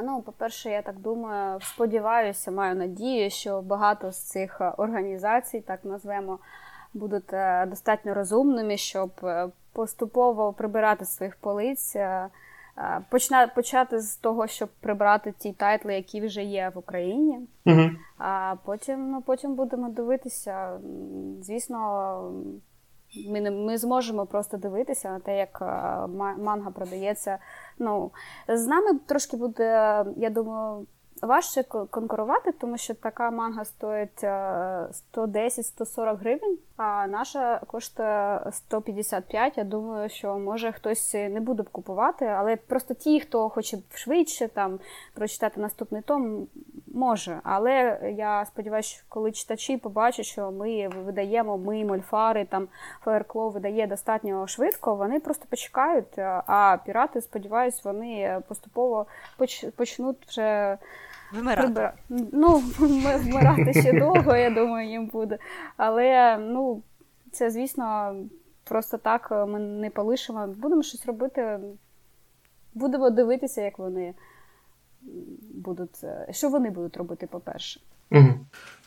Ну, 0.04 0.22
по-перше, 0.26 0.70
я 0.70 0.82
так 0.82 1.00
думаю, 1.00 1.60
сподіваюся, 1.62 2.52
маю 2.52 2.76
надію, 2.76 3.30
що 3.30 3.62
багато 3.62 4.12
з 4.12 4.30
цих 4.30 4.62
організацій, 4.78 5.64
так 5.68 5.86
назвемо, 5.86 6.40
будуть 6.94 7.32
достатньо 7.68 8.14
розумними, 8.14 8.78
щоб 8.78 9.12
поступово 9.74 10.54
прибирати 10.54 11.06
своїх 11.06 11.36
полиць. 11.36 11.96
Почна, 13.10 13.48
почати 13.48 14.00
з 14.00 14.16
того, 14.16 14.48
щоб 14.48 14.70
прибрати 14.80 15.34
ті 15.38 15.54
тайтли, 15.54 15.96
які 15.96 16.22
вже 16.22 16.44
є 16.44 16.72
в 16.76 16.78
Україні, 16.78 17.40
угу. 17.66 17.90
а 18.18 18.56
потім 18.66 19.12
ну, 19.12 19.22
потім 19.22 19.56
будемо 19.56 19.90
дивитися. 19.90 20.80
Звісно, 21.42 22.34
ми 23.30 23.42
не 23.42 23.52
ми 23.52 23.78
зможемо 23.78 24.26
просто 24.26 24.58
дивитися 24.58 25.10
на 25.10 25.20
те, 25.20 25.38
як 25.38 25.62
манга 26.38 26.72
продається. 26.72 27.38
Ну, 27.80 28.12
З 28.48 28.68
нами 28.68 29.00
трошки 29.06 29.38
буде, 29.38 29.64
я 30.18 30.30
думаю, 30.30 30.86
важче 31.22 31.64
конкурувати, 31.64 32.52
тому 32.52 32.78
що 32.78 32.94
така 32.94 33.32
манга 33.32 33.66
стоїть 33.66 34.24
110-140 34.24 36.18
гривень, 36.18 36.58
а 36.78 37.08
наша 37.08 37.62
коштує 37.68 38.42
155. 38.52 39.58
Я 39.58 39.64
думаю, 39.64 40.10
що 40.10 40.40
може 40.40 40.72
хтось 40.72 41.14
не 41.14 41.40
буде 41.42 41.64
купувати, 41.72 42.26
але 42.26 42.56
просто 42.56 42.94
ті, 42.94 43.20
хто 43.20 43.50
хоче 43.50 43.78
швидше 43.94 44.48
там 44.48 44.80
прочитати 45.14 45.62
наступний 45.62 46.02
том, 46.02 46.48
може. 46.94 47.40
Але 47.44 48.00
я 48.18 48.46
сподіваюся, 48.46 49.04
коли 49.10 49.32
читачі 49.32 49.78
побачать, 49.78 50.26
що 50.26 50.52
ми 50.52 50.88
видаємо, 50.88 51.58
ми 51.58 51.86
мольфари, 51.86 52.46
там 52.46 52.68
Фаеркло 53.04 53.50
видає 53.50 53.88
достатньо 53.88 54.48
швидко, 54.48 54.96
вони 54.96 55.20
просто 55.20 55.46
почекають. 55.50 56.20
А 56.20 56.78
пірати, 56.86 57.22
сподіваюсь, 57.22 57.84
вони 57.84 58.42
поступово 58.48 59.06
почнуть 59.76 60.18
вже. 60.28 60.78
Вимирати. 61.34 61.62
Прибира... 61.62 61.94
Ну, 62.10 62.58
вмирати 63.20 63.74
ще 63.82 64.00
довго, 64.00 64.36
я 64.36 64.50
думаю, 64.50 64.90
їм 64.90 65.06
буде. 65.06 65.38
Але 65.78 66.38
ну, 66.38 66.84
це, 67.32 67.52
звісно, 67.52 68.16
просто 68.64 68.98
так 68.98 69.32
ми 69.48 69.60
не 69.60 69.90
полишимо. 69.90 70.48
Будемо 70.48 70.84
щось 70.84 71.06
робити. 71.06 71.60
Будемо 72.74 73.10
дивитися, 73.10 73.62
як 73.62 73.80
вони 73.80 74.14
будуть. 75.54 76.06
Що 76.32 76.50
вони 76.50 76.70
будуть 76.70 76.98
робити, 76.98 77.28
по-перше. 77.28 77.80
Угу. 78.12 78.34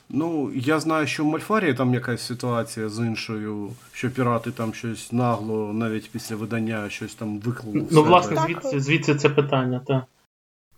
Ну, 0.09 0.51
я 0.55 0.81
знаю, 0.81 1.07
що 1.07 1.25
в 1.25 1.27
Мальфарії 1.27 1.75
там 1.75 1.95
якась 1.95 2.23
ситуація 2.23 2.89
з 2.89 2.99
іншою, 2.99 3.71
що 3.93 4.11
пірати 4.11 4.51
там 4.51 4.75
щось 4.75 5.13
нагло, 5.13 5.73
навіть 5.73 6.11
після 6.11 6.37
видання 6.37 6.91
щось 6.91 7.15
там 7.15 7.39
виклали. 7.39 7.87
Ну, 7.91 8.03
власне, 8.03 8.37
звідси 8.37 8.81
звідси 8.81 9.15
це 9.15 9.29
питання, 9.29 9.81
так. 9.87 10.05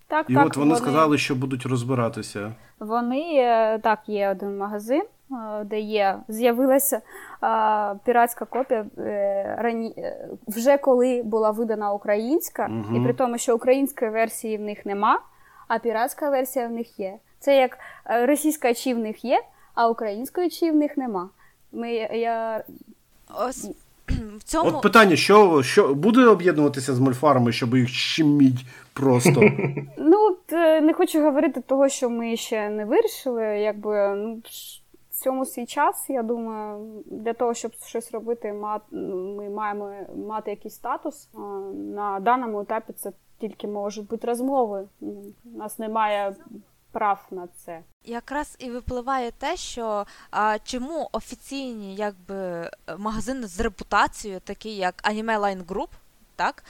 Так, 0.07 0.29
І 0.29 0.33
так, 0.33 0.47
от 0.47 0.57
вони, 0.57 0.69
вони 0.69 0.79
сказали, 0.79 1.17
що 1.17 1.35
будуть 1.35 1.65
розбиратися. 1.65 2.53
Вони 2.79 3.33
е, 3.35 3.79
так, 3.79 3.99
є 4.07 4.29
один 4.29 4.57
магазин, 4.57 5.03
е, 5.31 5.63
де 5.63 5.79
є, 5.79 6.19
з'явилася 6.27 7.01
а, 7.41 7.95
піратська 8.05 8.45
копія 8.45 8.85
е, 8.97 9.55
рані... 9.59 9.95
вже 10.47 10.77
коли 10.77 11.23
була 11.23 11.51
видана 11.51 11.91
українська, 11.91 12.69
угу. 12.71 12.97
і 12.97 13.03
при 13.03 13.13
тому, 13.13 13.37
що 13.37 13.55
української 13.55 14.11
версії 14.11 14.57
в 14.57 14.61
них 14.61 14.85
нема, 14.85 15.19
а 15.67 15.79
піратська 15.79 16.29
версія 16.29 16.67
в 16.67 16.71
них 16.71 16.99
є. 16.99 17.13
Це 17.39 17.57
як 17.57 17.77
російська 18.05 18.73
чи 18.73 18.93
в 18.93 18.97
них 18.97 19.25
є, 19.25 19.43
а 19.73 19.89
української 19.89 20.49
чи 20.49 20.71
в 20.71 20.75
них 20.75 20.97
нема. 20.97 21.29
Ми, 21.71 21.91
я... 21.93 22.63
Ось 23.47 23.71
в 24.37 24.43
цьому... 24.43 24.69
От 24.69 24.81
питання: 24.81 25.15
що 25.15 25.63
що 25.63 25.93
буде 25.93 26.25
об'єднуватися 26.25 26.95
з 26.95 26.99
мольфарами, 26.99 27.51
щоб 27.51 27.75
їх 27.75 27.89
щеміть 27.89 28.65
просто? 28.93 29.41
Ну, 29.97 30.37
не 30.81 30.93
хочу 30.93 31.23
говорити 31.23 31.61
того, 31.61 31.89
що 31.89 32.09
ми 32.09 32.37
ще 32.37 32.69
не 32.69 32.85
вирішили. 32.85 33.43
Якби 33.43 34.15
ну, 34.15 34.41
в 35.11 35.23
цьому 35.23 35.45
свій 35.45 35.65
час, 35.65 36.05
я 36.09 36.23
думаю, 36.23 36.91
для 37.05 37.33
того, 37.33 37.53
щоб 37.53 37.71
щось 37.85 38.11
робити, 38.11 38.53
ми 38.91 39.49
маємо 39.49 39.91
мати 40.27 40.51
якийсь 40.51 40.73
статус. 40.73 41.29
На 41.73 42.19
даному 42.19 42.61
етапі 42.61 42.93
це 42.93 43.11
тільки 43.39 43.67
можуть 43.67 44.07
бути 44.07 44.27
розмови. 44.27 44.83
У 45.01 45.57
нас 45.57 45.79
немає 45.79 46.35
прав 46.91 47.27
на 47.31 47.47
це. 47.47 47.83
Якраз 48.03 48.55
і 48.59 48.69
випливає 48.69 49.31
те, 49.31 49.57
що 49.57 50.05
а, 50.31 50.59
чому 50.63 51.09
офіційні 51.11 51.95
якби 51.95 52.69
магазини 52.97 53.47
з 53.47 53.59
репутацією, 53.59 54.39
такі 54.39 54.75
як 54.75 55.03
Anime 55.03 55.39
Line 55.39 55.65
Group, 55.65 55.89
так? 56.37 56.63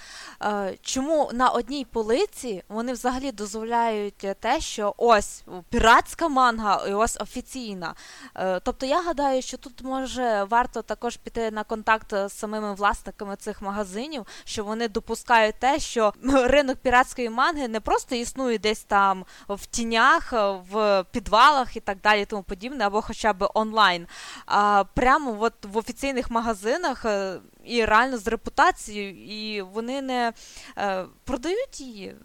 Е, 0.44 0.78
чому 0.82 1.30
на 1.34 1.50
одній 1.50 1.86
полиці 1.86 2.64
вони 2.70 2.94
взагалі 2.94 3.32
дозволяють 3.32 4.28
те, 4.40 4.60
що 4.60 4.94
ось 4.98 5.44
піратська 5.70 6.28
манга 6.28 6.86
і 6.88 6.94
ось 6.94 7.18
офіційна. 7.22 7.94
Е, 8.36 8.60
тобто 8.60 8.86
я 8.86 9.02
гадаю, 9.02 9.42
що 9.42 9.58
тут 9.58 9.82
може 9.82 10.44
варто 10.44 10.82
також 10.82 11.18
піти 11.18 11.52
на 11.52 11.64
контакт 11.64 12.14
з 12.14 12.30
самими 12.30 12.74
власниками 12.74 13.36
цих 13.36 13.62
магазинів, 13.62 14.26
що 14.44 14.64
вони 14.64 14.88
допускають 14.88 15.56
те, 15.60 15.80
що 15.80 16.14
ринок 16.24 16.78
піратської 16.78 17.30
манги 17.30 17.68
не 17.68 17.80
просто 17.80 18.16
існує 18.16 18.58
десь 18.58 18.84
там 18.84 19.26
в 19.50 19.66
тінях, 19.66 20.34
в 20.72 21.06
підвалах 21.12 21.78
і 21.78 21.80
так 21.80 21.98
далі, 22.04 22.26
тому 22.26 22.44
подібне, 22.44 22.86
або 22.86 23.02
хоча 23.02 23.34
б 23.34 23.50
онлайн. 23.54 24.08
А 24.46 24.84
прямо 24.94 25.38
от 25.40 25.54
в 25.64 25.78
офіційних 25.78 26.32
магазинах 26.32 27.06
е, 27.06 27.40
і 27.68 27.86
реально 27.86 28.18
з 28.18 28.28
репутацією, 28.28 29.26
і 29.26 29.62
вони 29.62 30.02
не 30.02 30.34
е, 30.78 31.06
продають 31.24 31.82
її. 31.82 32.16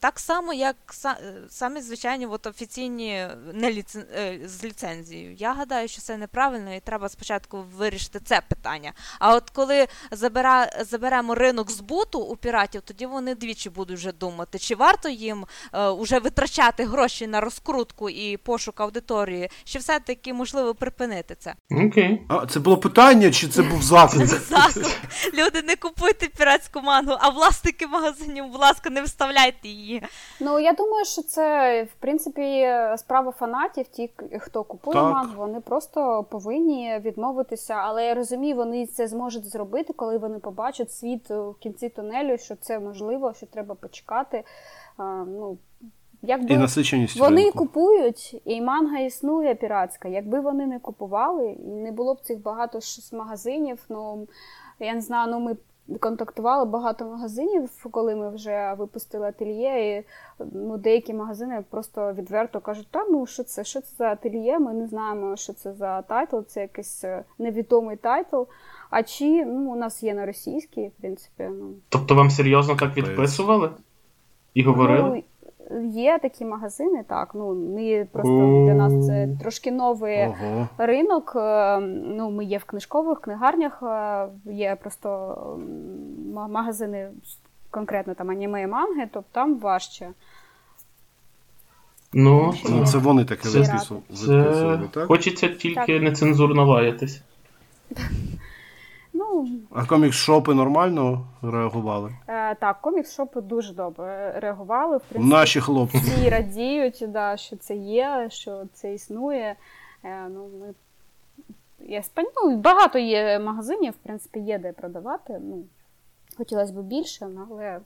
Так 0.00 0.18
само, 0.18 0.52
як 0.52 0.76
самі 1.48 1.80
звичайні 1.80 2.26
от 2.26 2.46
офіційні 2.46 3.26
не 3.52 3.72
ліцен... 3.72 4.04
Е, 4.14 4.38
з 4.44 4.64
ліцензією. 4.64 5.34
Я 5.38 5.52
гадаю, 5.52 5.88
що 5.88 6.00
це 6.00 6.16
неправильно, 6.16 6.74
і 6.74 6.80
треба 6.80 7.08
спочатку 7.08 7.64
вирішити 7.76 8.20
це 8.24 8.40
питання. 8.48 8.92
А 9.18 9.34
от 9.34 9.50
коли 9.50 9.86
забира... 10.10 10.70
заберемо 10.80 11.34
ринок 11.34 11.70
збуту 11.70 12.20
у 12.20 12.36
піратів, 12.36 12.80
тоді 12.80 13.06
вони 13.06 13.34
двічі 13.34 13.70
будуть 13.70 13.98
вже 13.98 14.12
думати, 14.12 14.58
чи 14.58 14.74
варто 14.74 15.08
їм 15.08 15.46
е, 15.72 15.88
уже 15.88 16.18
витрачати 16.18 16.84
гроші 16.84 17.26
на 17.26 17.40
розкрутку 17.40 18.10
і 18.10 18.36
пошук 18.36 18.80
аудиторії, 18.80 19.50
чи 19.64 19.78
все-таки 19.78 20.32
можливо 20.32 20.74
припинити 20.74 21.36
це. 21.38 21.54
Окей. 21.70 22.22
А 22.28 22.46
це 22.46 22.60
було 22.60 22.76
питання, 22.76 23.30
чи 23.30 23.48
це 23.48 23.62
був 23.62 23.82
заклик? 23.82 24.28
Заклик. 24.48 25.00
Люди 25.34 25.62
не 25.62 25.76
купуйте 25.76 26.28
піратську 26.28 26.80
мангу, 26.80 27.16
а 27.20 27.28
власники 27.28 27.86
магазинів, 27.86 28.46
будь 28.46 28.60
ласка, 28.60 28.90
не 28.90 29.02
вставляйте 29.02 29.29
вставляйте 29.30 29.68
її. 29.68 30.02
Ну 30.40 30.60
я 30.60 30.72
думаю, 30.72 31.04
що 31.04 31.22
це 31.22 31.82
в 31.82 31.94
принципі 32.00 32.68
справа 32.96 33.32
фанатів. 33.32 33.86
Ті, 33.88 34.10
хто 34.38 34.64
купує 34.64 34.94
так. 34.94 35.14
мангу, 35.14 35.34
вони 35.36 35.60
просто 35.60 36.26
повинні 36.30 37.00
відмовитися. 37.04 37.74
Але 37.74 38.06
я 38.06 38.14
розумію, 38.14 38.56
вони 38.56 38.86
це 38.86 39.08
зможуть 39.08 39.44
зробити, 39.44 39.92
коли 39.92 40.18
вони 40.18 40.38
побачать 40.38 40.92
світ 40.92 41.30
в 41.30 41.54
кінці 41.60 41.88
тунелю, 41.88 42.38
що 42.38 42.56
це 42.56 42.78
можливо, 42.78 43.34
що 43.34 43.46
треба 43.46 43.74
почекати. 43.74 44.44
А, 44.96 45.02
ну, 45.26 45.58
Якби 46.22 46.54
і 46.54 46.58
насиченість 46.58 47.16
вони 47.16 47.42
ринку. 47.42 47.58
купують, 47.58 48.40
і 48.44 48.60
манга 48.60 48.98
існує 48.98 49.54
піратська. 49.54 50.08
Якби 50.08 50.40
вони 50.40 50.66
не 50.66 50.78
купували, 50.78 51.50
і 51.50 51.66
не 51.66 51.92
було 51.92 52.14
б 52.14 52.20
цих 52.20 52.42
багато 52.42 52.78
магазинів. 53.12 53.78
Ну 53.88 54.28
я 54.80 54.94
не 54.94 55.00
знаю, 55.00 55.30
ну 55.30 55.40
ми 55.40 55.56
контактували 55.98 56.64
багато 56.64 57.04
магазинів, 57.04 57.70
коли 57.90 58.16
ми 58.16 58.30
вже 58.30 58.74
випустили 58.78 59.26
ательє. 59.26 59.96
і 59.96 60.04
ну, 60.52 60.78
Деякі 60.78 61.14
магазини 61.14 61.64
просто 61.70 62.12
відверто 62.12 62.60
кажуть, 62.60 62.88
та 62.90 63.04
ну 63.10 63.26
що 63.26 63.44
це? 63.44 63.64
Що 63.64 63.80
це 63.80 63.96
за 63.98 64.04
ательє? 64.04 64.58
Ми 64.58 64.72
не 64.72 64.86
знаємо, 64.86 65.36
що 65.36 65.52
це 65.52 65.72
за 65.72 66.02
тайтл, 66.02 66.40
це 66.46 66.60
якийсь 66.60 67.04
е, 67.04 67.24
невідомий 67.38 67.96
тайтл. 67.96 68.42
А 68.90 69.02
чи 69.02 69.44
ну, 69.44 69.72
у 69.72 69.76
нас 69.76 70.02
є 70.02 70.14
на 70.14 70.26
російській, 70.26 70.88
в 70.88 71.00
принципі. 71.00 71.48
ну. 71.50 71.74
Тобто 71.88 72.14
вам 72.14 72.30
серйозно 72.30 72.76
так 72.76 72.96
відписували? 72.96 73.70
І 74.54 74.62
говорили? 74.62 75.08
Ну, 75.08 75.22
Є 75.90 76.18
такі 76.18 76.44
магазини, 76.44 77.04
так. 77.08 77.30
Ну 77.34 77.54
ми 77.54 78.06
просто 78.12 78.64
для 78.66 78.74
нас 78.74 79.06
це 79.06 79.28
трошки 79.40 79.72
новий 79.72 80.20
ага. 80.20 80.68
ринок. 80.78 81.32
Е, 81.36 81.78
ну, 81.80 82.30
Ми 82.30 82.44
є 82.44 82.58
в 82.58 82.64
книжкових 82.64 83.20
книгарнях, 83.20 83.82
е, 83.82 84.28
є 84.52 84.76
просто 84.80 85.36
магазини 86.48 87.08
конкретно 87.70 88.14
там 88.14 88.30
аніме 88.30 88.62
і 88.62 88.66
манги, 88.66 89.08
тобто 89.12 89.28
там 89.32 89.58
важче. 89.58 90.08
Ну, 92.12 92.54
ну 92.68 92.86
Це 92.86 92.98
вони 92.98 93.24
таке 93.24 93.48
виписували, 93.48 94.88
так? 94.90 95.06
Хочеться 95.06 95.48
тільки 95.48 95.92
так. 95.92 96.02
нецензурно 96.02 96.66
лаятись. 96.66 97.22
Ну, 99.30 99.48
А 99.70 99.84
комікс-шопи 99.84 100.54
нормально 100.54 101.26
реагували? 101.42 102.12
Е, 102.28 102.54
Так, 102.54 102.78
комікс-шопи 102.82 103.40
дуже 103.40 103.74
добре 103.74 104.34
реагували. 104.40 104.96
В 104.96 105.00
принципі, 105.00 105.34
Наші 105.34 105.60
хлопці 105.60 105.98
всі 105.98 106.28
радіють, 106.28 107.04
да, 107.08 107.36
що 107.36 107.56
це 107.56 107.76
є, 107.76 108.28
що 108.30 108.62
це 108.72 108.94
існує. 108.94 109.56
Е, 110.04 110.28
ну, 110.30 110.48
ми... 110.60 110.74
Я 111.78 112.02
спан... 112.02 112.26
ну, 112.44 112.56
Багато 112.56 112.98
є 112.98 113.38
магазинів, 113.38 113.92
в 113.92 114.06
принципі, 114.06 114.40
є 114.40 114.58
де 114.58 114.72
продавати. 114.72 115.40
Ну, 115.40 115.64
Хотілося 116.36 116.72
б 116.72 116.82
більше, 116.82 117.26
але 117.50 117.80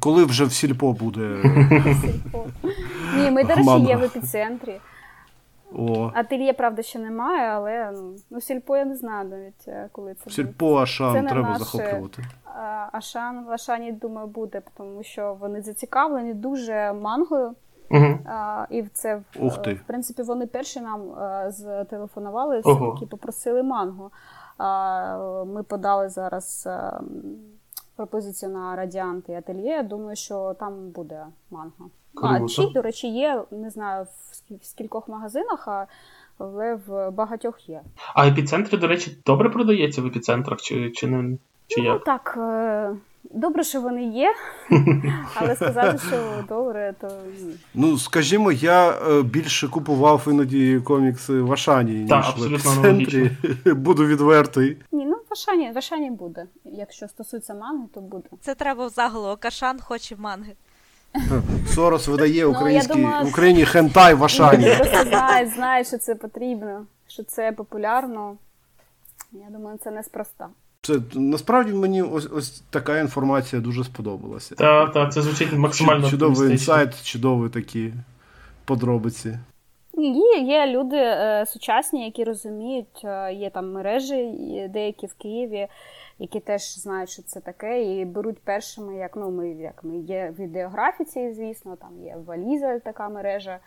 Коли 0.00 0.24
вже 0.24 0.44
в 0.44 0.52
сільпо 0.52 0.92
буде. 0.92 1.20
Ні, 3.16 3.30
ми, 3.30 3.44
до 3.44 3.54
речі, 3.54 3.84
є 3.88 3.96
в 3.96 4.02
епіцентрі. 4.02 4.80
О. 5.72 6.10
Ательє, 6.14 6.52
правда, 6.52 6.82
ще 6.82 6.98
немає, 6.98 7.48
але 7.48 7.94
ну, 8.30 8.40
сільпо 8.40 8.76
я 8.76 8.84
не 8.84 8.96
знаю 8.96 9.28
навіть, 9.28 9.68
е, 9.68 9.88
коли 9.92 10.14
це 10.14 10.30
Сільпо, 10.30 10.76
Ашан 10.76 11.14
це 11.14 11.22
треба 11.22 11.48
наше, 11.48 11.64
захоплювати. 11.64 12.22
Ашан 12.92 13.44
в 13.44 13.50
Ашані, 13.50 13.92
думаю, 13.92 14.26
буде, 14.26 14.62
тому 14.76 15.02
що 15.02 15.36
вони 15.40 15.62
зацікавлені 15.62 16.34
дуже 16.34 16.92
мангою. 16.92 17.54
Угу. 17.90 18.18
А, 18.24 18.66
І 18.70 18.82
це 18.82 19.22
Ух 19.40 19.58
ти. 19.58 19.74
в 19.74 19.82
принципі 19.86 20.22
вони 20.22 20.46
перші 20.46 20.80
нам 20.80 21.10
а, 21.10 21.50
зателефонували, 21.50 22.62
які 22.66 23.06
попросили 23.06 23.62
манго. 23.62 24.10
А, 24.58 25.44
Ми 25.46 25.62
подали 25.62 26.08
зараз 26.08 26.66
а, 26.66 27.00
пропозицію 27.96 28.52
на 28.52 28.76
радіант 28.76 29.28
і 29.28 29.32
ательє. 29.32 29.68
Я 29.68 29.82
думаю, 29.82 30.16
що 30.16 30.54
там 30.54 30.90
буде 30.90 31.26
манго. 31.50 31.90
А 32.22 32.36
Круто. 32.38 32.54
чи, 32.54 32.72
до 32.74 32.82
речі, 32.82 33.08
є, 33.08 33.42
не 33.50 33.70
знаю, 33.70 34.04
в 34.04 34.34
скі- 34.34 34.60
в 34.60 34.64
скількох 34.64 35.08
магазинах, 35.08 35.68
а, 35.68 35.86
але 36.38 36.78
в 36.86 37.10
багатьох 37.10 37.68
є. 37.68 37.80
А 38.14 38.26
епіцентр, 38.28 38.78
до 38.78 38.86
речі, 38.86 39.18
добре 39.26 39.48
продається 39.50 40.02
в 40.02 40.06
епіцентрах, 40.06 40.60
чи, 40.60 40.90
чи 40.90 41.06
не 41.06 41.36
чи 41.66 41.80
Ну 41.80 41.86
як? 41.86 42.04
так, 42.04 42.34
е, 42.38 42.90
добре, 43.30 43.64
що 43.64 43.80
вони 43.80 44.04
є, 44.04 44.34
але 45.34 45.56
сказати, 45.56 45.98
що 46.08 46.16
добре, 46.48 46.94
то 47.00 47.08
ні. 47.40 47.54
Ну, 47.74 47.98
скажімо, 47.98 48.52
я 48.52 48.90
е, 48.90 49.22
більше 49.22 49.68
купував 49.68 50.24
іноді 50.26 50.80
комікси 50.84 51.40
в 51.40 51.52
Ашані, 51.52 51.92
ніж 51.92 52.08
Так, 52.08 52.24
в 52.24 52.28
абсолютно 52.28 52.72
епіцентрі. 52.72 53.30
Буду 53.72 54.06
відвертий. 54.06 54.76
Ні, 54.92 55.06
ну 55.06 55.14
в 55.16 55.32
Ашані, 55.32 55.70
в 55.74 55.78
Ашані 55.78 56.10
буде. 56.10 56.46
Якщо 56.64 57.08
стосується 57.08 57.54
манги, 57.54 57.86
то 57.94 58.00
буде. 58.00 58.28
Це 58.40 58.54
треба 58.54 58.86
в 58.86 58.88
заголовок. 58.90 59.40
Кашан 59.40 59.80
хоче 59.80 60.16
манги. 60.16 60.52
Сорос 61.74 62.08
видає 62.08 62.44
Ну, 62.44 62.50
український 62.50 62.96
думаю, 62.96 63.24
в 63.24 63.28
Україні 63.28 63.64
хентай 63.64 64.14
в 64.14 64.24
Ашані. 64.24 64.72
Знають, 65.06 65.54
знають, 65.54 65.86
що 65.86 65.98
це 65.98 66.14
потрібно, 66.14 66.86
що 67.08 67.22
це 67.22 67.52
популярно. 67.52 68.36
Я 69.32 69.50
думаю, 69.50 69.78
це 69.84 69.90
неспроста. 69.90 70.48
Це 70.82 70.94
насправді 71.14 71.72
мені 71.72 72.02
ось 72.02 72.28
ось 72.32 72.62
така 72.70 72.98
інформація 73.00 73.62
дуже 73.62 73.84
сподобалася. 73.84 74.54
Так, 74.54 74.92
так, 74.92 75.12
це 75.12 75.22
звучить 75.22 75.52
максимально 75.52 76.10
Чудовий 76.10 76.50
інсайт, 76.50 77.02
чудові 77.02 77.48
такі 77.48 77.92
подробиці. 78.64 79.38
Є, 79.98 80.38
є 80.42 80.66
люди 80.66 80.96
е, 80.96 81.44
сучасні, 81.48 82.04
які 82.04 82.24
розуміють, 82.24 83.04
е, 83.04 83.32
є 83.34 83.50
там 83.50 83.72
мережі, 83.72 84.34
деякі 84.70 85.06
в 85.06 85.14
Києві, 85.14 85.68
які 86.18 86.40
теж 86.40 86.78
знають, 86.78 87.10
що 87.10 87.22
це 87.22 87.40
таке, 87.40 87.82
і 87.82 88.04
беруть 88.04 88.38
першими, 88.38 88.96
як 88.96 89.16
ну 89.16 89.30
ми 89.30 89.50
як 89.50 89.84
ми 89.84 89.98
є 89.98 90.34
в 90.38 90.40
ідеографіці, 90.40 91.32
звісно, 91.32 91.76
там 91.76 92.00
є 92.04 92.16
Валіза, 92.26 92.78
така 92.78 93.08
мережа, 93.08 93.58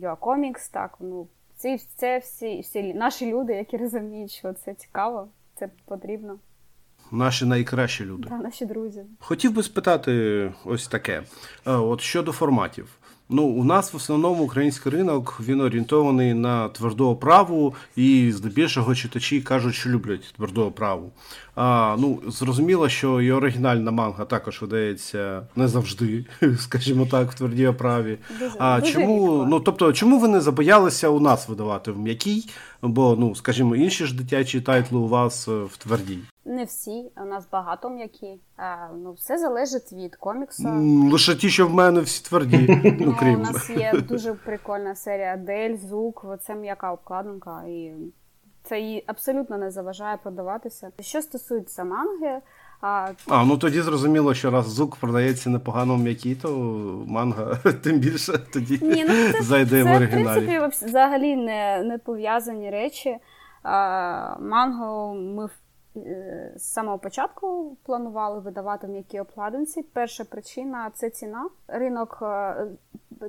Юакомікс, 0.00 0.68
так. 0.68 0.96
Ну, 1.00 1.28
ці 1.56 1.78
це 1.96 2.18
всі, 2.18 2.60
всі 2.60 2.94
наші 2.94 3.32
люди, 3.32 3.52
які 3.52 3.76
розуміють, 3.76 4.30
що 4.30 4.52
це 4.52 4.74
цікаво, 4.74 5.28
це 5.54 5.68
потрібно. 5.84 6.38
Наші 7.10 7.44
найкращі 7.44 8.04
люди. 8.04 8.28
Та 8.28 8.36
наші 8.38 8.66
друзі. 8.66 9.04
Хотів 9.20 9.54
би 9.54 9.62
спитати 9.62 10.52
ось 10.64 10.88
таке: 10.88 11.22
Е, 11.66 11.72
от 11.72 12.00
щодо 12.00 12.32
форматів. 12.32 12.98
Ну, 13.32 13.42
у 13.42 13.64
нас 13.64 13.92
в 13.92 13.96
основному 13.96 14.44
український 14.44 14.92
ринок 14.92 15.40
він 15.46 15.60
орієнтований 15.60 16.34
на 16.34 16.68
тверду 16.68 17.08
оправу, 17.08 17.74
і 17.96 18.32
здебільшого 18.32 18.94
читачі 18.94 19.40
кажуть, 19.40 19.74
що 19.74 19.90
люблять 19.90 20.32
тверду 20.36 20.62
оправу. 20.62 21.12
А, 21.54 21.96
ну, 21.98 22.22
зрозуміло, 22.28 22.88
що 22.88 23.20
і 23.20 23.32
оригінальна 23.32 23.90
манга 23.90 24.24
також 24.24 24.60
видається 24.62 25.42
не 25.56 25.68
завжди, 25.68 26.24
скажімо 26.58 27.06
так, 27.10 27.32
в 27.32 27.34
твердій 27.34 27.66
оправі. 27.66 28.18
Дуже, 28.38 28.54
А 28.58 28.80
дуже 28.80 28.92
чому, 28.92 29.14
рідко. 29.14 29.46
ну 29.50 29.60
тобто, 29.60 29.92
чому 29.92 30.18
ви 30.18 30.28
не 30.28 30.40
забоялися 30.40 31.08
у 31.08 31.20
нас 31.20 31.48
видавати 31.48 31.92
в 31.92 31.98
м'якій? 31.98 32.48
Бо, 32.82 33.16
ну, 33.18 33.34
скажімо, 33.34 33.76
інші 33.76 34.06
ж 34.06 34.16
дитячі 34.16 34.60
тайтли 34.60 34.98
у 34.98 35.08
вас 35.08 35.48
е, 35.48 35.52
в 35.52 35.76
твердій. 35.76 36.18
Не 36.44 36.64
всі, 36.64 37.10
у 37.16 37.24
нас 37.24 37.48
багато 37.52 37.90
м'які. 37.90 38.40
А, 38.56 38.88
ну, 38.96 39.12
все 39.12 39.38
залежить 39.38 39.92
від 39.92 40.16
коміксу. 40.16 40.68
Лише 41.12 41.34
ті, 41.34 41.50
що 41.50 41.66
в 41.66 41.74
мене 41.74 42.00
всі 42.00 42.24
тверді, 42.24 42.80
ну 43.00 43.16
Ну, 43.22 43.34
у 43.34 43.38
нас 43.38 43.70
є 43.70 43.92
дуже 44.08 44.34
прикольна 44.34 44.94
серія 44.94 45.36
Дель, 45.36 45.76
Звук, 45.76 46.26
це 46.40 46.54
м'яка 46.54 46.92
обкладинка, 46.92 47.64
і 47.68 47.92
це 48.62 48.80
їй 48.80 49.04
абсолютно 49.06 49.58
не 49.58 49.70
заважає 49.70 50.16
продаватися. 50.16 50.90
Що 51.00 51.22
стосується 51.22 51.84
манги, 51.84 52.40
а, 52.80 53.08
А, 53.28 53.44
ну 53.44 53.56
тоді 53.56 53.80
зрозуміло, 53.80 54.34
що 54.34 54.50
раз 54.50 54.68
звук 54.68 54.96
продається 54.96 55.50
непогано 55.50 55.94
в 55.94 55.98
м'якій, 55.98 56.34
то 56.34 56.48
манга 57.06 57.56
тим 57.82 57.98
більше 57.98 58.38
тоді 58.52 58.78
ні, 58.82 59.04
ну 59.08 59.32
це, 59.32 59.42
зайде 59.42 59.82
в 59.82 59.86
це 59.86 60.06
в 60.06 60.10
принципі 60.10 60.60
взагалі 60.86 61.36
не, 61.36 61.82
не 61.82 61.98
пов'язані 61.98 62.70
речі. 62.70 63.16
А, 63.62 64.36
манго 64.40 65.14
ми 65.14 65.44
е, 65.44 65.48
з 66.56 66.62
самого 66.62 66.98
початку 66.98 67.76
планували 67.82 68.40
видавати 68.40 68.86
м'які 68.86 69.20
обкладинці. 69.20 69.82
Перша 69.82 70.24
причина 70.24 70.90
це 70.94 71.10
ціна. 71.10 71.48
Ринок 71.68 72.18
е, 72.22 72.66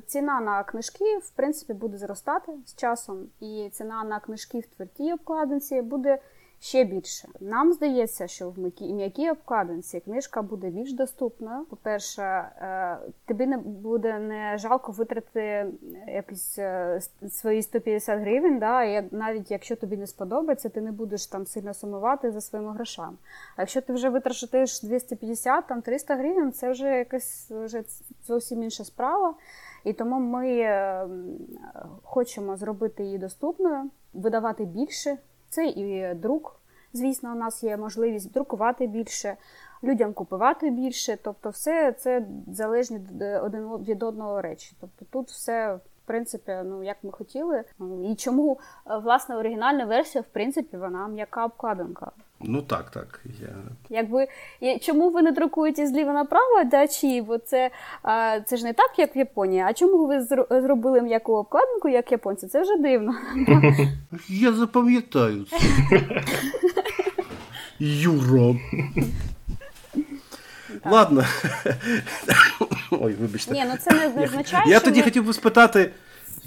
ціна 0.05 0.39
на 0.39 0.63
книжки 0.63 1.17
в 1.17 1.29
принципі 1.29 1.73
буде 1.73 1.97
зростати 1.97 2.51
з 2.65 2.75
часом, 2.75 3.27
і 3.39 3.69
ціна 3.71 4.03
на 4.03 4.19
книжки 4.19 4.59
в 4.59 4.75
твердій 4.75 5.13
обкладинці 5.13 5.81
буде. 5.81 6.19
Ще 6.63 6.83
більше. 6.83 7.27
Нам 7.39 7.73
здається, 7.73 8.27
що 8.27 8.49
в 8.49 8.59
м'якій- 8.59 9.31
обкладинці 9.31 9.99
книжка 9.99 10.41
буде 10.41 10.69
більш 10.69 10.93
доступною. 10.93 11.65
По-перше, 11.65 12.21
е, 12.23 12.97
тобі 13.25 13.47
не 13.47 13.57
буде 13.57 14.19
не 14.19 14.57
жалко 14.57 14.91
витратити 14.91 15.65
якісь 16.07 16.59
е, 16.59 17.01
свої 17.29 17.61
150 17.61 18.19
гривень. 18.19 18.59
Да? 18.59 18.83
І 18.83 19.07
навіть 19.11 19.51
якщо 19.51 19.75
тобі 19.75 19.97
не 19.97 20.07
сподобається, 20.07 20.69
ти 20.69 20.81
не 20.81 20.91
будеш 20.91 21.27
там 21.27 21.45
сильно 21.45 21.73
сумувати 21.73 22.31
за 22.31 22.41
своїми 22.41 22.73
грошами. 22.73 23.17
А 23.55 23.61
якщо 23.61 23.81
ти 23.81 23.93
вже 23.93 24.09
витратиш 24.09 24.81
250, 24.81 25.67
там 25.67 25.81
300 25.81 26.15
гривень, 26.15 26.51
це 26.51 26.71
вже 26.71 26.97
якась 26.97 27.51
вже 27.51 27.83
зовсім 28.27 28.63
інша 28.63 28.83
справа. 28.83 29.33
І 29.83 29.93
тому 29.93 30.19
ми 30.19 30.57
е, 30.59 31.07
хочемо 32.03 32.57
зробити 32.57 33.03
її 33.03 33.17
доступною, 33.17 33.89
видавати 34.13 34.65
більше. 34.65 35.17
Це 35.53 35.65
і 35.67 36.13
друк. 36.13 36.59
Звісно, 36.93 37.31
у 37.31 37.35
нас 37.35 37.63
є 37.63 37.77
можливість 37.77 38.31
друкувати 38.31 38.87
більше, 38.87 39.37
людям 39.83 40.13
купувати 40.13 40.69
більше. 40.69 41.17
Тобто, 41.23 41.49
все 41.49 41.91
це 41.91 42.25
залежні 42.47 42.99
один 43.41 43.67
від 43.67 44.03
одного 44.03 44.41
речі. 44.41 44.75
Тобто 44.81 45.05
тут 45.09 45.29
все. 45.29 45.79
В 46.03 46.07
принципі, 46.07 46.51
ну 46.65 46.83
як 46.83 46.97
ми 47.03 47.11
хотіли, 47.11 47.63
і 48.11 48.15
чому 48.15 48.59
е, 48.91 48.97
власне 48.97 49.35
оригінальна 49.35 49.85
версія, 49.85 50.21
в 50.21 50.33
принципі, 50.33 50.77
вона 50.77 51.07
м'яка 51.07 51.45
обкладинка. 51.45 52.11
Ну 52.41 52.61
так, 52.61 52.89
так. 52.89 53.21
Я... 53.41 53.47
Якби 53.89 54.27
чому 54.81 55.09
ви 55.09 55.21
не 55.21 55.31
друкуєте 55.31 55.87
зліва 55.87 56.13
направо, 56.13 56.63
да, 56.71 56.87
чи 56.87 57.21
бо 57.21 57.37
це, 57.37 57.69
а, 58.01 58.39
це 58.45 58.57
ж 58.57 58.63
не 58.63 58.73
так, 58.73 58.99
як 58.99 59.15
в 59.15 59.17
Японії. 59.17 59.61
А 59.61 59.73
чому 59.73 60.07
ви 60.07 60.19
зро- 60.19 60.61
зробили 60.61 61.01
м'яку 61.01 61.33
обкладинку, 61.33 61.89
як 61.89 62.11
японці? 62.11 62.47
Це 62.47 62.61
вже 62.61 62.77
дивно. 62.77 63.15
Я 64.29 64.53
запам'ятаю 64.53 65.45
це. 65.45 65.57
Юро. 67.79 68.55
Ладно. 70.85 71.25
Ой, 72.91 73.15
вибачте. 73.21 73.53
Ні, 73.53 73.63
ну 73.67 73.73
це 73.81 74.09
не, 74.15 74.23
означає, 74.23 74.63
Я 74.67 74.77
що 74.79 74.85
тоді 74.85 74.99
ми... 74.99 75.03
хотів 75.03 75.25
би 75.25 75.33
спитати, 75.33 75.91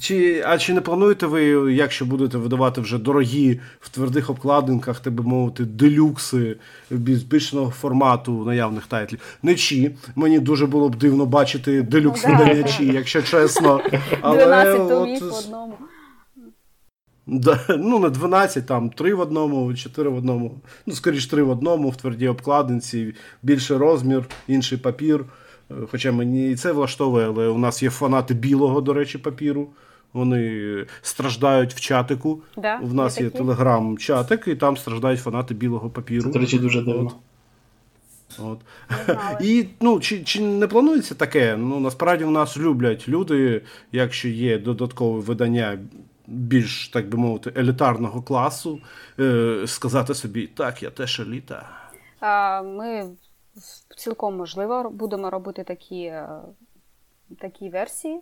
чи, 0.01 0.45
а 0.47 0.59
чи 0.59 0.75
не 0.75 0.81
плануєте 0.81 1.27
ви, 1.27 1.43
якщо 1.75 2.05
будете 2.05 2.39
видавати 2.39 2.81
вже 2.81 2.99
дорогі 2.99 3.61
в 3.81 3.89
твердих 3.89 4.31
обкладинках, 4.31 5.01
так 5.01 5.13
би 5.13 5.23
мовити, 5.25 5.65
делюкси 5.65 6.57
більш 6.91 7.19
збільшеного 7.19 7.71
формату 7.71 8.45
наявних 8.45 8.87
тайтлів? 8.87 9.19
Не 9.43 9.55
чи. 9.55 9.91
Мені 10.17 10.39
дуже 10.39 10.67
було 10.67 10.89
б 10.89 10.97
дивно 10.97 11.27
бачити 11.27 11.83
делюкс 11.83 12.25
Ну, 12.25 12.31
да. 12.33 12.39
видання 12.39 12.63
чи, 12.69 12.85
якщо 12.85 13.23
чесно. 13.23 13.81
12 14.23 14.89
томів 14.89 15.25
от, 15.25 15.33
в 15.33 15.35
одному. 15.35 15.75
Да, 17.27 17.61
ну, 17.69 17.99
не 17.99 18.11
12, 18.11 18.67
там 18.67 18.91
3 18.91 19.15
в 19.15 19.21
одному, 19.21 19.75
4 19.75 20.09
в 20.11 20.17
одному. 20.17 20.61
Ну, 20.87 20.95
скоріш 20.95 21.27
3 21.27 21.43
в 21.43 21.51
одному, 21.51 21.91
в 21.91 21.97
твердій 21.97 22.29
обкладинці, 22.29 23.15
більший 23.43 23.77
розмір, 23.77 24.25
інший 24.49 24.79
папір. 24.79 25.25
Е, 25.71 25.75
Хоча 25.91 26.13
мені 26.13 26.51
і 26.51 26.57
це 26.57 26.73
влаштовує, 26.73 27.27
але 27.27 27.49
у 27.49 27.59
нас 27.59 27.83
є 27.83 27.91
фанати 27.91 28.35
білого, 28.35 28.81
до 28.81 28.93
речі, 28.93 29.19
папіру. 29.19 29.69
Вони 30.13 30.87
страждають 31.03 31.75
в 31.75 31.81
чатику. 31.81 32.43
Да, 32.57 32.81
В 32.83 32.95
нас 32.95 33.19
є 33.19 33.25
є 33.25 33.31
телеграм-чатик, 33.31 34.49
і 34.49 34.55
там 34.55 34.77
страждають 34.77 35.21
фанати 35.21 35.55
білого 35.55 35.91
папіру. 35.91 36.23
Це, 36.23 36.29
до 36.29 36.39
речі, 36.39 36.59
дуже 36.59 36.83
дивно. 36.83 37.13
От. 38.39 38.59
І 39.41 39.67
ну, 39.81 40.01
чи, 40.01 40.25
чи 40.25 40.41
не 40.41 40.67
планується 40.67 41.15
таке? 41.15 41.57
Ну, 41.57 41.81
насправді 41.81 42.25
в 42.25 42.31
нас 42.31 42.59
люблять 42.59 43.09
люди, 43.09 43.63
якщо 43.93 44.29
є 44.29 44.59
додаткове 44.59 45.21
видання 45.21 45.79
більш, 46.27 46.89
так 46.89 47.09
би 47.09 47.19
мовити, 47.19 47.53
елітарного 47.57 48.23
класу, 48.23 48.81
е, 49.19 49.63
сказати 49.67 50.15
собі, 50.15 50.47
так, 50.47 50.83
я 50.83 50.91
теж 50.91 51.21
еліта. 51.21 51.67
Ми 52.65 53.09
цілком 53.97 54.37
можливо, 54.37 54.91
будемо 54.91 55.31
робити 55.31 55.65
такі 55.65 56.13
такі 57.39 57.69
версії. 57.69 58.21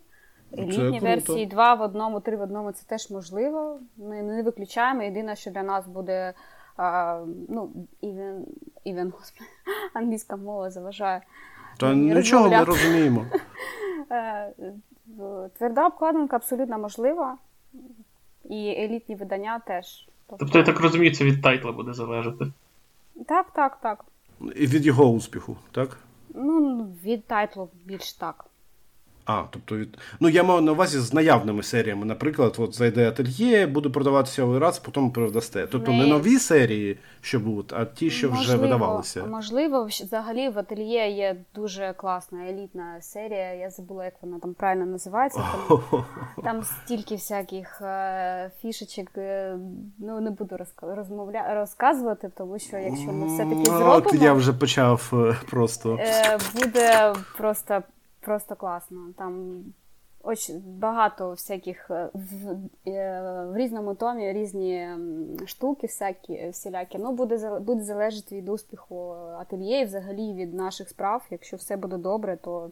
Елітні 0.58 1.00
версії, 1.00 1.46
два 1.46 1.74
в 1.74 1.82
одному, 1.82 2.20
три 2.20 2.36
в 2.36 2.40
одному 2.40 2.72
це 2.72 2.86
теж 2.86 3.10
можливо. 3.10 3.80
Ми 3.96 4.22
не 4.22 4.42
виключаємо. 4.42 5.02
Єдине, 5.02 5.36
що 5.36 5.50
для 5.50 5.62
нас 5.62 5.86
буде 5.86 6.34
а, 6.76 7.20
ну, 7.48 7.72
even, 8.02 8.44
even, 8.86 9.12
англійська 9.94 10.36
мова 10.36 10.70
заважає. 10.70 11.22
Та 11.78 11.94
нічого 11.94 12.48
не 12.48 12.64
розуміємо. 12.64 13.26
Е, 14.10 14.52
тверда 15.58 15.86
обкладинка 15.86 16.36
абсолютно 16.36 16.78
можлива, 16.78 17.38
і 18.44 18.74
елітні 18.78 19.14
видання 19.14 19.58
теж. 19.58 20.08
Тобто, 20.38 20.58
я 20.58 20.64
так 20.64 20.80
розумію, 20.80 21.14
це 21.14 21.24
від 21.24 21.42
тайтла 21.42 21.72
буде 21.72 21.92
залежати. 21.92 22.52
Так, 23.26 23.50
так, 23.50 23.80
так. 23.80 24.04
І 24.56 24.66
від 24.66 24.86
його 24.86 25.10
успіху, 25.10 25.56
так? 25.72 25.98
Ну, 26.34 26.86
від 27.04 27.26
тайтлу 27.26 27.68
більш 27.84 28.12
так. 28.12 28.46
А, 29.26 29.42
тобто 29.50 29.76
від. 29.76 29.98
Ну, 30.20 30.28
я 30.28 30.42
маю 30.42 30.60
на 30.60 30.72
увазі 30.72 30.98
з 30.98 31.12
наявними 31.12 31.62
серіями. 31.62 32.06
Наприклад, 32.06 32.56
от 32.58 32.74
зайде 32.74 33.08
ательє, 33.08 33.66
буде 33.66 33.88
продаватися 33.88 34.44
один 34.44 34.58
раз, 34.58 34.78
потім 34.78 35.10
передасте. 35.10 35.66
Тобто 35.66 35.92
не, 35.92 35.98
не 35.98 36.06
нові 36.06 36.38
серії, 36.38 36.98
що 37.20 37.40
будуть, 37.40 37.72
а 37.72 37.84
ті, 37.84 38.10
що 38.10 38.30
можливо, 38.30 38.44
вже 38.44 38.56
видавалися. 38.56 39.24
Можливо, 39.24 39.84
взагалі 39.84 40.48
в 40.48 40.58
ательє 40.58 41.10
є 41.10 41.36
дуже 41.54 41.94
класна 41.96 42.48
елітна 42.48 43.00
серія. 43.00 43.54
Я 43.54 43.70
забула, 43.70 44.04
як 44.04 44.14
вона 44.22 44.38
там 44.38 44.54
правильно 44.54 44.86
називається. 44.86 45.40
Там, 45.68 46.04
там 46.44 46.62
стільки 46.62 47.14
всяких 47.14 47.82
е, 47.82 48.50
фішечок. 48.62 49.08
Е, 49.16 49.58
ну 49.98 50.20
не 50.20 50.30
буду 50.30 50.56
розмовля... 50.82 51.54
розказувати, 51.54 52.30
тому 52.36 52.58
що 52.58 52.76
якщо 52.76 53.12
ми 53.12 53.26
все 53.26 53.44
таки 53.44 53.64
зробимо... 53.64 53.92
От 53.92 54.14
я 54.14 54.32
вже 54.32 54.52
почав 54.52 55.10
е, 55.12 55.36
просто. 55.50 55.98
Буде 56.54 57.14
просто 57.36 57.82
просто 58.24 58.56
класно. 58.56 59.12
Там 59.18 59.64
очень 60.22 60.60
багато 60.60 61.30
всяких 61.30 61.90
е, 61.90 62.10
в, 62.14 62.56
е, 62.88 63.46
в 63.52 63.56
різному 63.56 63.94
томі 63.94 64.32
різні 64.32 64.88
штуки, 65.46 65.86
всякі, 65.86 66.48
всілякі. 66.48 66.98
Ну, 66.98 67.12
буде 67.12 67.58
буде 67.60 67.82
залежати 67.82 68.36
від 68.36 68.48
успіху 68.48 69.10
ательє 69.40 69.80
і 69.80 69.84
взагалі 69.84 70.34
від 70.34 70.54
наших 70.54 70.88
справ. 70.88 71.26
Якщо 71.30 71.56
все 71.56 71.76
буде 71.76 71.96
добре, 71.96 72.36
то 72.36 72.70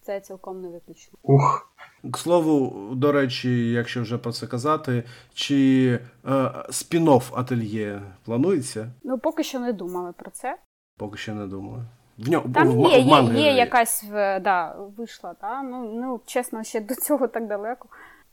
це 0.00 0.20
цілком 0.20 0.60
не 0.60 0.68
виключно. 0.68 1.18
Ух. 1.22 1.70
К 2.12 2.18
слову, 2.18 2.72
до 2.94 3.12
речі, 3.12 3.70
якщо 3.70 4.02
вже 4.02 4.18
про 4.18 4.32
це 4.32 4.46
казати, 4.46 5.04
чи 5.34 5.90
е, 6.24 6.28
спін-офф 6.68 7.38
ательє 7.40 8.02
планується? 8.24 8.90
Ну, 9.02 9.18
поки 9.18 9.42
що 9.42 9.60
не 9.60 9.72
думали 9.72 10.12
про 10.12 10.30
це. 10.30 10.58
Поки 10.98 11.18
що 11.18 11.34
не 11.34 11.46
думали. 11.46 11.84
В 12.18 12.30
ньому 12.30 12.48
Там 12.54 12.68
в, 12.68 12.90
є, 12.90 13.02
в 13.02 13.06
манги. 13.06 13.38
є, 13.38 13.46
є 13.46 13.52
якась 13.52 14.04
да, 14.40 14.76
вийшла, 14.96 15.34
та? 15.34 15.62
Ну, 15.62 15.92
ну, 15.94 16.20
чесно, 16.26 16.64
ще 16.64 16.80
до 16.80 16.94
цього 16.94 17.28
так 17.28 17.48
далеко. 17.48 17.88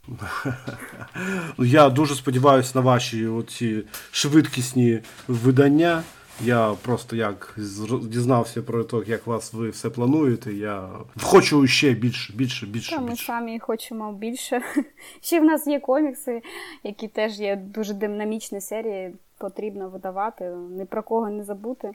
Я 1.57 1.89
дуже 1.89 2.15
сподіваюся 2.15 2.71
на 2.75 2.81
ваші 2.81 3.27
оці 3.27 3.83
швидкісні 4.11 4.99
видання. 5.27 6.03
Я 6.43 6.73
просто 6.81 7.15
як 7.15 7.55
дізнався 8.03 8.61
про 8.61 8.83
те, 8.83 8.97
як 9.07 9.27
вас 9.27 9.53
ви 9.53 9.69
все 9.69 9.89
плануєте. 9.89 10.53
Я 10.53 10.89
хочу 11.21 11.67
ще 11.67 11.91
більше, 11.91 12.33
більше, 12.33 12.65
більше. 12.65 12.95
Та, 12.95 13.01
ми 13.01 13.09
більше. 13.09 13.25
самі 13.25 13.59
хочемо 13.59 14.13
більше. 14.13 14.61
Ще 15.21 15.39
в 15.39 15.43
нас 15.43 15.67
є 15.67 15.79
комікси, 15.79 16.41
які 16.83 17.07
теж 17.07 17.39
є 17.39 17.55
дуже 17.55 17.93
динамічні 17.93 18.61
серії, 18.61 19.13
потрібно 19.37 19.89
видавати, 19.89 20.45
ні 20.49 20.85
про 20.85 21.03
кого 21.03 21.29
не 21.29 21.43
забути. 21.43 21.91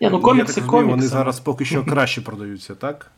Я, 0.00 0.10
ну, 0.10 0.20
комікси, 0.20 0.60
Я 0.60 0.66
так. 0.66 0.86
Вони 0.86 1.02
зараз 1.02 1.40
поки 1.40 1.64
що 1.64 1.84
краще 1.84 2.20
продаються, 2.20 2.74
так? 2.74 3.10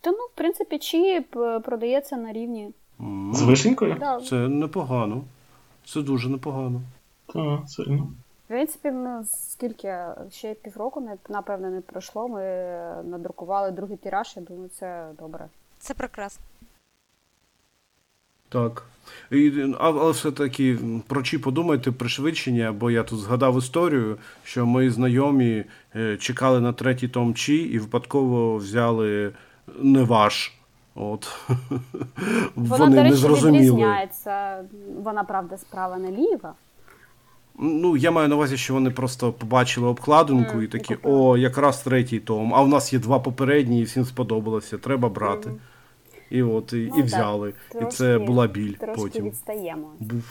Та 0.00 0.10
ну, 0.10 0.18
в 0.32 0.34
принципі, 0.34 0.78
чи 0.78 1.24
продається 1.64 2.16
на 2.16 2.32
рівні. 2.32 2.70
З 3.32 3.42
вишенькою? 3.42 3.96
Да. 4.00 4.20
Це 4.20 4.36
непогано. 4.36 5.22
Це 5.84 6.02
дуже 6.02 6.28
непогано. 6.28 6.80
Так, 7.26 7.60
сильно. 7.66 8.08
В 8.44 8.48
принципі, 8.48 8.90
ну, 8.90 9.24
скільки 9.24 9.98
ще 10.30 10.54
півроку, 10.54 11.08
напевно, 11.28 11.70
не 11.70 11.80
пройшло. 11.80 12.28
Ми 12.28 12.42
надрукували 13.04 13.70
другий 13.70 13.96
тираж, 13.96 14.32
я 14.36 14.42
думаю, 14.42 14.68
це 14.68 15.08
добре. 15.18 15.48
Це 15.78 15.94
прекрасно. 15.94 16.44
Так. 18.48 18.82
І, 19.30 19.52
Але 19.78 20.10
все-таки 20.10 20.78
про 21.06 21.22
чи 21.22 21.38
подумайте 21.38 21.92
пришвидшення, 21.92 22.72
бо 22.72 22.90
я 22.90 23.02
тут 23.02 23.18
згадав 23.18 23.58
історію, 23.58 24.16
що 24.44 24.66
мої 24.66 24.90
знайомі 24.90 25.64
е, 25.96 26.16
чекали 26.16 26.60
на 26.60 26.72
третій 26.72 27.08
том 27.08 27.34
Чі 27.34 27.56
і 27.56 27.78
випадково 27.78 28.56
взяли 28.56 29.32
не 29.78 30.02
ваш. 30.02 30.52
От. 30.94 31.28
Вона, 32.56 32.84
Вони 32.84 32.96
до 32.96 33.02
речі, 33.02 33.10
не 33.10 33.16
зрозуміли. 33.16 33.64
відрізняється. 33.64 34.64
Вона, 35.02 35.24
правда, 35.24 35.56
справа 35.56 35.98
не 35.98 36.10
ліва. 36.10 36.54
Ну, 37.58 37.96
я 37.96 38.10
маю 38.10 38.28
на 38.28 38.34
увазі, 38.34 38.56
що 38.56 38.74
вони 38.74 38.90
просто 38.90 39.32
побачили 39.32 39.88
обкладинку 39.88 40.58
mm, 40.58 40.62
і 40.62 40.66
такі, 40.66 40.96
о, 41.02 41.36
якраз 41.36 41.82
третій 41.82 42.20
том. 42.20 42.54
А 42.54 42.62
в 42.62 42.68
нас 42.68 42.92
є 42.92 42.98
два 42.98 43.18
попередні, 43.18 43.80
і 43.80 43.82
всім 43.82 44.04
сподобалося, 44.04 44.78
треба 44.78 45.08
брати. 45.08 45.50
Mm. 45.50 45.56
І 46.30 46.42
от 46.42 46.72
і, 46.72 46.90
ну, 46.94 46.98
і 46.98 47.02
взяли. 47.02 47.52
Так, 47.68 47.82
і 47.82 47.86
це 47.86 48.18
була 48.18 48.46
біль. 48.46 48.72
Трошки 48.72 49.02
потім. 49.02 49.24
відстаємо. 49.24 49.90
Був. 50.00 50.24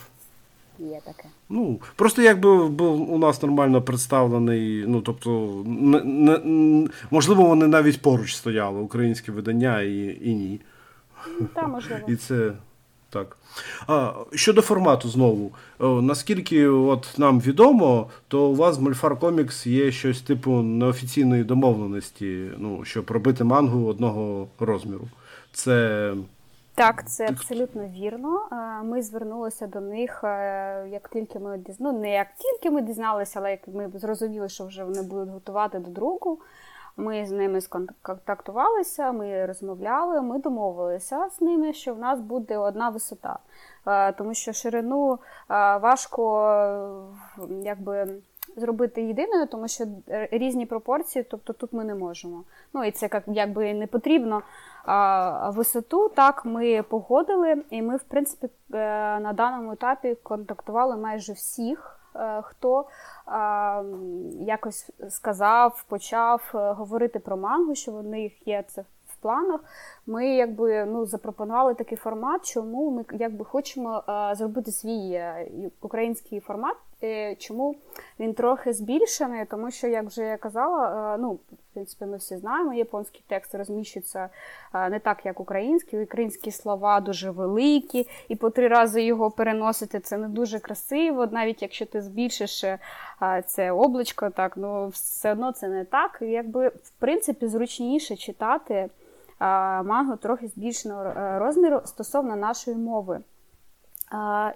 Є 0.80 0.99
таке. 1.05 1.30
Ну, 1.49 1.80
просто 1.95 2.22
якби 2.22 2.67
був 2.67 3.13
у 3.13 3.17
нас 3.17 3.41
нормально 3.41 3.81
представлений, 3.81 4.84
ну 4.88 5.01
тобто, 5.01 5.63
не, 5.65 6.01
не, 6.01 6.88
можливо, 7.11 7.43
вони 7.43 7.67
навіть 7.67 8.01
поруч 8.01 8.35
стояли, 8.35 8.80
українське 8.80 9.31
видання 9.31 9.81
і 9.81 10.17
і 10.22 10.35
ні. 10.35 10.59
Ну, 11.39 11.47
та, 11.53 11.67
можливо. 11.67 12.01
І 12.07 12.15
це 12.15 12.51
так. 13.09 13.38
А, 13.88 14.13
Щодо 14.34 14.61
формату 14.61 15.09
знову, 15.09 15.51
о, 15.80 16.01
наскільки 16.01 16.67
от 16.67 17.13
нам 17.17 17.39
відомо, 17.39 18.09
то 18.27 18.47
у 18.47 18.55
вас 18.55 18.77
в 18.77 18.81
Мольфар 18.81 19.19
Комікс 19.19 19.67
є 19.67 19.91
щось 19.91 20.22
типу 20.22 20.51
неофіційної 20.51 21.43
домовленості, 21.43 22.49
ну, 22.57 22.85
щоб 22.85 23.11
робити 23.11 23.43
мангу 23.43 23.88
одного 23.88 24.47
розміру. 24.59 25.07
Це. 25.56 26.14
Так, 26.76 27.10
це 27.10 27.27
абсолютно 27.27 27.88
вірно. 27.88 28.41
Ми 28.84 29.02
звернулися 29.02 29.68
до 29.68 29.82
них, 29.82 30.23
е, 30.23 30.88
як 30.90 31.10
тільки 31.10 31.40
ми 31.40 31.60
ну 31.80 31.91
не 31.91 32.11
як 32.11 32.27
тільки 32.38 32.76
ми 32.76 32.82
дізналися, 32.82 33.40
але 33.40 33.52
як 33.52 33.68
ми 33.68 33.91
зрозуміли, 33.99 34.49
що 34.49 34.65
вже 34.65 34.84
вони 34.84 35.02
будуть 35.02 35.30
готувати 35.30 35.80
до 35.80 35.91
друку. 35.91 36.40
Ми 36.98 37.26
з 37.26 37.32
ними 37.32 37.61
сконтактувалися, 37.61 39.11
ми 39.11 39.45
розмовляли, 39.45 40.22
ми 40.22 40.40
домовилися 40.40 41.30
з 41.38 41.41
ними, 41.41 41.73
що 41.73 41.94
в 41.94 41.99
нас 41.99 42.19
буде 42.19 42.57
одна 42.57 42.90
висота, 42.90 43.40
е, 43.88 44.11
тому 44.11 44.34
що 44.34 44.53
ширину 44.53 45.14
е, 45.14 45.18
важко 45.77 47.10
якби 47.64 48.07
зробити 48.57 49.03
єдиною, 49.03 49.48
тому 49.48 49.68
що 49.68 49.86
різні 50.32 50.65
пропорції, 50.65 51.26
тобто 51.30 51.53
тут 51.53 51.73
ми 51.73 51.84
не 51.84 51.95
можемо. 51.95 52.44
Ну 52.73 52.84
і 52.84 52.91
це 52.91 53.22
якби 53.27 53.73
не 53.73 53.88
потрібно. 53.88 54.41
А 54.85 55.49
висоту 55.49 56.09
так 56.09 56.45
ми 56.45 56.83
погодили, 56.83 57.63
і 57.69 57.81
ми, 57.81 57.95
в 57.97 58.03
принципі, 58.03 58.47
е, 58.73 58.77
на 59.19 59.33
даному 59.33 59.71
етапі 59.71 60.15
контактували 60.23 60.97
майже 60.97 61.33
всіх, 61.33 61.99
е, 62.15 62.41
хто 62.41 62.85
якось 64.39 64.91
сказав, 65.09 65.85
почав 65.89 66.51
е, 66.55 66.71
говорити 66.71 67.19
про 67.19 67.37
мангу, 67.37 67.75
що 67.75 67.91
в 67.91 68.03
них 68.03 68.47
є 68.47 68.63
це 68.67 68.81
в 69.07 69.15
планах. 69.15 69.61
Ми 70.05 70.27
якби 70.27 70.85
ну 70.85 71.05
запропонували 71.05 71.73
такий 71.73 71.97
формат, 71.97 72.45
чому 72.45 72.91
ми 72.91 73.05
якби 73.11 73.45
хочемо 73.45 74.03
зробити 74.33 74.71
свій 74.71 75.21
український 75.81 76.39
формат. 76.39 76.75
Чому 77.38 77.76
він 78.19 78.34
трохи 78.34 78.73
збільшений? 78.73 79.45
Тому 79.45 79.72
що, 79.72 79.88
як 79.88 80.05
вже 80.05 80.23
я 80.23 80.38
казала, 80.38 81.17
ну 81.19 81.31
в 81.31 81.73
принципі, 81.73 82.05
ми 82.05 82.17
всі 82.17 82.38
знаємо, 82.38 82.73
японський 82.73 83.23
текст 83.27 83.55
розміщується 83.55 84.30
не 84.73 84.99
так, 84.99 85.26
як 85.26 85.39
український. 85.39 86.03
Українські 86.03 86.51
слова 86.51 86.99
дуже 86.99 87.31
великі, 87.31 88.07
і 88.27 88.35
по 88.35 88.49
три 88.49 88.67
рази 88.67 89.03
його 89.03 89.31
переносити 89.31 89.99
це 89.99 90.17
не 90.17 90.27
дуже 90.27 90.59
красиво. 90.59 91.27
Навіть 91.31 91.61
якщо 91.61 91.85
ти 91.85 92.01
збільшиш 92.01 92.65
це 93.45 93.72
облачко, 93.72 94.30
так 94.30 94.57
ну 94.57 94.88
все 94.88 95.31
одно 95.31 95.51
це 95.51 95.67
не 95.67 95.85
так. 95.85 96.17
Якби 96.22 96.67
в 96.67 96.91
принципі 96.99 97.47
зручніше 97.47 98.15
читати 98.15 98.89
мангу 99.39 100.15
трохи 100.15 100.47
збільшеного 100.47 101.03
е, 101.03 101.39
розміру 101.39 101.81
стосовно 101.85 102.35
нашої 102.35 102.77
мови. 102.77 103.19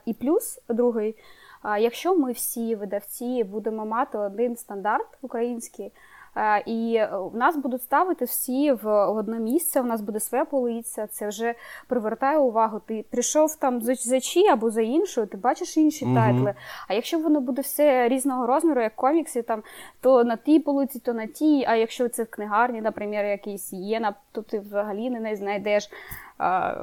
І 0.06 0.14
плюс 0.14 0.60
другий. 0.70 1.16
Якщо 1.64 2.15
ми 2.15 2.31
всі 2.31 2.76
видавці 2.76 3.44
будемо 3.44 3.86
мати 3.86 4.18
один 4.18 4.57
стандарт 4.57 5.07
український, 5.22 5.91
Е, 6.36 6.64
і 6.65 7.02
в 7.34 7.36
нас 7.36 7.57
будуть 7.57 7.81
ставити 7.81 8.26
всі 8.26 8.72
в 8.72 9.06
одне 9.06 9.40
місце. 9.40 9.81
У 9.81 9.84
нас 9.84 10.02
буде 10.02 10.19
своя 10.19 10.45
полиця. 10.45 11.07
Це 11.07 11.27
вже 11.27 11.56
привертає 11.88 12.38
увагу. 12.38 12.81
Ти 12.86 13.06
прийшов 13.10 13.56
там 13.56 13.81
за 13.81 14.19
чі 14.19 14.48
або 14.48 14.69
за 14.69 14.81
іншою, 14.81 15.27
ти 15.27 15.38
бачиш 15.38 15.77
інші 15.77 16.06
угу. 16.06 16.15
тайтли. 16.15 16.53
А 16.88 16.94
якщо 16.94 17.19
воно 17.19 17.41
буде 17.41 17.61
все 17.61 18.10
різного 18.10 18.48
розміру, 18.48 18.81
як 18.81 18.95
комікси, 18.95 19.41
там 19.41 19.64
то 20.02 20.23
на 20.23 20.36
тій 20.36 20.60
полиці, 20.60 20.99
то 20.99 21.14
на 21.14 21.26
тій. 21.27 21.65
А 21.68 21.76
якщо 21.76 22.10
це 22.10 22.23
в 22.23 22.30
книгарні, 22.30 22.81
наприклад, 22.81 23.26
якісь 23.26 23.73
є, 23.73 24.14
то 24.31 24.41
ти 24.41 24.60
взагалі 24.60 25.10
не 25.10 25.36
знайдеш 25.36 25.90
а, 26.38 26.76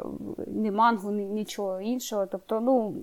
ні 0.47 0.71
мангу, 0.71 1.11
ні 1.11 1.25
нічого 1.25 1.81
іншого. 1.81 2.27
Тобто, 2.27 2.61
ну 2.61 2.95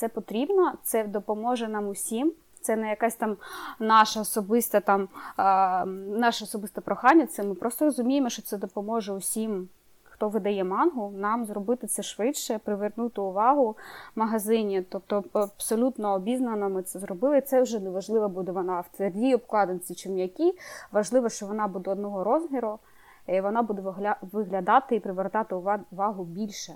це 0.00 0.08
потрібно, 0.08 0.72
це 0.82 1.04
допоможе 1.04 1.68
нам 1.68 1.88
усім. 1.88 2.32
Це 2.60 2.76
не 2.76 2.88
якась 2.88 3.14
там 3.14 3.36
наша 3.78 4.20
особиста 4.20 4.80
там 4.80 5.08
а, 5.36 5.84
наше 6.08 6.44
особисте 6.44 6.80
прохання. 6.80 7.26
Це 7.26 7.42
ми 7.42 7.54
просто 7.54 7.84
розуміємо, 7.84 8.28
що 8.28 8.42
це 8.42 8.56
допоможе 8.56 9.12
усім, 9.12 9.68
хто 10.04 10.28
видає 10.28 10.64
мангу, 10.64 11.12
нам 11.16 11.44
зробити 11.44 11.86
це 11.86 12.02
швидше, 12.02 12.58
привернути 12.64 13.20
увагу 13.20 13.76
магазині. 14.16 14.82
Тобто, 14.88 15.24
абсолютно 15.32 16.14
обізнано 16.14 16.68
ми 16.70 16.82
це 16.82 16.98
зробили. 16.98 17.40
Це 17.40 17.62
вже 17.62 17.80
не 17.80 17.90
важливо, 17.90 18.28
буде 18.28 18.52
вона 18.52 18.80
в 18.80 18.88
твердій 18.88 19.34
обкладинці 19.34 19.94
чи 19.94 20.08
м'якій. 20.08 20.58
Важливо, 20.92 21.28
що 21.28 21.46
вона 21.46 21.68
буде 21.68 21.90
одного 21.90 22.24
розміру, 22.24 22.78
і 23.26 23.40
вона 23.40 23.62
буде 23.62 23.82
виглядати 24.32 24.96
і 24.96 25.00
привертати 25.00 25.54
увагу 25.90 26.24
більше. 26.24 26.74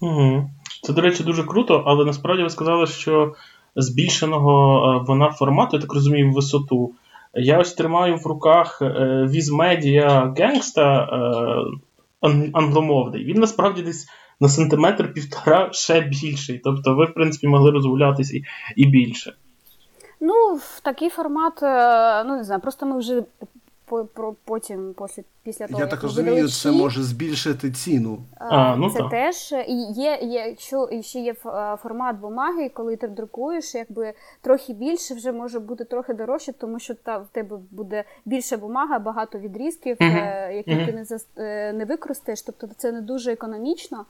Угу. 0.00 0.50
Це, 0.82 0.92
до 0.92 1.00
речі, 1.00 1.24
дуже 1.24 1.44
круто, 1.44 1.82
але 1.86 2.04
насправді 2.04 2.42
ви 2.42 2.50
сказали, 2.50 2.86
що 2.86 3.34
збільшеного 3.76 4.78
е, 4.86 5.04
вона 5.08 5.30
формату, 5.30 5.76
я 5.76 5.82
так 5.82 5.94
розумію, 5.94 6.32
висоту. 6.32 6.92
Я 7.34 7.58
ось 7.58 7.74
тримаю 7.74 8.16
в 8.16 8.26
руках 8.26 8.82
Візмедіа 9.30 10.34
Генгста 10.36 11.08
англомовний. 12.52 13.24
Він 13.24 13.40
насправді 13.40 13.82
десь 13.82 14.06
на 14.40 14.48
сантиметр 14.48 15.12
півтора 15.12 15.72
ще 15.72 16.00
більший. 16.00 16.60
Тобто 16.64 16.94
ви, 16.94 17.04
в 17.04 17.14
принципі, 17.14 17.46
могли 17.46 17.70
розгулятися 17.70 18.36
і, 18.36 18.42
і 18.76 18.86
більше. 18.86 19.34
Ну, 20.20 20.54
в 20.54 20.80
такий 20.82 21.10
формат, 21.10 21.62
е, 21.62 22.24
ну 22.24 22.36
не 22.36 22.44
знаю, 22.44 22.60
просто 22.60 22.86
ми 22.86 22.98
вже 22.98 23.22
потім, 24.44 24.94
після, 24.94 25.22
після 25.42 25.66
того, 25.66 25.80
я 25.80 25.86
так 25.86 26.02
розумію, 26.02 26.48
це 26.48 26.72
може 26.72 27.02
збільшити 27.02 27.70
ціну. 27.70 28.18
А, 28.38 28.76
ну 28.76 28.90
Це 28.90 28.98
так. 28.98 29.10
теж 29.10 29.52
і 29.68 29.92
є, 29.92 30.18
є, 30.22 30.46
якщо 30.48 30.88
ще 31.00 31.18
є 31.18 31.34
формат 31.82 32.16
бумаги, 32.16 32.68
коли 32.68 32.96
ти 32.96 33.08
друкуєш, 33.08 33.74
якби 33.74 34.12
трохи 34.40 34.72
більше, 34.72 35.14
вже 35.14 35.32
може 35.32 35.60
бути 35.60 35.84
трохи 35.84 36.14
дорожче, 36.14 36.52
тому 36.52 36.78
що 36.78 36.94
та 36.94 37.18
в 37.18 37.28
тебе 37.32 37.58
буде 37.70 38.04
більше 38.24 38.56
бумага, 38.56 38.98
багато 38.98 39.38
відрізків, 39.38 39.96
uh-huh. 39.96 40.50
які 40.50 40.70
uh-huh. 40.70 40.86
ти 40.86 40.92
не 40.92 41.44
е, 41.44 41.72
не 41.72 41.84
використаєш. 41.84 42.42
Тобто 42.42 42.68
це 42.76 42.92
не 42.92 43.00
дуже 43.00 43.32
економічно 43.32 44.06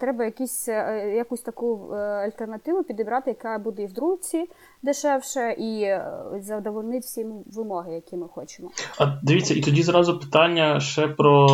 треба 0.00 0.24
якісь, 0.24 0.68
е, 0.68 1.12
якусь 1.16 1.40
таку 1.40 1.90
е, 1.92 1.96
альтернативу 1.96 2.82
підібрати, 2.82 3.30
яка 3.30 3.58
буде 3.58 3.82
і 3.82 3.86
в 3.86 3.92
друці 3.92 4.48
дешевше, 4.82 5.56
і 5.58 5.82
е, 5.82 6.12
задовольнить 6.40 7.02
всі 7.02 7.26
вимоги, 7.56 7.94
які 7.94 8.16
ми 8.16 8.28
хочемо. 8.28 8.70
А 8.98 9.06
дивіться, 9.22 9.54
і 9.54 9.60
тоді 9.60 9.82
зразу 9.82 10.18
питання 10.18 10.80
ще 10.80 11.08
про 11.08 11.46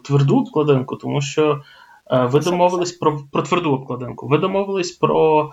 е, 0.00 0.06
тверду 0.06 0.38
обкладинку, 0.38 0.96
тому 0.96 1.20
що 1.20 1.60
е, 2.10 2.24
ви 2.24 2.40
домовились 2.40 2.92
про, 2.92 3.18
про 3.32 3.42
тверду 3.42 3.72
обкладинку. 3.72 4.26
Ви 4.26 4.38
домовились 4.38 4.92
про 4.92 5.50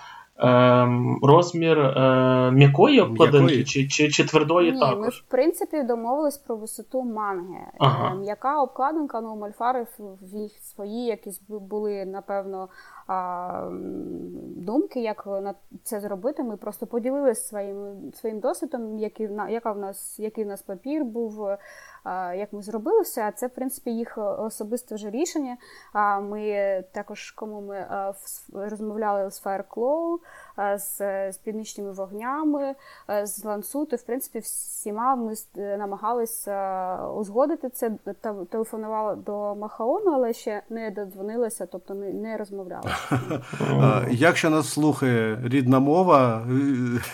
розмір 1.22 1.80
е, 1.80 2.52
м'якої 2.52 3.02
обкладинки 3.02 3.64
чи 3.64 3.88
чи, 3.88 4.10
чи 4.10 4.26
твердої 4.26 4.72
Ні, 4.72 4.80
також? 4.80 4.98
Ми 5.00 5.10
в 5.10 5.24
принципі 5.28 5.84
домовились 5.84 6.38
про 6.38 6.56
висоту 6.56 7.04
манги. 7.04 7.60
Ага. 7.80 8.12
Е, 8.12 8.16
м'яка 8.16 8.62
обкладинка, 8.62 9.22
ну 9.22 9.36
мальфари 9.36 9.88
в 10.00 10.38
їх 10.38 10.52
свої 10.52 11.06
якісь 11.06 11.42
були, 11.50 12.06
напевно, 12.06 12.70
думки, 14.58 15.02
як 15.02 15.26
на 15.26 15.54
це 15.84 16.00
зробити. 16.00 16.44
Ми 16.44 16.58
просто 16.58 16.88
поділилися 16.88 17.48
своїм 17.48 18.12
своїм 18.14 18.40
досвідом, 18.40 19.00
який 19.00 19.30
яка 19.50 19.72
в 19.72 19.78
нас, 19.78 20.20
який 20.20 20.44
в 20.44 20.48
нас 20.48 20.62
папір 20.62 21.06
був, 21.06 21.48
як 22.38 22.54
ми 22.54 22.62
зробили 22.62 23.02
все. 23.02 23.22
А 23.22 23.32
це, 23.32 23.48
в 23.48 23.50
принципі, 23.50 23.92
їх 23.92 24.18
особисте 24.18 24.96
вже 24.96 25.10
рішення. 25.10 25.58
Ми 26.22 26.84
також, 26.92 27.32
кому 27.32 27.62
ми 27.62 27.88
розмовляли 28.54 29.32
з 29.32 29.46
Fireclaw, 29.46 30.18
з, 30.78 30.98
з 31.32 31.38
північними 31.38 31.92
вогнями, 31.92 32.76
з 33.24 33.46
лансуту. 33.46 33.96
В 33.96 34.02
принципі, 34.02 34.40
всіма 34.40 35.16
ми 35.16 35.34
намагалися 35.56 36.98
узгодити 37.08 37.70
це. 37.70 37.92
Телефонували 38.50 39.16
до 39.16 39.56
Махаону, 39.56 40.12
але 40.12 40.34
ще 40.34 40.62
не 40.70 40.92
додзвонилися, 40.92 41.66
тобто 41.66 41.94
не, 41.94 42.14
не 42.14 42.38
розмовляли. 42.38 42.92
Якщо 44.12 44.50
нас 44.50 44.70
слухає 44.70 45.40
рідна 45.44 45.80
мова, 45.80 46.48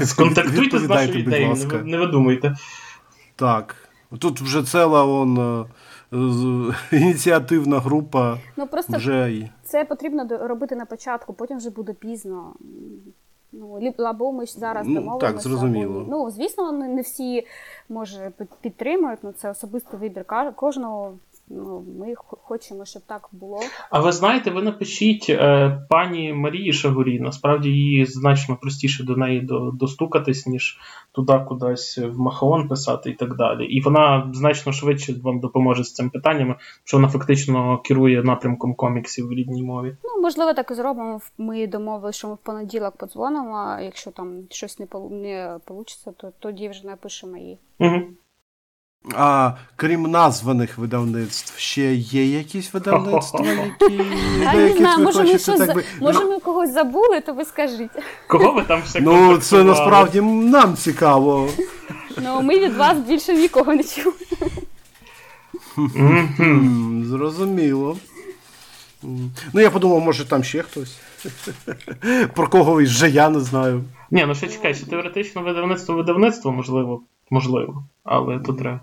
сконтактуйте 0.06 0.80
з 0.80 0.90
нашою 0.90 1.20
ідеєю, 1.20 1.56
не, 1.56 1.84
не 1.84 1.98
видумуйте. 1.98 2.56
Так. 3.36 3.87
Тут 4.20 4.42
вже 4.42 4.64
ціла 4.64 5.06
он, 5.06 5.66
ініціативна 6.92 7.80
група. 7.80 8.38
Ну 8.58 8.68
просто 8.68 8.98
вже... 8.98 9.50
це 9.64 9.86
потрібно 9.86 10.28
робити 10.48 10.76
на 10.76 10.86
початку, 10.86 11.34
потім 11.34 11.58
вже 11.58 11.70
буде 11.70 11.94
пізно. 11.94 12.54
Ну, 13.52 13.94
або 13.98 14.32
ми 14.32 14.46
ж 14.46 14.60
зараз 14.60 14.88
домовимося. 14.88 15.28
Так, 15.28 15.40
зрозуміло. 15.40 16.00
Або, 16.02 16.12
ну, 16.12 16.32
звісно, 16.32 16.72
не 16.72 17.02
всі 17.02 17.48
може 17.90 18.32
підтримують, 18.62 19.20
але 19.24 19.32
ну, 19.32 19.38
це 19.38 19.50
особистий 19.50 20.00
вибір 20.00 20.26
кожного 20.56 21.14
ну, 21.50 21.86
ми 22.00 22.14
хочемо, 22.18 22.86
щоб 22.86 23.02
так 23.06 23.30
було. 23.32 23.60
А 23.92 24.00
ви 24.00 24.12
знаєте, 24.12 24.52
ви 24.52 24.62
напишіть 24.62 25.26
е, 25.30 25.72
пані 25.90 26.34
Марії 26.34 26.74
Шагурі. 26.74 27.20
Насправді 27.20 27.70
її 27.70 28.06
значно 28.06 28.56
простіше 28.56 29.04
до 29.04 29.16
неї 29.16 29.48
достукатись, 29.74 30.48
ніж 30.48 30.80
туди 31.12 31.40
кудись 31.48 31.98
в 31.98 32.20
Махаон 32.20 32.68
писати 32.68 33.10
і 33.10 33.14
так 33.14 33.36
далі. 33.36 33.66
І 33.66 33.82
вона 33.82 34.32
значно 34.34 34.72
швидше 34.72 35.16
вам 35.24 35.40
допоможе 35.40 35.84
з 35.84 35.94
цим 35.94 36.10
питаннями, 36.10 36.56
що 36.84 36.98
вона 36.98 37.10
фактично 37.10 37.78
керує 37.78 38.24
напрямком 38.24 38.76
коміксів 38.76 39.28
в 39.28 39.32
рідній 39.32 39.64
мові. 39.64 39.98
Ну, 40.04 40.22
можливо, 40.22 40.54
так 40.54 40.72
і 40.72 40.74
зробимо. 40.74 41.20
Ми 41.38 41.68
домовилися, 41.68 42.18
що 42.18 42.28
ми 42.28 42.34
в 42.34 42.38
понеділок 42.38 42.98
подзвонимо. 42.98 43.56
а 43.56 43.82
Якщо 43.82 44.12
там 44.12 44.44
щось 44.50 44.80
не 44.80 44.88
не 45.10 45.60
вийде, 45.68 46.12
то 46.18 46.32
тоді 46.40 46.70
вже 46.70 46.88
напишемо 46.88 47.38
їй. 47.38 47.60
Угу. 47.80 48.02
А 49.16 49.52
крім 49.76 50.02
названих 50.02 50.78
видавництв, 50.78 51.60
ще 51.60 51.94
є 51.94 52.26
якісь 52.26 52.74
видавництва, 52.74 53.46
які 53.82 54.04
Я 54.42 54.54
не 54.54 54.74
знаю, 54.78 55.00
може 55.00 55.24
ми 55.24 55.40
щось 55.40 55.60
так 55.60 55.76
би... 55.76 55.84
може 56.00 56.26
ми 56.26 56.40
когось 56.40 56.74
забули, 56.74 57.22
то 57.22 57.34
ви 57.34 57.46
скажіть. 57.46 57.92
Кого 58.28 58.52
ви 58.52 58.64
там 58.64 58.82
ще 58.90 59.02
Ну, 59.02 59.38
це 59.38 59.64
насправді 59.64 60.22
нам 60.22 60.76
цікаво. 60.76 61.50
Ну, 62.24 62.42
ми 62.42 62.60
від 62.60 62.74
вас 62.78 62.98
більше 62.98 63.34
нікого 63.34 63.74
не 63.74 63.84
чули. 63.84 64.16
Зрозуміло. 67.06 67.98
Ну, 69.54 69.62
я 69.62 69.70
подумав, 69.70 70.02
може 70.02 70.26
там 70.26 70.44
ще 70.44 70.64
хтось. 70.64 71.00
Про 72.36 72.48
кого 72.48 72.74
вже 72.74 73.10
я 73.10 73.30
не 73.30 73.40
знаю. 73.40 73.84
Ні, 74.12 74.26
ну 74.28 74.36
ще 74.36 74.48
чекай, 74.48 74.76
що 74.76 74.86
теоретично 74.86 75.42
видавництво 75.42 75.96
видавництво, 75.96 76.52
можливо. 76.52 77.02
Можливо, 77.30 77.84
але 78.04 78.40
тут 78.40 78.58
треба. 78.58 78.80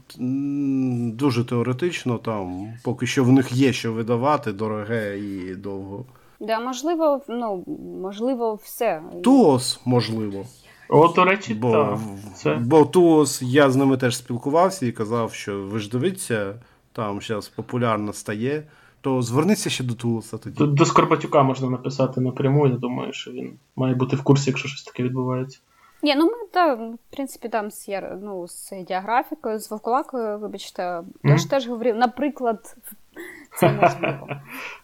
Дуже 1.14 1.44
теоретично, 1.44 2.18
там 2.18 2.68
поки 2.84 3.06
що 3.06 3.24
в 3.24 3.32
них 3.32 3.52
є 3.52 3.72
що 3.72 3.92
видавати, 3.92 4.52
дороге 4.52 5.18
і 5.18 5.54
довго. 5.54 6.04
Да, 6.40 6.60
можливо, 6.60 7.20
ну, 7.28 7.64
можливо, 8.02 8.58
все. 8.62 9.02
Туос, 9.24 9.80
можливо. 9.84 10.44
О, 10.88 11.08
до 11.08 11.24
речі, 11.24 11.54
бо. 11.54 11.98
Це... 12.34 12.54
Бо 12.54 12.84
Туос, 12.84 13.42
я 13.42 13.70
з 13.70 13.76
ними 13.76 13.96
теж 13.96 14.16
спілкувався 14.16 14.86
і 14.86 14.92
казав, 14.92 15.34
що 15.34 15.62
ви 15.62 15.78
ж 15.78 15.90
дивіться, 15.90 16.54
там 16.92 17.20
зараз 17.20 17.48
популярно 17.48 18.12
стає, 18.12 18.62
то 19.00 19.22
зверніться 19.22 19.70
ще 19.70 19.84
до 19.84 19.94
Туоса 19.94 20.38
тоді. 20.38 20.56
Тут 20.56 20.74
до 20.74 20.84
Скорбатюка 20.84 21.42
можна 21.42 21.70
написати 21.70 22.20
напряму, 22.20 22.66
я 22.66 22.74
думаю, 22.74 23.12
що 23.12 23.30
він 23.30 23.52
має 23.76 23.94
бути 23.94 24.16
в 24.16 24.22
курсі, 24.22 24.50
якщо 24.50 24.68
щось 24.68 24.82
таке 24.82 25.02
відбувається. 25.02 25.60
Ні, 26.04 26.14
ну 26.16 26.24
ми 26.24 26.46
та, 26.50 26.74
в 26.74 26.98
принципі 27.10 27.48
там 27.48 27.70
з 27.70 27.88
ну, 28.22 28.48
з 28.48 28.72
діаграфікою, 28.82 29.58
з 29.58 29.70
Вовкулакою, 29.70 30.38
вибачте, 30.38 30.82
mm-hmm. 30.82 31.04
теж 31.22 31.44
теж 31.44 31.68
говорив, 31.68 31.96
наприклад, 31.96 32.76
це 33.60 33.72
можливо. 33.72 34.28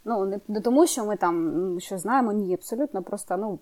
Ну, 0.04 0.26
не, 0.26 0.40
не 0.48 0.60
тому, 0.60 0.86
що 0.86 1.04
ми 1.04 1.16
там 1.16 1.76
що 1.80 1.98
знаємо, 1.98 2.32
ні, 2.32 2.54
абсолютно. 2.54 3.02
Просто 3.02 3.36
ну, 3.36 3.58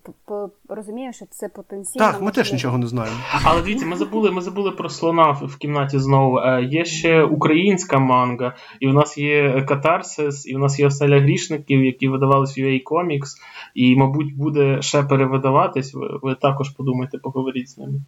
розуміємо, 0.69 1.13
що 1.13 1.27
це 1.31 1.49
потенційно. 1.49 2.05
Так, 2.05 2.15
ми 2.15 2.21
можливо. 2.21 2.31
теж 2.31 2.53
нічого 2.53 2.79
не 2.79 2.87
знаємо. 2.87 3.17
Але 3.45 3.63
дивіться, 3.63 3.87
ми 3.87 3.97
забули 3.97 4.31
ми 4.31 4.41
забули 4.41 4.71
про 4.71 4.89
слона 4.89 5.31
в 5.31 5.57
кімнаті 5.57 5.99
знову. 5.99 6.39
Е, 6.39 6.63
є 6.71 6.85
ще 6.85 7.23
українська 7.23 7.99
манга, 7.99 8.55
і 8.81 8.89
в 8.89 8.95
нас 8.95 9.19
є 9.19 9.63
Катарсис, 9.69 10.47
і 10.47 10.55
в 10.55 10.59
нас 10.59 10.79
є 10.79 10.87
оселя 10.87 11.21
грішників, 11.21 11.85
які 11.85 12.09
видавались 12.09 12.59
в 12.59 12.61
UA 12.61 12.83
Comics, 12.83 13.37
і, 13.75 13.97
мабуть, 13.97 14.37
буде 14.37 14.83
ще 14.83 15.03
перевидаватись. 15.03 15.95
Ви, 15.95 16.19
ви 16.23 16.35
також 16.35 16.71
подумайте, 16.71 17.19
поговоріть 17.19 17.69
з 17.69 17.79
ними. 17.79 18.01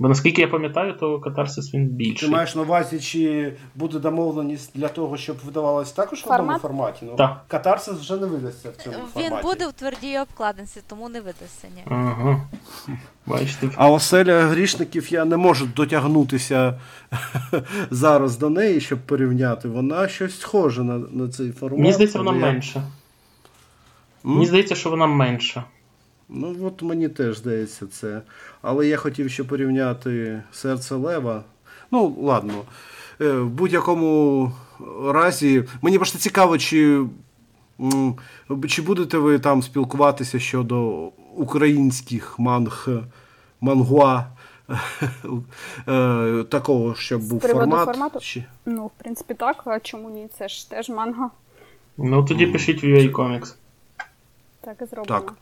Бо 0.00 0.08
наскільки 0.08 0.40
я 0.40 0.48
пам'ятаю, 0.48 0.92
то 0.92 1.20
катарсис 1.20 1.74
він 1.74 1.86
більший. 1.88 2.28
Ти 2.28 2.34
маєш 2.34 2.54
на 2.54 2.62
увазі, 2.62 3.00
чи 3.00 3.52
буде 3.74 3.98
домовленість 3.98 4.70
для 4.74 4.88
того, 4.88 5.16
щоб 5.16 5.36
видавалось 5.44 5.92
також 5.92 6.24
в 6.26 6.32
одному 6.32 6.58
форматі? 6.58 6.98
Ну, 7.02 7.16
Так. 7.16 7.44
Катарсис 7.48 7.94
вже 7.98 8.16
не 8.16 8.26
видасться 8.26 8.70
в 8.70 8.76
цьому 8.82 8.96
Він 9.16 9.22
форматі. 9.24 9.42
буде 9.46 9.66
в 9.66 9.72
твердій 9.72 10.18
обкладинці, 10.18 10.80
тому 10.88 11.08
не 11.08 11.20
видасться 11.20 11.68
ні. 11.76 11.82
Ага. 11.86 12.40
Бачите. 13.26 13.68
А 13.76 13.88
оселя 13.90 14.40
грішників 14.42 15.12
я 15.12 15.24
не 15.24 15.36
можу 15.36 15.66
дотягнутися 15.76 16.80
зараз 17.90 18.38
до 18.38 18.50
неї, 18.50 18.80
щоб 18.80 18.98
порівняти. 18.98 19.68
Вона 19.68 20.08
щось 20.08 20.40
схоже 20.40 20.84
на, 20.84 20.98
на 20.98 21.28
цей 21.28 21.52
формат. 21.52 21.80
Мені 21.80 21.92
здається, 21.92 22.18
вона 22.18 22.32
я- 22.32 22.38
менша. 22.52 22.78
М? 22.78 22.84
Мені 24.24 24.46
здається, 24.46 24.74
що 24.74 24.90
вона 24.90 25.06
менша. 25.06 25.64
Ну, 26.32 26.56
от 26.62 26.82
мені 26.82 27.08
теж 27.08 27.38
здається 27.38 27.86
це. 27.86 28.22
Але 28.62 28.86
я 28.86 28.96
хотів 28.96 29.30
ще 29.30 29.44
порівняти 29.44 30.42
серце 30.52 30.94
Лева. 30.94 31.44
Ну, 31.90 32.16
ладно. 32.20 32.54
Е, 33.20 33.32
В 33.32 33.48
будь-якому 33.50 34.52
разі, 35.04 35.64
мені 35.82 35.96
просто 35.98 36.18
цікаво, 36.18 36.58
чи, 36.58 37.04
чи 38.68 38.82
будете 38.82 39.18
ви 39.18 39.38
там 39.38 39.62
спілкуватися 39.62 40.38
щодо 40.38 41.10
українських 41.36 42.38
манг, 42.38 42.88
мангуа. 43.60 44.24
е, 45.88 46.44
Такого, 46.48 46.94
щоб 46.94 47.22
був 47.22 47.40
формат. 47.40 47.84
формату? 47.84 48.20
Чи... 48.20 48.44
Ну, 48.66 48.86
в 48.86 48.90
принципі, 48.98 49.34
так, 49.34 49.62
а 49.66 49.80
чому 49.80 50.10
ні? 50.10 50.28
Це 50.38 50.48
ж 50.48 50.70
теж 50.70 50.88
манга. 50.88 51.30
Ну 51.98 52.24
тоді 52.24 52.46
пишіть 52.46 52.82
в 52.82 52.86
UA 52.86 53.12
Comics. 53.12 53.54
Так 54.60 54.76
і 54.82 54.84
зроблено. 54.86 55.20
Так. 55.20 55.34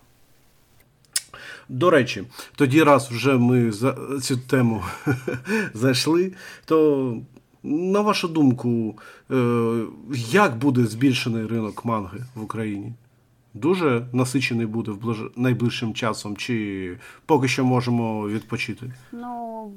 До 1.69 1.91
речі, 1.91 2.25
тоді, 2.57 2.83
раз 2.83 3.11
вже 3.11 3.39
ми 3.39 3.73
за 3.73 3.97
цю 4.23 4.37
тему 4.37 4.83
зайшли, 5.75 6.33
то 6.65 7.17
на 7.63 8.01
вашу 8.01 8.29
думку, 8.29 8.99
е, 9.31 9.85
як 10.31 10.57
буде 10.57 10.87
збільшений 10.87 11.47
ринок 11.47 11.85
манги 11.85 12.19
в 12.35 12.43
Україні? 12.43 12.93
Дуже 13.55 14.07
насичений 14.13 14.67
буде 14.67 14.91
в 14.91 15.01
ближ... 15.01 15.19
найближчим 15.37 15.95
часом, 15.95 16.37
чи 16.37 16.99
поки 17.27 17.49
що 17.49 17.65
можемо 17.65 18.29
відпочити? 18.29 18.93
Ну, 19.13 19.73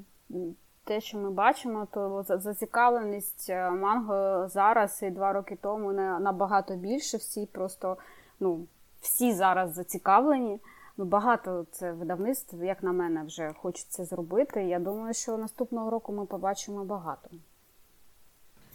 те, 0.84 1.02
що 1.02 1.18
ми 1.18 1.32
бачимо, 1.32 1.88
то 1.94 2.26
зацікавленість 2.28 3.50
е, 3.50 3.72
манго 3.72 4.48
зараз 4.48 5.00
і 5.04 5.10
два 5.10 5.34
роки 5.34 5.58
тому 5.62 5.94
набагато 5.94 6.76
більше. 6.76 7.18
Всі 7.18 7.46
просто, 7.52 7.98
ну, 8.40 8.66
всі 9.02 9.34
зараз 9.34 9.74
зацікавлені. 9.74 10.60
Ну, 10.98 11.06
багато 11.06 11.66
це 11.72 11.92
видавництв, 11.92 12.64
як 12.64 12.84
на 12.84 12.92
мене, 12.92 13.24
вже 13.24 13.54
хочеться 13.62 14.06
зробити. 14.06 14.64
Я 14.64 14.80
думаю, 14.80 15.14
що 15.14 15.38
наступного 15.38 15.90
року 15.90 16.14
ми 16.14 16.26
побачимо 16.26 16.86
багато. 16.86 17.30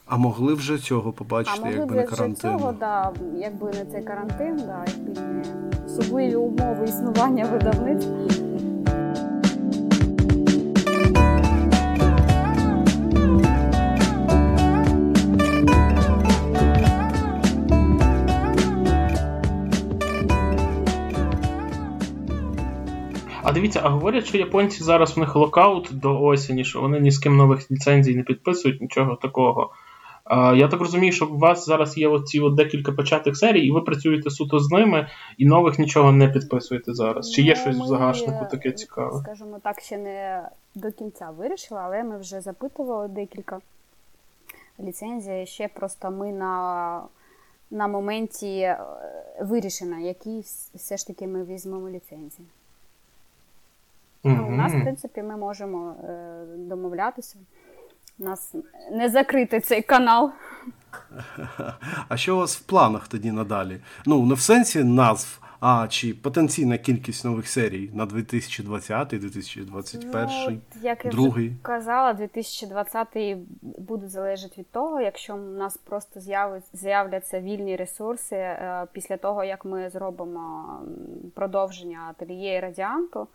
А 0.06 0.16
могли 0.16 0.54
вже 0.54 0.78
цього 0.78 1.10
А 1.10 1.12
побачити, 1.12 1.60
могли 1.60 1.76
якби 1.76 1.94
не 1.94 2.04
вже 2.04 2.16
карантин? 2.16 2.36
цього, 2.58 2.72
да, 2.72 3.12
якби 3.34 3.66
не 3.70 3.84
цей 3.86 4.02
карантин, 4.02 4.56
да, 4.56 4.84
якби 4.88 5.20
не 5.20 5.42
особливі 5.86 6.36
умови 6.36 6.84
існування 6.84 7.44
видавництв. 7.44 8.12
А 23.46 23.52
дивіться, 23.52 23.80
а 23.84 23.88
говорять, 23.88 24.26
що 24.26 24.38
японці 24.38 24.84
зараз 24.84 25.16
в 25.16 25.20
них 25.20 25.36
локаут 25.36 25.88
до 25.92 26.22
осені, 26.22 26.64
що 26.64 26.80
вони 26.80 27.00
ні 27.00 27.10
з 27.10 27.18
ким 27.18 27.36
нових 27.36 27.70
ліцензій 27.70 28.16
не 28.16 28.22
підписують, 28.22 28.80
нічого 28.80 29.16
такого. 29.16 29.70
А, 30.24 30.54
я 30.54 30.68
так 30.68 30.80
розумію, 30.80 31.12
що 31.12 31.26
у 31.26 31.38
вас 31.38 31.66
зараз 31.66 31.98
є 31.98 32.08
оці 32.08 32.40
от 32.40 32.54
декілька 32.54 32.92
початих 32.92 33.36
серій, 33.36 33.66
і 33.66 33.70
ви 33.70 33.80
працюєте 33.80 34.30
суто 34.30 34.58
з 34.58 34.70
ними, 34.70 35.08
і 35.38 35.46
нових 35.46 35.78
нічого 35.78 36.12
не 36.12 36.28
підписуєте 36.28 36.94
зараз. 36.94 37.30
Чи 37.30 37.42
є 37.42 37.54
Ну, 37.56 37.62
щось 37.62 37.76
в 37.76 37.86
загашнику 37.86 38.46
таке 38.50 38.72
цікаве? 38.72 39.20
Скажімо 39.22 39.58
так, 39.62 39.80
ще 39.80 39.98
не 39.98 40.48
до 40.74 40.92
кінця 40.92 41.30
вирішили, 41.30 41.80
але 41.84 42.04
ми 42.04 42.18
вже 42.18 42.40
запитували 42.40 43.08
декілька 43.08 43.60
ліцензій. 44.80 45.46
Ще 45.46 45.68
просто 45.68 46.10
ми 46.10 46.32
на, 46.32 47.02
на 47.70 47.88
моменті 47.88 48.58
е, 48.58 48.78
вирішено, 49.40 49.98
які 49.98 50.40
все 50.74 50.96
ж 50.96 51.06
таки 51.06 51.26
ми 51.26 51.44
візьмемо 51.44 51.88
ліцензії. 51.88 52.48
Ну, 54.26 54.46
у 54.48 54.50
нас, 54.50 54.72
в 54.72 54.82
принципі, 54.82 55.22
ми 55.22 55.36
можемо 55.36 55.94
е, 56.04 56.44
домовлятися. 56.56 57.38
У 58.18 58.24
нас 58.24 58.54
не 58.92 59.08
закритий 59.08 59.60
цей 59.60 59.82
канал. 59.82 60.30
А 62.08 62.16
що 62.16 62.34
у 62.36 62.38
вас 62.38 62.56
в 62.56 62.60
планах 62.62 63.08
тоді 63.08 63.32
надалі? 63.32 63.80
Ну, 64.06 64.26
не 64.26 64.34
в 64.34 64.40
сенсі 64.40 64.84
назв, 64.84 65.40
а 65.60 65.86
чи 65.88 66.14
потенційна 66.14 66.78
кількість 66.78 67.24
нових 67.24 67.48
серій 67.48 67.90
на 67.94 68.06
2020, 68.06 69.08
2021, 69.08 70.28
Ну, 70.48 70.60
як 70.82 71.04
я 71.04 71.10
другий. 71.10 71.48
вже 71.48 71.56
казала, 71.62 72.12
2020 72.12 73.36
буде 73.62 74.08
залежати 74.08 74.54
від 74.58 74.70
того, 74.70 75.00
якщо 75.00 75.34
у 75.34 75.38
нас 75.38 75.76
просто 75.76 76.20
з'являться 76.72 77.40
вільні 77.40 77.76
ресурси 77.76 78.36
е, 78.36 78.86
після 78.92 79.16
того, 79.16 79.44
як 79.44 79.64
ми 79.64 79.90
зробимо 79.90 80.66
продовження 81.34 82.00
ательє 82.10 82.56
і 82.56 82.60
радіанту. 82.60 83.28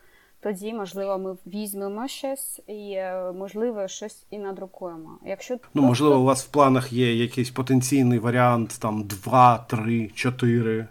Тоді, 0.43 0.73
можливо, 0.73 1.17
ми 1.17 1.35
візьмемо 1.47 2.07
щось 2.07 2.61
і, 2.67 2.91
е, 2.91 3.31
можливо, 3.31 3.87
щось 3.87 4.25
і 4.29 4.39
надрукуємо. 4.39 5.17
Якщо 5.25 5.57
Ну, 5.73 5.81
можливо, 5.81 6.19
у 6.19 6.23
вас 6.23 6.45
в 6.45 6.47
планах 6.51 6.93
є 6.93 7.15
якийсь 7.15 7.49
потенційний 7.49 8.19
варіант, 8.19 8.77
там 8.81 9.03
2, 9.03 9.57
3, 9.67 10.07
4. 10.15 10.87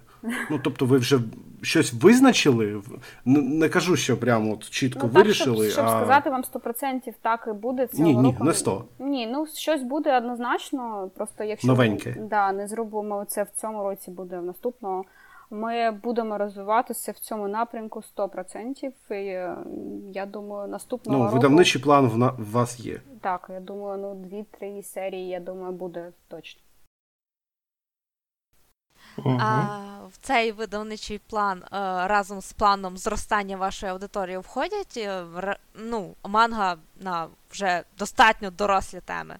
Ну, 0.50 0.60
тобто, 0.64 0.86
ви 0.86 0.98
вже 0.98 1.18
щось 1.62 1.92
визначили? 1.94 2.82
Не 3.24 3.68
кажу, 3.68 3.96
що 3.96 4.20
прямо 4.20 4.52
от 4.52 4.70
чітко 4.70 5.00
Ну, 5.02 5.08
так, 5.08 5.24
вирішили. 5.24 5.70
щоб, 5.70 5.72
щоб 5.72 5.84
а... 5.84 5.98
сказати 6.00 6.30
вам 6.30 6.42
100% 6.42 7.12
так 7.22 7.48
і 7.50 7.52
буде 7.52 7.86
цього 7.86 8.02
Ні, 8.08 8.16
ні, 8.16 8.24
року. 8.32 8.44
не 8.44 8.52
100. 8.52 8.84
Ні, 8.98 9.26
ну 9.26 9.46
щось 9.54 9.82
буде 9.82 10.16
однозначно. 10.16 11.10
Просто 11.16 11.44
якщо 11.44 11.68
Новеньке. 11.68 12.16
Да, 12.30 12.52
не 12.52 12.68
зробимо 12.68 13.24
це 13.28 13.42
в 13.42 13.50
цьому 13.60 13.82
році, 13.82 14.10
буде 14.10 14.38
в 14.38 14.44
наступного. 14.44 15.04
Ми 15.50 15.90
будемо 15.90 16.38
розвиватися 16.38 17.12
в 17.12 17.18
цьому 17.18 17.48
напрямку 17.48 18.02
100%. 18.16 18.92
І 19.10 19.14
е, 19.14 19.56
я 20.12 20.26
думаю, 20.26 20.68
наступного 20.68 21.18
Ну, 21.18 21.24
року... 21.24 21.36
видавничий 21.36 21.82
план 21.82 22.08
в, 22.08 22.18
на... 22.18 22.30
в 22.30 22.50
вас 22.50 22.80
є. 22.80 23.00
Так, 23.20 23.46
я 23.52 23.60
думаю, 23.60 23.98
ну 23.98 24.14
дві-три 24.14 24.82
серії, 24.82 25.28
я 25.28 25.40
думаю, 25.40 25.72
буде 25.72 26.12
точно. 26.28 26.62
Мгм. 29.16 29.38
А 29.40 29.78
в 30.12 30.16
цей 30.20 30.52
видавничий 30.52 31.18
план 31.18 31.58
е, 31.58 31.66
разом 32.06 32.40
з 32.40 32.52
планом 32.52 32.96
зростання 32.96 33.56
вашої 33.56 33.92
аудиторії 33.92 34.38
входять 34.38 34.94
е, 34.96 35.24
ну, 35.74 36.14
манга 36.24 36.76
на 37.00 37.26
вже 37.50 37.82
достатньо 37.98 38.50
дорослі 38.50 39.00
теми. 39.00 39.36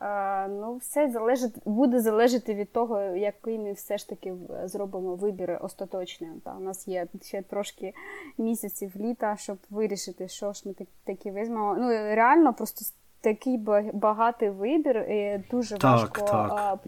Е, 0.00 0.48
ну, 0.48 0.76
все 0.76 1.10
залежить, 1.10 1.54
буде 1.64 2.00
залежати 2.00 2.54
від 2.54 2.72
того, 2.72 3.00
який 3.00 3.58
ми 3.58 3.72
все 3.72 3.98
ж 3.98 4.08
таки 4.08 4.34
зробимо 4.64 5.14
вибір 5.14 5.58
остаточний. 5.60 6.30
Та, 6.44 6.54
у 6.56 6.60
нас 6.60 6.88
є 6.88 7.06
ще 7.22 7.42
трошки 7.42 7.94
місяців 8.38 8.92
літа, 8.96 9.36
щоб 9.36 9.58
вирішити, 9.70 10.28
що 10.28 10.52
ж 10.52 10.62
ми 10.64 10.72
так, 10.72 10.88
таки 11.04 11.30
візьмемо. 11.30 11.76
Ну, 11.78 11.88
реально, 11.90 12.54
просто 12.54 12.84
такий 13.20 13.58
ба- 13.58 13.90
багатий 13.92 14.50
вибір, 14.50 14.98
і 14.98 15.44
дуже 15.50 15.78
Так, 15.78 16.00
важко 16.00 16.20
так. 16.20 16.50
як, 16.50 16.78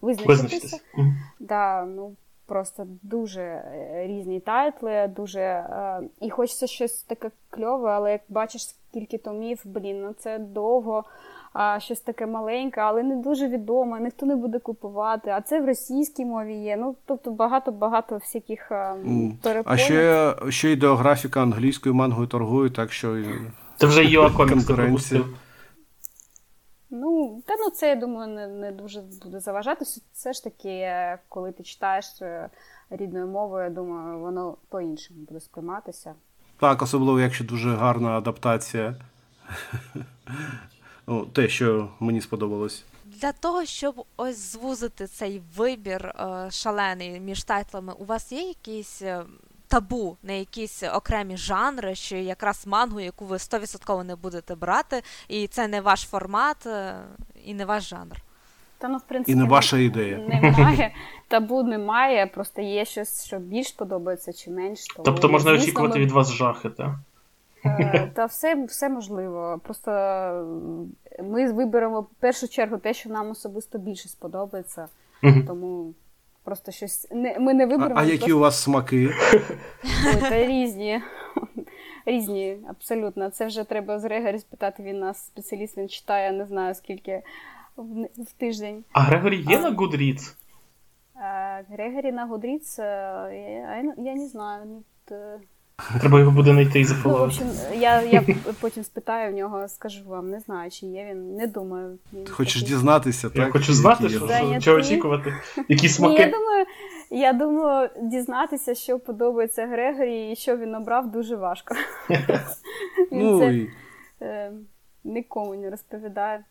визначитися. 0.00 0.32
Визначитись. 0.32 0.80
Да, 1.40 1.84
ну 1.84 2.12
просто 2.46 2.86
дуже 3.02 3.42
е, 3.42 4.06
різні 4.06 4.40
тайтли, 4.40 5.12
дуже 5.16 5.40
е, 5.40 6.00
і 6.20 6.30
хочеться 6.30 6.66
щось 6.66 7.02
таке 7.02 7.30
кльове, 7.50 7.90
але 7.90 8.12
як 8.12 8.20
бачиш, 8.28 8.68
скільки 8.68 9.18
томів, 9.18 9.60
блін, 9.64 10.02
ну 10.02 10.12
це 10.12 10.38
довго. 10.38 11.04
А 11.52 11.80
щось 11.80 12.00
таке 12.00 12.26
маленьке, 12.26 12.80
але 12.80 13.02
не 13.02 13.16
дуже 13.16 13.48
відоме, 13.48 14.00
ніхто 14.00 14.26
не 14.26 14.36
буде 14.36 14.58
купувати. 14.58 15.30
А 15.30 15.40
це 15.40 15.60
в 15.60 15.66
російській 15.66 16.24
мові 16.24 16.54
є. 16.54 16.76
Ну 16.76 16.96
тобто 17.06 17.30
багато-багато 17.30 18.16
всяких 18.16 18.72
е, 18.72 18.74
М. 18.74 19.38
А 19.40 19.42
перепонів. 19.44 19.78
ще, 19.80 20.34
ще 20.48 20.72
ідеографіка 20.72 21.42
англійською 21.42 21.94
мангою 21.94 22.26
торгує, 22.26 22.70
так 22.70 22.92
що. 22.92 23.18
і- 23.18 23.40
Це 23.76 23.86
вже 23.86 24.02
Comics 24.02 24.36
Конкуренція. 24.48 25.20
Ну, 26.90 27.42
та 27.46 27.54
ну 27.58 27.70
це 27.70 27.88
я 27.88 27.94
думаю, 27.96 28.34
не, 28.34 28.46
не 28.48 28.72
дуже 28.72 29.02
буде 29.24 29.40
заважати. 29.40 29.84
Все- 29.84 30.00
Все 30.12 30.32
ж 30.32 30.44
таки, 30.44 30.68
е, 30.68 31.18
коли 31.28 31.52
ти 31.52 31.62
читаєш 31.62 32.22
е, 32.22 32.48
рідною 32.90 33.26
мовою, 33.26 33.64
я 33.64 33.70
думаю, 33.70 34.18
воно 34.18 34.56
по-іншому 34.68 35.20
буде 35.28 35.40
сприйматися. 35.40 36.14
Так, 36.60 36.82
особливо, 36.82 37.20
якщо 37.20 37.44
дуже 37.44 37.74
гарна 37.74 38.08
адаптація. 38.18 38.94
Ну, 41.06 41.26
те, 41.26 41.48
що 41.48 41.88
мені 42.00 42.20
сподобалось. 42.20 42.84
Для 43.04 43.32
того, 43.32 43.64
щоб 43.64 44.04
ось 44.16 44.52
звузити 44.52 45.06
цей 45.06 45.42
вибір 45.56 46.06
е, 46.06 46.48
шалений 46.50 47.20
між 47.20 47.44
тайтлами, 47.44 47.92
у 47.98 48.04
вас 48.04 48.32
є 48.32 48.40
якийсь 48.42 49.02
е, 49.02 49.24
табу 49.68 50.16
на 50.22 50.32
якісь 50.32 50.82
окремі 50.82 51.36
жанри, 51.36 51.94
що 51.94 52.16
якраз 52.16 52.66
мангу, 52.66 53.00
яку 53.00 53.24
ви 53.24 53.36
100% 53.36 54.04
не 54.04 54.16
будете 54.16 54.54
брати, 54.54 55.02
і 55.28 55.46
це 55.46 55.68
не 55.68 55.80
ваш 55.80 56.00
формат 56.00 56.66
е, 56.66 56.94
і 57.44 57.54
не 57.54 57.64
ваш 57.64 57.88
жанр. 57.88 58.16
Та 58.78 58.88
ну, 58.88 58.98
в 58.98 59.02
принципі, 59.02 59.32
І 59.32 59.34
не 59.34 59.44
ваша 59.44 59.78
ідея. 59.78 60.18
Немає, 60.18 60.94
табу 61.28 61.62
немає, 61.62 62.26
просто 62.26 62.62
є 62.62 62.84
щось, 62.84 63.24
що 63.26 63.38
більш 63.38 63.72
подобається 63.72 64.32
чи 64.32 64.50
менш. 64.50 64.86
Тому, 64.86 65.04
Тобто 65.04 65.28
можна 65.28 65.50
звісно, 65.50 65.64
очікувати 65.64 65.98
ми- 65.98 66.04
від 66.04 66.12
вас 66.12 66.32
жахи, 66.32 66.70
так? 66.70 66.90
Е, 67.64 68.10
Та 68.14 68.24
все, 68.26 68.64
все 68.64 68.88
можливо. 68.88 69.60
Просто 69.64 69.90
ми 71.22 71.52
виберемо 71.52 72.00
в 72.00 72.06
першу 72.20 72.48
чергу 72.48 72.78
те, 72.78 72.94
що 72.94 73.10
нам 73.10 73.30
особисто 73.30 73.78
більше 73.78 74.08
сподобається. 74.08 74.88
Тому 75.46 75.94
просто 76.44 76.72
щось 76.72 77.08
не 77.10 77.38
ми 77.38 77.54
не 77.54 77.66
виберемо. 77.66 78.00
а 78.00 78.04
які 78.04 78.18
просто... 78.18 78.36
у 78.36 78.40
вас 78.40 78.62
смаки? 78.62 79.10
Ой, 80.06 80.20
та 80.20 80.46
різні. 80.46 81.00
Різні, 82.06 82.58
абсолютно. 82.68 83.30
Це 83.30 83.46
вже 83.46 83.64
треба 83.64 83.98
з 83.98 84.04
Грегорі 84.04 84.38
спитати. 84.38 84.82
Він 84.82 84.98
нас 84.98 85.26
спеціаліст, 85.26 85.76
він 85.78 85.88
читає, 85.88 86.32
не 86.32 86.46
знаю 86.46 86.74
скільки 86.74 87.22
в, 87.76 88.02
в 88.04 88.32
тиждень. 88.32 88.84
А 88.92 89.00
Грегорі 89.00 89.36
є 89.36 89.58
на 89.58 89.70
Goodreads? 89.70 90.34
А 91.14 91.60
Грегорі 91.70 92.12
на 92.12 92.26
Гудріц, 92.26 92.78
я, 92.78 93.30
я, 93.30 93.94
я 93.98 94.14
не 94.14 94.28
знаю. 94.28 94.82
Треба 96.00 96.18
його 96.18 96.30
буде 96.30 96.52
знайти 96.52 96.80
і 96.80 96.86
Ну, 97.04 97.10
в 97.10 97.22
общем, 97.22 97.46
я, 97.74 98.02
я 98.02 98.24
потім 98.60 98.84
спитаю 98.84 99.32
в 99.32 99.36
нього, 99.36 99.68
скажу 99.68 100.04
вам, 100.06 100.30
не 100.30 100.40
знаю, 100.40 100.70
чи 100.70 100.86
є 100.86 101.06
він, 101.10 101.36
не 101.36 101.46
думаю. 101.46 101.98
Він 102.12 102.24
Ти 102.24 102.32
хочеш 102.32 102.62
такий. 102.62 102.68
дізнатися, 102.68 103.30
Я 103.34 103.50
хочу 103.50 103.72
знати, 103.72 104.08
що, 104.08 104.28
що, 104.28 104.60
чого 104.60 104.76
очікувати. 104.76 105.34
Які 105.68 105.86
Ні, 106.02 106.14
я 106.14 106.26
думаю, 106.30 106.66
я 107.10 107.32
думаю, 107.32 107.90
дізнатися, 108.02 108.74
що 108.74 108.98
подобається 108.98 109.66
Грегорі 109.66 110.32
і 110.32 110.36
що 110.36 110.56
він 110.56 110.74
обрав, 110.74 111.10
дуже 111.10 111.36
важко. 111.36 111.74
Він 113.12 113.18
Ну, 113.22 113.38
це 113.40 113.54
і 113.54 113.70
е, 114.22 114.52
нікому 115.04 115.54
не 115.54 115.70
розповідає. 115.70 116.44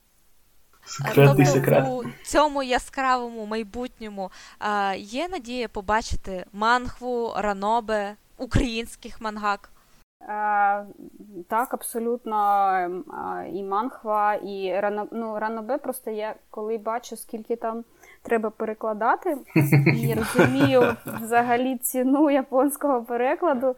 Секретний 0.86 1.46
тобто 1.46 1.52
секрет. 1.52 1.88
у 1.90 2.04
цьому 2.24 2.64
яскравому 2.64 3.46
майбутньому 3.46 4.32
е, 4.62 4.98
є 4.98 5.28
надія 5.28 5.68
побачити 5.68 6.46
мангву, 6.54 7.34
ранобе, 7.38 8.16
українських 8.42 9.22
мангак. 9.22 9.70
А, 10.28 10.84
так, 11.50 11.74
абсолютно. 11.74 12.68
ем, 12.76 13.04
І 13.54 13.64
манхва, 13.64 14.34
і 14.34 14.80
рано, 14.80 15.08
ну, 15.12 15.40
ранобе 15.40 15.78
просто 15.78 16.12
я 16.12 16.36
коли 16.50 16.78
бачу, 16.78 17.18
скільки 17.18 17.56
там 17.56 17.84
треба 18.22 18.50
перекладати, 18.50 19.38
і 19.96 20.14
розумію 20.14 20.96
взагалі 21.22 21.78
ціну 21.78 22.30
японського 22.32 23.02
перекладу. 23.04 23.76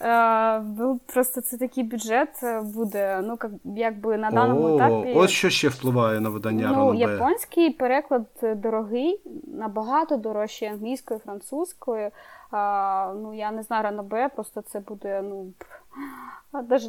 е, 0.00 0.60
ну, 0.60 1.00
Просто 1.06 1.40
це 1.40 1.56
такий 1.58 1.84
бюджет 1.84 2.28
е, 2.42 2.60
буде, 2.60 3.20
ну, 3.24 3.38
як, 3.42 3.50
якби 3.76 4.16
на 4.16 4.30
даному 4.30 4.62
О, 4.62 4.74
етапі. 4.76 5.12
Ось 5.16 5.30
що 5.30 5.50
ще 5.50 5.68
впливає 5.68 6.20
на 6.20 6.28
видання 6.28 6.66
Ну, 6.68 6.74
Ранобе. 6.74 6.96
японський 6.98 7.70
переклад 7.70 8.26
е, 8.42 8.54
дорогий, 8.54 9.20
набагато 9.46 10.16
дорожчий 10.16 10.68
англійською, 10.68 11.20
французькою. 11.20 12.10
А, 12.50 13.14
ну, 13.22 13.34
я 13.34 13.50
не 13.50 13.62
знаю, 13.62 13.82
ранобе, 13.82 14.28
просто 14.28 14.62
це 14.62 14.80
буде, 14.80 15.22
ну. 15.22 15.46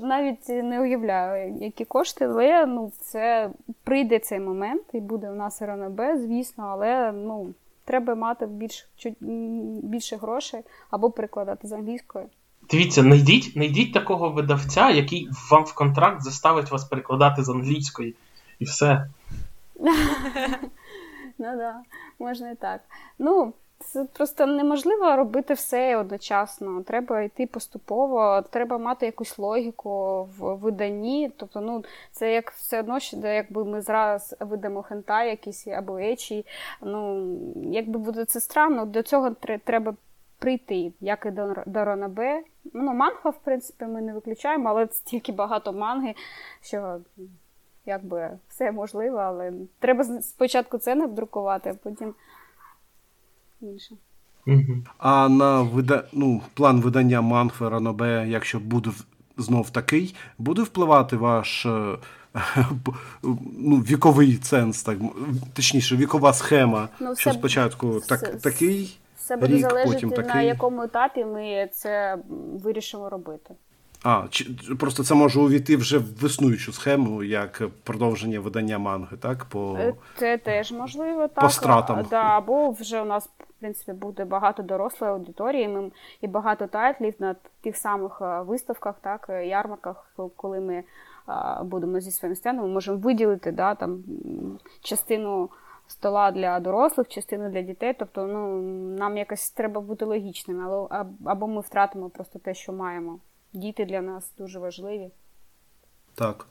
навіть 0.01 0.49
не 0.49 0.81
уявляю, 0.81 1.55
які 1.61 1.85
кошти, 1.85 2.25
але 2.25 2.65
ну, 2.65 2.91
це 2.99 3.49
прийде 3.83 4.19
цей 4.19 4.39
момент, 4.39 4.83
і 4.93 4.99
буде 4.99 5.29
у 5.29 5.35
нас 5.35 5.61
ранобе, 5.61 6.17
звісно, 6.17 6.63
але 6.63 7.11
ну, 7.11 7.53
треба 7.85 8.15
мати 8.15 8.45
більш, 8.45 8.87
чуть, 8.97 9.15
більше 9.83 10.15
грошей 10.15 10.61
або 10.89 11.11
перекладати 11.11 11.67
з 11.67 11.71
англійської. 11.71 12.25
Дивіться, 12.71 13.01
знайдіть, 13.01 13.53
знайдіть 13.53 13.93
такого 13.93 14.29
видавця, 14.29 14.89
який 14.89 15.29
вам 15.51 15.63
в 15.63 15.75
контракт 15.75 16.21
заставить 16.21 16.71
вас 16.71 16.85
перекладати 16.85 17.43
з 17.43 17.49
англійської. 17.49 18.15
І 18.59 18.65
все. 18.65 19.07
Ну 21.37 21.57
да, 21.57 21.75
можна 22.19 22.51
і 22.51 22.55
так. 22.55 22.81
Ну, 23.19 23.53
це 23.79 24.05
просто 24.13 24.45
неможливо 24.45 25.15
робити 25.15 25.53
все 25.53 25.97
одночасно. 25.97 26.83
Треба 26.83 27.21
йти 27.21 27.47
поступово, 27.47 28.43
треба 28.49 28.77
мати 28.77 29.05
якусь 29.05 29.37
логіку 29.37 30.23
в 30.23 30.55
виданні. 30.55 31.31
Тобто, 31.37 31.61
ну, 31.61 31.83
це 32.11 32.33
як 32.33 32.51
все 32.51 32.79
одно, 32.79 32.99
що 32.99 33.17
якби 33.17 33.65
ми 33.65 33.81
зараз 33.81 34.35
видамо 34.39 34.81
хентай 34.81 35.29
якийсь 35.29 35.67
або 35.67 35.97
ечі. 35.97 36.45
Ну, 36.81 37.27
якби 37.63 37.99
буде 37.99 38.25
це 38.25 38.39
странно, 38.39 38.85
до 38.85 39.03
цього 39.03 39.31
треба 39.63 39.95
прийти, 40.39 40.91
як 40.99 41.25
і 41.25 41.31
до, 41.31 41.55
до 41.65 41.85
Ранабе. 41.85 42.43
Ну, 42.73 42.93
манга, 42.93 43.29
в 43.29 43.37
принципі, 43.43 43.85
ми 43.85 44.01
не 44.01 44.13
виключаємо, 44.13 44.69
але 44.69 44.87
стільки 44.87 45.31
багато 45.31 45.73
манги, 45.73 46.15
що 46.61 46.99
якби 47.85 48.39
все 48.47 48.71
можливо, 48.71 49.17
але 49.17 49.53
треба 49.79 50.03
спочатку 50.03 50.77
це 50.77 50.95
надрукувати, 50.95 51.69
а 51.69 51.73
потім 51.73 52.15
інше. 53.65 53.95
Угу. 54.47 54.83
А 54.97 55.29
на 55.29 55.61
вида... 55.61 56.03
ну, 56.13 56.41
план 56.53 56.81
видання 56.81 57.21
Манхве 57.21 57.69
Ранобе, 57.69 58.25
якщо 58.27 58.59
буде 58.59 58.89
знов 59.37 59.69
такий, 59.69 60.15
буде 60.37 60.61
впливати 60.61 61.17
ваш 61.17 61.65
е, 61.65 61.97
ну, 63.57 63.77
віковий 63.77 64.37
ценз, 64.37 64.83
так, 64.83 64.97
точніше, 65.53 65.95
вікова 65.95 66.33
схема, 66.33 66.89
Ну, 66.99 67.11
все 67.13 67.21
що 67.21 67.31
спочатку 67.31 67.99
так, 67.99 68.21
все- 68.21 68.35
такий. 68.35 68.97
Все 69.17 69.37
буде 69.37 69.53
Рік, 69.53 69.61
залежати 69.61 70.07
потім 70.07 70.25
на 70.27 70.41
якому 70.41 70.83
етапі 70.83 71.25
ми 71.25 71.69
це 71.73 72.17
вирішимо 72.63 73.09
робити. 73.09 73.55
А, 74.03 74.23
чи, 74.29 74.45
просто 74.79 75.03
це 75.03 75.15
може 75.15 75.39
увійти 75.39 75.77
вже 75.77 75.97
в 75.97 76.25
існуючу 76.25 76.73
схему, 76.73 77.23
як 77.23 77.61
продовження 77.83 78.39
видання 78.39 78.77
манги, 78.77 79.17
так? 79.17 79.45
По... 79.45 79.77
Е, 79.79 79.93
Це 80.17 80.37
теж 80.37 80.71
можливо 80.71 81.27
так. 81.27 81.51
стратам. 81.51 82.05
Да, 82.09 82.21
або 82.21 82.71
вже 82.71 83.01
у 83.01 83.05
нас, 83.05 83.29
в 83.57 83.59
принципі, 83.59 83.91
буде 83.91 84.25
багато 84.25 84.63
дорослої 84.63 85.13
аудиторії, 85.13 85.91
і 86.21 86.27
багато 86.27 86.67
тайтлів 86.67 87.13
на 87.19 87.35
тих 87.61 87.77
самих 87.77 88.21
е, 88.21 88.41
виставках, 88.41 88.95
так, 89.01 89.25
е, 89.29 89.47
ярмарках, 89.47 90.13
коли 90.35 90.59
ми 90.59 90.83
будемо 91.63 91.99
зі 91.99 92.11
своїм 92.11 92.35
стендом, 92.35 92.65
ми 92.65 92.73
можемо 92.73 92.97
виділити 92.97 93.51
да, 93.51 93.75
там, 93.75 94.03
частину 94.81 95.49
стола 95.87 96.31
для 96.31 96.59
дорослих, 96.59 97.07
частину 97.07 97.49
для 97.49 97.61
дітей. 97.61 97.95
Тобто 97.99 98.25
ну, 98.27 98.61
нам 98.97 99.17
якось 99.17 99.51
треба 99.51 99.81
бути 99.81 100.05
логічними, 100.05 100.63
але, 100.63 101.05
або 101.25 101.47
ми 101.47 101.61
втратимо 101.61 102.09
просто 102.09 102.39
те, 102.39 102.53
що 102.53 102.73
маємо. 102.73 103.19
Діти 103.53 103.85
для 103.85 104.01
нас 104.01 104.33
дуже 104.37 104.59
важливі. 104.59 105.11
Так, 106.15 106.47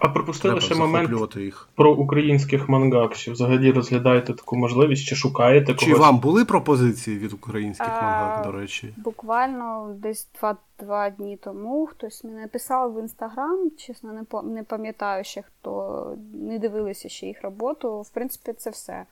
А 0.00 0.08
пропустили 0.08 0.60
ще 0.60 0.74
момент 0.74 1.36
їх. 1.36 1.68
про 1.74 1.92
українських 1.92 2.68
мангак. 2.68 3.16
Чи 3.16 3.32
взагалі 3.32 3.72
розглядаєте 3.72 4.32
таку 4.34 4.56
можливість, 4.56 5.04
чи 5.04 5.14
шукаєте 5.14 5.74
Чи 5.74 5.94
вам 5.94 6.18
були 6.18 6.44
пропозиції 6.44 7.18
від 7.18 7.32
українських 7.32 7.88
А, 7.90 8.02
мангак, 8.02 8.46
до 8.46 8.52
речі? 8.52 8.94
Буквально 8.96 9.94
десь 9.98 10.28
два, 10.38 10.56
два 10.78 11.10
дні 11.10 11.36
тому 11.36 11.86
хтось 11.86 12.24
мені 12.24 12.40
написав 12.40 12.94
в 12.94 13.00
інстаграм, 13.00 13.70
чесно, 13.76 14.12
не 14.12 14.52
не 14.54 14.62
пам'ятаю 14.62 15.24
ще 15.24 15.42
хто 15.42 16.16
не 16.34 16.58
дивилися 16.58 17.08
ще 17.08 17.26
їх 17.26 17.42
роботу. 17.42 18.00
В 18.00 18.08
принципі, 18.08 18.52
це 18.52 18.70
все. 18.70 19.04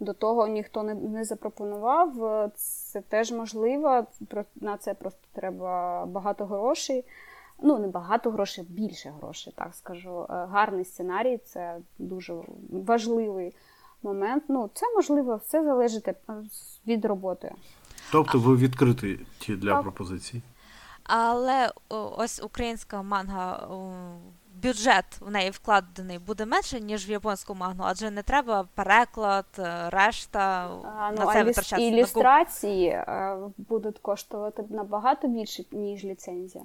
До 0.00 0.12
того 0.12 0.48
ніхто 0.48 0.82
не, 0.82 0.94
не 0.94 1.24
запропонував. 1.24 2.12
Це 2.56 3.00
теж 3.00 3.32
можливо. 3.32 4.06
Про- 4.28 4.44
На 4.60 4.76
це 4.76 4.94
просто 4.94 5.20
треба 5.32 6.06
багато 6.06 6.46
грошей. 6.46 7.04
Ну, 7.62 7.78
не 7.78 7.88
багато 7.88 8.30
грошей, 8.30 8.64
більше 8.68 9.12
грошей, 9.20 9.52
так 9.56 9.74
скажу. 9.74 10.26
Е, 10.30 10.46
Гарний 10.50 10.84
сценарій 10.84 11.36
це 11.36 11.78
дуже 11.98 12.34
важливий 12.70 13.54
момент. 14.02 14.44
Ну, 14.48 14.70
це 14.74 14.86
можливо, 14.94 15.40
все 15.44 15.64
залежить 15.64 16.08
е, 16.08 16.14
від 16.86 17.04
роботи. 17.04 17.52
Тобто 18.12 18.38
ви 18.38 18.56
відкриті 18.56 19.20
ті 19.38 19.56
для 19.56 19.72
Так. 19.72 19.82
пропозицій? 19.82 20.42
Але 21.04 21.70
ось 21.88 22.42
українська 22.42 23.02
манга, 23.02 23.68
бюджет 24.62 25.04
в 25.20 25.30
неї 25.30 25.50
вкладений 25.50 26.18
буде 26.18 26.46
менше, 26.46 26.80
ніж 26.80 27.08
в 27.08 27.10
японську 27.10 27.54
мангу, 27.54 27.82
адже 27.86 28.10
не 28.10 28.22
треба 28.22 28.68
переклад, 28.74 29.46
е, 29.58 29.90
решта 29.90 30.70
А, 30.98 31.12
на 31.12 31.24
ну, 31.24 31.32
це 31.32 31.44
витрачати. 31.44 31.82
ілюстрації 31.82 33.04
будуть 33.58 33.98
коштувати 33.98 34.64
набагато 34.70 35.28
більше, 35.28 35.64
ніж 35.72 36.04
ліцензія. 36.04 36.64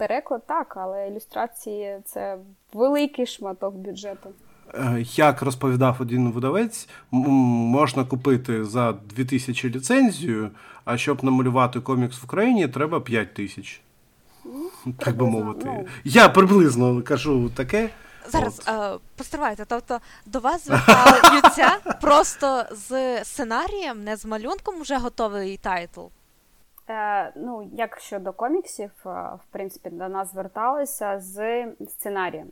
Переклад 0.00 0.46
так, 0.46 0.76
але 0.76 1.08
ілюстрації 1.08 1.98
це 2.04 2.38
великий 2.72 3.26
шматок 3.26 3.74
бюджету. 3.74 4.30
Е, 4.74 5.04
Як 5.14 5.42
розповідав 5.42 5.96
один 6.00 6.32
видавець, 6.32 6.88
можна 7.10 8.04
купити 8.04 8.64
за 8.64 8.92
2000 8.92 9.68
ліцензію, 9.70 10.50
а 10.84 10.96
щоб 10.96 11.24
намалювати 11.24 11.80
комікс 11.80 12.22
в 12.22 12.24
Україні, 12.24 12.68
треба 12.68 13.00
5000. 13.00 13.80
Так 14.98 15.16
би 15.16 15.26
мовити. 15.26 15.62
ну. 15.64 15.86
Я 16.04 16.28
приблизно 16.28 17.02
кажу 17.02 17.50
таке. 17.50 17.90
Зараз 18.28 18.62
е, 18.68 18.98
постривайте, 19.16 19.64
тобто 19.68 20.00
до 20.26 20.38
вас 20.40 20.66
звертаються 20.66 21.76
просто 22.00 22.64
з 22.72 23.24
сценарієм, 23.24 24.04
не 24.04 24.16
з 24.16 24.24
малюнком 24.24 24.80
вже 24.80 24.96
готовий 24.96 25.56
тайтл. 25.56 26.00
Е, 26.90 27.32
ну, 27.36 27.70
як 27.72 28.00
щодо 28.00 28.32
коміксів, 28.32 28.90
е, 29.06 29.08
в 29.10 29.44
принципі, 29.50 29.90
до 29.90 30.08
нас 30.08 30.32
зверталися 30.32 31.20
з 31.20 31.66
сценарієм. 31.88 32.46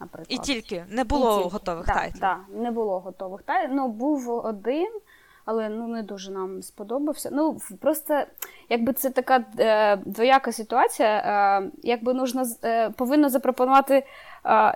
Наприклад. 0.00 0.26
І 0.30 0.38
тільки 0.38 0.84
не 0.88 1.04
було 1.04 1.36
тільки. 1.36 1.50
готових 1.50 1.86
да. 1.86 1.94
Так, 1.94 2.12
да, 2.20 2.38
не 2.48 2.70
було 2.70 3.00
готових 3.00 3.42
тайтлів. 3.42 3.74
Ну, 3.74 3.88
був 3.88 4.30
один, 4.30 5.00
але 5.44 5.68
ну 5.68 5.88
не 5.88 6.02
дуже 6.02 6.32
нам 6.32 6.62
сподобався. 6.62 7.30
Ну 7.32 7.60
просто 7.80 8.22
якби 8.68 8.92
це 8.92 9.10
така 9.10 9.44
е, 9.58 9.96
двояка 9.96 10.52
ситуація, 10.52 11.08
е, 11.08 11.70
якби 11.82 12.14
нужно 12.14 12.44
е, 12.64 12.90
повинно 12.90 13.28
запропонувати. 13.28 14.06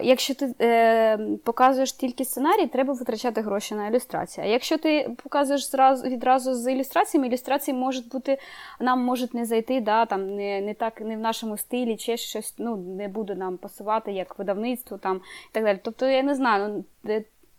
Якщо 0.02 0.34
ти 0.34 0.54
е, 0.60 1.18
показуєш 1.44 1.92
тільки 1.92 2.24
сценарій, 2.24 2.66
треба 2.66 2.92
витрачати 2.94 3.40
гроші 3.40 3.74
на 3.74 3.88
ілюстрацію. 3.88 4.46
А 4.46 4.48
якщо 4.50 4.78
ти 4.78 5.10
показуєш 5.22 5.70
зразу 5.70 6.08
відразу 6.08 6.54
з 6.54 6.72
ілюстраціями, 6.72 7.28
ілюстрації 7.28 7.76
можуть 7.76 8.08
бути, 8.08 8.38
нам 8.80 9.00
можуть 9.00 9.34
не 9.34 9.44
зайти, 9.44 9.80
да, 9.80 10.06
там 10.06 10.36
не 10.36 10.60
не 10.60 10.74
так, 10.74 11.00
не 11.00 11.16
в 11.16 11.20
нашому 11.20 11.56
стилі, 11.56 11.96
чи 11.96 12.16
щось 12.16 12.54
ну 12.58 12.76
не 12.76 13.08
буде 13.08 13.34
нам 13.34 13.56
пасувати 13.56 14.12
як 14.12 14.38
видавництво 14.38 14.98
там 14.98 15.16
і 15.16 15.52
так 15.52 15.64
далі. 15.64 15.78
Тобто 15.82 16.06
я 16.06 16.22
не 16.22 16.34
знаю, 16.34 16.84
ну 17.04 17.14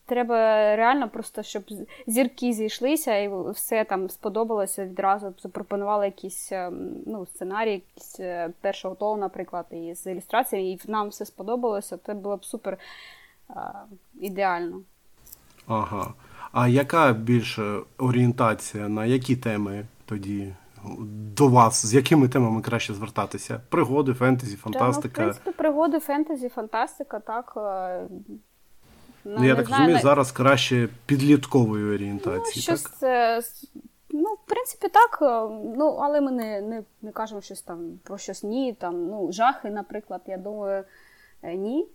треба 0.06 0.36
реально 0.76 1.10
просто, 1.10 1.44
щоб 1.44 1.64
зірки 2.08 2.54
зійшлися, 2.54 3.18
і 3.18 3.32
все 3.52 3.84
там 3.84 4.10
сподобалося 4.10 4.86
відразу. 4.86 5.34
Запропонували 5.40 6.06
якийсь 6.06 6.52
ем, 6.52 6.90
ну, 7.06 7.26
сценарій, 7.26 7.72
якийсь 7.72 8.20
е, 8.20 8.50
першого 8.62 8.96
того, 8.96 9.18
наприклад, 9.18 9.66
і 9.72 9.96
з 9.96 10.12
ілюстрацією, 10.12 10.72
і 10.74 10.80
нам 10.92 11.10
все 11.10 11.26
сподобалося. 11.26 12.00
Це 12.06 12.14
було 12.14 12.38
б 12.38 12.46
супер 12.46 12.78
а, 13.50 13.72
ідеально. 14.20 14.82
Ага. 15.68 16.14
А 16.52 16.68
яка 16.68 17.14
більше 17.14 17.80
орієнтація 17.98 18.90
на 18.90 19.06
які 19.06 19.36
теми 19.36 19.86
тоді? 20.06 20.54
До 21.36 21.48
вас, 21.48 21.86
з 21.86 21.94
якими 21.94 22.28
темами 22.28 22.62
краще 22.62 22.94
звертатися? 22.94 23.62
Пригоди, 23.70 24.14
фентезі, 24.14 24.58
фантастика? 24.58 25.16
Та, 25.16 25.22
ну, 25.22 25.30
в 25.32 25.34
принципі, 25.34 25.58
пригоди, 25.58 26.00
фентезі, 26.00 26.50
фантастика, 26.50 27.20
так. 27.20 27.58
Е, 29.26 29.36
Ну, 29.38 29.46
Я 29.46 29.56
так 29.56 29.68
знаю, 29.68 29.82
розумію, 29.82 30.02
зараз 30.02 30.32
краще 30.32 30.90
підліткової 31.06 31.96
орієнтації. 31.96 32.54
Ну, 32.56 32.62
щось, 32.62 32.82
так? 32.82 33.44
Ну, 34.14 34.34
в 34.34 34.50
принципі, 34.50 34.88
так. 34.88 35.20
Е, 35.22 35.56
ну, 35.78 35.86
але 36.02 36.22
ми 36.22 36.32
не 36.32 36.62
не, 36.62 36.84
не 37.02 37.12
кажемо 37.12 37.42
щось 37.42 37.62
там 37.62 38.00
про 38.04 38.18
щось 38.18 38.44
ні. 38.44 38.76
Там, 38.80 39.08
ну, 39.08 39.32
Жахи, 39.32 39.70
наприклад, 39.70 40.22
я 40.28 40.38
думаю, 40.38 40.84
е, 41.42 41.56
ні. 41.56 41.88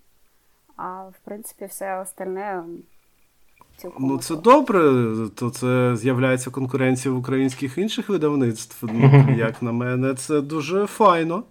А 0.77 1.03
в 1.03 1.15
принципі, 1.24 1.65
все 1.65 2.01
остальне. 2.01 2.65
Цілком 3.77 4.07
ну, 4.07 4.19
це 4.19 4.36
добре, 4.36 4.81
то 5.35 5.51
це 5.51 5.97
з'являється 5.97 6.51
конкуренція 6.51 7.15
в 7.15 7.19
українських 7.19 7.78
інших 7.78 8.09
видавництв. 8.09 8.86
Ну, 8.93 9.27
як 9.39 9.62
на 9.62 9.73
мене, 9.73 10.15
це 10.15 10.40
дуже 10.40 10.86
файно. 10.86 11.44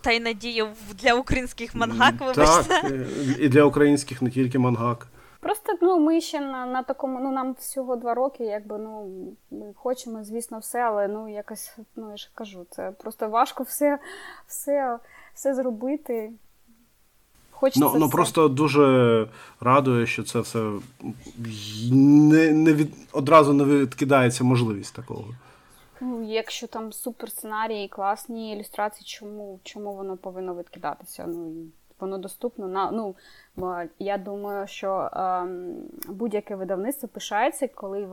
Та 0.00 0.10
й 0.10 0.20
надію 0.20 0.68
для 0.94 1.14
українських 1.14 1.74
мангак, 1.74 2.14
вибачте. 2.20 2.64
Так, 2.68 2.84
е, 2.84 3.06
і 3.38 3.48
для 3.48 3.64
українських 3.64 4.22
не 4.22 4.30
тільки 4.30 4.58
мангак. 4.58 5.06
Просто 5.40 5.72
ну 5.82 5.98
ми 5.98 6.20
ще 6.20 6.40
на 6.40 6.66
на 6.66 6.82
такому, 6.82 7.20
ну 7.20 7.32
нам 7.32 7.52
всього 7.58 7.96
два 7.96 8.14
роки, 8.14 8.44
якби 8.44 8.78
ну 8.78 9.10
ми 9.50 9.66
хочемо, 9.74 10.24
звісно, 10.24 10.58
все, 10.58 10.78
але 10.78 11.08
ну 11.08 11.28
якось, 11.28 11.76
ну 11.96 12.10
я 12.10 12.16
ж 12.16 12.30
кажу, 12.34 12.66
це 12.70 12.92
просто 12.98 13.28
важко 13.28 13.62
все 13.62 13.98
все, 14.46 14.98
все 15.34 15.54
зробити. 15.54 16.32
Хочеться 17.50 17.90
ну, 17.92 17.98
ну 17.98 18.10
просто 18.10 18.48
дуже 18.48 19.28
радує, 19.60 20.06
що 20.06 20.22
це 20.22 20.40
все 20.40 20.72
не, 21.90 22.52
не 22.52 22.72
від, 22.72 22.94
одразу 23.12 23.52
не 23.52 23.64
відкидається 23.64 24.44
можливість 24.44 24.94
такого. 24.94 25.24
Ну, 26.04 26.22
якщо 26.22 26.66
там 26.66 26.92
супер 26.92 27.30
сценарії, 27.30 27.88
класні 27.88 28.52
ілюстрації, 28.52 29.04
чому 29.06 29.60
чому 29.62 29.94
воно 29.94 30.16
повинно 30.16 30.54
відкидатися? 30.54 31.26
Ну 31.26 31.66
воно 32.02 32.18
доступно 32.18 32.68
на 32.68 32.90
ну 32.90 33.14
я 33.98 34.18
думаю, 34.18 34.66
що 34.66 35.10
е, 35.12 35.46
будь-яке 36.08 36.56
видавництво 36.56 37.08
пишається, 37.08 37.68
коли 37.68 38.02
е, 38.02 38.06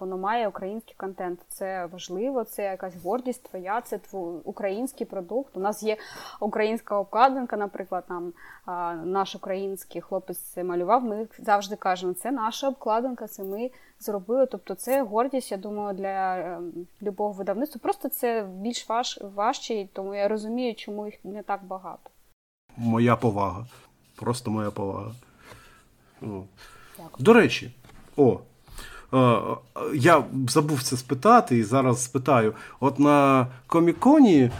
воно 0.00 0.18
має 0.18 0.48
український 0.48 0.94
контент. 0.96 1.40
Це 1.48 1.86
важливо, 1.86 2.44
це 2.44 2.64
якась 2.64 3.02
гордість 3.04 3.42
твоя, 3.42 3.80
це 3.80 3.98
твій 3.98 4.18
український 4.44 5.06
продукт. 5.06 5.56
У 5.56 5.60
нас 5.60 5.82
є 5.82 5.96
українська 6.40 6.98
обкладинка, 6.98 7.56
наприклад, 7.56 8.04
нам 8.08 8.32
е, 8.68 8.94
наш 9.04 9.34
український 9.34 10.00
хлопець 10.00 10.56
малював. 10.56 11.04
Ми 11.04 11.28
завжди 11.38 11.76
кажемо, 11.76 12.14
це 12.14 12.30
наша 12.30 12.68
обкладинка, 12.68 13.26
це 13.26 13.42
ми 13.42 13.70
зробили. 14.00 14.46
Тобто, 14.46 14.74
це 14.74 15.02
гордість, 15.02 15.52
я 15.52 15.58
думаю, 15.58 15.94
для 15.94 16.36
е, 16.36 16.60
любого 17.02 17.32
видавництва. 17.32 17.80
Просто 17.82 18.08
це 18.08 18.46
більш 18.50 18.88
важ, 18.88 19.18
важче, 19.34 19.88
тому 19.92 20.14
я 20.14 20.28
розумію, 20.28 20.74
чому 20.74 21.06
їх 21.06 21.24
не 21.24 21.42
так 21.42 21.64
багато 21.64 22.10
моя 22.80 23.16
повага. 23.16 23.66
Просто 24.16 24.50
моя 24.50 24.70
повага. 24.70 25.12
О. 26.22 26.42
До 27.18 27.32
речі, 27.32 27.70
о. 28.16 28.40
Е, 29.14 29.40
я 29.94 30.24
забув 30.48 30.82
це 30.82 30.96
спитати 30.96 31.58
і 31.58 31.62
зараз 31.62 32.04
спитаю. 32.04 32.54
От 32.80 32.98
на 32.98 33.46
Коміконі 33.66 34.40
е, 34.40 34.50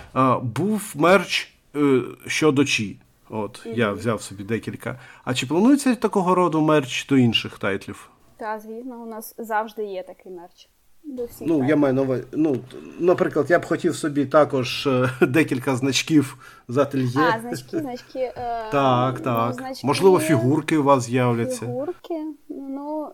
був 0.43 0.93
мерч 0.95 1.55
е, 1.77 2.03
щодо 2.27 2.65
Чі. 2.65 2.97
От, 3.29 3.67
mm-hmm. 3.67 3.75
я 3.75 3.93
взяв 3.93 4.23
собі 4.23 4.45
декілька. 4.45 5.01
А 5.25 5.35
чи 5.35 5.47
планується 5.47 5.95
такого 5.95 6.35
роду 6.35 6.61
мерч 6.61 7.07
до 7.07 7.17
інших 7.17 7.59
тайтлів? 7.59 8.11
Так, 8.37 8.61
звісно, 8.61 9.03
у 9.03 9.07
нас 9.07 9.35
завжди 9.39 9.85
є 9.85 10.03
такий 10.03 10.33
мерч. 10.33 10.69
До 11.05 11.25
всіх 11.25 11.49
ну, 11.49 11.65
я 11.65 11.77
маю 11.77 11.95
нове. 11.95 12.25
Ну, 12.33 12.57
наприклад, 12.99 13.51
я 13.51 13.59
б 13.59 13.65
хотів 13.65 13.97
собі 13.97 14.27
також 14.27 14.87
е, 14.87 15.11
декілька 15.27 15.77
значків 15.77 16.37
з 16.69 16.79
ательє. 16.79 17.31
А, 17.35 17.41
значки, 17.41 17.79
значки. 17.79 18.19
Е, 18.19 18.71
так, 18.73 19.15
ну, 19.19 19.25
так. 19.25 19.55
Значки, 19.55 19.87
Можливо, 19.87 20.19
фігурки 20.19 20.79
у 20.79 20.83
вас 20.83 21.03
з'являться. 21.03 21.67
Фігурки. 21.67 22.27
Ну, 22.49 23.13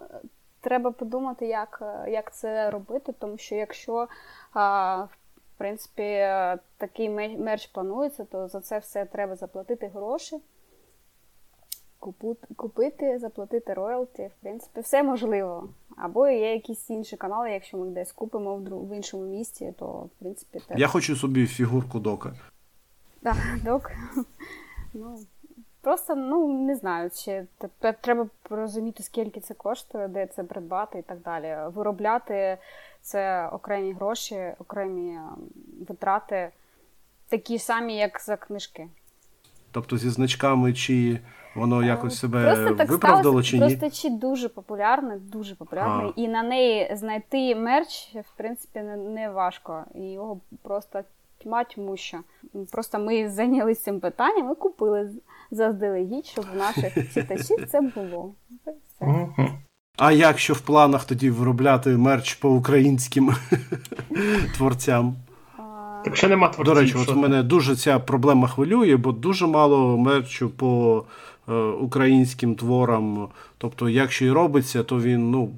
треба 0.60 0.90
подумати, 0.90 1.46
як 1.46 1.82
як 2.08 2.34
це 2.34 2.70
робити, 2.70 3.14
тому 3.18 3.38
що 3.38 3.54
якщо, 3.54 4.08
а, 4.52 4.96
в 5.54 5.58
принципі, 5.58 6.26
такий 6.76 7.08
мерч 7.38 7.66
планується, 7.66 8.24
то 8.24 8.48
за 8.48 8.60
це 8.60 8.78
все 8.78 9.04
треба 9.04 9.36
заплатити 9.36 9.90
гроші. 9.94 10.36
Купити, 12.56 13.18
заплатити 13.18 13.74
роялті, 13.74 14.22
в 14.22 14.42
принципі, 14.42 14.80
все 14.80 15.02
можливо. 15.02 15.68
Або 15.97 16.28
є 16.28 16.52
якісь 16.52 16.90
інші 16.90 17.16
канали, 17.16 17.51
якщо 17.51 17.77
ми 17.77 17.86
десь 17.86 18.12
купимо 18.12 18.56
в 18.56 18.97
іншому 18.97 19.23
місті, 19.23 19.73
то 19.78 19.86
в 19.86 20.10
принципі 20.18 20.60
теж. 20.68 20.78
Я 20.78 20.89
хочу 20.89 21.16
собі 21.16 21.47
фігурку 21.47 21.98
дока. 21.98 22.35
Так, 23.23 23.36
док. 23.64 23.90
Ну, 24.94 25.18
Просто 25.86 26.14
ну 26.14 26.66
не 26.66 26.77
знаю, 26.77 27.10
чи 27.10 27.47
треба 28.01 28.27
розуміти, 28.51 29.02
скільки 29.02 29.40
це 29.40 29.55
коштує, 29.55 30.09
де 30.09 30.27
це 30.27 30.44
придбати 30.44 30.98
і 30.98 31.02
так 31.02 31.18
далі. 31.20 31.56
Виробляти 31.74 32.59
це 33.02 33.48
окремі 33.48 33.93
гроші, 33.93 34.52
окремі 34.59 35.18
витрати, 35.89 36.51
такі 37.28 37.59
самі, 37.59 37.97
як 37.97 38.20
за 38.20 38.36
книжки. 38.36 38.89
Тобто 39.70 39.98
зі 39.98 40.10
значками 40.10 40.73
чи 40.74 41.20
Воно 41.56 41.84
якось 41.84 42.18
себе 42.18 42.44
просто 42.44 42.74
так 42.74 42.90
виправдало 42.90 43.42
чи 43.42 43.58
ні? 43.58 43.76
Просто 43.76 43.90
чи 43.90 44.10
дуже 44.10 44.48
популярне, 44.48 45.18
дуже 45.18 45.54
популярне. 45.54 46.12
І 46.16 46.28
на 46.28 46.42
неї 46.42 46.96
знайти 46.96 47.56
мерч, 47.56 48.14
в 48.14 48.36
принципі, 48.36 48.80
не, 48.80 48.96
не 48.96 49.30
важко. 49.30 49.84
І 49.94 50.12
його 50.12 50.40
просто 50.62 51.02
тьма 51.42 51.64
тьмуща. 51.64 52.20
Просто 52.72 52.98
ми 52.98 53.30
зайнялися 53.30 53.84
цим 53.84 54.00
питанням 54.00 54.52
і 54.52 54.54
купили 54.54 55.10
заздалегідь, 55.50 56.26
щоб 56.26 56.44
в 56.54 56.56
наших 56.56 57.12
читачів 57.14 57.66
це 57.68 57.80
було. 57.80 58.34
Все. 58.66 59.28
А 59.98 60.12
як 60.12 60.38
що 60.38 60.54
в 60.54 60.60
планах 60.60 61.04
тоді 61.04 61.30
виробляти 61.30 61.90
мерч 61.90 62.34
по 62.34 62.50
українським 62.50 63.34
творцям? 64.56 65.16
Так 66.04 66.16
ще 66.16 66.28
нема 66.28 66.48
творців. 66.48 66.74
До 66.74 66.80
речі, 66.80 66.94
от 66.96 67.16
мене 67.16 67.42
дуже 67.42 67.76
ця 67.76 67.98
проблема 67.98 68.48
хвилює, 68.48 68.96
бо 68.96 69.12
дуже 69.12 69.46
мало 69.46 69.98
мерчу 69.98 70.50
по 70.50 71.04
українським 71.81 72.55
творам. 72.55 73.28
Тобто, 73.59 73.89
якщо 73.89 74.24
і 74.24 74.31
робиться, 74.31 74.82
то 74.82 75.01
він 75.01 75.31
ну, 75.31 75.51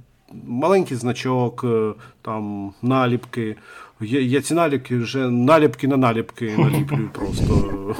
маленький 0.46 0.96
значок, 0.96 1.64
е, 1.64 1.92
там 2.22 2.72
наліпки. 2.82 3.56
Я, 4.00 4.20
я 4.20 4.40
ці 4.40 4.54
наліпки 4.54 4.98
вже 4.98 5.30
наліпки 5.30 5.88
на 5.88 5.96
наліпки 5.96 6.56
наліплюю 6.58 7.10
просто. 7.12 7.94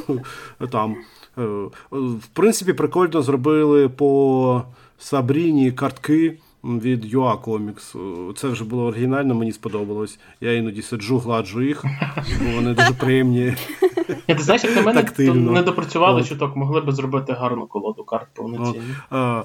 там. 0.70 0.96
Е, 1.38 1.42
в 1.90 2.26
принципі, 2.32 2.72
прикольно 2.72 3.22
зробили 3.22 3.88
по 3.88 4.62
Сабріні 4.98 5.72
картки. 5.72 6.36
Від 6.64 7.14
UA 7.14 7.40
Comics. 7.40 7.94
Це 8.34 8.48
вже 8.48 8.64
було 8.64 8.84
оригінально, 8.84 9.34
мені 9.34 9.52
сподобалось. 9.52 10.18
Я 10.40 10.52
іноді 10.52 10.82
сиджу, 10.82 11.18
гладжу 11.18 11.62
їх, 11.62 11.84
бо 12.44 12.50
вони 12.54 12.74
дуже 12.74 12.92
приємні. 12.92 13.54
Я, 14.28 14.34
ти 14.34 14.42
знаєш, 14.42 14.64
як 14.64 14.76
на 14.76 14.82
мене 14.82 15.02
то 15.02 15.34
не 15.34 15.62
допрацювали 15.62 16.20
От. 16.20 16.28
чуток, 16.28 16.56
могли 16.56 16.80
би 16.80 16.92
зробити 16.92 17.32
гарну 17.32 17.66
колоду 17.66 18.04
карт 18.04 18.26
повноцінну. 18.34 18.84
Е, 19.12 19.42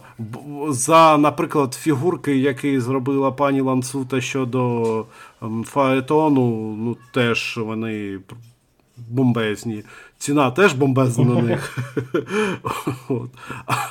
За, 0.69 1.17
наприклад, 1.17 1.73
фігурки, 1.73 2.37
які 2.37 2.79
зробила 2.79 3.31
пані 3.31 3.61
Ланцута 3.61 4.21
щодо 4.21 5.05
ем, 5.41 5.63
Фаетону, 5.63 6.75
ну 6.77 6.97
теж 7.11 7.57
вони 7.57 8.19
бомбезні. 8.97 9.83
Ціна 10.17 10.51
теж 10.51 10.73
бомбезна 10.73 11.23
на 11.23 11.41
них. 11.41 11.77
От. 13.09 13.29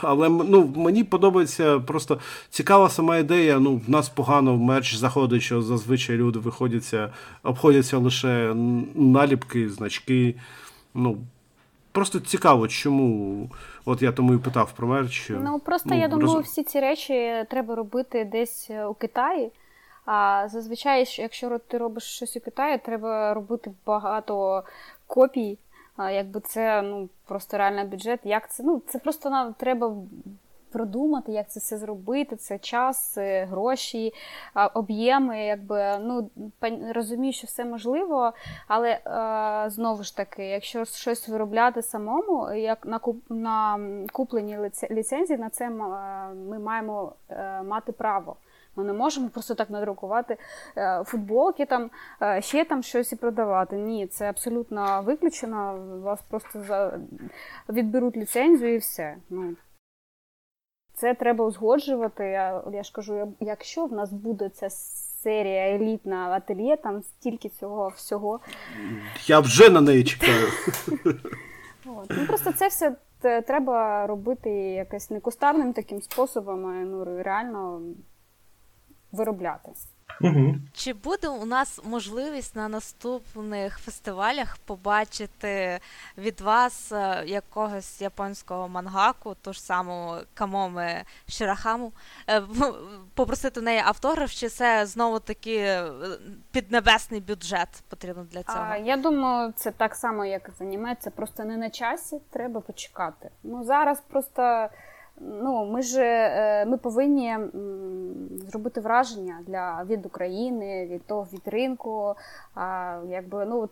Але 0.02 0.28
ну, 0.28 0.72
мені 0.76 1.04
подобається 1.04 1.78
просто 1.78 2.18
цікава 2.50 2.88
сама 2.88 3.16
ідея. 3.18 3.58
Ну, 3.58 3.80
в 3.86 3.90
нас 3.90 4.08
погано 4.08 4.54
в 4.54 4.60
мерч 4.60 4.94
заходить, 4.94 5.42
що 5.42 5.62
зазвичай 5.62 6.16
люди 6.16 6.38
виходяться, 6.38 7.12
обходяться 7.42 7.98
лише 7.98 8.54
наліпки, 8.94 9.70
значки. 9.70 10.34
Ну, 10.94 11.18
просто 11.92 12.20
цікаво, 12.20 12.68
чому. 12.68 13.48
От 13.84 14.02
я 14.02 14.12
тому 14.12 14.34
і 14.34 14.38
питав 14.38 14.72
про 14.72 14.86
мерч. 14.86 15.30
Ну 15.30 15.58
просто 15.58 15.88
Ну, 15.92 16.00
я 16.00 16.08
думаю, 16.08 16.38
роз- 16.38 16.42
всі 16.42 16.62
ці 16.62 16.80
речі 16.80 17.44
треба 17.50 17.74
робити 17.74 18.24
десь 18.24 18.70
е, 18.70 18.86
у 18.86 18.94
Китаї. 18.94 19.50
А 20.04 20.48
зазвичай, 20.48 21.06
якщо 21.18 21.58
ти 21.58 21.78
робиш 21.78 22.02
щось 22.02 22.36
у 22.36 22.40
Китаї, 22.40 22.78
треба 22.78 23.34
робити 23.34 23.70
багато 23.86 24.64
копій. 25.06 25.58
А, 25.96 26.10
якби 26.10 26.40
це 26.40 26.82
ну 26.82 27.08
просто 27.26 27.58
реально 27.58 27.84
бюджет. 27.84 28.20
Як 28.24 28.52
це? 28.52 28.62
Ну 28.62 28.82
це 28.86 28.98
просто 28.98 29.30
нам 29.30 29.54
треба 29.54 29.94
продумати, 30.72 31.32
як 31.32 31.50
це 31.50 31.60
все 31.60 31.78
зробити. 31.78 32.36
Це 32.36 32.58
час, 32.58 33.18
гроші, 33.20 34.12
об'єми. 34.74 35.44
Якби 35.44 35.98
ну 36.00 36.30
розумію, 36.94 37.32
що 37.32 37.46
все 37.46 37.64
можливо, 37.64 38.32
але 38.68 38.98
знову 39.70 40.02
ж 40.02 40.16
таки, 40.16 40.46
якщо 40.46 40.84
щось 40.84 41.28
виробляти 41.28 41.82
самому, 41.82 42.52
як 42.52 42.86
на 42.86 42.98
куп 42.98 43.16
на 43.28 43.78
куплені 44.12 44.58
ліцензії, 44.90 45.38
на 45.38 45.50
це 45.50 45.70
ми 45.70 46.58
маємо 46.58 47.12
е, 47.30 47.62
мати 47.62 47.92
право. 47.92 48.36
Ми 48.76 48.84
не 48.84 48.92
можемо 48.92 49.28
просто 49.28 49.54
так 49.54 49.70
надрукувати 49.70 50.36
е, 50.76 51.02
футболки, 51.04 51.66
там 51.66 51.90
е, 52.22 52.42
ще 52.42 52.64
там 52.64 52.82
щось 52.82 53.12
і 53.12 53.16
продавати. 53.16 53.76
Ні, 53.76 54.06
це 54.06 54.28
абсолютно 54.28 55.02
виключено. 55.02 55.80
Вас 56.02 56.20
просто 56.22 56.62
за... 56.62 57.00
відберуть 57.68 58.16
ліцензію 58.16 58.74
і 58.74 58.78
все. 58.78 59.16
Ну, 59.30 59.54
це 60.94 61.14
треба 61.14 61.44
узгоджувати. 61.44 62.24
Я, 62.24 62.62
я 62.72 62.82
ж 62.82 62.92
кажу, 62.92 63.34
якщо 63.40 63.86
в 63.86 63.92
нас 63.92 64.12
буде 64.12 64.48
ця 64.48 64.70
серія 65.22 65.74
елітна 65.74 66.30
ательє, 66.30 66.76
там 66.76 67.02
стільки 67.02 67.48
цього 67.48 67.88
всього. 67.88 68.40
Я 69.26 69.40
вже 69.40 69.70
на 69.70 69.80
неї 69.80 70.04
чекаю. 70.04 70.46
От. 71.86 72.10
Ну 72.10 72.26
просто 72.26 72.52
це 72.52 72.68
все 72.68 72.96
треба 73.22 74.06
робити 74.06 74.50
якось 74.50 75.10
не 75.10 75.20
кустарним 75.20 75.72
таким 75.72 76.02
способом, 76.02 76.66
а 76.66 76.72
ну, 76.72 77.04
реально 77.04 77.80
виробляти. 79.12 79.70
Угу. 80.20 80.54
Чи 80.72 80.92
буде 80.92 81.28
у 81.28 81.44
нас 81.44 81.80
можливість 81.84 82.56
на 82.56 82.68
наступних 82.68 83.78
фестивалях 83.78 84.56
побачити 84.66 85.80
від 86.18 86.40
вас 86.40 86.92
е, 86.92 87.24
якогось 87.26 88.00
японського 88.00 88.68
мангаку, 88.68 89.36
ту 89.42 89.52
ж 89.52 89.62
саму 89.62 90.16
Камоми 90.34 91.02
Ширахаму, 91.28 91.92
е, 92.28 92.42
попросити 93.14 93.60
в 93.60 93.62
неї 93.62 93.82
автограф, 93.84 94.30
чи 94.30 94.48
це 94.48 94.86
знову 94.86 95.18
таки 95.18 95.56
е, 95.56 95.90
піднебесний 96.50 97.20
бюджет 97.20 97.68
потрібен 97.88 98.28
для 98.32 98.42
цього? 98.42 98.66
А, 98.70 98.76
я 98.76 98.96
думаю, 98.96 99.52
це 99.56 99.70
так 99.70 99.94
само, 99.94 100.24
як 100.24 100.50
з 100.58 100.60
аніме, 100.60 100.96
це 101.00 101.10
просто 101.10 101.44
не 101.44 101.56
на 101.56 101.70
часі, 101.70 102.20
треба 102.30 102.60
почекати. 102.60 103.30
Ну 103.42 103.64
зараз 103.64 104.02
просто 104.08 104.68
ну, 105.20 105.64
ми 105.64 105.82
ж 105.82 106.00
е, 106.02 106.66
ми 106.66 106.76
повинні 106.76 107.36
зробити 108.50 108.80
враження 108.80 109.38
для 109.46 109.84
від 109.84 110.06
України, 110.06 110.86
від 110.86 111.06
того 111.06 111.26
від 111.32 111.48
ринку. 111.48 112.14
А, 112.54 112.98
якби, 113.08 113.44
ну, 113.46 113.60
от, 113.60 113.70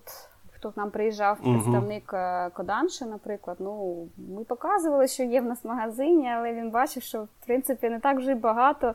Хто 0.60 0.68
к 0.68 0.74
нам 0.76 0.90
приїжджав, 0.90 1.38
представник 1.40 2.10
е, 2.14 2.50
Коданши, 2.50 3.04
наприклад, 3.04 3.56
ну 3.60 4.06
ми 4.36 4.44
показували, 4.44 5.08
що 5.08 5.22
є 5.22 5.40
в 5.40 5.44
нас 5.44 5.64
в 5.64 5.68
магазині, 5.68 6.28
але 6.28 6.52
він 6.52 6.70
бачив, 6.70 7.02
що 7.02 7.22
в 7.22 7.46
принципі 7.46 7.90
не 7.90 8.00
так 8.00 8.18
вже 8.18 8.32
й 8.32 8.34
багато, 8.34 8.94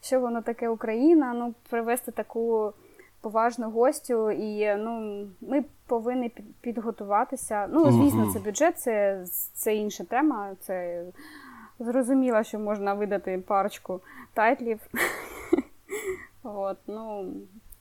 що 0.00 0.20
воно 0.20 0.42
таке 0.42 0.68
Україна. 0.68 1.32
Ну, 1.34 1.54
привезти 1.70 2.12
таку 2.12 2.72
поважну 3.20 3.70
гостю, 3.70 4.30
і 4.30 4.76
ну, 4.76 5.24
ми 5.40 5.64
повинні 5.86 6.28
під- 6.28 6.54
підготуватися. 6.60 7.68
Ну, 7.70 7.92
звісно, 7.92 8.32
це 8.32 8.38
бюджет, 8.38 8.78
це, 8.78 9.24
це 9.54 9.74
інша 9.74 10.04
тема. 10.04 10.50
Це 10.60 11.02
зрозуміло, 11.78 12.42
що 12.42 12.58
можна 12.58 12.94
видати 12.94 13.38
парочку 13.38 14.00
тайтлів. 14.34 14.80
От, 16.42 16.78
ну, 16.86 17.32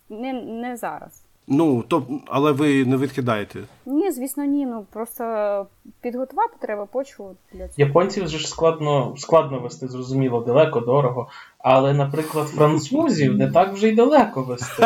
не, 0.09 0.33
не 0.33 0.77
зараз. 0.77 1.24
Ну, 1.47 1.83
то, 1.87 2.03
але 2.27 2.51
ви 2.51 2.85
не 2.85 2.97
відкидаєте. 2.97 3.59
Ні, 3.85 4.11
звісно, 4.11 4.45
ні. 4.45 4.65
Ну 4.65 4.85
просто 4.93 5.65
підготувати 6.01 6.53
треба 6.59 6.85
почву 6.85 7.35
для 7.53 7.59
цього. 7.59 7.73
Японців 7.77 8.23
вже 8.23 8.37
ж 8.37 8.47
складно, 8.47 9.15
складно 9.17 9.59
вести, 9.59 9.87
зрозуміло, 9.87 10.41
далеко, 10.41 10.79
дорого. 10.79 11.27
Але, 11.57 11.93
наприклад, 11.93 12.47
французів 12.47 13.37
не 13.37 13.51
так 13.51 13.73
вже 13.73 13.89
й 13.89 13.95
далеко 13.95 14.41
вести. 14.43 14.83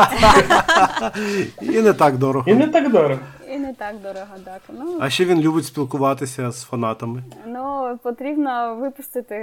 І 1.62 1.82
не 1.82 1.94
так 1.94 2.18
дорого. 2.18 2.50
І 2.50 2.54
не 2.54 2.68
так 2.68 2.92
дорого. 2.92 3.20
І 3.52 3.58
не 3.58 3.74
так 3.74 3.96
дорого, 4.02 4.36
так. 4.46 4.62
Ну, 4.80 4.98
А 5.00 5.10
ще 5.10 5.26
він 5.26 5.42
любить 5.42 5.66
спілкуватися 5.66 6.52
з 6.52 6.64
фанатами. 6.64 7.24
ну 7.48 8.00
потрібно 8.04 8.76
випустити 8.76 9.36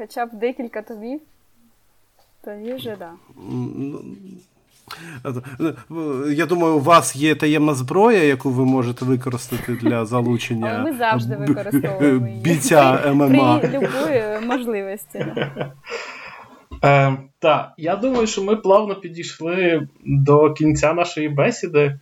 хоча 0.00 0.26
б 0.26 0.30
декілька 0.32 0.82
томів. 0.82 1.20
Тоді 2.44 2.74
вже 2.74 2.96
да. 2.98 3.10
Ну, 5.88 6.30
Я 6.30 6.46
думаю, 6.46 6.74
у 6.76 6.80
вас 6.80 7.16
є 7.16 7.34
таємна 7.34 7.74
зброя, 7.74 8.22
яку 8.22 8.50
ви 8.50 8.64
можете 8.64 9.04
використати 9.04 9.72
для 9.72 10.04
залучення 10.04 10.70
Але 10.74 10.92
ми 10.92 10.98
завжди 10.98 11.36
використовуємо 11.36 12.28
її. 12.28 12.40
бійця 12.40 13.12
ММА. 13.14 13.58
При 13.58 13.68
любої 13.68 14.22
можливості. 14.46 15.26
Е, 16.84 17.16
так, 17.38 17.72
я 17.76 17.96
думаю, 17.96 18.26
що 18.26 18.42
ми 18.42 18.56
плавно 18.56 18.94
підійшли 18.94 19.88
до 20.04 20.52
кінця 20.52 20.92
нашої 20.92 21.28
бесіди. 21.28 21.98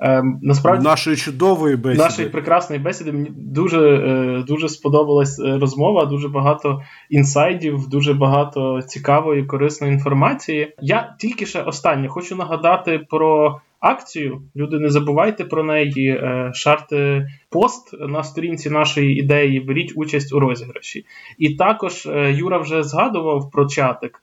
Е, 0.00 0.22
насправді, 0.42 0.84
Нашої 0.84 1.16
чудової 1.16 1.76
бесіди. 1.76 2.02
нашої 2.02 2.28
прекрасної 2.28 2.82
бесіди 2.82 3.12
мені 3.12 3.30
дуже, 3.36 3.96
е, 3.96 4.44
дуже 4.46 4.68
сподобалась 4.68 5.40
е, 5.40 5.58
розмова, 5.58 6.06
дуже 6.06 6.28
багато 6.28 6.80
інсайдів, 7.10 7.88
дуже 7.88 8.14
багато 8.14 8.82
цікавої, 8.82 9.44
корисної 9.44 9.92
інформації. 9.92 10.74
Я 10.80 11.16
тільки 11.18 11.46
ще 11.46 11.62
останнє 11.62 12.08
хочу 12.08 12.36
нагадати 12.36 12.98
про 13.10 13.60
акцію. 13.80 14.42
Люди, 14.56 14.78
не 14.78 14.90
забувайте 14.90 15.44
про 15.44 15.64
неї. 15.64 16.08
Е, 16.08 16.50
Шарте 16.54 17.28
пост 17.50 17.94
на 18.00 18.24
сторінці 18.24 18.70
нашої 18.70 19.18
ідеї, 19.18 19.60
беріть 19.60 19.92
участь 19.96 20.32
у 20.32 20.40
розіграші. 20.40 21.04
І 21.38 21.54
також 21.54 22.06
е, 22.06 22.32
Юра 22.32 22.58
вже 22.58 22.82
згадував 22.82 23.50
про 23.50 23.66
чатик. 23.66 24.22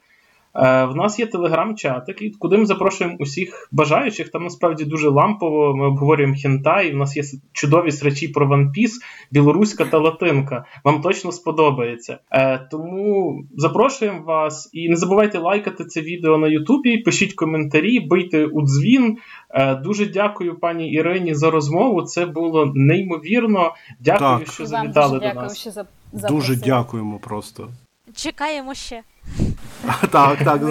Е, 0.56 0.86
В 0.86 0.96
нас 0.96 1.20
є 1.20 1.26
телеграм-чатик, 1.26 2.38
куди 2.40 2.58
ми 2.58 2.66
запрошуємо 2.66 3.16
усіх 3.20 3.70
бажаючих. 3.72 4.30
Там 4.30 4.44
насправді 4.44 4.86
дуже 4.86 5.10
лампово. 5.10 5.76
Ми 5.76 5.88
обговорюємо 5.88 6.36
хентай. 6.42 6.94
У 6.94 6.98
нас 6.98 7.18
є 7.18 7.24
чудові 7.52 7.92
срачі 7.92 8.28
про 8.28 8.48
One 8.48 8.68
Piece, 8.68 8.94
білоруська 9.32 9.86
та 9.86 9.98
латинка. 9.98 10.66
Вам 10.84 11.02
точно 11.02 11.32
сподобається. 11.32 12.18
Е, 12.32 12.68
Тому 12.72 13.40
запрошуємо 13.58 14.24
вас 14.26 14.70
і 14.74 14.90
не 14.90 14.96
забувайте 14.96 15.40
лайкати 15.40 15.86
це 15.86 16.02
відео 16.02 16.38
на 16.38 16.48
Ютубі, 16.48 16.98
пишіть 16.98 17.34
коментарі, 17.34 18.00
бийте 18.00 18.46
у 18.46 18.62
дзвін. 18.62 19.18
Е, 19.50 19.76
Дуже 19.76 20.06
дякую 20.06 20.60
пані 20.60 20.92
Ірині 20.92 21.36
за 21.36 21.52
розмову. 21.52 22.02
Це 22.02 22.26
було 22.26 22.72
неймовірно. 22.76 23.74
Дякую, 24.00 24.40
Так. 24.40 24.54
що 24.54 24.66
завітали 24.66 25.20
дуже 25.20 25.28
до 25.28 25.34
дякую, 25.34 25.56
що 25.56 25.72
за 25.72 25.86
Дуже 26.30 26.56
дякуємо 26.56 27.20
просто. 27.20 27.70
Чекаємо 28.16 28.74
ще. 28.74 29.04
Так, 30.12 30.38
так. 30.44 30.62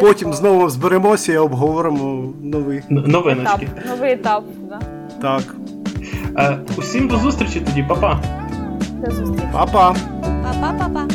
Потім 0.00 0.32
знову 0.34 0.70
зберемося 0.70 1.32
і 1.32 1.36
обговоримо 1.36 2.32
новий. 2.42 2.82
новиночки. 2.88 3.68
Етап, 3.76 3.86
новий 3.88 4.12
етап. 4.12 4.44
Да? 4.68 4.80
Так. 5.22 5.54
Е, 6.38 6.58
Усім 6.76 7.08
до 7.08 7.16
зустрічі 7.18 7.60
тоді, 7.60 7.82
па-па! 7.88 8.20
До 9.06 9.10
зустрічі. 9.10 9.48
Па-па. 9.52 9.96
Па-па-па-па. 10.22 11.06